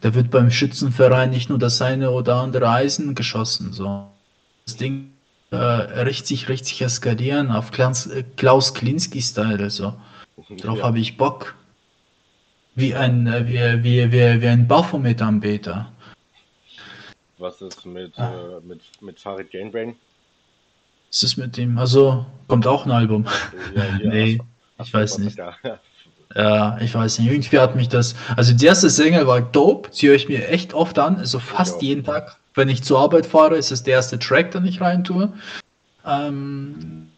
Da 0.00 0.14
wird 0.14 0.32
beim 0.32 0.50
Schützenverein 0.50 1.30
nicht 1.30 1.48
nur 1.48 1.60
das 1.60 1.80
eine 1.80 2.10
oder 2.10 2.34
andere 2.36 2.68
Eisen 2.68 3.14
geschossen. 3.14 3.72
So. 3.72 4.10
Das 4.66 4.76
Ding 4.76 5.12
äh, 5.52 5.56
richtet 5.56 6.26
sich 6.26 6.48
richtig 6.48 6.82
eskalieren 6.82 7.52
auf 7.52 7.70
Klaus, 7.70 8.08
äh, 8.08 8.24
Klaus 8.36 8.74
Klinski-Style. 8.74 9.70
So. 9.70 9.94
Darauf 10.58 10.78
ja. 10.78 10.84
habe 10.84 10.98
ich 10.98 11.16
Bock. 11.16 11.54
Wie 12.74 12.96
ein, 12.96 13.28
äh, 13.28 13.46
wie, 13.46 13.84
wie, 13.84 14.10
wie, 14.10 14.42
wie 14.42 14.48
ein 14.48 14.66
Baphomet-Anbeter. 14.66 15.92
Was 17.38 17.62
ist 17.62 17.86
mit, 17.86 18.18
ah. 18.18 18.58
äh, 18.58 18.66
mit, 18.66 18.80
mit 19.00 19.20
Farid 19.20 19.52
Gangbang? 19.52 19.94
Was 21.12 21.22
ist 21.22 21.36
mit 21.36 21.56
dem? 21.56 21.78
Also, 21.78 22.26
kommt 22.48 22.66
auch 22.66 22.86
ein 22.86 22.90
Album. 22.90 23.24
Ja, 23.76 23.84
ja, 23.84 23.98
nee, 24.02 24.40
ich 24.82 24.92
weiß 24.92 25.18
nicht. 25.18 25.38
Ja, 25.38 25.54
ja, 26.34 26.78
ich 26.80 26.94
weiß 26.94 27.18
nicht. 27.18 27.30
Irgendwie 27.30 27.58
hat 27.58 27.74
mich 27.74 27.88
das. 27.88 28.14
Also, 28.36 28.52
die 28.52 28.66
erste 28.66 28.88
Single 28.90 29.26
war 29.26 29.40
dope. 29.40 29.88
Sie 29.92 30.08
höre 30.08 30.14
ich 30.14 30.28
mir 30.28 30.48
echt 30.48 30.74
oft 30.74 30.98
an. 30.98 31.16
Also, 31.16 31.38
fast 31.38 31.82
jeden 31.82 32.04
Tag, 32.04 32.36
wenn 32.54 32.68
ich 32.68 32.84
zur 32.84 33.00
Arbeit 33.00 33.26
fahre, 33.26 33.56
ist 33.56 33.72
es 33.72 33.82
der 33.82 33.94
erste 33.94 34.18
Track, 34.18 34.52
den 34.52 34.64
ich 34.64 34.80
rein 34.80 35.02
tue. 35.02 35.32
Ähm, 36.06 37.08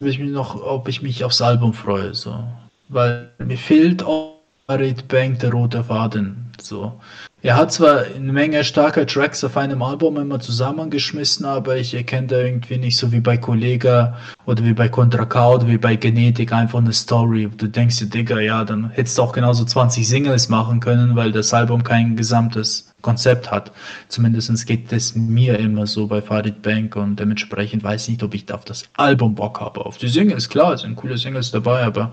ich 0.00 0.18
mich 0.18 0.30
noch, 0.30 0.62
ob 0.62 0.88
ich 0.88 1.02
mich 1.02 1.24
aufs 1.24 1.40
Album 1.40 1.72
freue. 1.72 2.14
So. 2.14 2.44
Weil 2.88 3.30
mir 3.38 3.58
fehlt 3.58 4.02
auch 4.02 4.40
Farid 4.66 5.08
Bang 5.08 5.38
der 5.38 5.52
rote 5.52 5.82
Faden. 5.84 6.49
So. 6.62 7.00
Er 7.42 7.56
hat 7.56 7.72
zwar 7.72 8.02
eine 8.02 8.32
Menge 8.32 8.62
starker 8.64 9.06
Tracks 9.06 9.42
auf 9.44 9.56
einem 9.56 9.82
Album 9.82 10.18
immer 10.18 10.40
zusammengeschmissen, 10.40 11.46
aber 11.46 11.78
ich 11.78 11.94
erkenne 11.94 12.26
da 12.26 12.36
irgendwie 12.36 12.76
nicht 12.76 12.98
so 12.98 13.12
wie 13.12 13.20
bei 13.20 13.38
Kollega 13.38 14.18
oder 14.44 14.62
wie 14.62 14.74
bei 14.74 14.90
Contra 14.90 15.48
oder 15.48 15.66
wie 15.66 15.78
bei 15.78 15.96
Genetik 15.96 16.52
einfach 16.52 16.80
eine 16.80 16.92
Story. 16.92 17.48
Du 17.56 17.66
denkst 17.66 17.98
dir, 17.98 18.06
Digga, 18.06 18.40
ja, 18.40 18.62
dann 18.64 18.90
hättest 18.90 19.16
du 19.16 19.22
auch 19.22 19.32
genauso 19.32 19.64
20 19.64 20.06
Singles 20.06 20.50
machen 20.50 20.80
können, 20.80 21.16
weil 21.16 21.32
das 21.32 21.54
Album 21.54 21.82
kein 21.82 22.14
gesamtes 22.14 22.92
Konzept 23.00 23.50
hat. 23.50 23.72
Zumindest 24.08 24.66
geht 24.66 24.92
es 24.92 25.14
mir 25.14 25.58
immer 25.58 25.86
so 25.86 26.06
bei 26.06 26.20
Farid 26.20 26.60
Bank 26.60 26.96
und 26.96 27.16
dementsprechend 27.18 27.82
weiß 27.82 28.02
ich 28.02 28.08
nicht, 28.10 28.22
ob 28.22 28.34
ich 28.34 28.52
auf 28.52 28.66
das 28.66 28.84
Album 28.98 29.34
Bock 29.34 29.60
habe. 29.60 29.86
Auf 29.86 29.96
die 29.96 30.08
Singles, 30.08 30.48
klar, 30.48 30.74
es 30.74 30.82
sind 30.82 30.96
coole 30.96 31.16
Singles 31.16 31.50
dabei, 31.50 31.84
aber 31.84 32.12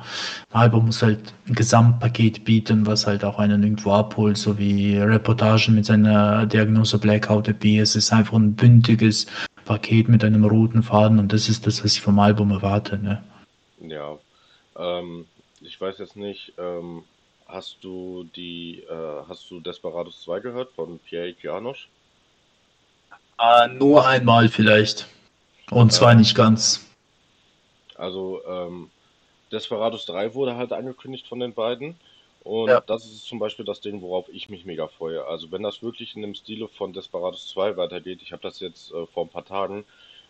ein 0.53 0.61
Album 0.61 0.85
muss 0.85 1.01
halt 1.01 1.33
ein 1.49 1.55
Gesamtpaket 1.55 2.45
bieten, 2.45 2.85
was 2.85 3.05
halt 3.05 3.25
auch 3.25 3.39
einen 3.39 3.63
irgendwo 3.63 3.91
abholt, 3.91 4.36
so 4.37 4.57
wie 4.57 4.97
Reportagen 4.97 5.75
mit 5.75 5.85
seiner 5.85 6.45
Diagnose 6.45 6.97
Blackout 6.97 7.47
EP. 7.47 7.65
Es 7.81 7.95
ist 7.95 8.11
einfach 8.13 8.37
ein 8.37 8.55
bündiges 8.55 9.27
Paket 9.65 10.07
mit 10.07 10.23
einem 10.23 10.45
roten 10.45 10.83
Faden 10.83 11.19
und 11.19 11.33
das 11.33 11.49
ist 11.49 11.67
das, 11.67 11.83
was 11.83 11.93
ich 11.93 12.01
vom 12.01 12.19
Album 12.19 12.51
erwarte. 12.51 12.97
Ne? 12.97 13.23
Ja, 13.79 14.17
ähm, 14.77 15.25
ich 15.61 15.79
weiß 15.79 15.97
jetzt 15.99 16.15
nicht, 16.15 16.53
ähm, 16.57 17.03
Hast 17.47 17.77
du 17.81 18.25
die, 18.35 18.83
äh, 18.89 19.23
hast 19.29 19.49
du 19.49 19.61
Desperados 19.61 20.21
2 20.23 20.41
gehört 20.41 20.73
von 20.73 20.99
Pierre 20.99 21.33
Kianosch? 21.33 21.87
Äh, 23.39 23.69
nur 23.69 24.05
einmal 24.05 24.49
vielleicht. 24.49 25.07
Und 25.71 25.93
zwar 25.93 26.11
ähm, 26.11 26.17
nicht 26.17 26.35
ganz. 26.35 26.85
Also, 27.95 28.41
ähm, 28.45 28.89
Desperados 29.51 30.05
3 30.07 30.33
wurde 30.33 30.57
halt 30.57 30.73
angekündigt 30.73 31.25
von 31.27 31.39
den 31.39 31.53
beiden. 31.53 31.95
Und 32.47 32.69
ja. 32.69 32.79
das 32.81 33.05
ist 33.05 33.25
zum 33.25 33.39
Beispiel 33.39 33.65
das 33.65 33.81
Ding, 33.81 34.01
worauf 34.01 34.29
ich 34.29 34.47
mich 34.47 34.65
mega 34.65 34.87
freue. 34.87 35.25
Also 35.25 35.51
wenn 35.51 35.63
das 35.63 35.83
wirklich 35.83 36.15
in 36.15 36.21
dem 36.21 36.33
Stile 36.33 36.69
von 36.69 36.93
Desperados 36.93 37.47
2 37.49 37.75
weitergeht, 37.75 38.21
ich 38.21 38.31
habe 38.31 38.41
das 38.41 38.61
jetzt 38.61 38.91
äh, 38.93 39.05
vor 39.07 39.25
ein 39.25 39.29
paar 39.29 39.45
Tagen 39.45 39.83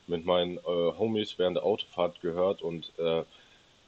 mit 0.08 0.26
meinen 0.26 0.58
äh, 0.58 0.62
Homies 0.66 1.38
während 1.38 1.58
der 1.58 1.64
Autofahrt 1.64 2.20
gehört 2.22 2.64
und 2.64 2.92
äh, 2.98 3.24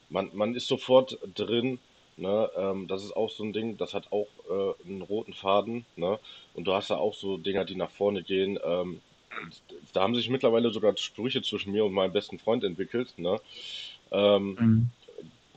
man, 0.09 0.29
man 0.33 0.53
ist 0.53 0.67
sofort 0.67 1.17
drin, 1.33 1.79
Ne, 2.19 2.49
ähm, 2.57 2.85
das 2.89 3.05
ist 3.05 3.15
auch 3.15 3.29
so 3.29 3.45
ein 3.45 3.53
Ding, 3.53 3.77
das 3.77 3.93
hat 3.93 4.11
auch 4.11 4.27
äh, 4.49 4.85
einen 4.85 5.01
roten 5.01 5.33
Faden. 5.33 5.85
Ne? 5.95 6.19
Und 6.53 6.65
du 6.65 6.73
hast 6.73 6.89
da 6.89 6.97
auch 6.97 7.13
so 7.13 7.37
Dinger, 7.37 7.63
die 7.63 7.75
nach 7.77 7.91
vorne 7.91 8.23
gehen. 8.23 8.59
Ähm, 8.61 8.99
da 9.93 10.01
haben 10.01 10.15
sich 10.15 10.29
mittlerweile 10.29 10.69
sogar 10.69 10.97
Sprüche 10.97 11.41
zwischen 11.41 11.71
mir 11.71 11.85
und 11.85 11.93
meinem 11.93 12.11
besten 12.11 12.37
Freund 12.37 12.65
entwickelt. 12.65 13.13
Ne? 13.15 13.39
Ähm, 14.11 14.57
mhm. 14.59 14.89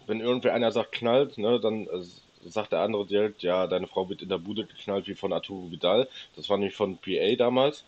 Wenn 0.07 0.21
irgendwer 0.21 0.55
einer 0.55 0.71
sagt, 0.71 0.93
knallt, 0.93 1.37
ne, 1.37 1.59
dann 1.59 1.89
äh, 1.89 2.05
sagt 2.45 2.73
der 2.73 2.81
andere 2.81 3.07
direkt, 3.07 3.43
ja, 3.43 3.67
deine 3.67 3.87
Frau 3.87 4.09
wird 4.09 4.23
in 4.23 4.29
der 4.29 4.39
Bude 4.39 4.65
geknallt 4.65 5.07
wie 5.07 5.15
von 5.15 5.33
Arturo 5.33 5.71
Vidal. 5.71 6.09
Das 6.37 6.49
war 6.49 6.59
nämlich 6.59 6.77
von 6.77 6.99
PA 6.99 7.35
damals. 7.37 7.85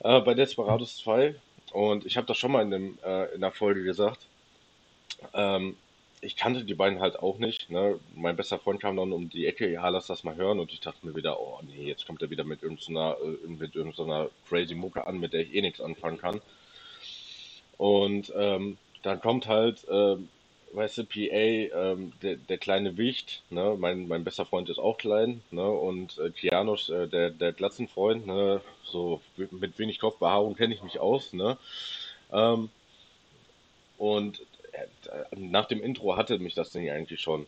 Äh, 0.00 0.20
bei 0.20 0.34
Desperados 0.34 0.96
2. 0.98 1.34
Und 1.72 2.04
ich 2.06 2.16
habe 2.16 2.26
das 2.26 2.38
schon 2.38 2.52
mal 2.52 2.62
in, 2.62 2.70
dem, 2.70 2.98
äh, 3.04 3.34
in 3.34 3.40
der 3.40 3.52
Folge 3.52 3.82
gesagt. 3.82 4.26
Ähm, 5.32 5.76
ich 6.20 6.36
kannte 6.36 6.64
die 6.64 6.74
beiden 6.74 7.00
halt 7.00 7.18
auch 7.18 7.38
nicht. 7.38 7.70
Ne? 7.70 7.98
Mein 8.14 8.36
bester 8.36 8.58
Freund 8.58 8.80
kam 8.80 8.96
dann 8.96 9.12
um 9.12 9.28
die 9.28 9.46
Ecke, 9.46 9.70
ja, 9.70 9.88
lass 9.88 10.06
das 10.06 10.22
mal 10.22 10.36
hören. 10.36 10.60
Und 10.60 10.72
ich 10.72 10.80
dachte 10.80 11.06
mir 11.06 11.16
wieder, 11.16 11.40
oh 11.40 11.58
nee, 11.66 11.88
jetzt 11.88 12.06
kommt 12.06 12.22
er 12.22 12.30
wieder 12.30 12.44
mit 12.44 12.62
irgendeiner, 12.62 13.16
äh, 13.22 13.48
mit 13.48 13.74
irgendeiner 13.74 14.28
crazy 14.48 14.74
Mucke 14.74 15.06
an, 15.06 15.18
mit 15.18 15.32
der 15.32 15.40
ich 15.40 15.54
eh 15.54 15.62
nichts 15.62 15.80
anfangen 15.80 16.18
kann. 16.18 16.40
Und 17.76 18.32
ähm, 18.36 18.78
dann 19.02 19.20
kommt 19.20 19.48
halt, 19.48 19.86
äh, 19.88 20.16
weißt 20.72 20.98
du, 20.98 21.04
PA, 21.04 21.16
ähm, 21.16 22.12
der, 22.22 22.36
der 22.36 22.58
kleine 22.58 22.96
Wicht, 22.96 23.42
ne? 23.50 23.76
mein, 23.78 24.08
mein 24.08 24.24
bester 24.24 24.46
Freund 24.46 24.68
ist 24.68 24.78
auch 24.78 24.98
klein, 24.98 25.42
ne? 25.50 25.68
und 25.68 26.18
äh, 26.18 26.30
Kianos, 26.30 26.88
äh, 26.88 27.08
der, 27.08 27.30
der 27.30 27.52
Glatzenfreund, 27.52 28.26
ne? 28.26 28.60
so 28.84 29.20
mit 29.36 29.78
wenig 29.78 29.98
Kopfbehaarung 29.98 30.56
kenne 30.56 30.74
ich 30.74 30.82
mich 30.82 30.98
aus. 30.98 31.32
Ne? 31.32 31.58
Ähm, 32.32 32.70
und 33.98 34.42
nach 35.36 35.66
dem 35.66 35.82
Intro 35.82 36.16
hatte 36.16 36.38
mich 36.38 36.54
das 36.54 36.70
Ding 36.70 36.90
eigentlich 36.90 37.20
schon. 37.20 37.46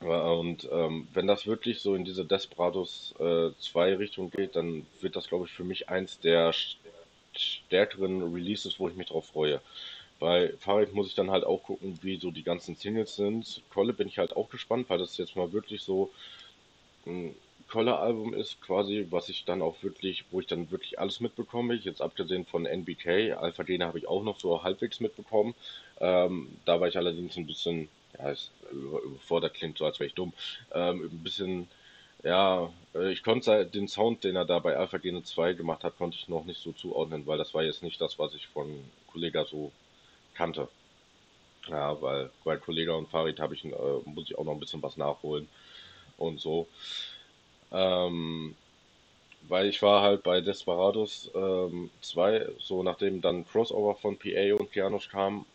Und 0.00 0.68
ähm, 0.70 1.08
wenn 1.14 1.26
das 1.26 1.46
wirklich 1.46 1.80
so 1.80 1.94
in 1.94 2.04
diese 2.04 2.24
Desperados 2.24 3.14
2 3.16 3.54
äh, 3.90 3.94
Richtung 3.94 4.30
geht, 4.30 4.56
dann 4.56 4.86
wird 5.00 5.16
das, 5.16 5.28
glaube 5.28 5.46
ich, 5.46 5.52
für 5.52 5.64
mich 5.64 5.88
eins 5.88 6.20
der 6.20 6.52
stärkeren 7.34 8.34
Releases, 8.34 8.78
wo 8.78 8.88
ich 8.88 8.94
mich 8.94 9.08
drauf 9.08 9.26
freue. 9.26 9.60
Bei 10.18 10.52
Farid 10.60 10.94
muss 10.94 11.08
ich 11.08 11.14
dann 11.14 11.30
halt 11.30 11.44
auch 11.44 11.62
gucken, 11.62 11.98
wie 12.02 12.18
so 12.18 12.30
die 12.30 12.42
ganzen 12.42 12.74
Singles 12.74 13.16
sind. 13.16 13.62
Kolle 13.70 13.92
bin 13.92 14.08
ich 14.08 14.18
halt 14.18 14.34
auch 14.34 14.48
gespannt, 14.48 14.88
weil 14.88 14.98
das 14.98 15.16
jetzt 15.18 15.36
mal 15.36 15.52
wirklich 15.52 15.82
so 15.82 16.10
ein 17.06 17.34
Kolle-Album 17.68 18.32
ist, 18.32 18.60
quasi, 18.60 19.06
was 19.10 19.28
ich 19.28 19.44
dann 19.44 19.60
auch 19.60 19.82
wirklich, 19.82 20.24
wo 20.30 20.40
ich 20.40 20.46
dann 20.46 20.70
wirklich 20.70 20.98
alles 20.98 21.20
mitbekomme. 21.20 21.74
Jetzt 21.74 22.00
abgesehen 22.00 22.44
von 22.44 22.64
NBK, 22.64 23.32
Alpha 23.32 23.64
Gene 23.64 23.86
habe 23.86 23.98
ich 23.98 24.08
auch 24.08 24.22
noch 24.22 24.38
so 24.38 24.62
halbwegs 24.62 25.00
mitbekommen. 25.00 25.54
Ähm, 26.00 26.56
da 26.64 26.80
war 26.80 26.88
ich 26.88 26.96
allerdings 26.96 27.36
ein 27.36 27.46
bisschen, 27.46 27.88
ja, 28.18 28.30
es, 28.30 28.50
überfordert 28.70 29.54
klingt 29.54 29.78
so, 29.78 29.84
als 29.84 29.98
wäre 29.98 30.08
ich 30.08 30.14
dumm, 30.14 30.32
ähm, 30.72 31.02
ein 31.02 31.22
bisschen, 31.22 31.68
ja, 32.22 32.70
äh, 32.94 33.12
ich 33.12 33.22
konnte 33.22 33.66
den 33.66 33.88
Sound, 33.88 34.24
den 34.24 34.36
er 34.36 34.44
da 34.44 34.60
bei 34.60 34.76
Alpha 34.76 34.98
Gene 34.98 35.24
2 35.24 35.54
gemacht 35.54 35.82
hat, 35.84 35.98
konnte 35.98 36.16
ich 36.16 36.28
noch 36.28 36.44
nicht 36.44 36.60
so 36.60 36.72
zuordnen, 36.72 37.26
weil 37.26 37.38
das 37.38 37.52
war 37.52 37.64
jetzt 37.64 37.82
nicht 37.82 38.00
das, 38.00 38.18
was 38.18 38.34
ich 38.34 38.46
von 38.48 38.68
Kollega 39.08 39.44
so 39.44 39.72
kannte. 40.36 40.68
Ja, 41.68 42.00
weil 42.00 42.30
bei 42.44 42.56
Kollega 42.56 42.92
und 42.94 43.08
Farid 43.08 43.40
habe 43.40 43.54
ich, 43.54 43.64
äh, 43.64 43.70
muss 44.04 44.24
ich 44.30 44.38
auch 44.38 44.44
noch 44.44 44.52
ein 44.52 44.60
bisschen 44.60 44.82
was 44.82 44.96
nachholen 44.96 45.48
und 46.18 46.40
so. 46.40 46.68
Ähm, 47.72 48.54
weil 49.48 49.68
ich 49.68 49.82
war 49.82 50.02
halt 50.02 50.22
bei 50.22 50.40
Desperados 50.40 51.30
ähm, 51.34 51.90
2, 52.00 52.48
so 52.58 52.82
nachdem 52.82 53.20
dann 53.20 53.46
Crossover 53.46 53.94
von 53.96 54.18
PA 54.18 54.54
und 54.58 54.72
Kianosch 54.72 55.08
kam, 55.08 55.46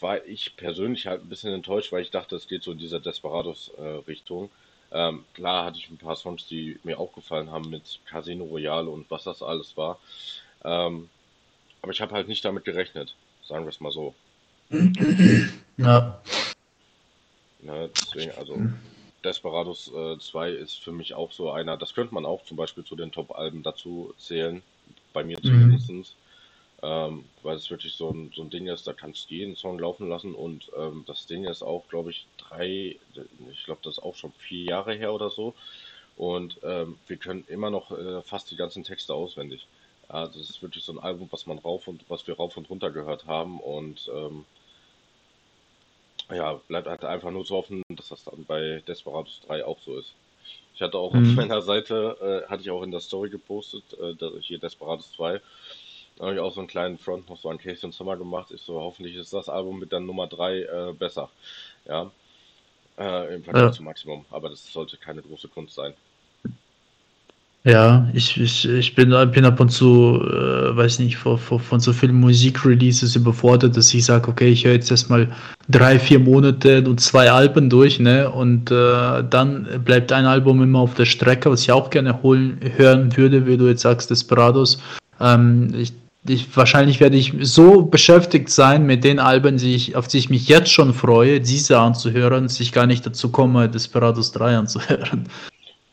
war 0.00 0.24
ich 0.26 0.56
persönlich 0.56 1.06
halt 1.06 1.22
ein 1.22 1.28
bisschen 1.28 1.52
enttäuscht, 1.52 1.92
weil 1.92 2.02
ich 2.02 2.10
dachte, 2.10 2.36
es 2.36 2.48
geht 2.48 2.62
so 2.62 2.72
in 2.72 2.78
dieser 2.78 3.00
Desperados-Richtung. 3.00 4.50
Äh, 4.90 5.08
ähm, 5.08 5.24
klar 5.34 5.64
hatte 5.64 5.78
ich 5.78 5.90
ein 5.90 5.98
paar 5.98 6.16
Songs, 6.16 6.46
die 6.46 6.78
mir 6.84 6.98
auch 6.98 7.12
gefallen 7.12 7.50
haben 7.50 7.70
mit 7.70 8.00
Casino 8.06 8.44
Royale 8.44 8.88
und 8.90 9.10
was 9.10 9.24
das 9.24 9.42
alles 9.42 9.76
war. 9.76 9.98
Ähm, 10.64 11.08
aber 11.82 11.92
ich 11.92 12.00
habe 12.00 12.14
halt 12.14 12.28
nicht 12.28 12.44
damit 12.44 12.64
gerechnet, 12.64 13.14
sagen 13.46 13.64
wir 13.64 13.70
es 13.70 13.80
mal 13.80 13.92
so. 13.92 14.14
Ja. 15.76 16.20
Ne, 17.60 17.90
deswegen, 17.94 18.32
also 18.32 18.58
Desperados 19.24 19.92
äh, 19.94 20.18
2 20.18 20.50
ist 20.50 20.78
für 20.78 20.92
mich 20.92 21.14
auch 21.14 21.32
so 21.32 21.50
einer, 21.50 21.76
das 21.76 21.94
könnte 21.94 22.14
man 22.14 22.24
auch 22.24 22.44
zum 22.44 22.56
Beispiel 22.56 22.84
zu 22.84 22.96
den 22.96 23.12
Top-Alben 23.12 23.62
dazu 23.62 24.14
zählen, 24.18 24.62
bei 25.12 25.24
mir 25.24 25.38
mhm. 25.38 25.42
zumindest. 25.42 26.16
Ähm, 26.82 27.24
weil 27.42 27.56
es 27.56 27.70
wirklich 27.70 27.94
so 27.94 28.10
ein, 28.10 28.30
so 28.34 28.42
ein 28.42 28.50
Ding 28.50 28.66
ist, 28.66 28.86
da 28.86 28.92
kannst 28.92 29.30
du 29.30 29.34
jeden 29.34 29.56
Song 29.56 29.78
laufen 29.78 30.08
lassen 30.10 30.34
und 30.34 30.70
ähm, 30.78 31.04
das 31.06 31.26
Ding 31.26 31.44
ist 31.44 31.62
auch, 31.62 31.88
glaube 31.88 32.10
ich, 32.10 32.26
drei, 32.36 32.96
ich 33.50 33.64
glaube, 33.64 33.80
das 33.82 33.94
ist 33.94 34.02
auch 34.02 34.14
schon 34.14 34.32
vier 34.32 34.64
Jahre 34.64 34.94
her 34.94 35.12
oder 35.14 35.30
so. 35.30 35.54
Und 36.16 36.58
ähm, 36.62 36.98
wir 37.06 37.16
können 37.16 37.44
immer 37.48 37.70
noch 37.70 37.90
äh, 37.92 38.22
fast 38.22 38.50
die 38.50 38.56
ganzen 38.56 38.84
Texte 38.84 39.14
auswendig. 39.14 39.66
Ja, 40.08 40.26
das 40.26 40.36
ist 40.36 40.62
wirklich 40.62 40.84
so 40.84 40.92
ein 40.92 41.00
Album, 41.00 41.28
was 41.30 41.46
man 41.46 41.58
rauf 41.58 41.88
und 41.88 42.04
was 42.08 42.26
wir 42.26 42.36
rauf 42.36 42.56
und 42.56 42.70
runter 42.70 42.90
gehört 42.90 43.26
haben 43.26 43.60
und 43.60 44.08
ähm, 44.14 44.44
ja, 46.30 46.54
bleibt 46.68 46.88
halt 46.88 47.04
einfach 47.04 47.30
nur 47.30 47.44
zu 47.44 47.56
hoffen, 47.56 47.82
dass 47.88 48.08
das 48.08 48.24
dann 48.24 48.44
bei 48.44 48.82
Desperados 48.86 49.40
3 49.46 49.64
auch 49.64 49.78
so 49.84 49.98
ist. 49.98 50.12
Ich 50.74 50.82
hatte 50.82 50.98
auch 50.98 51.12
mhm. 51.12 51.30
auf 51.30 51.36
meiner 51.36 51.62
Seite, 51.62 52.44
äh, 52.46 52.50
hatte 52.50 52.62
ich 52.62 52.70
auch 52.70 52.82
in 52.82 52.90
der 52.90 53.00
Story 53.00 53.30
gepostet, 53.30 53.84
äh, 53.98 54.14
hier 54.40 54.58
Desperados 54.58 55.12
2. 55.12 55.40
Da 56.16 56.24
habe 56.24 56.34
ich 56.34 56.40
auch 56.40 56.52
so 56.52 56.60
einen 56.60 56.68
kleinen 56.68 56.98
Front 56.98 57.28
noch 57.28 57.38
so 57.38 57.50
an 57.50 57.58
Casey 57.58 57.84
und 57.84 57.92
Summer 57.92 58.16
gemacht. 58.16 58.50
Ich 58.50 58.62
so, 58.62 58.80
hoffentlich 58.80 59.16
ist 59.16 59.32
das 59.32 59.48
Album 59.48 59.78
mit 59.78 59.92
der 59.92 60.00
Nummer 60.00 60.26
3 60.26 60.60
äh, 60.60 60.92
besser. 60.92 61.30
Ja. 61.84 62.10
Äh, 62.98 63.34
Im 63.34 63.44
Vergleich 63.44 63.64
ja. 63.64 63.72
zum 63.72 63.84
Maximum. 63.84 64.24
Aber 64.30 64.48
das 64.48 64.72
sollte 64.72 64.96
keine 64.96 65.22
große 65.22 65.48
Kunst 65.48 65.74
sein. 65.74 65.94
Ja, 67.66 68.08
ich, 68.12 68.40
ich, 68.40 68.68
ich 68.68 68.94
bin, 68.94 69.12
bin 69.32 69.44
ab 69.44 69.58
und 69.58 69.70
zu, 69.70 70.22
äh, 70.22 70.76
weiß 70.76 71.00
nicht, 71.00 71.16
von, 71.16 71.36
von, 71.36 71.58
von 71.58 71.80
so 71.80 71.92
vielen 71.92 72.14
Musikreleases 72.20 73.16
überfordert, 73.16 73.76
dass 73.76 73.92
ich 73.92 74.04
sage, 74.04 74.28
okay, 74.28 74.50
ich 74.50 74.64
höre 74.64 74.74
jetzt 74.74 74.88
erstmal 74.88 75.28
drei, 75.68 75.98
vier 75.98 76.20
Monate 76.20 76.84
und 76.86 77.00
zwei 77.00 77.28
Alben 77.28 77.68
durch, 77.68 77.98
ne? 77.98 78.30
Und 78.30 78.70
äh, 78.70 79.24
dann 79.28 79.66
bleibt 79.84 80.12
ein 80.12 80.26
Album 80.26 80.62
immer 80.62 80.78
auf 80.78 80.94
der 80.94 81.06
Strecke, 81.06 81.50
was 81.50 81.62
ich 81.62 81.72
auch 81.72 81.90
gerne 81.90 82.22
holen, 82.22 82.60
hören 82.76 83.16
würde, 83.16 83.48
wie 83.48 83.56
du 83.56 83.66
jetzt 83.66 83.82
sagst, 83.82 84.10
Desperados. 84.10 84.80
Ähm, 85.20 85.74
ich, 85.76 85.92
ich, 86.28 86.56
wahrscheinlich 86.56 87.00
werde 87.00 87.16
ich 87.16 87.34
so 87.40 87.82
beschäftigt 87.82 88.48
sein 88.48 88.86
mit 88.86 89.02
den 89.02 89.18
Alben, 89.18 89.56
die 89.56 89.74
ich, 89.74 89.96
auf 89.96 90.06
die 90.06 90.18
ich 90.18 90.30
mich 90.30 90.46
jetzt 90.46 90.70
schon 90.70 90.94
freue, 90.94 91.40
diese 91.40 91.80
anzuhören, 91.80 92.44
dass 92.44 92.60
ich 92.60 92.70
gar 92.70 92.86
nicht 92.86 93.04
dazu 93.04 93.30
komme, 93.30 93.68
Desperados 93.68 94.30
3 94.30 94.56
anzuhören. 94.56 95.28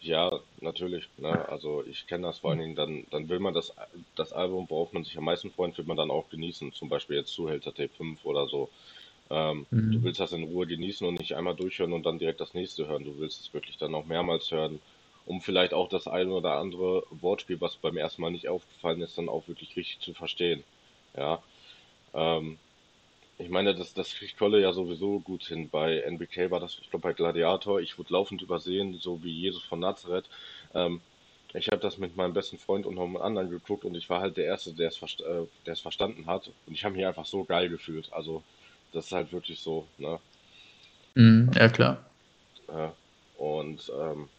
Ja, 0.02 0.30
natürlich. 0.64 1.08
Ne? 1.18 1.48
Also 1.50 1.84
ich 1.86 2.08
kenne 2.08 2.28
das 2.28 2.40
vor 2.40 2.52
allen 2.52 2.60
Dingen, 2.60 2.76
dann, 2.76 3.06
dann 3.12 3.30
will 3.30 3.40
man 3.40 3.54
das, 3.54 3.74
das 4.16 4.34
Album, 4.34 4.66
worauf 4.70 4.94
man 4.94 5.04
sich 5.04 5.18
am 5.18 5.26
meisten 5.26 5.52
freut, 5.52 5.78
will 5.78 5.86
man 5.86 5.98
dann 5.98 6.12
auch 6.12 6.30
genießen. 6.30 6.74
Zum 6.74 6.90
Beispiel 6.90 7.18
jetzt 7.18 7.34
Zuhälter 7.34 7.74
Tape 7.74 7.90
5 7.90 8.26
oder 8.26 8.48
so. 8.48 8.70
Ähm, 9.30 9.66
mhm. 9.72 9.92
Du 9.92 10.04
willst 10.04 10.20
das 10.20 10.32
in 10.32 10.44
Ruhe 10.44 10.68
genießen 10.68 11.08
und 11.08 11.20
nicht 11.20 11.36
einmal 11.36 11.56
durchhören 11.56 11.94
und 11.94 12.06
dann 12.06 12.20
direkt 12.20 12.42
das 12.42 12.54
nächste 12.54 12.88
hören. 12.88 13.04
Du 13.04 13.20
willst 13.20 13.42
es 13.42 13.54
wirklich 13.54 13.78
dann 13.78 13.96
auch 13.96 14.06
mehrmals 14.06 14.52
hören, 14.52 14.80
um 15.26 15.42
vielleicht 15.42 15.74
auch 15.74 15.90
das 15.90 16.08
eine 16.08 16.32
oder 16.32 16.56
andere 16.56 17.04
Wortspiel, 17.10 17.62
was 17.62 17.76
beim 17.78 17.98
ersten 17.98 18.22
Mal 18.22 18.32
nicht 18.32 18.48
aufgefallen 18.48 19.02
ist, 19.02 19.18
dann 19.18 19.30
auch 19.30 19.48
wirklich 19.48 19.76
richtig 19.76 20.00
zu 20.00 20.14
verstehen. 20.14 20.64
Ja. 21.16 21.42
Ähm, 22.14 22.58
ich 23.44 23.50
meine, 23.50 23.76
das, 23.76 23.94
das 23.94 24.16
kriegt 24.16 24.38
Kolle 24.38 24.62
ja 24.62 24.72
sowieso 24.72 25.20
gut 25.20 25.44
hin. 25.44 25.70
Bei 25.70 26.00
NBK 26.00 26.50
war 26.50 26.60
das, 26.60 26.78
ich 26.82 26.90
glaube, 26.90 27.10
bei 27.10 27.14
Gladiator. 27.14 27.82
Ich 27.82 27.98
wurde 27.98 28.14
laufend 28.14 28.42
übersehen, 28.42 28.98
so 29.00 29.22
wie 29.24 29.32
Jesus 29.32 29.64
von 29.64 29.80
Nazareth. 29.80 30.30
Ähm, 30.74 31.02
ich 31.54 31.68
habe 31.68 31.82
das 31.82 31.98
mit 31.98 32.16
meinem 32.16 32.34
besten 32.34 32.58
Freund 32.58 32.86
und 32.86 32.96
noch 32.96 33.04
einem 33.04 33.18
anderen 33.18 33.50
geguckt 33.50 33.86
und 33.86 33.96
ich 33.96 34.10
war 34.10 34.22
halt 34.22 34.38
der 34.38 34.46
Erste, 34.46 34.74
der 34.74 34.88
es, 34.88 35.02
äh, 35.02 35.46
der 35.66 35.74
es 35.74 35.82
verstanden 35.82 36.26
hat. 36.26 36.50
Und 36.66 36.74
ich 36.74 36.86
habe 36.86 36.96
mich 36.96 37.06
einfach 37.06 37.26
so 37.26 37.44
geil 37.44 37.70
gefühlt. 37.70 38.12
Also, 38.14 38.44
das 38.92 39.06
ist 39.08 39.12
halt 39.12 39.32
wirklich 39.34 39.60
so, 39.60 39.86
ne? 39.98 40.20
Mm, 41.16 41.52
ja, 41.54 41.68
klar. 41.68 42.10
Ja, 42.68 42.94
und, 43.38 43.92
ähm, 44.00 44.30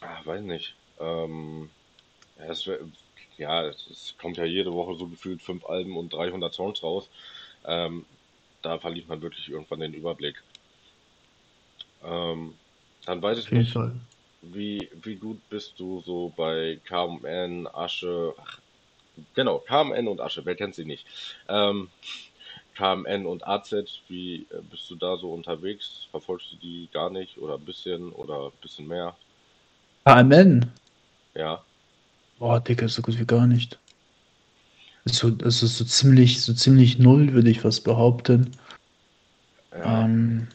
ach, 0.00 0.26
weiß 0.26 0.42
nicht. 0.42 0.74
Ähm, 0.98 1.70
ja, 2.38 2.46
es, 2.46 2.68
ja, 3.38 3.66
es 3.68 4.14
kommt 4.18 4.36
ja 4.36 4.44
jede 4.44 4.72
Woche 4.72 4.96
so 4.96 5.06
gefühlt 5.06 5.42
fünf 5.42 5.64
Alben 5.64 5.96
und 5.96 6.12
300 6.12 6.52
Songs 6.52 6.82
raus. 6.82 7.08
Ähm, 7.64 8.04
da 8.66 8.78
verliert 8.80 9.08
man 9.08 9.22
wirklich 9.22 9.48
irgendwann 9.48 9.80
den 9.80 9.94
Überblick. 9.94 10.42
Ähm, 12.02 12.58
dann 13.04 13.22
weiß 13.22 13.38
ich 13.38 13.52
nicht, 13.52 13.72
Fall. 13.72 14.00
wie, 14.42 14.90
wie 15.02 15.14
gut 15.14 15.40
bist 15.48 15.78
du 15.78 16.00
so 16.00 16.32
bei 16.36 16.80
KMN, 16.84 17.68
Asche, 17.68 18.34
ach, 18.36 18.60
genau, 19.34 19.60
KMN 19.60 20.08
und 20.08 20.20
Asche, 20.20 20.44
wer 20.44 20.56
kennt 20.56 20.74
sie 20.74 20.84
nicht? 20.84 21.06
Ähm, 21.48 21.90
KMN 22.74 23.24
und 23.26 23.46
AZ, 23.46 23.72
wie 24.08 24.48
bist 24.68 24.90
du 24.90 24.96
da 24.96 25.16
so 25.16 25.32
unterwegs? 25.32 26.08
Verfolgst 26.10 26.52
du 26.52 26.56
die 26.56 26.88
gar 26.92 27.08
nicht 27.08 27.38
oder 27.38 27.54
ein 27.54 27.64
bisschen 27.64 28.12
oder 28.12 28.46
ein 28.46 28.60
bisschen 28.60 28.88
mehr? 28.88 29.16
KMN? 30.04 30.72
Ja. 31.34 31.64
Boah, 32.38 32.60
Digga, 32.60 32.88
so 32.88 33.00
gut 33.00 33.18
wie 33.18 33.26
gar 33.26 33.46
nicht. 33.46 33.78
So, 35.06 35.32
also 35.42 35.66
so 35.66 35.84
ziemlich, 35.84 36.42
so 36.42 36.52
ziemlich 36.52 36.98
null, 36.98 37.32
würde 37.32 37.50
ich 37.50 37.60
fast 37.60 37.84
behaupten. 37.84 38.50
Ja. 39.72 40.04
Ähm, 40.04 40.48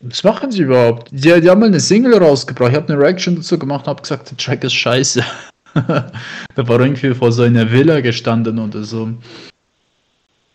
was 0.00 0.24
machen 0.24 0.50
sie 0.50 0.62
überhaupt? 0.62 1.08
Die, 1.12 1.40
die 1.40 1.48
haben 1.48 1.60
mal 1.60 1.66
eine 1.66 1.80
Single 1.80 2.18
rausgebracht. 2.18 2.72
Ich 2.72 2.76
habe 2.76 2.92
eine 2.92 3.02
Reaction 3.02 3.36
dazu 3.36 3.58
gemacht 3.58 3.86
und 3.86 3.90
habe 3.90 4.02
gesagt, 4.02 4.30
der 4.30 4.36
Track 4.36 4.64
ist 4.64 4.74
scheiße. 4.74 5.24
da 5.74 6.12
war 6.56 6.80
irgendwie 6.80 7.14
vor 7.14 7.32
so 7.32 7.42
einer 7.42 7.70
Villa 7.70 8.00
gestanden 8.00 8.58
oder 8.58 8.82
so. 8.82 9.06
Ähm, 9.06 9.20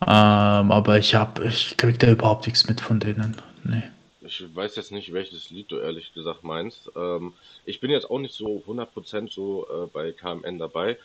aber 0.05 0.97
ich 0.97 1.15
habe, 1.15 1.45
ich 1.45 1.75
krieg 1.77 1.99
da 1.99 2.11
überhaupt 2.11 2.47
nichts 2.47 2.67
mit 2.67 2.79
von 2.79 2.99
denen. 2.99 3.35
Nee. 3.63 3.83
Ich 4.21 4.43
weiß 4.53 4.75
jetzt 4.75 4.91
nicht, 4.91 5.11
welches 5.11 5.49
Lied 5.49 5.71
du 5.71 5.77
ehrlich 5.77 6.13
gesagt 6.13 6.43
meinst. 6.43 6.91
Ähm, 6.95 7.33
ich 7.65 7.79
bin 7.79 7.89
jetzt 7.89 8.09
auch 8.09 8.19
nicht 8.19 8.35
so 8.35 8.63
100% 8.67 9.33
so 9.33 9.65
äh, 9.67 9.87
bei 9.91 10.11
KMN 10.11 10.59
dabei. 10.59 10.97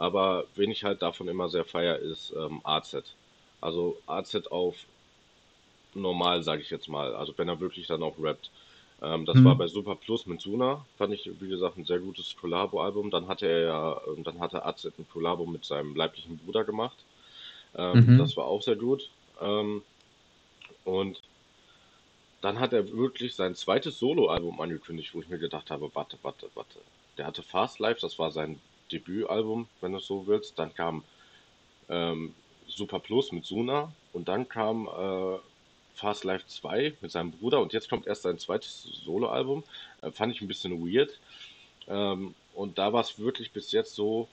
Aber 0.00 0.46
wen 0.54 0.70
ich 0.70 0.82
halt 0.82 1.02
davon 1.02 1.28
immer 1.28 1.50
sehr 1.50 1.66
feier, 1.66 1.98
ist 1.98 2.32
ähm, 2.34 2.62
AZ. 2.64 2.96
Also 3.60 3.98
AZ 4.06 4.34
auf 4.50 4.74
normal, 5.92 6.42
sage 6.42 6.62
ich 6.62 6.70
jetzt 6.70 6.88
mal. 6.88 7.14
Also 7.14 7.34
wenn 7.36 7.48
er 7.48 7.60
wirklich 7.60 7.86
dann 7.86 8.02
auch 8.02 8.14
rappt. 8.18 8.50
Ähm, 9.02 9.26
das 9.26 9.36
mhm. 9.36 9.44
war 9.44 9.56
bei 9.56 9.66
Super 9.66 9.96
Plus 9.96 10.24
mit 10.24 10.40
Suna, 10.40 10.86
fand 10.96 11.12
ich, 11.12 11.30
wie 11.38 11.48
gesagt, 11.50 11.76
ein 11.76 11.84
sehr 11.84 11.98
gutes 11.98 12.34
Collabo-Album. 12.40 13.10
Dann 13.10 13.28
hatte 13.28 13.46
er 13.46 13.60
ja, 13.60 14.00
ähm, 14.06 14.24
dann 14.24 14.40
hatte 14.40 14.64
AZ 14.64 14.86
ein 14.86 15.06
Collabo 15.12 15.44
mit 15.44 15.66
seinem 15.66 15.94
leiblichen 15.94 16.38
Bruder 16.38 16.64
gemacht. 16.64 16.96
Ähm, 17.76 18.06
mhm. 18.06 18.18
Das 18.18 18.38
war 18.38 18.46
auch 18.46 18.62
sehr 18.62 18.76
gut. 18.76 19.10
Ähm, 19.42 19.82
und 20.86 21.20
dann 22.40 22.58
hat 22.58 22.72
er 22.72 22.90
wirklich 22.90 23.34
sein 23.34 23.54
zweites 23.54 23.98
Solo-Album 23.98 24.62
angekündigt, 24.62 25.14
wo 25.14 25.20
ich 25.20 25.28
mir 25.28 25.38
gedacht 25.38 25.70
habe, 25.70 25.90
warte, 25.92 26.16
warte, 26.22 26.48
warte. 26.54 26.78
Der 27.18 27.26
hatte 27.26 27.42
Fast 27.42 27.80
Life, 27.80 28.00
das 28.00 28.18
war 28.18 28.30
sein 28.30 28.58
Debütalbum, 28.92 29.68
wenn 29.80 29.92
du 29.92 29.98
so 29.98 30.26
willst. 30.26 30.58
Dann 30.58 30.74
kam 30.74 31.04
ähm, 31.88 32.34
Super 32.66 33.00
Plus 33.00 33.32
mit 33.32 33.44
Suna 33.44 33.92
und 34.12 34.28
dann 34.28 34.48
kam 34.48 34.86
äh, 34.86 35.38
Fast 35.94 36.24
Life 36.24 36.46
2 36.46 36.94
mit 37.00 37.10
seinem 37.10 37.32
Bruder 37.32 37.60
und 37.60 37.72
jetzt 37.72 37.90
kommt 37.90 38.06
erst 38.06 38.22
sein 38.22 38.38
zweites 38.38 38.82
Soloalbum. 39.04 39.64
Äh, 40.02 40.10
fand 40.10 40.34
ich 40.34 40.40
ein 40.40 40.48
bisschen 40.48 40.80
weird. 40.84 41.18
Ähm, 41.88 42.34
und 42.54 42.78
da 42.78 42.92
war 42.92 43.00
es 43.02 43.18
wirklich 43.18 43.52
bis 43.52 43.72
jetzt 43.72 43.94
so, 43.94 44.28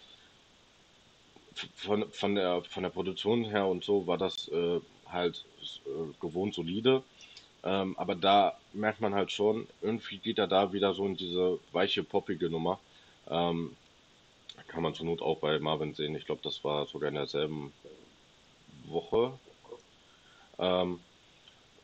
von, 1.75 2.09
von, 2.11 2.35
der, 2.35 2.61
von 2.63 2.83
der 2.83 2.89
Produktion 2.89 3.45
her 3.45 3.67
und 3.67 3.83
so 3.83 4.05
war 4.07 4.17
das 4.17 4.47
äh, 4.49 4.79
halt 5.07 5.45
äh, 5.85 6.13
gewohnt 6.21 6.53
solide. 6.53 7.03
Ähm, 7.63 7.97
aber 7.97 8.15
da 8.15 8.57
merkt 8.73 9.01
man 9.01 9.15
halt 9.15 9.31
schon, 9.31 9.67
irgendwie 9.81 10.17
geht 10.17 10.37
er 10.37 10.47
da 10.47 10.71
wieder 10.71 10.93
so 10.93 11.05
in 11.05 11.17
diese 11.17 11.59
weiche, 11.71 12.03
poppige 12.03 12.49
Nummer. 12.49 12.79
Ähm, 13.29 13.75
kann 14.67 14.83
man 14.83 14.93
zur 14.93 15.05
Not 15.05 15.21
auch 15.21 15.39
bei 15.39 15.59
Marvin 15.59 15.93
sehen. 15.93 16.15
Ich 16.15 16.25
glaube, 16.25 16.41
das 16.43 16.63
war 16.63 16.85
sogar 16.85 17.09
in 17.09 17.15
derselben 17.15 17.73
Woche. 18.85 19.33
Ähm, 20.59 20.99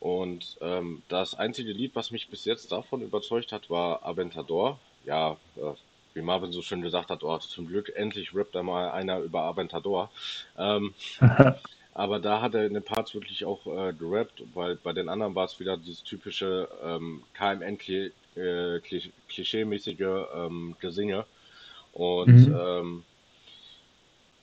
und 0.00 0.58
ähm, 0.60 1.02
das 1.08 1.34
einzige 1.34 1.72
Lied, 1.72 1.94
was 1.94 2.10
mich 2.10 2.28
bis 2.28 2.44
jetzt 2.44 2.72
davon 2.72 3.02
überzeugt 3.02 3.52
hat, 3.52 3.70
war 3.70 4.04
Aventador. 4.04 4.78
Ja, 5.04 5.36
äh, 5.56 5.72
wie 6.14 6.22
Marvin 6.22 6.52
so 6.52 6.62
schön 6.62 6.82
gesagt 6.82 7.10
hat, 7.10 7.24
oh, 7.24 7.38
zum 7.38 7.66
Glück 7.66 7.92
endlich 7.94 8.34
rappt 8.34 8.56
einmal 8.56 8.90
einer 8.90 9.18
über 9.18 9.42
Aventador. 9.42 10.10
Ähm, 10.56 10.94
Aber 11.94 12.18
da 12.18 12.40
hat 12.40 12.54
er 12.54 12.66
in 12.66 12.74
den 12.74 12.82
Parts 12.82 13.14
wirklich 13.14 13.44
auch 13.44 13.64
äh, 13.66 13.92
gerappt, 13.92 14.42
weil 14.52 14.74
bei 14.74 14.92
den 14.92 15.08
anderen 15.08 15.36
war 15.36 15.44
es 15.44 15.60
wieder 15.60 15.76
dieses 15.76 16.02
typische 16.02 16.68
ähm, 16.82 17.22
KMN-klischee-mäßige 17.34 20.00
äh, 20.00 20.26
ähm, 20.34 20.74
Gesinge. 20.80 21.24
Und 21.94 22.48
mhm. 22.48 22.56
ähm, 22.58 23.02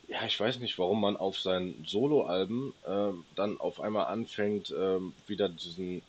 ja, 0.07 0.25
ich 0.25 0.39
weiß 0.39 0.59
nicht, 0.59 0.79
warum 0.79 1.01
man 1.01 1.15
auf 1.15 1.39
seinen 1.39 1.85
Soloalben 1.85 2.73
ähm, 2.87 3.23
dann 3.35 3.59
auf 3.59 3.79
einmal 3.79 4.07
anfängt, 4.07 4.73
ähm, 4.77 5.13
wieder 5.27 5.47
diesen, 5.47 6.01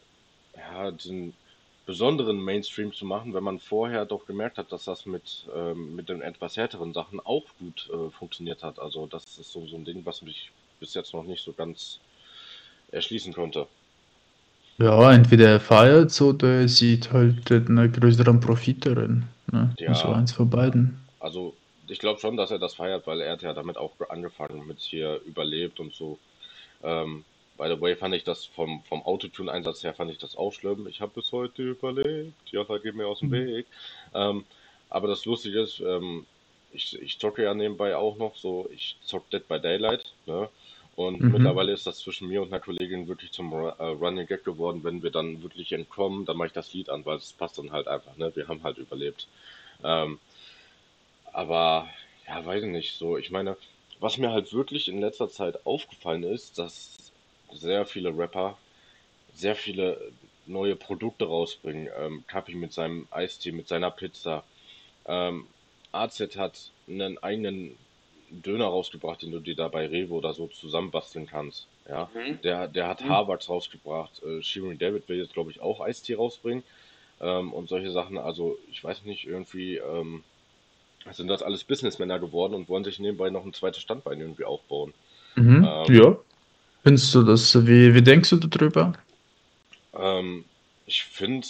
ja, 0.57 0.91
diesen 0.91 1.35
besonderen 1.85 2.41
Mainstream 2.41 2.93
zu 2.93 3.05
machen, 3.05 3.35
wenn 3.35 3.43
man 3.43 3.59
vorher 3.59 4.05
doch 4.05 4.27
gemerkt 4.27 4.59
hat, 4.59 4.73
dass 4.73 4.85
das 4.85 5.05
mit, 5.05 5.47
ähm, 5.55 5.97
mit 5.97 6.09
den 6.09 6.23
etwas 6.23 6.57
härteren 6.57 6.93
Sachen 6.93 7.21
auch 7.21 7.45
gut 7.59 7.91
äh, 7.93 8.11
funktioniert 8.11 8.63
hat. 8.63 8.79
Also 8.79 9.07
das 9.07 9.25
ist 9.39 9.53
so, 9.53 9.67
so 9.67 9.77
ein 9.77 9.85
Ding, 9.85 10.03
was 10.05 10.23
mich 10.23 10.51
bis 10.79 10.95
jetzt 10.95 11.13
noch 11.13 11.25
nicht 11.25 11.45
so 11.45 11.53
ganz 11.53 11.99
erschließen 12.93 13.33
konnte. 13.33 13.67
Ja, 14.79 15.13
entweder 15.13 15.49
er 15.49 15.61
feiert 15.61 16.19
oder 16.21 16.61
er 16.61 16.69
sieht 16.69 17.13
halt 17.13 17.51
einen 17.51 17.93
größeren 17.93 18.41
Profit 18.41 18.87
darin. 18.87 19.25
Ne? 19.51 19.75
Ja, 19.79 19.95
so 19.95 20.09
eins 20.09 20.33
von 20.33 20.49
beiden. 20.49 20.99
Also 21.23 21.55
ich 21.89 21.99
glaube 21.99 22.21
schon, 22.21 22.37
dass 22.37 22.51
er 22.51 22.59
das 22.59 22.75
feiert, 22.75 23.07
weil 23.07 23.21
er 23.21 23.33
hat 23.33 23.43
ja 23.43 23.53
damit 23.53 23.77
auch 23.77 23.93
angefangen, 24.09 24.67
mit 24.67 24.81
hier 24.81 25.21
überlebt 25.25 25.81
und 25.81 25.95
so. 25.95 26.19
Ähm, 26.83 27.25
by 27.57 27.69
the 27.69 27.81
way, 27.81 27.97
fand 27.97 28.15
ich 28.15 28.25
das 28.25 28.45
vom, 28.45 28.83
vom 28.85 29.03
Autotune-Einsatz 29.03 29.85
her, 29.85 29.95
fand 29.95 30.11
ich 30.11 30.19
das 30.19 30.37
auch 30.37 30.53
schlimm. 30.53 30.87
Ich 30.87 31.01
habe 31.01 31.13
bis 31.15 31.33
heute 31.33 31.63
überlebt. 31.63 32.51
Ja, 32.51 32.65
geht 32.79 32.95
mir 32.95 33.07
aus 33.07 33.21
dem 33.21 33.29
mhm. 33.29 33.47
Weg. 33.47 33.67
Ähm, 34.15 34.45
aber 34.91 35.09
das 35.09 35.25
Lustige 35.25 35.61
ist, 35.61 35.81
ähm, 35.81 36.27
ich, 36.73 37.01
ich 37.01 37.19
zocke 37.19 37.43
ja 37.43 37.55
nebenbei 37.55 37.97
auch 37.97 38.17
noch 38.17 38.37
so, 38.37 38.69
ich 38.73 38.97
zocke 39.05 39.27
Dead 39.33 39.47
by 39.47 39.61
Daylight, 39.61 40.13
ne? 40.27 40.49
Und 40.95 41.23
mhm. 41.23 41.33
mittlerweile 41.33 41.73
ist 41.73 41.87
das 41.87 41.99
zwischen 42.01 42.29
mir 42.29 42.43
und 42.43 42.49
einer 42.53 42.61
Kollegin 42.61 43.09
wirklich 43.09 43.33
zum 43.33 43.51
äh, 43.53 43.83
Running 43.83 44.27
Gag 44.27 44.45
geworden. 44.45 44.85
Wenn 44.85 45.03
wir 45.03 45.11
dann 45.11 45.43
wirklich 45.43 45.73
entkommen, 45.73 46.27
dann 46.27 46.37
mache 46.37 46.49
ich 46.49 46.53
das 46.53 46.75
Lied 46.75 46.91
an, 46.91 47.07
weil 47.07 47.17
es 47.17 47.33
passt 47.33 47.57
dann 47.57 47.73
halt 47.73 47.89
einfach, 47.89 48.17
ne? 48.17 48.31
Wir 48.35 48.49
haben 48.49 48.63
halt 48.63 48.77
überlebt. 48.77 49.27
Ähm, 49.83 50.19
aber, 51.33 51.89
ja, 52.27 52.45
weiß 52.45 52.65
ich 52.65 52.71
nicht, 52.71 52.97
so, 52.97 53.17
ich 53.17 53.31
meine, 53.31 53.57
was 54.01 54.19
mir 54.19 54.33
halt 54.33 54.53
wirklich 54.53 54.89
in 54.89 55.01
letzter 55.01 55.29
Zeit 55.29 55.65
aufgefallen 55.67 56.25
ist, 56.25 56.59
dass 56.59 57.13
sehr 57.53 57.87
viele 57.87 58.17
Rapper 58.17 58.57
sehr 59.35 59.55
viele 59.55 60.13
neue 60.47 60.77
Produkte 60.77 61.27
rausbringen. 61.27 61.89
Ähm, 61.99 62.25
Kapi 62.27 62.55
mit 62.55 62.73
seinem 62.73 63.07
Eistee, 63.11 63.53
mit 63.53 63.69
seiner 63.69 63.91
Pizza. 63.91 64.45
Ähm, 65.07 65.47
AZ 65.93 66.21
hat 66.37 66.71
einen 66.89 67.19
eigenen 67.19 67.77
Döner 68.31 68.67
rausgebracht, 68.67 69.23
den 69.23 69.31
du 69.31 69.41
dir 69.41 69.55
da 69.55 69.69
bei 69.69 69.87
Revo 69.87 70.17
oder 70.17 70.33
so 70.33 70.47
zusammenbasteln 70.49 71.27
kannst. 71.27 71.67
Ja, 71.89 72.11
mhm. 72.15 72.41
der, 72.43 72.69
der 72.69 72.89
hat 72.89 73.03
mhm. 73.03 73.11
Harvards 73.11 73.49
rausgebracht. 73.49 74.23
Äh, 74.23 74.43
Shirin 74.43 74.79
David 74.79 75.09
will 75.09 75.19
jetzt, 75.19 75.35
glaube 75.35 75.51
ich, 75.51 75.61
auch 75.61 75.81
Eistee 75.81 76.15
rausbringen. 76.15 76.63
Ähm, 77.21 77.53
und 77.53 77.69
solche 77.69 77.91
Sachen. 77.91 78.19
Also, 78.19 78.59
ich 78.71 78.83
weiß 78.83 79.05
nicht, 79.05 79.27
irgendwie 79.27 79.77
ähm, 79.77 80.25
sind 81.11 81.29
das 81.29 81.43
alles 81.43 81.65
Businessmänner 81.65 82.19
geworden 82.19 82.55
und 82.55 82.69
wollen 82.69 82.85
sich 82.85 82.99
nebenbei 82.99 83.31
noch 83.31 83.45
ein 83.45 83.53
zweites 83.53 83.83
Standbein 83.83 84.21
irgendwie 84.21 84.45
aufbauen. 84.45 84.93
Mhm. 85.37 85.65
Ähm, 85.65 85.95
ja. 85.95 86.17
Findest 86.83 87.15
du 87.15 87.23
das, 87.23 87.67
wie, 87.67 87.95
wie 87.95 88.03
denkst 88.03 88.31
du 88.31 88.37
darüber? 88.37 88.93
Ähm, 89.95 90.45
ich 90.87 91.05
finde 91.05 91.47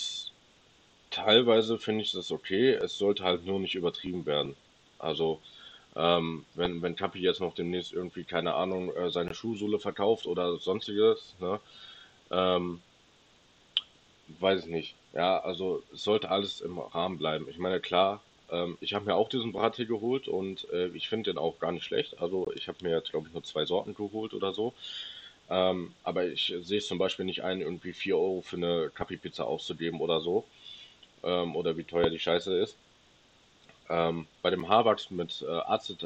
teilweise 1.10 1.78
finde 1.78 2.04
ich 2.04 2.12
das 2.12 2.30
okay, 2.30 2.72
es 2.72 2.98
sollte 2.98 3.24
halt 3.24 3.46
nur 3.46 3.60
nicht 3.60 3.74
übertrieben 3.74 4.26
werden. 4.26 4.56
Also, 4.98 5.40
ähm, 5.94 6.44
wenn, 6.54 6.80
wenn 6.82 6.96
Kapi 6.96 7.20
jetzt 7.20 7.40
noch 7.40 7.54
demnächst 7.54 7.92
irgendwie, 7.92 8.24
keine 8.24 8.54
Ahnung, 8.54 8.94
äh, 8.94 9.10
seine 9.10 9.34
Schuhsohle 9.34 9.78
verkauft 9.78 10.26
oder 10.26 10.56
sonstiges, 10.58 11.34
ne, 11.38 11.60
ähm, 12.30 12.80
weiß 14.40 14.60
ich 14.60 14.70
nicht. 14.70 14.94
Ja, 15.12 15.38
also 15.40 15.82
es 15.92 16.04
sollte 16.04 16.30
alles 16.30 16.60
im 16.62 16.78
Rahmen 16.78 17.18
bleiben. 17.18 17.46
Ich 17.48 17.58
meine, 17.58 17.80
klar, 17.80 18.22
ähm, 18.52 18.78
ich 18.80 18.94
habe 18.94 19.06
mir 19.06 19.16
auch 19.16 19.28
diesen 19.28 19.52
Brattee 19.52 19.86
geholt 19.86 20.28
und 20.28 20.68
äh, 20.72 20.88
ich 20.88 21.08
finde 21.08 21.32
den 21.32 21.38
auch 21.38 21.58
gar 21.58 21.72
nicht 21.72 21.84
schlecht. 21.84 22.20
Also 22.20 22.52
ich 22.54 22.68
habe 22.68 22.78
mir 22.82 22.90
jetzt, 22.90 23.10
glaube 23.10 23.26
ich, 23.26 23.32
nur 23.32 23.42
zwei 23.42 23.64
Sorten 23.64 23.94
geholt 23.94 24.34
oder 24.34 24.52
so. 24.52 24.74
Ähm, 25.50 25.92
aber 26.04 26.26
ich 26.26 26.54
sehe 26.60 26.78
es 26.78 26.86
zum 26.86 26.98
Beispiel 26.98 27.24
nicht 27.24 27.42
ein, 27.42 27.60
irgendwie 27.60 27.92
4 27.92 28.16
Euro 28.16 28.42
für 28.42 28.56
eine 28.56 28.90
Kapi-Pizza 28.94 29.46
auszugeben 29.46 30.00
oder 30.00 30.20
so. 30.20 30.44
Ähm, 31.24 31.56
oder 31.56 31.76
wie 31.76 31.84
teuer 31.84 32.10
die 32.10 32.18
Scheiße 32.18 32.56
ist. 32.58 32.76
Ähm, 33.88 34.26
bei 34.42 34.50
dem 34.50 34.68
Haarwachs 34.68 35.10
mit 35.10 35.42
äh, 35.42 35.50
Arzt, 35.50 35.96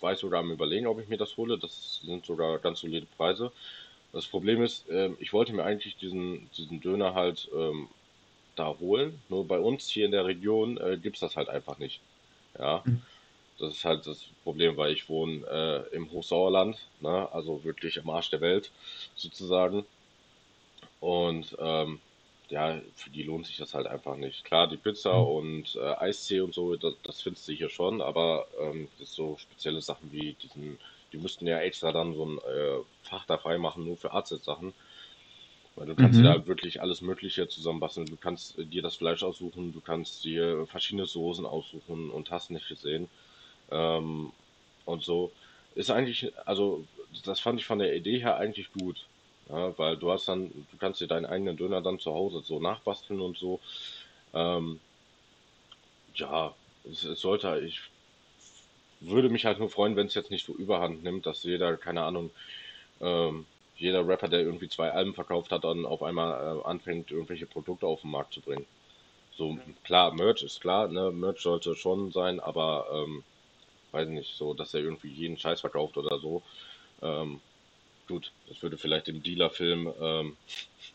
war 0.00 0.12
ich 0.12 0.18
sogar 0.18 0.40
am 0.40 0.50
überlegen, 0.50 0.86
ob 0.86 1.00
ich 1.00 1.08
mir 1.08 1.18
das 1.18 1.36
hole. 1.36 1.58
Das 1.58 2.00
sind 2.04 2.26
sogar 2.26 2.58
ganz 2.58 2.80
solide 2.80 3.06
Preise. 3.16 3.52
Das 4.12 4.26
Problem 4.26 4.62
ist, 4.62 4.88
äh, 4.90 5.10
ich 5.20 5.32
wollte 5.32 5.52
mir 5.52 5.64
eigentlich 5.64 5.96
diesen, 5.96 6.50
diesen 6.56 6.80
Döner 6.80 7.14
halt 7.14 7.48
ähm, 7.54 7.88
da 8.56 8.76
holen. 8.78 9.20
Nur 9.28 9.46
bei 9.46 9.58
uns 9.58 9.88
hier 9.88 10.06
in 10.06 10.12
der 10.12 10.24
Region 10.24 10.78
äh, 10.78 10.96
gibt 10.96 11.16
es 11.16 11.20
das 11.20 11.36
halt 11.36 11.48
einfach 11.48 11.78
nicht. 11.78 12.00
Ja. 12.58 12.82
Mhm. 12.84 13.02
Das 13.58 13.74
ist 13.74 13.84
halt 13.84 14.06
das 14.06 14.24
Problem, 14.42 14.76
weil 14.76 14.92
ich 14.92 15.08
wohne 15.08 15.46
äh, 15.46 15.94
im 15.94 16.10
Hochsauerland, 16.10 16.78
ne? 17.00 17.28
also 17.32 17.62
wirklich 17.64 18.00
am 18.00 18.10
Arsch 18.10 18.30
der 18.30 18.40
Welt 18.40 18.70
sozusagen. 19.14 19.84
Und 21.00 21.56
ähm, 21.60 22.00
ja, 22.48 22.80
für 22.94 23.10
die 23.10 23.22
lohnt 23.22 23.46
sich 23.46 23.56
das 23.56 23.74
halt 23.74 23.86
einfach 23.86 24.16
nicht. 24.16 24.44
Klar, 24.44 24.68
die 24.68 24.76
Pizza 24.76 25.14
mhm. 25.14 25.26
und 25.26 25.76
äh, 25.76 25.94
Eistee 25.94 26.40
und 26.40 26.54
so, 26.54 26.76
das, 26.76 26.94
das 27.02 27.22
findest 27.22 27.48
du 27.48 27.52
hier 27.52 27.70
schon, 27.70 28.02
aber 28.02 28.46
ähm, 28.60 28.88
so 29.02 29.36
spezielle 29.38 29.80
Sachen 29.80 30.12
wie 30.12 30.34
diesen, 30.34 30.78
die 31.12 31.18
müssten 31.18 31.46
ja 31.46 31.60
extra 31.60 31.92
dann 31.92 32.14
so 32.14 32.26
ein 32.26 32.38
äh, 32.38 32.78
Fach 33.04 33.24
da 33.26 33.38
frei 33.38 33.58
machen, 33.58 33.84
nur 33.84 33.96
für 33.96 34.12
Arztsachen. 34.12 34.74
Weil 35.76 35.86
du 35.86 35.94
kannst 35.94 36.18
mhm. 36.18 36.24
dir 36.24 36.34
da 36.34 36.46
wirklich 36.46 36.82
alles 36.82 37.00
Mögliche 37.00 37.48
zusammenbasteln. 37.48 38.06
Du 38.06 38.16
kannst 38.16 38.58
dir 38.58 38.82
das 38.82 38.96
Fleisch 38.96 39.22
aussuchen, 39.22 39.72
du 39.72 39.80
kannst 39.80 40.22
dir 40.24 40.66
verschiedene 40.66 41.06
Soßen 41.06 41.46
aussuchen 41.46 42.10
und 42.10 42.30
hast 42.30 42.50
nicht 42.50 42.68
gesehen. 42.68 43.08
Ähm, 43.70 44.32
und 44.84 45.02
so. 45.02 45.32
Ist 45.74 45.90
eigentlich, 45.90 46.30
also 46.46 46.84
das 47.24 47.40
fand 47.40 47.58
ich 47.58 47.66
von 47.66 47.78
der 47.78 47.96
Idee 47.96 48.18
her 48.18 48.36
eigentlich 48.36 48.72
gut. 48.72 49.06
Ja, 49.48 49.76
weil 49.78 49.96
du 49.96 50.10
hast 50.12 50.28
dann, 50.28 50.50
du 50.50 50.76
kannst 50.78 51.00
dir 51.00 51.06
deinen 51.06 51.26
eigenen 51.26 51.56
Döner 51.56 51.80
dann 51.80 51.98
zu 51.98 52.12
Hause 52.12 52.42
so 52.44 52.60
nachbasteln 52.60 53.20
und 53.20 53.36
so. 53.38 53.60
Ähm, 54.34 54.78
ja, 56.14 56.54
es, 56.90 57.04
es 57.04 57.20
sollte, 57.20 57.60
ich 57.60 57.80
würde 59.00 59.30
mich 59.30 59.44
halt 59.44 59.58
nur 59.58 59.70
freuen, 59.70 59.96
wenn 59.96 60.06
es 60.06 60.14
jetzt 60.14 60.30
nicht 60.30 60.46
so 60.46 60.54
überhand 60.54 61.02
nimmt, 61.02 61.26
dass 61.26 61.42
jeder, 61.42 61.76
keine 61.76 62.02
Ahnung, 62.02 62.30
ähm, 63.00 63.46
jeder 63.76 64.06
Rapper, 64.06 64.28
der 64.28 64.40
irgendwie 64.40 64.68
zwei 64.68 64.90
Alben 64.90 65.14
verkauft 65.14 65.50
hat, 65.50 65.64
dann 65.64 65.86
auf 65.86 66.02
einmal 66.02 66.58
äh, 66.58 66.64
anfängt, 66.64 67.10
irgendwelche 67.10 67.46
Produkte 67.46 67.86
auf 67.86 68.02
den 68.02 68.10
Markt 68.10 68.34
zu 68.34 68.40
bringen. 68.40 68.66
So, 69.36 69.58
klar, 69.84 70.14
Merch 70.14 70.42
ist 70.42 70.60
klar, 70.60 70.88
ne? 70.88 71.10
Merch 71.10 71.40
sollte 71.40 71.74
schon 71.74 72.12
sein, 72.12 72.38
aber 72.38 72.86
ähm, 72.92 73.24
weiß 73.92 74.08
nicht, 74.08 74.36
so, 74.36 74.54
dass 74.54 74.74
er 74.74 74.80
irgendwie 74.80 75.08
jeden 75.08 75.38
Scheiß 75.38 75.60
verkauft 75.60 75.96
oder 75.96 76.18
so. 76.18 76.42
Ähm, 77.00 77.40
gut, 78.08 78.30
das 78.48 78.62
würde 78.62 78.76
vielleicht 78.76 79.06
dem 79.06 79.22
Dealer-Film 79.22 79.92
ähm, 80.00 80.36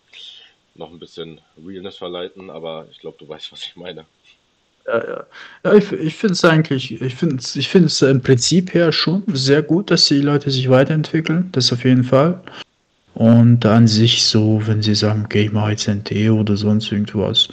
noch 0.76 0.92
ein 0.92 1.00
bisschen 1.00 1.42
Realness 1.66 1.98
verleiten, 1.98 2.50
aber 2.50 2.88
ich 2.92 3.00
glaube, 3.00 3.18
du 3.20 3.28
weißt, 3.28 3.52
was 3.52 3.64
ich 3.64 3.76
meine. 3.76 4.06
Ja, 4.86 5.06
ja. 5.06 5.26
ja 5.64 5.74
ich, 5.74 5.92
ich 5.92 6.16
finde 6.16 6.34
es 6.34 6.46
eigentlich, 6.46 7.02
ich 7.02 7.16
finde 7.16 7.38
es 7.38 7.56
ich 7.56 7.68
find's 7.68 8.02
im 8.02 8.22
Prinzip 8.22 8.74
her 8.74 8.92
schon 8.92 9.24
sehr 9.28 9.64
gut, 9.64 9.92
dass 9.92 10.06
die 10.06 10.22
Leute 10.22 10.52
sich 10.52 10.70
weiterentwickeln. 10.70 11.50
Das 11.52 11.74
auf 11.74 11.84
jeden 11.84 12.04
Fall. 12.04 12.42
Und 13.18 13.66
an 13.66 13.88
sich 13.88 14.24
so, 14.24 14.62
wenn 14.68 14.84
sie 14.84 14.94
sagen, 14.94 15.24
okay, 15.26 15.46
ich 15.46 15.52
mache 15.52 15.72
jetzt 15.72 15.88
NT 15.88 16.30
oder 16.30 16.56
sonst 16.56 16.92
irgendwas, 16.92 17.48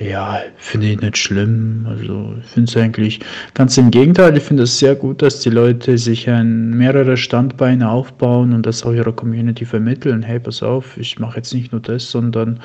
ja, 0.00 0.40
finde 0.56 0.88
ich 0.88 1.00
nicht 1.00 1.16
schlimm. 1.16 1.86
Also 1.88 2.34
ich 2.40 2.46
finde 2.46 2.68
es 2.68 2.76
eigentlich 2.76 3.20
ganz 3.54 3.78
im 3.78 3.92
Gegenteil. 3.92 4.36
Ich 4.36 4.42
finde 4.42 4.64
es 4.64 4.80
sehr 4.80 4.96
gut, 4.96 5.22
dass 5.22 5.38
die 5.40 5.50
Leute 5.50 5.96
sich 5.96 6.28
ein 6.28 6.70
mehrere 6.70 7.16
Standbeine 7.16 7.88
aufbauen 7.88 8.52
und 8.52 8.66
das 8.66 8.82
auch 8.82 8.92
ihrer 8.92 9.12
Community 9.12 9.64
vermitteln. 9.64 10.24
Hey, 10.24 10.40
pass 10.40 10.60
auf, 10.60 10.96
ich 10.96 11.20
mache 11.20 11.36
jetzt 11.36 11.54
nicht 11.54 11.70
nur 11.70 11.80
das, 11.80 12.10
sondern 12.10 12.58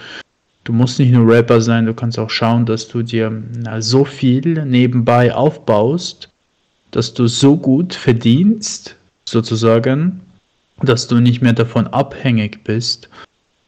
du 0.64 0.74
musst 0.74 0.98
nicht 0.98 1.12
nur 1.12 1.32
Rapper 1.32 1.62
sein, 1.62 1.86
du 1.86 1.94
kannst 1.94 2.18
auch 2.18 2.32
schauen, 2.32 2.66
dass 2.66 2.88
du 2.88 3.04
dir 3.04 3.32
na, 3.64 3.80
so 3.82 4.04
viel 4.04 4.66
nebenbei 4.66 5.32
aufbaust, 5.32 6.28
dass 6.90 7.14
du 7.14 7.28
so 7.28 7.56
gut 7.56 7.94
verdienst, 7.94 8.96
sozusagen, 9.26 10.22
dass 10.84 11.08
du 11.08 11.20
nicht 11.20 11.42
mehr 11.42 11.54
davon 11.54 11.88
abhängig 11.88 12.64
bist 12.64 13.10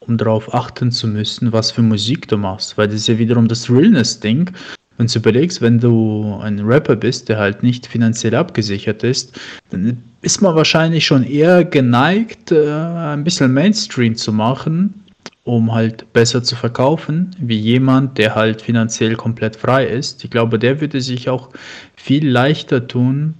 um 0.08 0.16
darauf 0.16 0.54
achten 0.54 0.90
zu 0.90 1.06
müssen, 1.06 1.52
was 1.52 1.70
für 1.70 1.82
Musik 1.82 2.28
du 2.28 2.36
machst, 2.36 2.76
weil 2.76 2.88
das 2.88 2.96
ist 2.96 3.08
ja 3.08 3.18
wiederum 3.18 3.48
das 3.48 3.70
Realness-Ding. 3.70 4.50
Wenn 4.96 5.06
du 5.08 5.18
überlegst, 5.18 5.60
wenn 5.60 5.80
du 5.80 6.38
ein 6.42 6.60
Rapper 6.60 6.94
bist, 6.94 7.28
der 7.28 7.38
halt 7.38 7.62
nicht 7.62 7.86
finanziell 7.86 8.34
abgesichert 8.34 9.02
ist, 9.02 9.38
dann 9.70 9.98
ist 10.22 10.40
man 10.40 10.54
wahrscheinlich 10.54 11.04
schon 11.04 11.24
eher 11.24 11.64
geneigt, 11.64 12.52
äh, 12.52 12.70
ein 12.70 13.24
bisschen 13.24 13.52
Mainstream 13.52 14.14
zu 14.14 14.32
machen, 14.32 15.02
um 15.42 15.74
halt 15.74 16.10
besser 16.12 16.44
zu 16.44 16.54
verkaufen, 16.54 17.34
wie 17.40 17.58
jemand, 17.58 18.18
der 18.18 18.36
halt 18.36 18.62
finanziell 18.62 19.16
komplett 19.16 19.56
frei 19.56 19.84
ist. 19.84 20.22
Ich 20.24 20.30
glaube, 20.30 20.60
der 20.60 20.80
würde 20.80 21.00
sich 21.00 21.28
auch 21.28 21.50
viel 21.96 22.28
leichter 22.28 22.86
tun, 22.86 23.34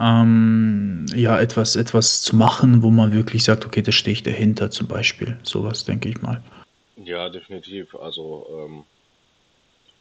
ähm, 0.00 1.06
ja, 1.14 1.40
etwas, 1.40 1.76
etwas 1.76 2.22
zu 2.22 2.34
machen, 2.36 2.82
wo 2.82 2.90
man 2.90 3.12
wirklich 3.12 3.44
sagt, 3.44 3.64
okay, 3.64 3.82
da 3.82 3.92
stehe 3.92 4.12
ich 4.12 4.22
dahinter 4.22 4.70
zum 4.70 4.88
Beispiel. 4.88 5.38
Sowas, 5.42 5.84
denke 5.84 6.08
ich 6.08 6.20
mal. 6.20 6.42
Ja, 6.96 7.28
definitiv. 7.28 7.94
Also, 7.94 8.46
ähm, 8.50 8.84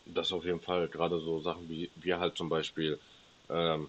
das 0.05 0.31
auf 0.31 0.45
jeden 0.45 0.61
Fall. 0.61 0.87
Gerade 0.87 1.19
so 1.19 1.39
Sachen 1.41 1.69
wie 1.69 1.89
wir 1.95 2.19
halt 2.19 2.37
zum 2.37 2.49
Beispiel 2.49 2.99
ähm, 3.49 3.87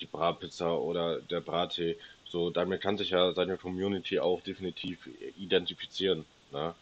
die 0.00 0.06
Bratpizza 0.06 0.72
oder 0.72 1.20
der 1.20 1.40
Brattee. 1.40 1.96
So, 2.24 2.50
damit 2.50 2.80
kann 2.80 2.96
sich 2.96 3.10
ja 3.10 3.32
seine 3.32 3.56
Community 3.56 4.18
auch 4.20 4.40
definitiv 4.40 5.08
identifizieren. 5.36 6.24
Ne? 6.52 6.74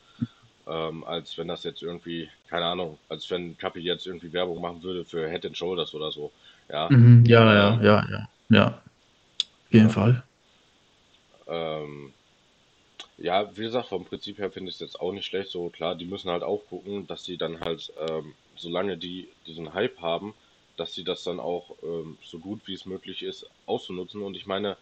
Ähm, 0.67 1.05
als 1.05 1.39
wenn 1.39 1.49
das 1.49 1.65
jetzt 1.65 1.83
irgendwie, 1.83 2.29
keine 2.49 2.67
Ahnung, 2.67 2.99
als 3.09 3.31
wenn 3.31 3.57
Kapi 3.57 3.81
jetzt 3.81 4.07
irgendwie 4.07 4.33
Werbung 4.33 4.61
machen 4.61 4.83
würde 4.83 5.05
für 5.05 5.29
Head 5.29 5.47
and 5.47 5.57
Shoulders 5.57 5.95
oder 5.95 6.13
so. 6.13 6.31
Ja, 6.69 6.93
Mhm, 6.93 7.25
ja, 7.27 7.55
ja, 7.55 7.81
ja, 7.83 8.05
ja, 8.11 8.29
ja. 8.51 8.67
Auf 8.67 9.73
jeden 9.73 9.91
ja. 9.91 9.91
Fall. 9.91 10.25
Ähm, 11.47 12.15
ja, 13.17 13.55
wie 13.57 13.63
gesagt, 13.63 13.89
vom 13.89 14.05
Prinzip 14.05 14.39
her 14.39 14.51
finde 14.51 14.69
ich 14.71 14.77
es 14.77 14.81
jetzt 14.81 15.01
auch 15.01 15.13
nicht 15.13 15.27
schlecht. 15.27 15.51
So 15.51 15.71
klar, 15.71 15.95
die 15.95 16.05
müssen 16.07 16.31
halt 16.31 16.43
auch 16.43 16.67
gucken, 16.67 17.07
dass 17.07 17.25
sie 17.25 17.37
dann 17.37 17.61
halt, 17.61 17.93
ähm, 17.99 18.35
solange 18.57 18.97
die 18.97 19.29
diesen 19.47 19.75
Hype 19.75 20.01
haben, 20.01 20.35
dass 20.77 20.95
sie 20.95 21.05
das 21.05 21.25
dann 21.25 21.41
auch 21.41 21.77
ähm, 21.83 22.19
so 22.25 22.39
gut 22.39 22.67
wie 22.67 22.75
es 22.75 22.87
möglich 22.87 23.23
ist 23.23 23.47
auszunutzen. 23.67 24.23
Und 24.23 24.37
ich 24.37 24.47
meine, 24.47 24.77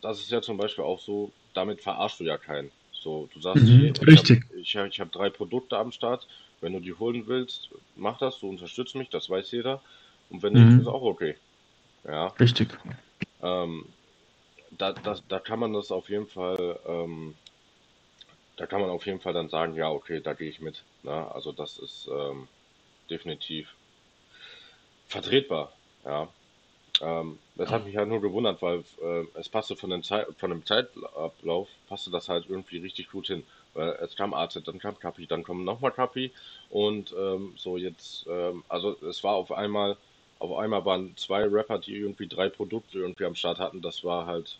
das 0.00 0.20
ist 0.20 0.30
ja 0.30 0.42
zum 0.42 0.56
Beispiel 0.56 0.84
auch 0.84 1.00
so, 1.00 1.32
damit 1.54 1.80
verarschst 1.82 2.20
du 2.20 2.24
ja 2.24 2.38
keinen. 2.38 2.72
So, 2.92 3.28
du 3.32 3.40
sagst, 3.40 3.66
Mhm, 3.66 3.68
hier, 3.68 3.96
ich 4.00 4.16
habe 4.16 4.28
richtig. 4.28 4.42
ich 4.60 4.76
hab, 4.76 4.86
ich 4.88 5.00
hab 5.00 5.12
drei 5.12 5.30
Produkte 5.30 5.76
am 5.78 5.92
Start. 5.92 6.26
Wenn 6.60 6.72
du 6.74 6.80
die 6.80 6.94
holen 6.94 7.26
willst, 7.26 7.70
mach 7.96 8.18
das, 8.18 8.38
du 8.38 8.48
unterstützt 8.48 8.94
mich, 8.94 9.08
das 9.10 9.28
weiß 9.28 9.50
jeder. 9.50 9.82
Und 10.32 10.42
wenn 10.42 10.54
nicht, 10.54 10.66
ist 10.76 10.86
Mhm, 10.86 10.88
auch 10.88 11.02
okay. 11.02 11.36
Ja, 12.04 12.28
richtig. 12.40 12.78
ähm, 13.42 13.92
da, 14.70 14.92
da, 14.92 15.16
da 15.28 15.38
kann 15.40 15.58
man 15.60 15.72
das 15.74 15.92
auf 15.92 16.08
jeden 16.08 16.28
Fall, 16.28 16.80
ähm, 16.86 17.36
da 18.56 18.66
kann 18.66 18.80
man 18.80 18.90
auf 18.90 19.06
jeden 19.06 19.20
Fall 19.20 19.34
dann 19.34 19.48
sagen, 19.50 19.74
ja, 19.74 19.90
okay, 19.90 20.20
da 20.20 20.32
gehe 20.34 20.48
ich 20.48 20.60
mit. 20.60 20.84
Ne? 21.02 21.30
Also 21.34 21.52
das 21.52 21.78
ist 21.78 22.08
ähm, 22.10 22.48
definitiv 23.10 23.74
vertretbar. 25.06 25.72
Ja. 26.04 26.28
Ähm, 27.00 27.38
das 27.56 27.70
hat 27.70 27.84
mich 27.86 27.96
halt 27.96 28.08
nur 28.08 28.20
gewundert, 28.20 28.62
weil 28.62 28.84
äh, 29.02 29.24
es 29.34 29.48
passte 29.48 29.76
von 29.76 29.90
dem, 29.90 30.02
Zeit, 30.02 30.26
von 30.38 30.50
dem 30.50 30.66
Zeitablauf, 30.66 31.68
passte 31.88 32.10
das 32.10 32.28
halt 32.28 32.46
irgendwie 32.48 32.78
richtig 32.78 33.10
gut 33.10 33.28
hin. 33.28 33.44
Weil 33.74 33.90
es 34.02 34.16
kam 34.16 34.34
AZ, 34.34 34.62
dann 34.64 34.78
kam 34.78 34.98
Kapi, 34.98 35.26
dann 35.26 35.44
kommt 35.44 35.64
nochmal 35.64 35.92
Kapi 35.92 36.32
und 36.70 37.14
ähm, 37.18 37.54
so 37.56 37.78
jetzt, 37.78 38.26
ähm, 38.28 38.64
also 38.68 38.96
es 39.06 39.24
war 39.24 39.34
auf 39.34 39.52
einmal, 39.52 39.98
auf 40.42 40.58
einmal 40.58 40.84
waren 40.84 41.12
zwei 41.16 41.44
Rapper, 41.44 41.78
die 41.78 41.94
irgendwie 41.96 42.26
drei 42.26 42.48
Produkte 42.48 42.98
irgendwie 42.98 43.24
am 43.24 43.34
Start 43.36 43.58
hatten. 43.60 43.80
Das 43.80 44.02
war 44.02 44.26
halt 44.26 44.58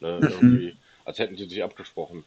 ne, 0.00 0.18
Mhm. 0.20 0.28
irgendwie, 0.28 0.76
als 1.04 1.18
hätten 1.18 1.36
die 1.36 1.44
sich 1.48 1.62
abgesprochen. 1.64 2.24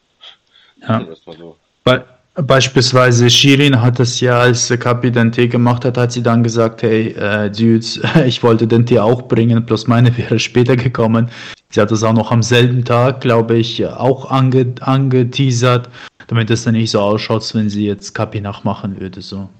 Ja. 0.80 1.00
Das 1.04 1.24
mal 1.26 1.36
so. 1.36 1.56
Be 1.84 2.04
beispielsweise 2.34 3.28
Shirin 3.28 3.78
hat 3.82 4.00
es 4.00 4.18
ja, 4.20 4.40
als 4.40 4.68
Kapi 4.80 5.12
den 5.12 5.30
Tee 5.30 5.48
gemacht 5.48 5.84
hat, 5.84 5.98
hat 5.98 6.12
sie 6.12 6.22
dann 6.22 6.42
gesagt, 6.42 6.82
hey, 6.82 7.08
äh, 7.08 7.50
Dudes, 7.50 8.00
ich 8.26 8.42
wollte 8.42 8.66
den 8.66 8.86
Tee 8.86 8.98
auch 8.98 9.22
bringen, 9.28 9.66
bloß 9.66 9.86
meine 9.86 10.16
wäre 10.16 10.38
später 10.38 10.74
gekommen. 10.74 11.30
Sie 11.68 11.80
hat 11.80 11.90
das 11.90 12.02
auch 12.02 12.14
noch 12.14 12.32
am 12.32 12.42
selben 12.42 12.84
Tag, 12.86 13.20
glaube 13.20 13.58
ich, 13.58 13.84
auch 13.86 14.30
ange 14.30 14.74
angeteasert, 14.80 15.90
damit 16.28 16.50
es 16.50 16.64
dann 16.64 16.72
nicht 16.72 16.90
so 16.90 17.00
ausschaut, 17.00 17.42
als 17.42 17.54
wenn 17.54 17.68
sie 17.68 17.86
jetzt 17.86 18.14
Kapi 18.14 18.40
nachmachen 18.40 18.98
würde, 18.98 19.20
so. 19.20 19.50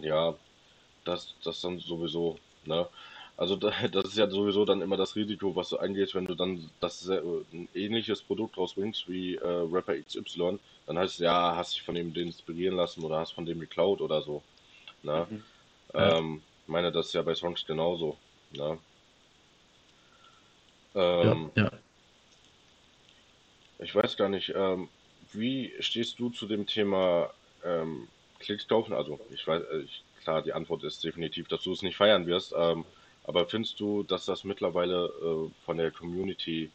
Ja, 0.00 0.34
das, 1.04 1.36
das 1.42 1.60
dann 1.60 1.78
sowieso, 1.78 2.40
ne? 2.64 2.88
Also 3.36 3.56
da, 3.56 3.70
das 3.88 4.04
ist 4.06 4.18
ja 4.18 4.28
sowieso 4.30 4.64
dann 4.64 4.82
immer 4.82 4.96
das 4.96 5.16
Risiko, 5.16 5.56
was 5.56 5.70
du 5.70 5.78
eingehst, 5.78 6.14
wenn 6.14 6.26
du 6.26 6.34
dann 6.34 6.70
das 6.80 7.00
sehr, 7.00 7.22
ein 7.22 7.68
ähnliches 7.74 8.22
Produkt 8.22 8.56
rausbringst 8.58 9.08
wie 9.08 9.36
äh, 9.36 9.46
Rapper 9.46 9.94
XY, 9.94 10.60
dann 10.86 10.98
heißt 10.98 11.14
es 11.14 11.20
ja, 11.20 11.56
hast 11.56 11.74
dich 11.74 11.82
von 11.82 11.94
dem 11.94 12.14
inspirieren 12.14 12.76
lassen 12.76 13.04
oder 13.04 13.18
hast 13.18 13.32
von 13.32 13.46
dem 13.46 13.60
geklaut 13.60 14.00
oder 14.00 14.22
so. 14.22 14.42
Ne? 15.02 15.28
Mhm. 15.30 15.44
Ja. 15.94 16.18
Ähm, 16.18 16.42
ich 16.62 16.68
meine, 16.68 16.92
das 16.92 17.08
ist 17.08 17.14
ja 17.14 17.22
bei 17.22 17.34
Songs 17.34 17.64
genauso. 17.66 18.16
Ne? 18.50 18.78
Ja, 21.20 21.32
Ähm, 21.32 21.50
ja. 21.56 21.70
ich 23.78 23.94
weiß 23.94 24.16
gar 24.16 24.28
nicht, 24.28 24.52
ähm, 24.54 24.88
wie 25.32 25.72
stehst 25.80 26.18
du 26.18 26.30
zu 26.30 26.46
dem 26.46 26.66
Thema 26.66 27.32
ähm, 27.64 28.08
Klicks 28.38 28.68
kaufen? 28.68 28.92
Also 28.92 29.20
ich 29.30 29.46
weiß, 29.46 29.62
äh, 29.64 29.78
ich, 29.80 30.04
klar, 30.22 30.42
die 30.42 30.52
Antwort 30.52 30.84
ist 30.84 31.02
definitiv, 31.04 31.48
dass 31.48 31.62
du 31.62 31.72
es 31.72 31.82
nicht 31.82 31.96
feiern 31.96 32.26
wirst. 32.26 32.54
Ähm, 32.56 32.84
aber 33.24 33.46
findest 33.46 33.78
du, 33.78 34.02
dass 34.02 34.24
das 34.24 34.44
mittlerweile 34.44 35.06
äh, 35.06 35.50
von 35.64 35.76
der 35.76 35.90
Community 35.90 36.70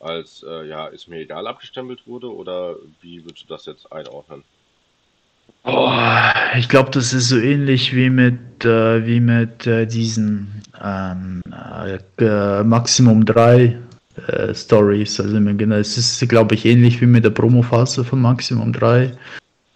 als, 0.00 0.44
äh, 0.48 0.66
ja, 0.66 0.86
ist 0.86 1.08
mir 1.08 1.20
egal 1.20 1.46
abgestempelt 1.46 2.06
wurde 2.06 2.32
oder 2.32 2.76
wie 3.00 3.24
würdest 3.24 3.44
du 3.44 3.48
das 3.48 3.66
jetzt 3.66 3.90
einordnen? 3.92 4.44
Oh, 5.64 5.90
ich 6.56 6.68
glaube, 6.68 6.90
das 6.90 7.12
ist 7.12 7.28
so 7.28 7.38
ähnlich 7.38 7.94
wie 7.94 8.10
mit, 8.10 8.64
äh, 8.64 9.06
wie 9.06 9.20
mit 9.20 9.66
äh, 9.66 9.86
diesen 9.86 10.62
ähm, 10.82 11.42
äh, 12.18 12.62
Maximum 12.62 13.24
3 13.24 13.78
äh, 14.26 14.54
Stories. 14.54 15.20
Also 15.20 15.36
es 15.38 15.98
ist, 15.98 16.28
glaube 16.28 16.54
ich, 16.54 16.64
ähnlich 16.64 17.00
wie 17.00 17.06
mit 17.06 17.24
der 17.24 17.30
Promophase 17.30 18.04
von 18.04 18.20
Maximum 18.20 18.72
3, 18.72 19.12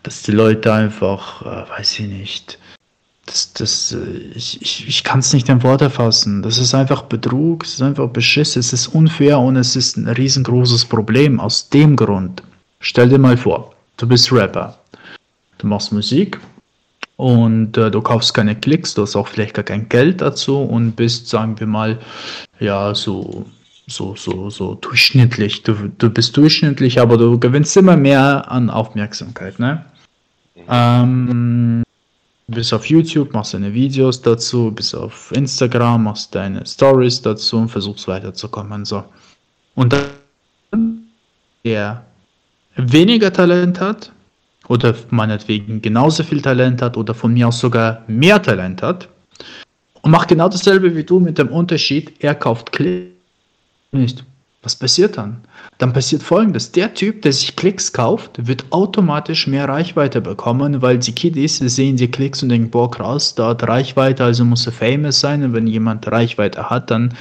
dass 0.03 0.23
die 0.23 0.33
Leute 0.33 0.73
einfach, 0.73 1.43
äh, 1.43 1.71
weiß 1.71 2.01
ich 2.01 2.07
nicht, 2.07 2.59
das, 3.29 3.53
das, 3.53 3.93
äh, 3.93 4.33
ich, 4.35 4.61
ich, 4.63 4.89
ich 4.89 5.05
kann 5.05 5.21
es 5.21 5.33
nicht 5.33 5.49
in 5.49 5.63
Worte 5.63 5.91
fassen. 5.91 6.43
Das 6.43 6.59
ist 6.59 6.75
einfach 6.75 7.03
Betrug, 7.03 7.65
es 7.65 7.75
ist 7.75 7.83
einfach 7.83 8.09
Beschiss, 8.09 8.57
es 8.57 8.73
ist 8.73 8.89
unfair 8.89 9.39
und 9.39 9.57
es 9.57 9.77
ist 9.77 9.97
ein 9.97 10.09
riesengroßes 10.09 10.87
Problem. 10.87 11.39
Aus 11.39 11.69
dem 11.69 11.95
Grund, 11.97 12.43
stell 12.81 13.09
dir 13.09 13.19
mal 13.19 13.37
vor, 13.37 13.75
du 13.99 14.09
bist 14.09 14.33
Rapper. 14.33 14.79
Du 15.59 15.67
machst 15.67 15.93
Musik 15.93 16.39
und 17.17 17.77
äh, 17.77 17.91
du 17.91 18.01
kaufst 18.01 18.33
keine 18.33 18.55
Klicks, 18.55 18.95
du 18.95 19.03
hast 19.03 19.17
auch 19.17 19.29
vielleicht 19.29 19.55
gar 19.55 19.65
kein 19.65 19.89
Geld 19.89 20.21
dazu 20.21 20.59
und 20.59 20.93
bist, 20.93 21.29
sagen 21.29 21.59
wir 21.59 21.67
mal, 21.67 21.99
ja, 22.61 22.95
so, 22.95 23.45
so, 23.89 24.15
so, 24.17 24.51
so 24.51 24.75
durchschnittlich. 24.77 25.65
Du, 25.65 25.75
du 25.99 26.11
bist 26.11 26.37
durchschnittlich, 26.37 27.01
aber 27.01 27.19
du 27.19 27.39
gewinnst 27.39 27.77
immer 27.77 27.97
mehr 27.97 28.51
an 28.51 28.71
Aufmerksamkeit, 28.71 29.59
ne? 29.59 29.85
Mhm. 30.55 30.63
Ähm, 30.69 31.83
bist 32.49 32.73
auf 32.73 32.87
YouTube, 32.87 33.33
machst 33.33 33.55
deine 33.55 33.73
Videos 33.73 34.21
dazu, 34.21 34.71
bist 34.71 34.95
auf 34.95 35.33
Instagram, 35.33 36.05
machst 36.05 36.35
deine 36.35 36.67
Stories 36.67 37.23
dazu 37.23 37.59
und 37.59 37.69
versuchst 37.69 38.09
weiterzukommen. 38.09 38.85
So. 38.85 39.05
Und 39.75 39.93
dann, 39.93 41.05
der 41.65 42.05
weniger 42.77 43.33
Talent 43.33 43.81
hat, 43.81 44.13
oder 44.69 44.95
meinetwegen 45.11 45.83
genauso 45.83 46.23
viel 46.23 46.43
Talent 46.43 46.83
hat 46.83 46.97
oder 46.97 47.15
von 47.15 47.33
mir 47.33 47.49
aus 47.49 47.59
sogar 47.59 48.05
mehr 48.07 48.41
Talent 48.41 48.83
hat 48.83 49.09
und 50.03 50.11
macht 50.11 50.29
genau 50.29 50.49
dasselbe 50.49 50.95
wie 50.95 51.05
du 51.05 51.19
mit 51.19 51.39
dem 51.39 51.49
Unterschied, 51.49 52.13
er 52.21 52.35
kauft 52.35 52.73
Klicks 52.73 53.11
nicht. 53.93 54.25
Was 54.63 54.77
passiert 54.77 55.17
dann? 55.17 55.41
Dann 55.79 55.93
passiert 55.93 56.25
folgendes: 56.25 56.73
Der 56.73 56.93
Typ, 56.93 57.23
der 57.23 57.33
sich 57.33 57.55
Klicks 57.55 57.93
kauft, 57.93 58.47
wird 58.47 58.67
automatisch 58.71 59.47
mehr 59.47 59.69
Reichweite 59.69 60.21
bekommen, 60.21 60.83
weil 60.83 60.99
die 60.99 61.13
Kiddies 61.13 61.59
sehen 61.59 61.97
die 61.97 62.11
Klicks 62.11 62.43
und 62.43 62.49
denken, 62.49 62.71
boah, 62.71 62.91
krass, 62.91 63.37
da 63.37 63.51
hat 63.51 63.67
Reichweite, 63.67 64.25
also 64.25 64.45
muss 64.45 64.67
er 64.67 64.73
famous 64.73 65.21
sein. 65.21 65.45
Und 65.45 65.55
wenn 65.55 65.69
jemand 65.69 66.11
Reichweite 66.11 66.69
hat, 66.69 66.91
dann 66.91 67.15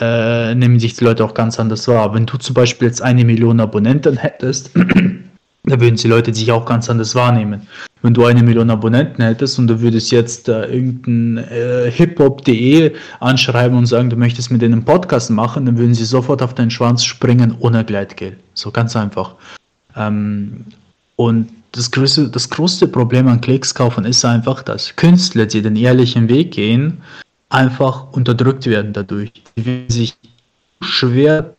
äh, 0.00 0.54
nehmen 0.56 0.80
sich 0.80 0.94
die 0.94 1.04
Leute 1.04 1.24
auch 1.24 1.34
ganz 1.34 1.60
anders 1.60 1.86
wahr. 1.86 2.12
Wenn 2.12 2.26
du 2.26 2.36
zum 2.36 2.54
Beispiel 2.54 2.88
jetzt 2.88 3.00
eine 3.00 3.24
Million 3.24 3.60
Abonnenten 3.60 4.16
hättest, 4.16 4.70
da 5.64 5.80
würden 5.80 5.96
die 5.96 6.08
Leute 6.08 6.32
dich 6.32 6.50
auch 6.50 6.66
ganz 6.66 6.90
anders 6.90 7.14
wahrnehmen. 7.14 7.68
Wenn 8.02 8.14
du 8.14 8.24
eine 8.24 8.42
Million 8.42 8.70
Abonnenten 8.70 9.22
hättest 9.22 9.58
und 9.58 9.66
du 9.66 9.80
würdest 9.80 10.10
jetzt 10.10 10.48
äh, 10.48 10.64
irgendein 10.64 11.44
äh, 11.50 11.90
hiphop.de 11.90 12.94
anschreiben 13.20 13.76
und 13.76 13.86
sagen, 13.86 14.08
du 14.08 14.16
möchtest 14.16 14.50
mit 14.50 14.62
denen 14.62 14.74
einen 14.74 14.84
Podcast 14.84 15.30
machen, 15.30 15.66
dann 15.66 15.76
würden 15.76 15.94
sie 15.94 16.06
sofort 16.06 16.42
auf 16.42 16.54
deinen 16.54 16.70
Schwanz 16.70 17.04
springen 17.04 17.54
ohne 17.60 17.84
Gleitgel. 17.84 18.36
So 18.54 18.70
ganz 18.70 18.96
einfach. 18.96 19.34
Ähm, 19.96 20.64
und 21.16 21.50
das 21.72 21.90
größte, 21.90 22.28
das 22.28 22.48
größte 22.48 22.88
Problem 22.88 23.28
an 23.28 23.40
Klicks 23.40 23.74
kaufen 23.74 24.04
ist 24.04 24.24
einfach, 24.24 24.62
dass 24.62 24.96
Künstler, 24.96 25.46
die 25.46 25.62
den 25.62 25.76
ehrlichen 25.76 26.28
Weg 26.28 26.52
gehen, 26.52 27.02
einfach 27.50 28.12
unterdrückt 28.12 28.66
werden 28.66 28.92
dadurch. 28.92 29.30
Die 29.56 29.66
werden 29.66 29.90
sich 29.90 30.16
schwer 30.80 31.54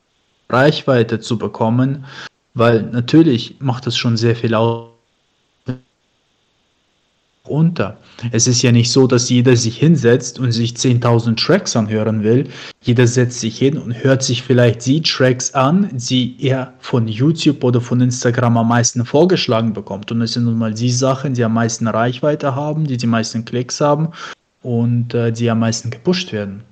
Reichweite 0.50 1.20
zu 1.20 1.38
bekommen, 1.38 2.06
weil 2.54 2.82
natürlich 2.84 3.56
macht 3.60 3.88
es 3.88 3.96
schon 3.96 4.18
sehr 4.18 4.36
viel 4.36 4.56
aus 4.56 4.91
unter. 7.48 7.98
Es 8.32 8.48
ist 8.48 8.62
ja 8.62 8.72
nicht 8.72 8.92
so, 8.92 9.08
dass 9.08 9.30
jeder 9.30 9.56
sich 9.56 9.78
hinsetzt 9.78 10.40
und 10.40 10.52
sich 10.52 10.74
10.000 10.74 11.36
Tracks 11.36 11.76
anhören 11.76 12.24
will. 12.24 12.48
Jeder 12.82 13.08
setzt 13.08 13.40
sich 13.40 13.58
hin 13.58 13.78
und 13.78 14.04
hört 14.04 14.24
sich 14.24 14.44
vielleicht 14.44 14.86
die 14.86 15.02
Tracks 15.02 15.54
an, 15.54 15.90
die 15.92 16.36
er 16.40 16.74
von 16.80 17.08
YouTube 17.08 17.64
oder 17.64 17.82
von 17.82 18.00
Instagram 18.02 18.58
am 18.58 18.68
meisten 18.68 19.06
vorgeschlagen 19.06 19.74
bekommt. 19.74 20.12
Und 20.12 20.22
es 20.22 20.34
sind 20.34 20.46
nun 20.46 20.58
mal 20.58 20.74
die 20.74 20.92
Sachen, 20.92 21.34
die 21.34 21.44
am 21.44 21.54
meisten 21.54 21.88
Reichweite 21.88 22.56
haben, 22.56 22.86
die 22.86 22.98
die 22.98 23.08
meisten 23.08 23.44
Klicks 23.44 23.82
haben 23.82 24.10
und 24.62 25.14
äh, 25.14 25.32
die 25.32 25.50
am 25.50 25.60
meisten 25.60 25.90
gepusht 25.90 26.32
werden. 26.32 26.64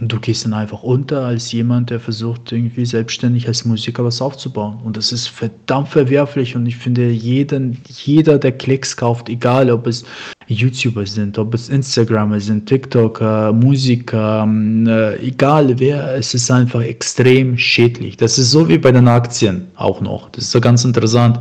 Und 0.00 0.12
du 0.12 0.20
gehst 0.20 0.44
dann 0.44 0.54
einfach 0.54 0.82
unter 0.84 1.24
als 1.26 1.50
jemand, 1.50 1.90
der 1.90 1.98
versucht, 1.98 2.52
irgendwie 2.52 2.86
selbstständig 2.86 3.48
als 3.48 3.64
Musiker 3.64 4.04
was 4.04 4.22
aufzubauen. 4.22 4.78
Und 4.84 4.96
das 4.96 5.10
ist 5.10 5.26
verdammt 5.26 5.88
verwerflich. 5.88 6.54
Und 6.54 6.66
ich 6.66 6.76
finde, 6.76 7.08
jeden, 7.08 7.78
jeder, 7.88 8.38
der 8.38 8.52
Klicks 8.52 8.96
kauft, 8.96 9.28
egal 9.28 9.70
ob 9.70 9.88
es 9.88 10.04
YouTuber 10.46 11.04
sind, 11.04 11.36
ob 11.36 11.52
es 11.52 11.68
Instagramer 11.68 12.38
sind, 12.38 12.66
TikToker, 12.66 13.52
Musiker, 13.52 14.44
ähm, 14.44 14.86
äh, 14.86 15.16
egal 15.16 15.78
wer, 15.78 16.14
es 16.14 16.32
ist 16.32 16.50
einfach 16.50 16.82
extrem 16.82 17.58
schädlich. 17.58 18.16
Das 18.16 18.38
ist 18.38 18.52
so 18.52 18.68
wie 18.68 18.78
bei 18.78 18.92
den 18.92 19.08
Aktien 19.08 19.66
auch 19.76 20.00
noch. 20.00 20.30
Das 20.30 20.44
ist 20.44 20.52
so 20.52 20.60
ganz 20.60 20.84
interessant. 20.84 21.40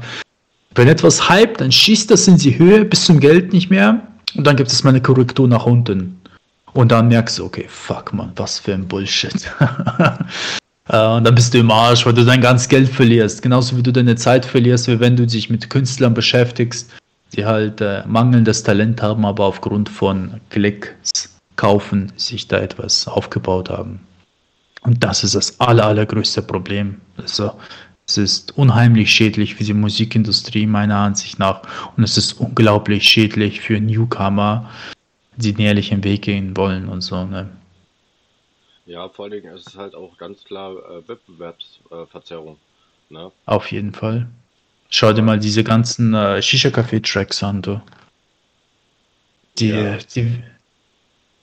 Wenn 0.74 0.88
etwas 0.88 1.30
hypt, 1.30 1.62
dann 1.62 1.72
schießt 1.72 2.10
das 2.10 2.28
in 2.28 2.38
die 2.38 2.58
Höhe 2.58 2.86
bis 2.86 3.06
zum 3.06 3.20
Geld 3.20 3.54
nicht 3.54 3.70
mehr. 3.70 4.02
Und 4.36 4.46
dann 4.46 4.56
gibt 4.56 4.72
es 4.72 4.84
mal 4.84 4.92
eine 4.92 5.02
Korrektur 5.02 5.48
nach 5.48 5.66
unten. 5.66 6.20
Und 6.74 6.92
dann 6.92 7.08
merkst 7.08 7.40
du, 7.40 7.46
okay, 7.46 7.66
fuck 7.68 8.14
man, 8.14 8.32
was 8.36 8.60
für 8.60 8.74
ein 8.74 8.88
Bullshit. 8.88 9.52
Äh, 10.90 11.06
und 11.06 11.26
dann 11.26 11.36
bist 11.36 11.54
du 11.54 11.58
im 11.58 11.70
Arsch, 11.72 12.06
weil 12.06 12.14
du 12.14 12.24
dein 12.24 12.40
ganzes 12.40 12.70
Geld 12.70 12.90
verlierst. 12.90 13.42
Genauso 13.42 13.76
wie 13.76 13.84
du 13.84 13.92
deine 13.92 14.16
Zeit 14.16 14.46
verlierst, 14.46 14.88
wie 14.88 15.00
wenn 15.00 15.18
du 15.18 15.28
dich 15.28 15.50
mit 15.50 15.70
Künstlern 15.70 16.14
beschäftigst, 16.14 16.90
die 17.36 17.46
halt 17.46 17.82
äh, 17.82 18.04
mangelndes 18.08 18.64
Talent 18.64 19.02
haben, 19.02 19.26
aber 19.26 19.46
aufgrund 19.46 19.90
von 19.90 20.40
Klicks 20.50 21.38
kaufen, 21.58 22.12
sich 22.16 22.48
da 22.48 22.60
etwas 22.60 23.08
aufgebaut 23.08 23.70
haben. 23.70 24.00
Und 24.82 25.04
das 25.04 25.24
ist 25.24 25.36
das 25.36 25.60
aller, 25.60 25.86
allergrößte 25.86 26.42
Problem. 26.42 27.02
Also, 27.18 27.52
es 28.08 28.18
ist 28.18 28.58
unheimlich 28.58 29.12
schädlich 29.12 29.56
für 29.56 29.66
die 29.66 29.74
Musikindustrie, 29.74 30.66
meiner 30.66 30.96
Ansicht 30.96 31.40
nach. 31.40 31.64
Und 31.98 32.06
es 32.06 32.18
ist 32.18 32.34
unglaublich 32.34 33.04
schädlich 33.04 33.60
für 33.60 33.82
Newcomer, 33.82 34.70
die 35.38 35.54
den 35.54 35.66
ehrlichen 35.66 36.04
Weg 36.04 36.24
gehen 36.24 36.58
wollen 36.58 36.90
und 36.90 37.02
so. 37.02 37.24
Ne? 37.26 37.50
Ja, 38.86 39.08
vor 39.10 39.26
allen 39.26 39.34
Dingen 39.34 39.56
ist 39.56 39.68
es 39.68 39.76
halt 39.76 39.96
auch 39.96 40.18
ganz 40.18 40.44
klar 40.44 40.74
äh, 40.74 41.08
Wettbewerbsverzerrung. 41.08 42.58
Ne? 43.10 43.32
Auf 43.46 43.72
jeden 43.72 43.94
Fall. 43.94 44.28
Schau 44.90 45.14
dir 45.14 45.22
mal 45.22 45.40
diese 45.40 45.64
ganzen 45.64 46.14
äh, 46.14 46.42
Shisha-Café-Tracks 46.42 47.44
an, 47.44 47.62
du. 47.62 47.82
Die, 49.60 49.70
ja. 49.70 49.98
die, 50.16 50.42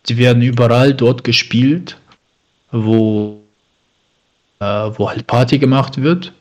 die 0.07 0.17
werden 0.17 0.43
überall 0.43 0.95
dort 0.95 1.25
gespielt, 1.25 1.99
wo, 2.71 3.41
äh, 4.61 4.65
wo 4.65 5.09
halt 5.09 5.27
Party 5.27 5.59
gemacht 5.59 6.01
wird. 6.01 6.33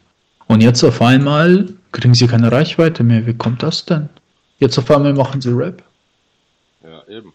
Und 0.48 0.62
jetzt 0.62 0.84
auf 0.84 1.02
einmal 1.02 1.68
kriegen 1.92 2.14
sie 2.14 2.28
keine 2.28 2.52
Reichweite 2.52 3.04
mehr. 3.04 3.26
Wie 3.26 3.34
kommt 3.34 3.64
das 3.64 3.86
denn? 3.86 4.10
Jetzt 4.60 4.78
auf 4.78 4.90
einmal 4.92 5.14
machen 5.14 5.42
sie 5.42 5.52
Rap. 5.52 5.84
Ja, 6.84 7.04
eben. 7.08 7.34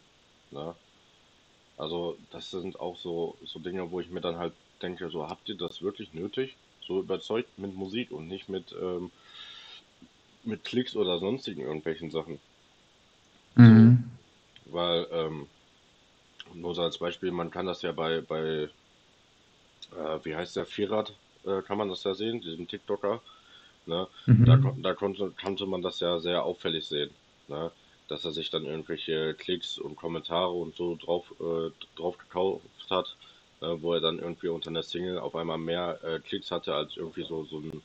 Ne? 0.50 0.74
Also 1.76 2.16
das 2.30 2.50
sind 2.50 2.80
auch 2.80 2.96
so, 2.96 3.36
so 3.44 3.58
Dinge, 3.60 3.90
wo 3.90 4.00
ich 4.00 4.10
mir 4.10 4.20
dann 4.20 4.36
halt 4.36 4.52
denke, 4.82 5.08
so 5.10 5.28
habt 5.28 5.48
ihr 5.48 5.56
das 5.56 5.82
wirklich 5.82 6.12
nötig? 6.12 6.56
So 6.86 7.00
überzeugt 7.00 7.58
mit 7.58 7.74
Musik 7.74 8.10
und 8.10 8.28
nicht 8.28 8.48
mit, 8.48 8.74
ähm, 8.80 9.10
mit 10.44 10.64
Klicks 10.64 10.96
oder 10.96 11.18
sonstigen 11.18 11.62
irgendwelchen 11.62 12.10
Sachen. 12.10 12.40
Mhm. 13.54 14.10
So, 14.64 14.72
weil, 14.74 15.06
ähm, 15.12 15.46
nur 16.54 16.74
so 16.74 16.82
als 16.82 16.98
Beispiel, 16.98 17.30
man 17.30 17.50
kann 17.50 17.66
das 17.66 17.82
ja 17.82 17.92
bei, 17.92 18.22
bei 18.22 18.68
äh, 19.92 20.24
wie 20.24 20.34
heißt 20.34 20.56
der, 20.56 20.66
Vierrad, 20.66 21.12
äh, 21.44 21.62
kann 21.62 21.78
man 21.78 21.88
das 21.88 22.04
ja 22.04 22.14
sehen, 22.14 22.40
diesem 22.40 22.66
TikToker. 22.68 23.20
Ne? 23.86 24.06
Mhm. 24.26 24.44
Da, 24.44 24.56
da 24.82 24.94
konnte, 24.94 25.32
konnte 25.40 25.66
man 25.66 25.82
das 25.82 26.00
ja 26.00 26.18
sehr 26.18 26.44
auffällig 26.44 26.86
sehen. 26.86 27.10
Ne? 27.48 27.70
Dass 28.08 28.24
er 28.24 28.32
sich 28.32 28.50
dann 28.50 28.64
irgendwelche 28.64 29.34
Klicks 29.34 29.78
und 29.78 29.96
Kommentare 29.96 30.50
und 30.52 30.74
so 30.74 30.96
drauf, 30.96 31.32
äh, 31.40 31.70
drauf 31.96 32.18
gekauft 32.18 32.64
hat, 32.90 33.16
äh, 33.60 33.66
wo 33.80 33.94
er 33.94 34.00
dann 34.00 34.18
irgendwie 34.18 34.48
unter 34.48 34.70
einer 34.70 34.82
Single 34.82 35.18
auf 35.18 35.36
einmal 35.36 35.58
mehr 35.58 36.00
äh, 36.02 36.18
Klicks 36.20 36.50
hatte 36.50 36.74
als 36.74 36.96
irgendwie 36.96 37.24
so, 37.24 37.44
so 37.44 37.58
ein 37.58 37.82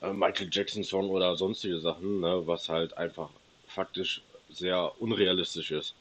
äh, 0.00 0.12
Michael 0.12 0.48
Jackson 0.50 0.82
Song 0.82 1.10
oder 1.10 1.36
sonstige 1.36 1.78
Sachen, 1.80 2.20
ne, 2.20 2.46
was 2.46 2.68
halt 2.68 2.96
einfach 2.96 3.30
faktisch 3.66 4.22
sehr 4.48 4.92
unrealistisch 5.00 5.70
ist. 5.70 5.94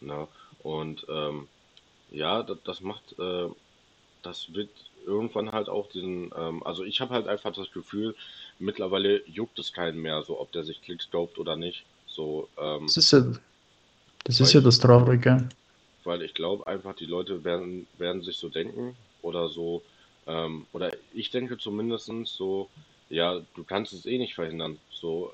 Ne? 0.00 0.28
Und 0.62 1.04
ähm, 1.08 1.48
ja, 2.10 2.42
das, 2.42 2.58
das 2.64 2.80
macht, 2.80 3.18
äh, 3.18 3.48
das 4.22 4.52
wird 4.54 4.70
irgendwann 5.06 5.52
halt 5.52 5.68
auch 5.68 5.88
diesen, 5.88 6.32
ähm, 6.36 6.62
also 6.64 6.84
ich 6.84 7.00
habe 7.00 7.14
halt 7.14 7.28
einfach 7.28 7.52
das 7.52 7.70
Gefühl, 7.72 8.14
mittlerweile 8.58 9.26
juckt 9.28 9.58
es 9.58 9.72
keinen 9.72 10.00
mehr, 10.00 10.22
so 10.22 10.40
ob 10.40 10.52
der 10.52 10.64
sich 10.64 10.80
Klicks 10.82 11.10
kauft 11.10 11.38
oder 11.38 11.56
nicht. 11.56 11.84
So, 12.06 12.48
ähm, 12.58 12.86
das 12.86 12.96
ist 12.96 13.12
ja 13.12 13.24
das, 14.24 14.40
ist 14.40 14.52
ja 14.52 14.60
das 14.60 14.78
Traurige. 14.78 15.48
Weil 16.04 16.22
ich 16.22 16.34
glaube 16.34 16.66
einfach, 16.66 16.94
die 16.94 17.06
Leute 17.06 17.44
werden, 17.44 17.86
werden 17.98 18.22
sich 18.22 18.36
so 18.36 18.48
denken 18.48 18.96
oder 19.22 19.48
so, 19.48 19.82
ähm, 20.26 20.66
oder 20.72 20.92
ich 21.12 21.30
denke 21.30 21.58
zumindest 21.58 22.10
so, 22.24 22.68
ja, 23.08 23.40
du 23.54 23.64
kannst 23.64 23.92
es 23.92 24.06
eh 24.06 24.18
nicht 24.18 24.34
verhindern. 24.34 24.78
So, 24.90 25.32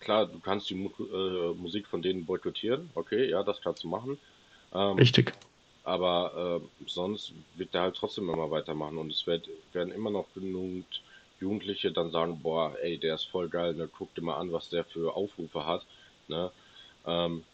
klar, 0.00 0.26
du 0.26 0.40
kannst 0.40 0.70
die 0.70 0.74
Mu 0.74 0.90
äh, 0.98 1.54
Musik 1.54 1.86
von 1.86 2.02
denen 2.02 2.26
boykottieren, 2.26 2.90
okay, 2.94 3.28
ja, 3.28 3.42
das 3.42 3.60
kannst 3.60 3.84
du 3.84 3.88
machen. 3.88 4.18
Ähm, 4.74 4.96
Richtig. 4.96 5.32
Aber 5.84 6.60
äh, 6.60 6.88
sonst 6.88 7.32
wird 7.56 7.74
der 7.74 7.82
halt 7.82 7.96
trotzdem 7.96 8.28
immer 8.30 8.50
weitermachen 8.50 8.98
und 8.98 9.12
es 9.12 9.26
wird, 9.26 9.48
werden 9.72 9.92
immer 9.92 10.10
noch 10.10 10.26
genug 10.34 10.84
Jugendliche 11.42 11.92
dann 11.92 12.10
sagen, 12.10 12.40
boah, 12.42 12.74
ey, 12.80 12.98
der 12.98 13.16
ist 13.16 13.24
voll 13.24 13.48
geil, 13.48 13.74
ne, 13.74 13.88
guck 13.90 14.14
dir 14.14 14.22
mal 14.22 14.36
an, 14.36 14.52
was 14.52 14.68
der 14.70 14.84
für 14.84 15.14
Aufrufe 15.16 15.66
hat. 15.66 15.84
Ne? 16.28 16.50
Ähm, 17.06 17.44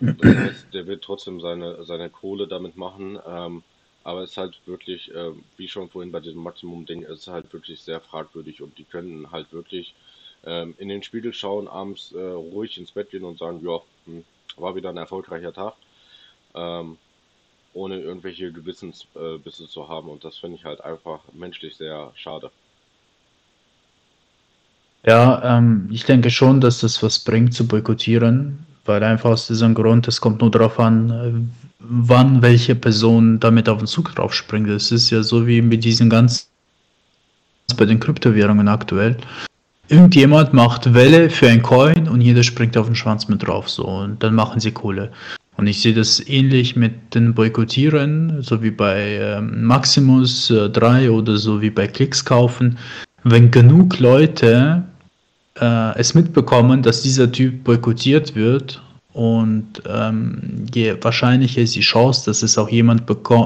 das 0.00 0.36
heißt, 0.36 0.74
der 0.74 0.86
wird 0.86 1.04
trotzdem 1.04 1.40
seine, 1.40 1.84
seine 1.84 2.08
Kohle 2.10 2.48
damit 2.48 2.76
machen. 2.76 3.18
Ähm, 3.26 3.62
aber 4.02 4.22
es 4.22 4.30
ist 4.30 4.36
halt 4.38 4.58
wirklich, 4.66 5.14
äh, 5.14 5.32
wie 5.58 5.68
schon 5.68 5.90
vorhin 5.90 6.10
bei 6.10 6.20
diesem 6.20 6.42
Maximum-Ding, 6.42 7.02
es 7.04 7.20
ist 7.20 7.28
halt 7.28 7.52
wirklich 7.52 7.82
sehr 7.82 8.00
fragwürdig 8.00 8.62
und 8.62 8.78
die 8.78 8.84
können 8.84 9.30
halt 9.30 9.52
wirklich 9.52 9.94
ähm, 10.44 10.74
in 10.78 10.88
den 10.88 11.02
Spiegel 11.02 11.34
schauen, 11.34 11.68
abends 11.68 12.12
äh, 12.12 12.18
ruhig 12.18 12.78
ins 12.78 12.92
Bett 12.92 13.10
gehen 13.10 13.24
und 13.24 13.38
sagen, 13.38 13.60
ja, 13.62 13.80
hm, 14.06 14.24
war 14.56 14.74
wieder 14.74 14.88
ein 14.88 14.96
erfolgreicher 14.96 15.52
Tag. 15.52 15.74
Ähm, 16.54 16.96
ohne 17.72 18.00
irgendwelche 18.00 18.52
Gewissensbisse 18.52 19.64
äh, 19.64 19.68
zu 19.68 19.88
haben 19.88 20.08
und 20.08 20.24
das 20.24 20.38
finde 20.38 20.56
ich 20.56 20.64
halt 20.64 20.80
einfach 20.80 21.20
menschlich 21.32 21.76
sehr 21.76 22.12
schade. 22.14 22.50
Ja, 25.06 25.58
ähm, 25.58 25.88
ich 25.90 26.04
denke 26.04 26.30
schon, 26.30 26.60
dass 26.60 26.80
das 26.80 27.02
was 27.02 27.18
bringt 27.18 27.54
zu 27.54 27.66
boykottieren, 27.66 28.58
weil 28.84 29.02
einfach 29.02 29.30
aus 29.30 29.46
diesem 29.46 29.74
Grund, 29.74 30.06
es 30.08 30.20
kommt 30.20 30.40
nur 30.40 30.50
darauf 30.50 30.78
an, 30.78 31.10
äh, 31.10 31.32
wann 31.78 32.42
welche 32.42 32.74
Person 32.74 33.40
damit 33.40 33.68
auf 33.68 33.78
den 33.78 33.86
Zug 33.86 34.14
drauf 34.14 34.34
springt. 34.34 34.68
Es 34.68 34.92
ist 34.92 35.10
ja 35.10 35.22
so 35.22 35.46
wie 35.46 35.62
mit 35.62 35.84
diesen 35.84 36.10
ganzen 36.10 36.46
bei 37.76 37.86
den 37.86 38.00
Kryptowährungen 38.00 38.68
aktuell. 38.68 39.16
Irgendjemand 39.88 40.52
macht 40.52 40.92
Welle 40.92 41.30
für 41.30 41.48
ein 41.48 41.62
Coin 41.62 42.08
und 42.08 42.20
jeder 42.20 42.42
springt 42.42 42.76
auf 42.76 42.86
den 42.86 42.94
Schwanz 42.94 43.28
mit 43.28 43.46
drauf 43.46 43.68
so 43.68 43.84
und 43.84 44.22
dann 44.22 44.34
machen 44.34 44.60
sie 44.60 44.70
Kohle. 44.70 45.10
Und 45.56 45.66
ich 45.66 45.82
sehe 45.82 45.94
das 45.94 46.26
ähnlich 46.26 46.76
mit 46.76 47.14
den 47.14 47.34
Boykottieren, 47.34 48.42
so 48.42 48.62
wie 48.62 48.70
bei 48.70 49.18
ähm, 49.20 49.64
Maximus 49.64 50.50
äh, 50.50 50.70
3 50.70 51.10
oder 51.10 51.36
so 51.36 51.60
wie 51.60 51.70
bei 51.70 51.86
Klicks 51.86 52.24
kaufen. 52.24 52.78
Wenn 53.24 53.50
genug 53.50 53.98
Leute 53.98 54.84
äh, 55.58 55.98
es 55.98 56.14
mitbekommen, 56.14 56.82
dass 56.82 57.02
dieser 57.02 57.30
Typ 57.30 57.64
boykottiert 57.64 58.34
wird 58.34 58.82
und 59.12 59.82
ähm, 59.88 60.66
je 60.72 60.96
wahrscheinlicher 61.00 61.60
ist 61.60 61.74
die 61.74 61.80
Chance, 61.80 62.26
dass 62.26 62.42
es 62.42 62.56
auch 62.56 62.68
jemand 62.68 63.02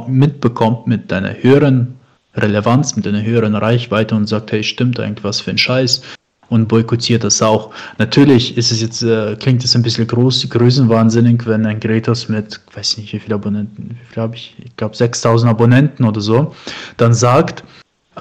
mitbekommt 0.09 0.87
mit 0.87 1.13
einer 1.13 1.35
höheren 1.43 1.95
Relevanz, 2.37 2.97
mit 2.97 3.07
einer 3.07 3.23
höheren 3.23 3.55
Reichweite 3.55 4.15
und 4.15 4.27
sagt, 4.27 4.53
hey, 4.53 4.63
stimmt 4.63 5.01
eigentlich 5.01 5.25
was 5.25 5.41
für 5.41 5.51
ein 5.51 5.59
Scheiß 5.59 6.03
und 6.49 6.69
boykottiert 6.69 7.25
das 7.25 7.41
auch. 7.41 7.71
Natürlich 7.99 8.57
ist 8.57 8.73
es 8.73 8.81
jetzt, 8.81 9.03
äh, 9.03 9.37
klingt 9.37 9.65
es 9.65 9.75
ein 9.75 9.83
bisschen 9.83 10.07
groß, 10.07 10.49
größenwahnsinnig, 10.51 11.47
wenn 11.47 11.65
ein 11.65 11.81
Gretos 11.81 12.29
mit, 12.29 12.61
weiß 12.75 12.99
nicht, 12.99 13.13
wie 13.13 13.21
viele 13.21 13.37
Abonnenten, 13.37 13.97
wie 14.01 14.13
viel 14.13 14.23
habe 14.23 14.37
ich, 14.37 14.55
ich 14.63 14.77
glaube 14.77 14.97
6000 14.97 15.51
Abonnenten 15.51 16.05
oder 16.05 16.21
so, 16.21 16.55
dann 16.97 17.15
sagt, 17.15 17.65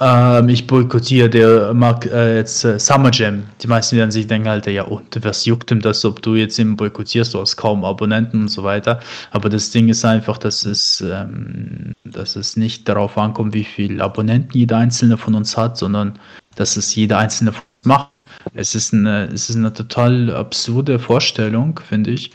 ähm, 0.00 0.48
ich 0.48 0.66
boykottiere, 0.66 1.30
der 1.30 1.72
mag 1.72 2.06
äh, 2.06 2.36
jetzt 2.36 2.64
äh, 2.64 2.78
Summer 2.78 3.10
Jam. 3.12 3.44
Die 3.60 3.68
meisten 3.68 3.96
werden 3.96 4.10
sich 4.10 4.26
denken, 4.26 4.48
Alter, 4.48 4.70
ja, 4.70 4.82
und 4.82 5.24
was 5.24 5.44
juckt 5.44 5.70
ihm 5.70 5.80
das, 5.80 6.04
ob 6.04 6.20
du 6.20 6.34
jetzt 6.34 6.58
ihn 6.58 6.76
boykottierst, 6.76 7.34
du 7.34 7.40
hast 7.40 7.56
kaum 7.56 7.84
Abonnenten 7.84 8.42
und 8.42 8.48
so 8.48 8.64
weiter. 8.64 9.00
Aber 9.30 9.48
das 9.48 9.70
Ding 9.70 9.88
ist 9.88 10.04
einfach, 10.04 10.38
dass 10.38 10.64
es, 10.64 11.00
ähm, 11.00 11.92
dass 12.04 12.34
es 12.34 12.56
nicht 12.56 12.88
darauf 12.88 13.16
ankommt, 13.16 13.54
wie 13.54 13.64
viele 13.64 14.02
Abonnenten 14.02 14.58
jeder 14.58 14.78
einzelne 14.78 15.16
von 15.16 15.34
uns 15.34 15.56
hat, 15.56 15.76
sondern 15.76 16.18
dass 16.56 16.76
es 16.76 16.94
jeder 16.94 17.18
einzelne 17.18 17.52
von 17.52 17.62
uns 17.62 17.86
macht. 17.86 18.10
Es 18.54 18.74
ist 18.74 18.92
eine, 18.92 19.26
es 19.26 19.48
ist 19.48 19.56
eine 19.56 19.72
total 19.72 20.34
absurde 20.34 20.98
Vorstellung, 20.98 21.80
finde 21.86 22.10
ich, 22.10 22.32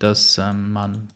dass 0.00 0.38
ähm, 0.38 0.72
man 0.72 1.08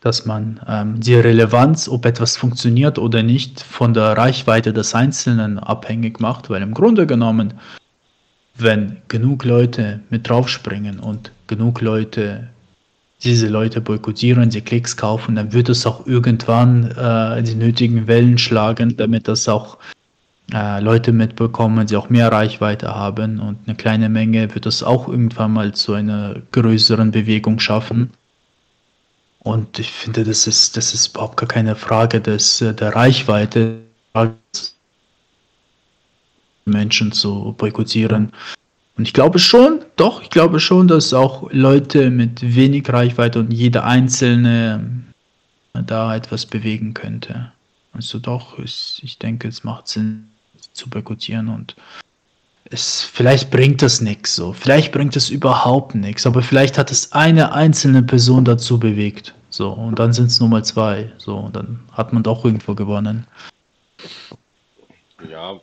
dass 0.00 0.24
man 0.24 0.60
ähm, 0.66 1.00
die 1.00 1.14
Relevanz, 1.14 1.88
ob 1.88 2.06
etwas 2.06 2.36
funktioniert 2.36 2.98
oder 2.98 3.22
nicht, 3.22 3.60
von 3.60 3.92
der 3.92 4.16
Reichweite 4.16 4.72
des 4.72 4.94
Einzelnen 4.94 5.58
abhängig 5.58 6.20
macht, 6.20 6.48
weil 6.48 6.62
im 6.62 6.72
Grunde 6.72 7.06
genommen, 7.06 7.54
wenn 8.56 8.96
genug 9.08 9.44
Leute 9.44 10.00
mit 10.08 10.28
draufspringen 10.28 11.00
und 11.00 11.32
genug 11.46 11.80
Leute 11.80 12.48
diese 13.22 13.48
Leute 13.48 13.82
boykottieren, 13.82 14.48
die 14.48 14.62
Klicks 14.62 14.96
kaufen, 14.96 15.36
dann 15.36 15.52
wird 15.52 15.68
es 15.68 15.84
auch 15.84 16.06
irgendwann 16.06 16.90
äh, 16.92 17.42
die 17.42 17.54
nötigen 17.54 18.06
Wellen 18.06 18.38
schlagen, 18.38 18.96
damit 18.96 19.28
das 19.28 19.46
auch 19.46 19.76
äh, 20.52 20.80
Leute 20.80 21.12
mitbekommen, 21.12 21.86
die 21.86 21.96
auch 21.96 22.08
mehr 22.08 22.32
Reichweite 22.32 22.94
haben 22.94 23.38
und 23.38 23.58
eine 23.66 23.76
kleine 23.76 24.08
Menge 24.08 24.54
wird 24.54 24.64
es 24.64 24.82
auch 24.82 25.08
irgendwann 25.08 25.52
mal 25.52 25.72
zu 25.74 25.92
einer 25.92 26.36
größeren 26.52 27.10
Bewegung 27.10 27.60
schaffen. 27.60 28.10
Und 29.40 29.78
ich 29.78 29.90
finde, 29.90 30.24
das 30.24 30.46
ist, 30.46 30.76
das 30.76 30.92
ist 30.92 31.08
überhaupt 31.08 31.38
gar 31.38 31.48
keine 31.48 31.74
Frage 31.74 32.20
des, 32.20 32.60
äh, 32.60 32.74
der 32.74 32.94
Reichweite, 32.94 33.80
Menschen 36.66 37.12
zu 37.12 37.54
boykottieren. 37.56 38.32
Und 38.96 39.06
ich 39.06 39.14
glaube 39.14 39.38
schon, 39.38 39.80
doch, 39.96 40.22
ich 40.22 40.30
glaube 40.30 40.60
schon, 40.60 40.88
dass 40.88 41.14
auch 41.14 41.50
Leute 41.52 42.10
mit 42.10 42.54
wenig 42.54 42.88
Reichweite 42.92 43.38
und 43.38 43.50
jeder 43.50 43.84
Einzelne 43.84 44.84
da 45.72 46.14
etwas 46.14 46.44
bewegen 46.44 46.92
könnte. 46.92 47.52
Also 47.92 48.18
doch, 48.18 48.58
ich 48.58 49.18
denke, 49.18 49.48
es 49.48 49.64
macht 49.64 49.88
Sinn 49.88 50.28
zu 50.72 50.88
boykottieren 50.90 51.48
und 51.48 51.76
es, 52.70 53.02
vielleicht 53.02 53.50
bringt 53.50 53.82
das 53.82 54.00
nichts 54.00 54.34
so. 54.34 54.52
Vielleicht 54.52 54.92
bringt 54.92 55.16
es 55.16 55.28
überhaupt 55.28 55.94
nichts, 55.94 56.26
aber 56.26 56.42
vielleicht 56.42 56.78
hat 56.78 56.90
es 56.90 57.12
eine 57.12 57.52
einzelne 57.52 58.02
Person 58.02 58.44
dazu 58.44 58.78
bewegt. 58.78 59.34
So, 59.50 59.70
und 59.70 59.98
dann 59.98 60.12
sind 60.12 60.26
es 60.26 60.38
nur 60.38 60.48
mal 60.48 60.64
zwei. 60.64 61.12
So, 61.18 61.36
und 61.36 61.56
dann 61.56 61.80
hat 61.92 62.12
man 62.12 62.22
doch 62.22 62.44
irgendwo 62.44 62.74
gewonnen. 62.74 63.26
Ja, 65.28 65.60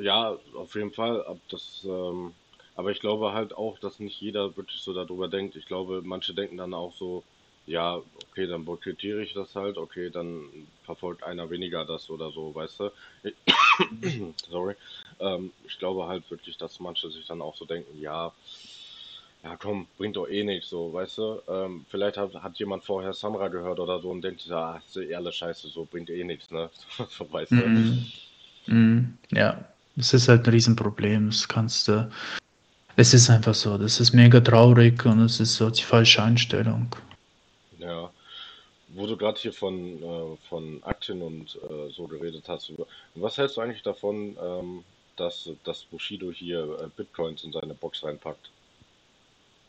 ja, 0.00 0.36
auf 0.54 0.74
jeden 0.74 0.92
Fall. 0.92 1.24
Das, 1.50 1.84
ähm, 1.84 2.32
aber 2.76 2.90
ich 2.90 3.00
glaube 3.00 3.32
halt 3.32 3.56
auch, 3.56 3.78
dass 3.78 4.00
nicht 4.00 4.20
jeder 4.20 4.56
wirklich 4.56 4.80
so 4.80 4.92
darüber 4.92 5.28
denkt. 5.28 5.56
Ich 5.56 5.66
glaube, 5.66 6.02
manche 6.04 6.34
denken 6.34 6.56
dann 6.56 6.74
auch 6.74 6.92
so, 6.94 7.24
ja, 7.66 8.00
okay, 8.30 8.46
dann 8.46 8.64
boykottiere 8.64 9.22
ich 9.22 9.32
das 9.32 9.54
halt, 9.54 9.78
okay, 9.78 10.10
dann 10.10 10.44
verfolgt 10.84 11.22
einer 11.22 11.48
weniger 11.50 11.84
das 11.84 12.10
oder 12.10 12.30
so, 12.30 12.54
weißt 12.54 12.80
du? 12.80 12.90
Sorry. 14.48 14.74
Ähm, 15.20 15.50
ich 15.66 15.78
glaube 15.78 16.06
halt 16.06 16.30
wirklich, 16.30 16.56
dass 16.58 16.80
manche 16.80 17.10
sich 17.10 17.26
dann 17.26 17.40
auch 17.40 17.56
so 17.56 17.64
denken, 17.64 17.98
ja, 18.00 18.32
ja 19.42 19.56
komm, 19.56 19.86
bringt 19.96 20.16
doch 20.16 20.28
eh 20.28 20.44
nichts, 20.44 20.70
so, 20.70 20.92
weißt 20.92 21.18
du? 21.18 21.40
Ähm, 21.48 21.86
vielleicht 21.88 22.16
hat, 22.16 22.34
hat 22.34 22.58
jemand 22.58 22.84
vorher 22.84 23.14
Samra 23.14 23.48
gehört 23.48 23.80
oder 23.80 24.00
so 24.00 24.10
und 24.10 24.22
denkt 24.22 24.42
sich, 24.42 24.52
ah, 24.52 24.82
ist 24.86 24.96
eh 24.96 25.14
alle 25.14 25.32
Scheiße, 25.32 25.68
so 25.68 25.84
bringt 25.84 26.10
eh 26.10 26.24
nichts, 26.24 26.50
ne? 26.50 26.70
so, 27.08 27.32
weißt 27.32 27.52
du? 27.52 27.56
Mm, 27.56 28.12
mm, 28.66 29.18
ja. 29.32 29.64
Das 29.96 30.12
ist 30.12 30.28
halt 30.28 30.46
ein 30.46 30.50
Riesenproblem. 30.50 31.30
Das 31.30 31.46
kannst 31.46 31.88
du. 31.88 32.10
Es 32.96 33.14
ist 33.14 33.30
einfach 33.30 33.54
so. 33.54 33.78
Das 33.78 34.00
ist 34.00 34.12
mega 34.12 34.40
traurig 34.40 35.04
und 35.06 35.20
es 35.20 35.40
ist 35.40 35.54
so 35.54 35.70
die 35.70 35.82
falsche 35.82 36.22
Einstellung. 36.22 36.88
Ja. 37.84 38.10
Wo 38.88 39.06
du 39.06 39.16
gerade 39.16 39.38
hier 39.40 39.52
von, 39.52 40.02
äh, 40.02 40.36
von 40.48 40.82
Aktien 40.84 41.22
und 41.22 41.58
äh, 41.68 41.90
so 41.90 42.06
geredet 42.06 42.44
hast, 42.48 42.72
was 43.14 43.38
hältst 43.38 43.56
du 43.56 43.60
eigentlich 43.60 43.82
davon, 43.82 44.36
ähm, 44.42 44.84
dass, 45.16 45.48
dass 45.64 45.84
Bushido 45.84 46.30
hier 46.30 46.64
äh, 46.80 46.88
Bitcoins 46.96 47.44
in 47.44 47.52
seine 47.52 47.74
Box 47.74 48.04
reinpackt? 48.04 48.50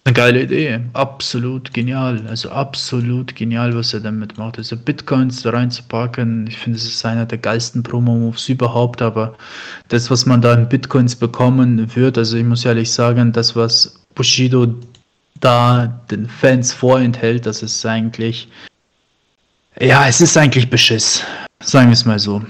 Eine 0.07 0.13
geile 0.13 0.43
Idee, 0.43 0.81
absolut 0.93 1.73
genial. 1.73 2.27
Also 2.27 2.51
absolut 2.51 3.35
genial, 3.35 3.75
was 3.75 3.91
er 3.91 4.01
damit 4.01 4.37
macht. 4.37 4.59
Also 4.59 4.77
Bitcoins 4.77 5.41
da 5.41 5.49
reinzupacken, 5.49 6.45
ich 6.45 6.57
finde, 6.57 6.77
es 6.77 6.85
ist 6.85 7.03
einer 7.03 7.25
der 7.25 7.39
geilsten 7.39 7.81
Promo-Moves 7.81 8.47
überhaupt, 8.47 9.01
aber 9.01 9.35
das, 9.87 10.11
was 10.11 10.27
man 10.27 10.41
da 10.41 10.53
in 10.53 10.69
Bitcoins 10.69 11.15
bekommen 11.15 11.95
wird, 11.95 12.19
also 12.19 12.37
ich 12.37 12.43
muss 12.43 12.65
ehrlich 12.65 12.91
sagen, 12.91 13.33
das, 13.33 13.55
was 13.55 14.05
Bushido 14.13 14.75
da 15.39 15.87
den 16.09 16.27
Fans 16.27 16.73
vorenthält, 16.73 17.45
das 17.45 17.61
ist 17.61 17.85
eigentlich, 17.85 18.47
ja, 19.79 20.07
es 20.07 20.21
ist 20.21 20.37
eigentlich 20.37 20.69
Beschiss. 20.69 21.23
Sagen 21.61 21.87
wir 21.87 21.93
es 21.93 22.05
mal 22.05 22.19
so. 22.19 22.41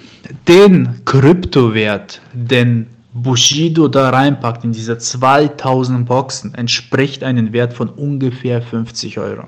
Den 0.48 1.02
Kryptowert, 1.06 2.22
den 2.34 2.88
Bushido 3.14 3.88
da 3.88 4.10
reinpackt 4.10 4.64
in 4.64 4.74
diese 4.74 4.98
2000 4.98 6.06
Boxen, 6.06 6.54
entspricht 6.56 7.24
einem 7.24 7.54
Wert 7.54 7.74
von 7.74 7.90
ungefähr 7.90 8.62
50 8.62 9.18
Euro. 9.20 9.48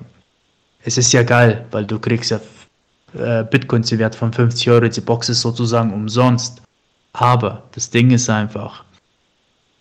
Es 0.84 0.98
ist 0.98 1.12
ja 1.12 1.24
geil, 1.24 1.66
weil 1.72 1.86
du 1.86 2.00
kriegst 2.00 2.32
ja 2.32 2.40
äh, 3.14 3.44
Bitcoins 3.44 3.92
im 3.92 4.00
Wert 4.00 4.16
von 4.16 4.32
50 4.32 4.70
Euro, 4.70 4.88
die 4.88 5.02
Box 5.02 5.30
ist 5.30 5.42
sozusagen 5.42 5.94
umsonst. 5.94 6.62
Aber 7.14 7.64
das 7.74 7.90
Ding 7.90 8.12
ist 8.12 8.30
einfach, 8.30 8.84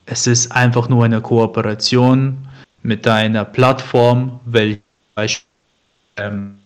es 0.07 0.27
ist 0.27 0.51
einfach 0.53 0.89
nur 0.89 1.05
eine 1.05 1.21
Kooperation 1.21 2.39
mit 2.87 3.07
einer 3.07 3.45
Plattform, 3.45 4.41
welche 4.45 4.81
ähm, 6.17 6.59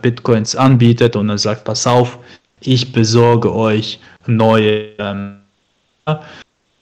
Bitcoins 0.00 0.54
anbietet 0.54 1.16
und 1.16 1.30
er 1.30 1.38
sagt, 1.38 1.64
pass 1.64 1.86
auf, 1.86 2.18
ich 2.60 2.92
besorge 2.92 3.52
euch 3.52 3.98
neue 4.26 4.90
ähm, 4.98 5.38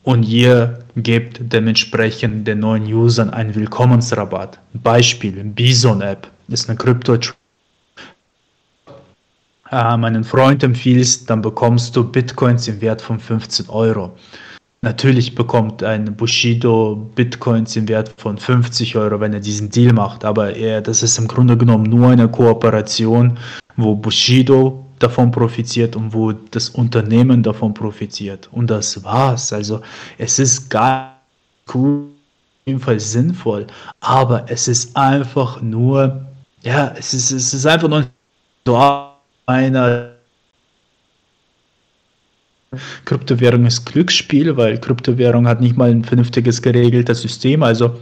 und 0.02 0.24
ihr 0.24 0.80
gebt 0.96 1.40
dementsprechend 1.40 2.46
den 2.46 2.60
neuen 2.60 2.92
Usern 2.92 3.30
einen 3.30 3.54
Willkommensrabatt. 3.54 4.58
Beispiel, 4.72 5.44
Bison 5.44 6.00
App 6.02 6.28
ist 6.48 6.68
eine 6.68 6.76
Krypto 6.76 7.16
äh, 9.70 9.96
meinen 9.96 10.24
Freund 10.24 10.64
empfiehlst, 10.64 11.30
dann 11.30 11.42
bekommst 11.42 11.94
du 11.94 12.02
Bitcoins 12.02 12.66
im 12.66 12.80
Wert 12.80 13.00
von 13.00 13.20
15 13.20 13.68
Euro. 13.68 14.16
Natürlich 14.82 15.35
bekommt 15.35 15.82
ein 15.82 16.16
Bushido 16.16 16.97
Bitcoins 17.15 17.77
im 17.77 17.86
Wert 17.86 18.15
von 18.16 18.39
50 18.39 18.97
Euro, 18.97 19.20
wenn 19.20 19.35
er 19.35 19.40
diesen 19.40 19.69
Deal 19.69 19.93
macht, 19.93 20.24
aber 20.24 20.57
er, 20.57 20.81
das 20.81 21.02
ist 21.02 21.19
im 21.19 21.28
Grunde 21.28 21.55
genommen 21.55 21.85
nur 21.85 22.09
eine 22.09 22.27
Kooperation, 22.28 23.39
wo 23.77 23.94
Bushido 23.94 24.86
davon 24.98 25.31
profitiert 25.31 25.97
und 25.97 26.15
wo 26.15 26.32
das 26.32 26.70
Unternehmen 26.70 27.43
davon 27.43 27.74
profitiert. 27.74 28.48
Und 28.52 28.70
das 28.70 29.05
war's. 29.05 29.52
Also 29.52 29.82
es 30.16 30.39
ist 30.39 30.70
gar 30.70 31.20
cool, 31.74 32.05
auf 32.05 32.66
jeden 32.66 32.81
Fall 32.81 33.01
sinnvoll, 33.01 33.66
aber 34.01 34.47
es 34.48 34.66
ist 34.66 34.97
einfach 34.97 35.61
nur, 35.61 36.24
ja, 36.62 36.94
es 36.97 37.12
ist, 37.12 37.32
es 37.32 37.52
ist 37.52 37.66
einfach 37.66 37.89
nur 38.65 39.12
einer 39.44 40.10
Kryptowährung 43.05 43.66
ist 43.66 43.84
Glücksspiel, 43.86 44.56
weil 44.56 44.78
Kryptowährung 44.78 45.48
hat 45.48 45.60
nicht 45.60 45.76
mal 45.76 45.90
ein 45.90 46.05
vernünftiges 46.05 46.62
geregeltes 46.62 47.20
System. 47.20 47.62
Also 47.62 47.98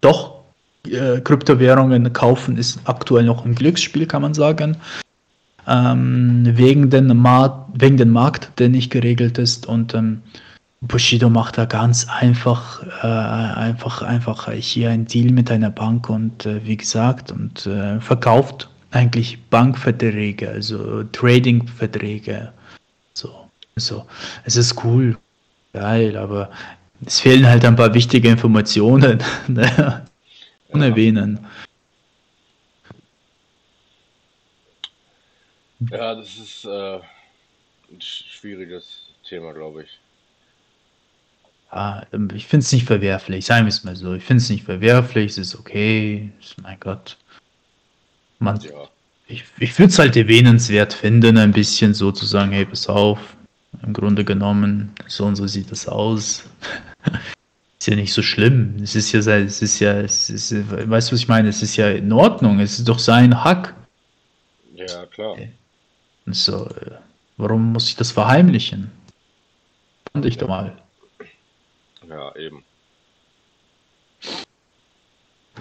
doch, 0.00 0.40
äh, 0.86 1.20
Kryptowährungen 1.20 2.12
kaufen 2.12 2.58
ist 2.58 2.80
aktuell 2.84 3.24
noch 3.24 3.44
ein 3.44 3.54
Glücksspiel, 3.54 4.06
kann 4.06 4.22
man 4.22 4.34
sagen 4.34 4.76
ähm, 5.66 6.42
wegen, 6.44 6.90
den 6.90 7.08
wegen 7.74 7.96
dem 7.96 8.10
Markt, 8.10 8.50
der 8.58 8.68
nicht 8.68 8.90
geregelt 8.90 9.38
ist. 9.38 9.66
Und 9.66 9.94
ähm, 9.94 10.22
Bushido 10.80 11.30
macht 11.30 11.56
da 11.56 11.64
ganz 11.64 12.06
einfach, 12.08 12.82
äh, 13.02 13.06
einfach, 13.06 14.02
einfach 14.02 14.50
hier 14.52 14.90
ein 14.90 15.06
Deal 15.06 15.32
mit 15.32 15.50
einer 15.50 15.70
Bank 15.70 16.10
und 16.10 16.44
äh, 16.46 16.64
wie 16.64 16.76
gesagt, 16.76 17.32
und 17.32 17.66
äh, 17.66 18.00
verkauft 18.00 18.68
eigentlich 18.90 19.38
Bankverträge, 19.50 20.50
also 20.50 21.02
Tradingverträge. 21.04 22.52
So. 23.76 24.06
Es 24.44 24.56
ist 24.56 24.84
cool, 24.84 25.18
geil, 25.72 26.16
aber 26.16 26.50
es 27.04 27.20
fehlen 27.20 27.46
halt 27.46 27.64
ein 27.64 27.76
paar 27.76 27.92
wichtige 27.94 28.28
Informationen. 28.28 29.22
ne? 29.48 30.06
Unerwähnen. 30.68 31.38
Ja. 31.42 31.50
Ja, 35.90 36.14
das 36.14 36.36
ist 36.36 36.64
äh, 36.64 36.96
ein 36.96 38.00
schwieriges 38.00 39.10
Thema, 39.28 39.52
glaube 39.52 39.82
ich. 39.82 39.98
Ah, 41.70 42.04
ich 42.34 42.46
finde 42.46 42.64
es 42.64 42.72
nicht 42.72 42.86
verwerflich, 42.86 43.44
sagen 43.44 43.66
wir 43.66 43.70
es 43.70 43.82
mal 43.82 43.96
so. 43.96 44.14
Ich 44.14 44.22
finde 44.22 44.42
es 44.42 44.48
nicht 44.48 44.64
verwerflich, 44.64 45.32
es 45.32 45.38
ist 45.38 45.58
okay. 45.58 46.30
Mein 46.62 46.78
Gott. 46.78 47.16
Man, 48.38 48.60
ja. 48.60 48.88
Ich, 49.26 49.44
ich 49.58 49.78
würde 49.78 49.90
es 49.90 49.98
halt 49.98 50.16
erwähnenswert 50.16 50.92
finden, 50.92 51.38
ein 51.38 51.52
bisschen 51.52 51.94
so 51.94 52.12
zu 52.12 52.26
sagen, 52.26 52.52
hey, 52.52 52.64
pass 52.64 52.88
auf. 52.88 53.33
Im 53.82 53.92
Grunde 53.92 54.24
genommen, 54.24 54.92
so 55.06 55.24
und 55.24 55.36
so 55.36 55.46
sieht 55.46 55.70
das 55.70 55.88
aus. 55.88 56.44
ist 57.84 57.88
ja 57.88 57.96
nicht 57.96 58.14
so 58.14 58.22
schlimm. 58.22 58.76
Es 58.82 58.94
ist 58.94 59.12
ja, 59.12 59.20
es 59.36 59.60
ist 59.60 59.78
ja, 59.78 60.00
es 60.00 60.30
ist, 60.30 60.52
weißt 60.70 61.10
du, 61.10 61.12
was 61.12 61.20
ich 61.20 61.28
meine? 61.28 61.48
Es 61.48 61.62
ist 61.62 61.76
ja 61.76 61.90
in 61.90 62.12
Ordnung. 62.12 62.60
Es 62.60 62.78
ist 62.78 62.88
doch 62.88 62.98
sein 62.98 63.44
Hack. 63.44 63.74
Ja, 64.74 65.06
klar. 65.06 65.32
Okay. 65.32 65.52
So, 66.26 66.66
äh, 66.66 66.92
warum 67.36 67.72
muss 67.72 67.88
ich 67.88 67.96
das 67.96 68.10
verheimlichen? 68.10 68.90
Fand 70.12 70.24
ich 70.24 70.38
doch 70.38 70.48
mal. 70.48 70.74
Ja, 72.08 72.34
eben. 72.36 72.64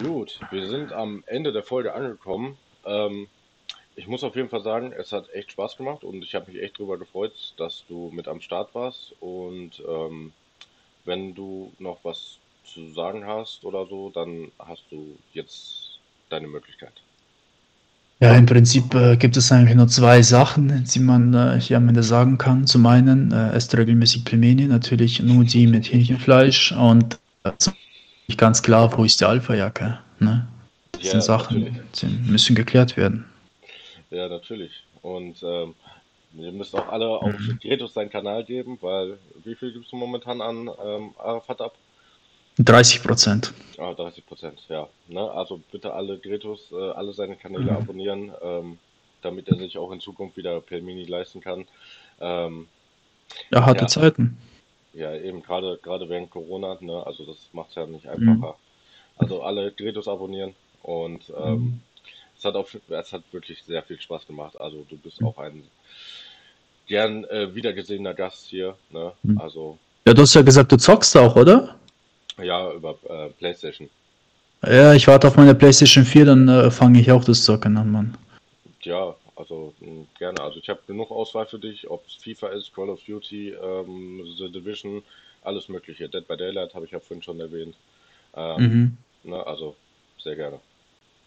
Gut, 0.01 0.39
wir 0.49 0.67
sind 0.69 0.93
am 0.93 1.23
Ende 1.27 1.51
der 1.51 1.63
Folge 1.63 1.93
angekommen. 1.93 2.57
Ähm, 2.85 3.27
ich 3.95 4.07
muss 4.07 4.23
auf 4.23 4.35
jeden 4.35 4.49
Fall 4.49 4.63
sagen, 4.63 4.91
es 4.97 5.11
hat 5.11 5.29
echt 5.33 5.51
Spaß 5.51 5.77
gemacht 5.77 6.03
und 6.03 6.23
ich 6.23 6.33
habe 6.35 6.51
mich 6.51 6.61
echt 6.61 6.79
darüber 6.79 6.97
gefreut, 6.97 7.33
dass 7.57 7.83
du 7.87 8.11
mit 8.13 8.27
am 8.27 8.41
Start 8.41 8.73
warst. 8.73 9.13
Und 9.19 9.81
ähm, 9.87 10.31
wenn 11.05 11.35
du 11.35 11.71
noch 11.79 11.99
was 12.03 12.37
zu 12.65 12.91
sagen 12.93 13.25
hast 13.25 13.63
oder 13.63 13.85
so, 13.85 14.09
dann 14.09 14.51
hast 14.59 14.83
du 14.89 15.17
jetzt 15.33 15.99
deine 16.29 16.47
Möglichkeit. 16.47 16.93
Ja, 18.19 18.35
im 18.35 18.45
Prinzip 18.45 18.93
äh, 18.95 19.17
gibt 19.17 19.35
es 19.35 19.51
eigentlich 19.51 19.75
nur 19.75 19.87
zwei 19.89 20.21
Sachen, 20.21 20.85
die 20.85 20.99
man 20.99 21.33
äh, 21.33 21.59
hier 21.59 21.77
am 21.77 21.89
Ende 21.89 22.03
sagen 22.03 22.37
kann. 22.37 22.65
Zum 22.65 22.85
einen 22.85 23.31
äh, 23.31 23.51
esst 23.51 23.75
regelmäßig 23.75 24.23
Pelmeni, 24.23 24.65
natürlich 24.65 25.21
nur 25.21 25.43
die 25.43 25.67
mit 25.67 25.91
Hähnchenfleisch 25.91 26.71
und 26.71 27.19
äh, 27.43 27.51
ganz 28.37 28.63
klar, 28.63 28.97
wo 28.97 29.03
ist 29.03 29.19
die 29.19 29.25
Alpha-Jacke? 29.25 29.99
Ne? 30.19 30.47
Das 30.93 31.03
ja, 31.03 31.11
sind 31.11 31.23
Sachen, 31.23 31.83
die 31.95 32.05
müssen 32.05 32.55
geklärt 32.55 32.95
werden. 32.95 33.25
Ja, 34.13 34.29
natürlich. 34.29 34.71
Und 35.01 35.41
ähm, 35.43 35.73
ihr 36.33 36.51
müsst 36.51 36.75
auch 36.75 36.87
alle 36.87 37.07
auf 37.07 37.37
mhm. 37.37 37.59
Gretus 37.59 37.93
seinen 37.93 38.09
Kanal 38.09 38.43
geben, 38.43 38.77
weil 38.81 39.17
wie 39.43 39.55
viel 39.55 39.73
gibst 39.73 39.91
du 39.91 39.95
momentan 39.95 40.41
an 40.41 40.69
ähm, 40.83 41.13
Arafat 41.17 41.61
ab? 41.61 41.75
30 42.59 43.01
Prozent. 43.01 43.53
Ah, 43.79 43.93
30 43.93 44.25
Prozent, 44.25 44.61
ja. 44.69 44.87
Ne? 45.07 45.31
Also 45.31 45.59
bitte 45.71 45.93
alle 45.93 46.19
Gretus, 46.19 46.71
äh, 46.71 46.91
alle 46.91 47.13
seine 47.13 47.35
Kanäle 47.35 47.71
mhm. 47.71 47.77
abonnieren, 47.77 48.31
ähm, 48.43 48.77
damit 49.23 49.47
er 49.47 49.57
sich 49.57 49.77
auch 49.77 49.91
in 49.91 49.99
Zukunft 49.99 50.37
wieder 50.37 50.61
Pelmini 50.61 51.05
leisten 51.05 51.41
kann. 51.41 51.65
Ähm, 52.21 52.67
ja, 53.51 53.65
harte 53.65 53.81
ja, 53.81 53.87
Zeiten. 53.87 54.37
Ja, 54.93 55.15
eben 55.15 55.41
gerade 55.41 55.79
gerade 55.81 56.07
während 56.07 56.29
Corona, 56.29 56.77
ne? 56.79 57.03
also 57.05 57.25
das 57.25 57.37
macht 57.51 57.69
es 57.69 57.75
ja 57.75 57.87
nicht 57.87 58.07
einfacher. 58.07 58.51
Mhm. 58.51 59.17
Also 59.17 59.41
alle 59.41 59.71
Gretus 59.71 60.07
abonnieren 60.07 60.53
und 60.83 61.33
ähm, 61.35 61.53
mhm. 61.53 61.81
Es 62.43 62.45
hat 62.45 62.55
auch 62.55 62.67
es 62.89 63.13
hat 63.13 63.23
wirklich 63.31 63.63
sehr 63.63 63.81
viel 63.83 63.99
Spaß 63.99 64.27
gemacht. 64.27 64.59
Also 64.59 64.85
du 64.89 64.97
bist 64.97 65.23
auch 65.23 65.37
ein 65.37 65.63
gern 66.87 67.23
äh, 67.25 67.53
wiedergesehener 67.55 68.13
Gast 68.13 68.47
hier. 68.47 68.75
Ne? 68.89 69.13
Mhm. 69.23 69.37
Also 69.37 69.77
ja, 70.05 70.13
du 70.13 70.23
hast 70.23 70.33
ja 70.33 70.41
gesagt, 70.41 70.71
du 70.71 70.77
zockst 70.77 71.15
auch, 71.15 71.35
oder? 71.37 71.79
Ja, 72.41 72.71
über 72.73 72.97
äh, 73.07 73.29
PlayStation. 73.39 73.89
Ja, 74.65 74.93
ich 74.93 75.07
warte 75.07 75.27
auf 75.27 75.37
meine 75.37 75.55
PlayStation 75.55 76.03
4, 76.03 76.25
dann 76.25 76.47
äh, 76.49 76.71
fange 76.71 76.99
ich 76.99 77.11
auch 77.11 77.23
das 77.23 77.43
Zocken 77.43 77.77
an, 77.77 77.91
Mann. 77.91 78.17
Ja, 78.81 79.15
also 79.35 79.73
mh, 79.79 79.87
hm, 79.87 80.07
gerne. 80.17 80.41
Also 80.41 80.59
ich 80.59 80.67
habe 80.67 80.81
genug 80.85 81.11
Auswahl 81.11 81.45
für 81.45 81.59
dich, 81.59 81.89
ob 81.89 82.05
es 82.07 82.15
FIFA 82.15 82.49
ist, 82.49 82.73
Call 82.75 82.89
of 82.89 82.99
Duty, 83.07 83.51
ähm, 83.51 84.23
The 84.37 84.51
Division, 84.51 85.01
alles 85.43 85.69
Mögliche. 85.69 86.09
Dead 86.09 86.27
by 86.27 86.35
Daylight 86.35 86.73
habe 86.73 86.85
ich 86.85 86.91
ja 86.91 86.99
vorhin 86.99 87.23
schon 87.23 87.39
erwähnt. 87.39 87.75
Ähm, 88.35 88.97
mhm. 89.23 89.31
ne, 89.31 89.47
also 89.47 89.75
sehr 90.21 90.35
gerne. 90.35 90.59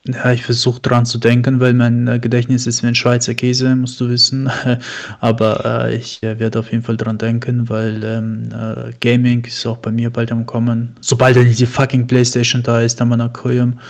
Ja, 0.08 0.32
ich 0.32 0.44
versuche 0.44 0.80
dran 0.80 1.04
zu 1.04 1.18
denken, 1.18 1.58
weil 1.58 1.74
mein 1.74 2.06
äh, 2.06 2.18
Gedächtnis 2.18 2.66
ist 2.66 2.82
wie 2.82 2.86
ein 2.86 2.94
Schweizer 2.94 3.34
Käse, 3.34 3.74
musst 3.74 4.00
du 4.00 4.08
wissen. 4.08 4.50
Aber 5.20 5.64
äh, 5.64 5.96
ich 5.96 6.22
äh, 6.22 6.38
werde 6.38 6.60
auf 6.60 6.70
jeden 6.70 6.84
Fall 6.84 6.96
dran 6.96 7.18
denken, 7.18 7.68
weil 7.68 8.04
ähm, 8.04 8.48
äh, 8.52 8.92
Gaming 9.00 9.44
ist 9.44 9.66
auch 9.66 9.78
bei 9.78 9.90
mir 9.90 10.10
bald 10.10 10.30
am 10.30 10.46
Kommen. 10.46 10.96
Sobald 11.00 11.36
dann 11.36 11.52
die 11.52 11.66
fucking 11.66 12.06
Playstation 12.06 12.62
da 12.62 12.80
ist, 12.80 13.00
dann 13.00 13.08
mal 13.08 13.16
nach 13.16 13.32
Koyum. 13.32 13.80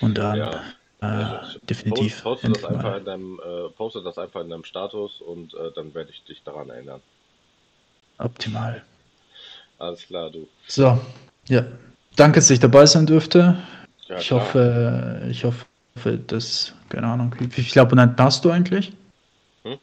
Und 0.00 0.18
dann 0.18 0.38
ja. 0.38 0.60
Also, 1.00 1.58
definitiv. 1.68 2.22
Post, 2.22 2.42
poste, 2.42 2.60
das 2.60 2.64
einfach 2.64 2.96
in 2.96 3.04
deinem, 3.04 3.40
äh, 3.40 3.68
poste 3.76 4.02
das 4.02 4.16
einfach 4.16 4.40
in 4.40 4.48
deinem 4.48 4.64
Status 4.64 5.20
und 5.20 5.52
dann 5.74 5.92
werde 5.94 6.10
ich 6.10 6.24
dich 6.24 6.42
daran 6.44 6.70
erinnern. 6.70 7.00
Optimal. 8.18 8.82
Alles 9.78 10.06
klar, 10.06 10.30
du. 10.30 10.48
So, 10.66 10.98
ja. 11.48 11.64
Danke, 12.16 12.38
dass 12.38 12.48
ich 12.50 12.60
dabei 12.60 12.86
sein 12.86 13.06
durfte. 13.06 13.56
Ja, 14.08 14.18
ich, 14.18 14.30
hoffe, 14.30 15.26
ich 15.30 15.44
hoffe, 15.44 15.66
dass, 16.26 16.74
keine 16.88 17.06
Ahnung, 17.06 17.34
wie, 17.38 17.56
wie 17.56 17.62
viele 17.62 17.82
Abonnenten 17.82 18.22
hast 18.22 18.44
du 18.44 18.50
eigentlich? 18.50 18.92
Hm? 19.62 19.78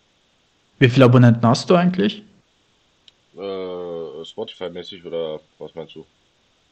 Wie 0.79 0.89
viele 0.89 1.05
Abonnenten 1.05 1.45
hast 1.45 1.69
du 1.69 1.75
eigentlich? 1.75 2.23
Äh, 3.35 4.25
Spotify-mäßig 4.25 5.05
oder 5.05 5.39
was 5.57 5.73
meinst 5.73 5.95
du? 5.95 6.05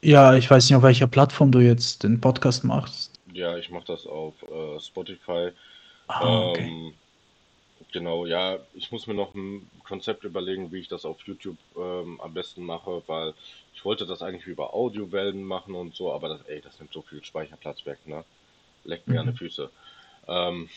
Ja, 0.02 0.34
ich 0.34 0.50
weiß 0.50 0.68
nicht, 0.68 0.76
auf 0.76 0.82
welcher 0.82 1.06
Plattform 1.06 1.52
du 1.52 1.58
jetzt 1.58 2.02
den 2.02 2.20
Podcast 2.20 2.64
machst. 2.64 3.18
Ja, 3.32 3.56
ich 3.58 3.70
mache 3.70 3.86
das 3.86 4.06
auf 4.06 4.34
äh, 4.42 4.80
Spotify. 4.80 5.50
Ah, 6.08 6.48
okay. 6.50 6.62
ähm, 6.62 6.94
genau, 7.92 8.26
ja, 8.26 8.58
ich 8.74 8.90
muss 8.90 9.06
mir 9.06 9.14
noch 9.14 9.34
ein 9.34 9.68
Konzept 9.84 10.24
überlegen, 10.24 10.72
wie 10.72 10.78
ich 10.78 10.88
das 10.88 11.04
auf 11.04 11.18
YouTube 11.26 11.58
ähm, 11.76 12.20
am 12.20 12.32
besten 12.32 12.64
mache, 12.64 13.02
weil 13.06 13.34
ich 13.80 13.84
wollte 13.86 14.04
das 14.04 14.20
eigentlich 14.20 14.46
über 14.46 14.74
Audiowellen 14.74 15.42
machen 15.42 15.74
und 15.74 15.94
so, 15.94 16.12
aber 16.12 16.28
das, 16.28 16.42
ey, 16.42 16.60
das 16.60 16.78
nimmt 16.78 16.92
so 16.92 17.00
viel 17.00 17.24
Speicherplatz 17.24 17.86
weg, 17.86 17.96
ne? 18.04 18.26
Leckt 18.84 19.08
mir 19.08 19.14
mhm. 19.14 19.20
an 19.20 19.32
die 19.32 19.38
Füße. 19.38 19.70
Ähm, 20.28 20.68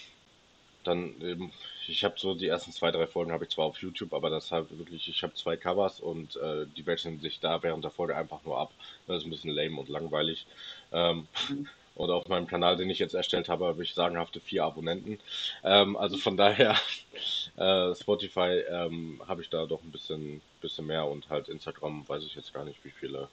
dann 0.86 1.20
eben, 1.20 1.52
ich 1.86 2.06
habe 2.06 2.16
so 2.18 2.34
die 2.34 2.48
ersten 2.48 2.72
zwei, 2.72 2.92
drei 2.92 3.06
Folgen 3.06 3.34
habe 3.34 3.44
ich 3.44 3.50
zwar 3.50 3.66
auf 3.66 3.82
YouTube, 3.82 4.14
aber 4.14 4.30
das 4.30 4.54
halt 4.54 4.68
wirklich, 4.78 5.10
ich 5.10 5.22
habe 5.22 5.34
zwei 5.34 5.58
Covers 5.58 6.00
und 6.00 6.38
äh, 6.38 6.66
die 6.78 6.86
wechseln 6.86 7.20
sich 7.20 7.42
da 7.42 7.62
während 7.62 7.84
der 7.84 7.92
Folge 7.92 8.16
einfach 8.16 8.42
nur 8.46 8.58
ab. 8.58 8.72
Das 9.06 9.18
ist 9.18 9.26
ein 9.26 9.32
bisschen 9.32 9.52
lame 9.52 9.82
und 9.82 9.90
langweilig. 9.90 10.48
Ähm, 10.94 11.28
mhm. 11.50 11.68
Und 11.96 12.10
auf 12.10 12.28
meinem 12.28 12.48
Kanal, 12.48 12.76
den 12.76 12.90
ich 12.90 13.00
jetzt 13.00 13.14
erstellt 13.14 13.50
habe, 13.50 13.66
habe 13.66 13.84
ich 13.84 13.94
sagenhafte 13.94 14.40
vier 14.40 14.64
Abonnenten. 14.64 15.20
Ähm, 15.64 15.96
also 15.96 16.18
von 16.18 16.38
daher, 16.38 16.76
äh, 17.58 17.94
Spotify 17.96 18.64
ähm, 18.70 19.22
habe 19.28 19.42
ich 19.44 19.50
da 19.50 19.66
doch 19.66 19.84
ein 19.84 19.92
bisschen, 19.92 20.42
bisschen 20.62 20.88
mehr 20.88 21.06
und 21.06 21.30
halt 21.30 21.50
Instagram 21.50 22.04
weiß 22.08 22.24
ich 22.24 22.36
jetzt 22.36 22.54
gar 22.54 22.66
nicht, 22.66 22.84
wie 22.84 22.90
viele 22.92 23.28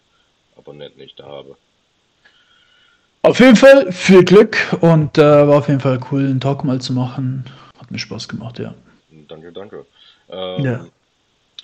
Abonnenten 0.57 1.01
ich 1.01 1.15
da 1.15 1.25
habe. 1.25 1.57
Auf 3.23 3.39
jeden 3.39 3.57
Fall 3.57 3.93
viel 3.93 4.25
Glück 4.25 4.57
und 4.81 5.19
äh, 5.19 5.23
war 5.23 5.59
auf 5.59 5.69
jeden 5.69 5.81
Fall 5.81 6.01
cool, 6.11 6.25
einen 6.25 6.41
Talk 6.41 6.65
mal 6.65 6.81
zu 6.81 6.93
machen. 6.93 7.45
Hat 7.79 7.91
mir 7.91 7.99
Spaß 7.99 8.29
gemacht, 8.29 8.59
ja. 8.59 8.75
Danke, 9.29 9.53
danke. 9.53 9.87
Ähm, 10.29 10.65
ja. 10.65 10.87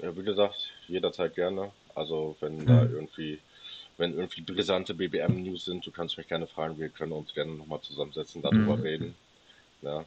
ja. 0.00 0.16
Wie 0.16 0.22
gesagt, 0.22 0.70
jederzeit 0.88 1.34
gerne. 1.34 1.70
Also 1.94 2.36
wenn 2.40 2.58
mhm. 2.58 2.66
da 2.66 2.82
irgendwie 2.82 3.38
wenn 3.98 4.14
irgendwie 4.14 4.42
brisante 4.42 4.94
BBM-News 4.94 5.64
sind, 5.64 5.86
du 5.86 5.90
kannst 5.90 6.18
mich 6.18 6.28
gerne 6.28 6.46
fragen, 6.46 6.78
wir 6.78 6.88
können 6.88 7.12
uns 7.12 7.32
gerne 7.34 7.52
nochmal 7.52 7.80
zusammensetzen, 7.80 8.42
darüber 8.42 8.76
mhm. 8.76 8.82
reden. 8.82 9.14
Ja. 9.82 10.04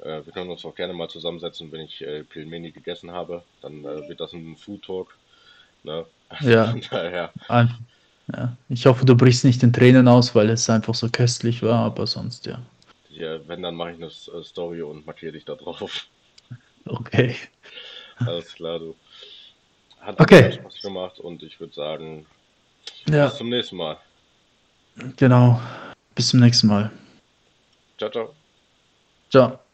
Äh, 0.00 0.24
wir 0.24 0.32
können 0.32 0.50
uns 0.50 0.64
auch 0.64 0.74
gerne 0.74 0.92
mal 0.92 1.08
zusammensetzen, 1.08 1.72
wenn 1.72 1.82
ich 1.82 2.00
äh, 2.02 2.24
Pilmeni 2.24 2.70
gegessen 2.70 3.10
habe, 3.10 3.42
dann 3.62 3.84
äh, 3.84 4.08
wird 4.08 4.20
das 4.20 4.32
ein 4.32 4.56
Food 4.56 4.82
Talk. 4.82 5.16
Ne? 5.82 6.04
Ja. 6.40 6.74
Daher. 6.90 7.32
ja. 7.48 8.56
Ich 8.68 8.86
hoffe, 8.86 9.04
du 9.04 9.16
brichst 9.16 9.44
nicht 9.44 9.62
in 9.62 9.72
Tränen 9.72 10.06
aus, 10.06 10.34
weil 10.34 10.50
es 10.50 10.68
einfach 10.70 10.94
so 10.94 11.08
köstlich 11.08 11.62
war, 11.62 11.84
aber 11.84 12.06
sonst 12.06 12.46
ja. 12.46 12.60
Ja, 13.08 13.46
wenn, 13.48 13.62
dann 13.62 13.74
mache 13.74 13.92
ich 13.92 13.96
eine 13.96 14.06
äh, 14.06 14.44
Story 14.44 14.82
und 14.82 15.04
markiere 15.06 15.32
dich 15.32 15.44
da 15.44 15.54
drauf. 15.54 16.06
Okay. 16.86 17.36
Alles 18.16 18.54
klar, 18.54 18.78
du. 18.78 18.96
Hat 20.00 20.18
okay. 20.18 20.52
Spaß 20.52 20.80
gemacht 20.80 21.18
und 21.18 21.42
ich 21.42 21.60
würde 21.60 21.74
sagen, 21.74 22.26
ja. 23.08 23.26
Bis 23.26 23.36
zum 23.36 23.48
nächsten 23.48 23.76
Mal. 23.76 23.98
Genau. 25.16 25.60
Bis 26.14 26.28
zum 26.28 26.40
nächsten 26.40 26.66
Mal. 26.66 26.90
Ciao, 27.98 28.10
ciao. 28.10 28.34
Ciao. 29.30 29.69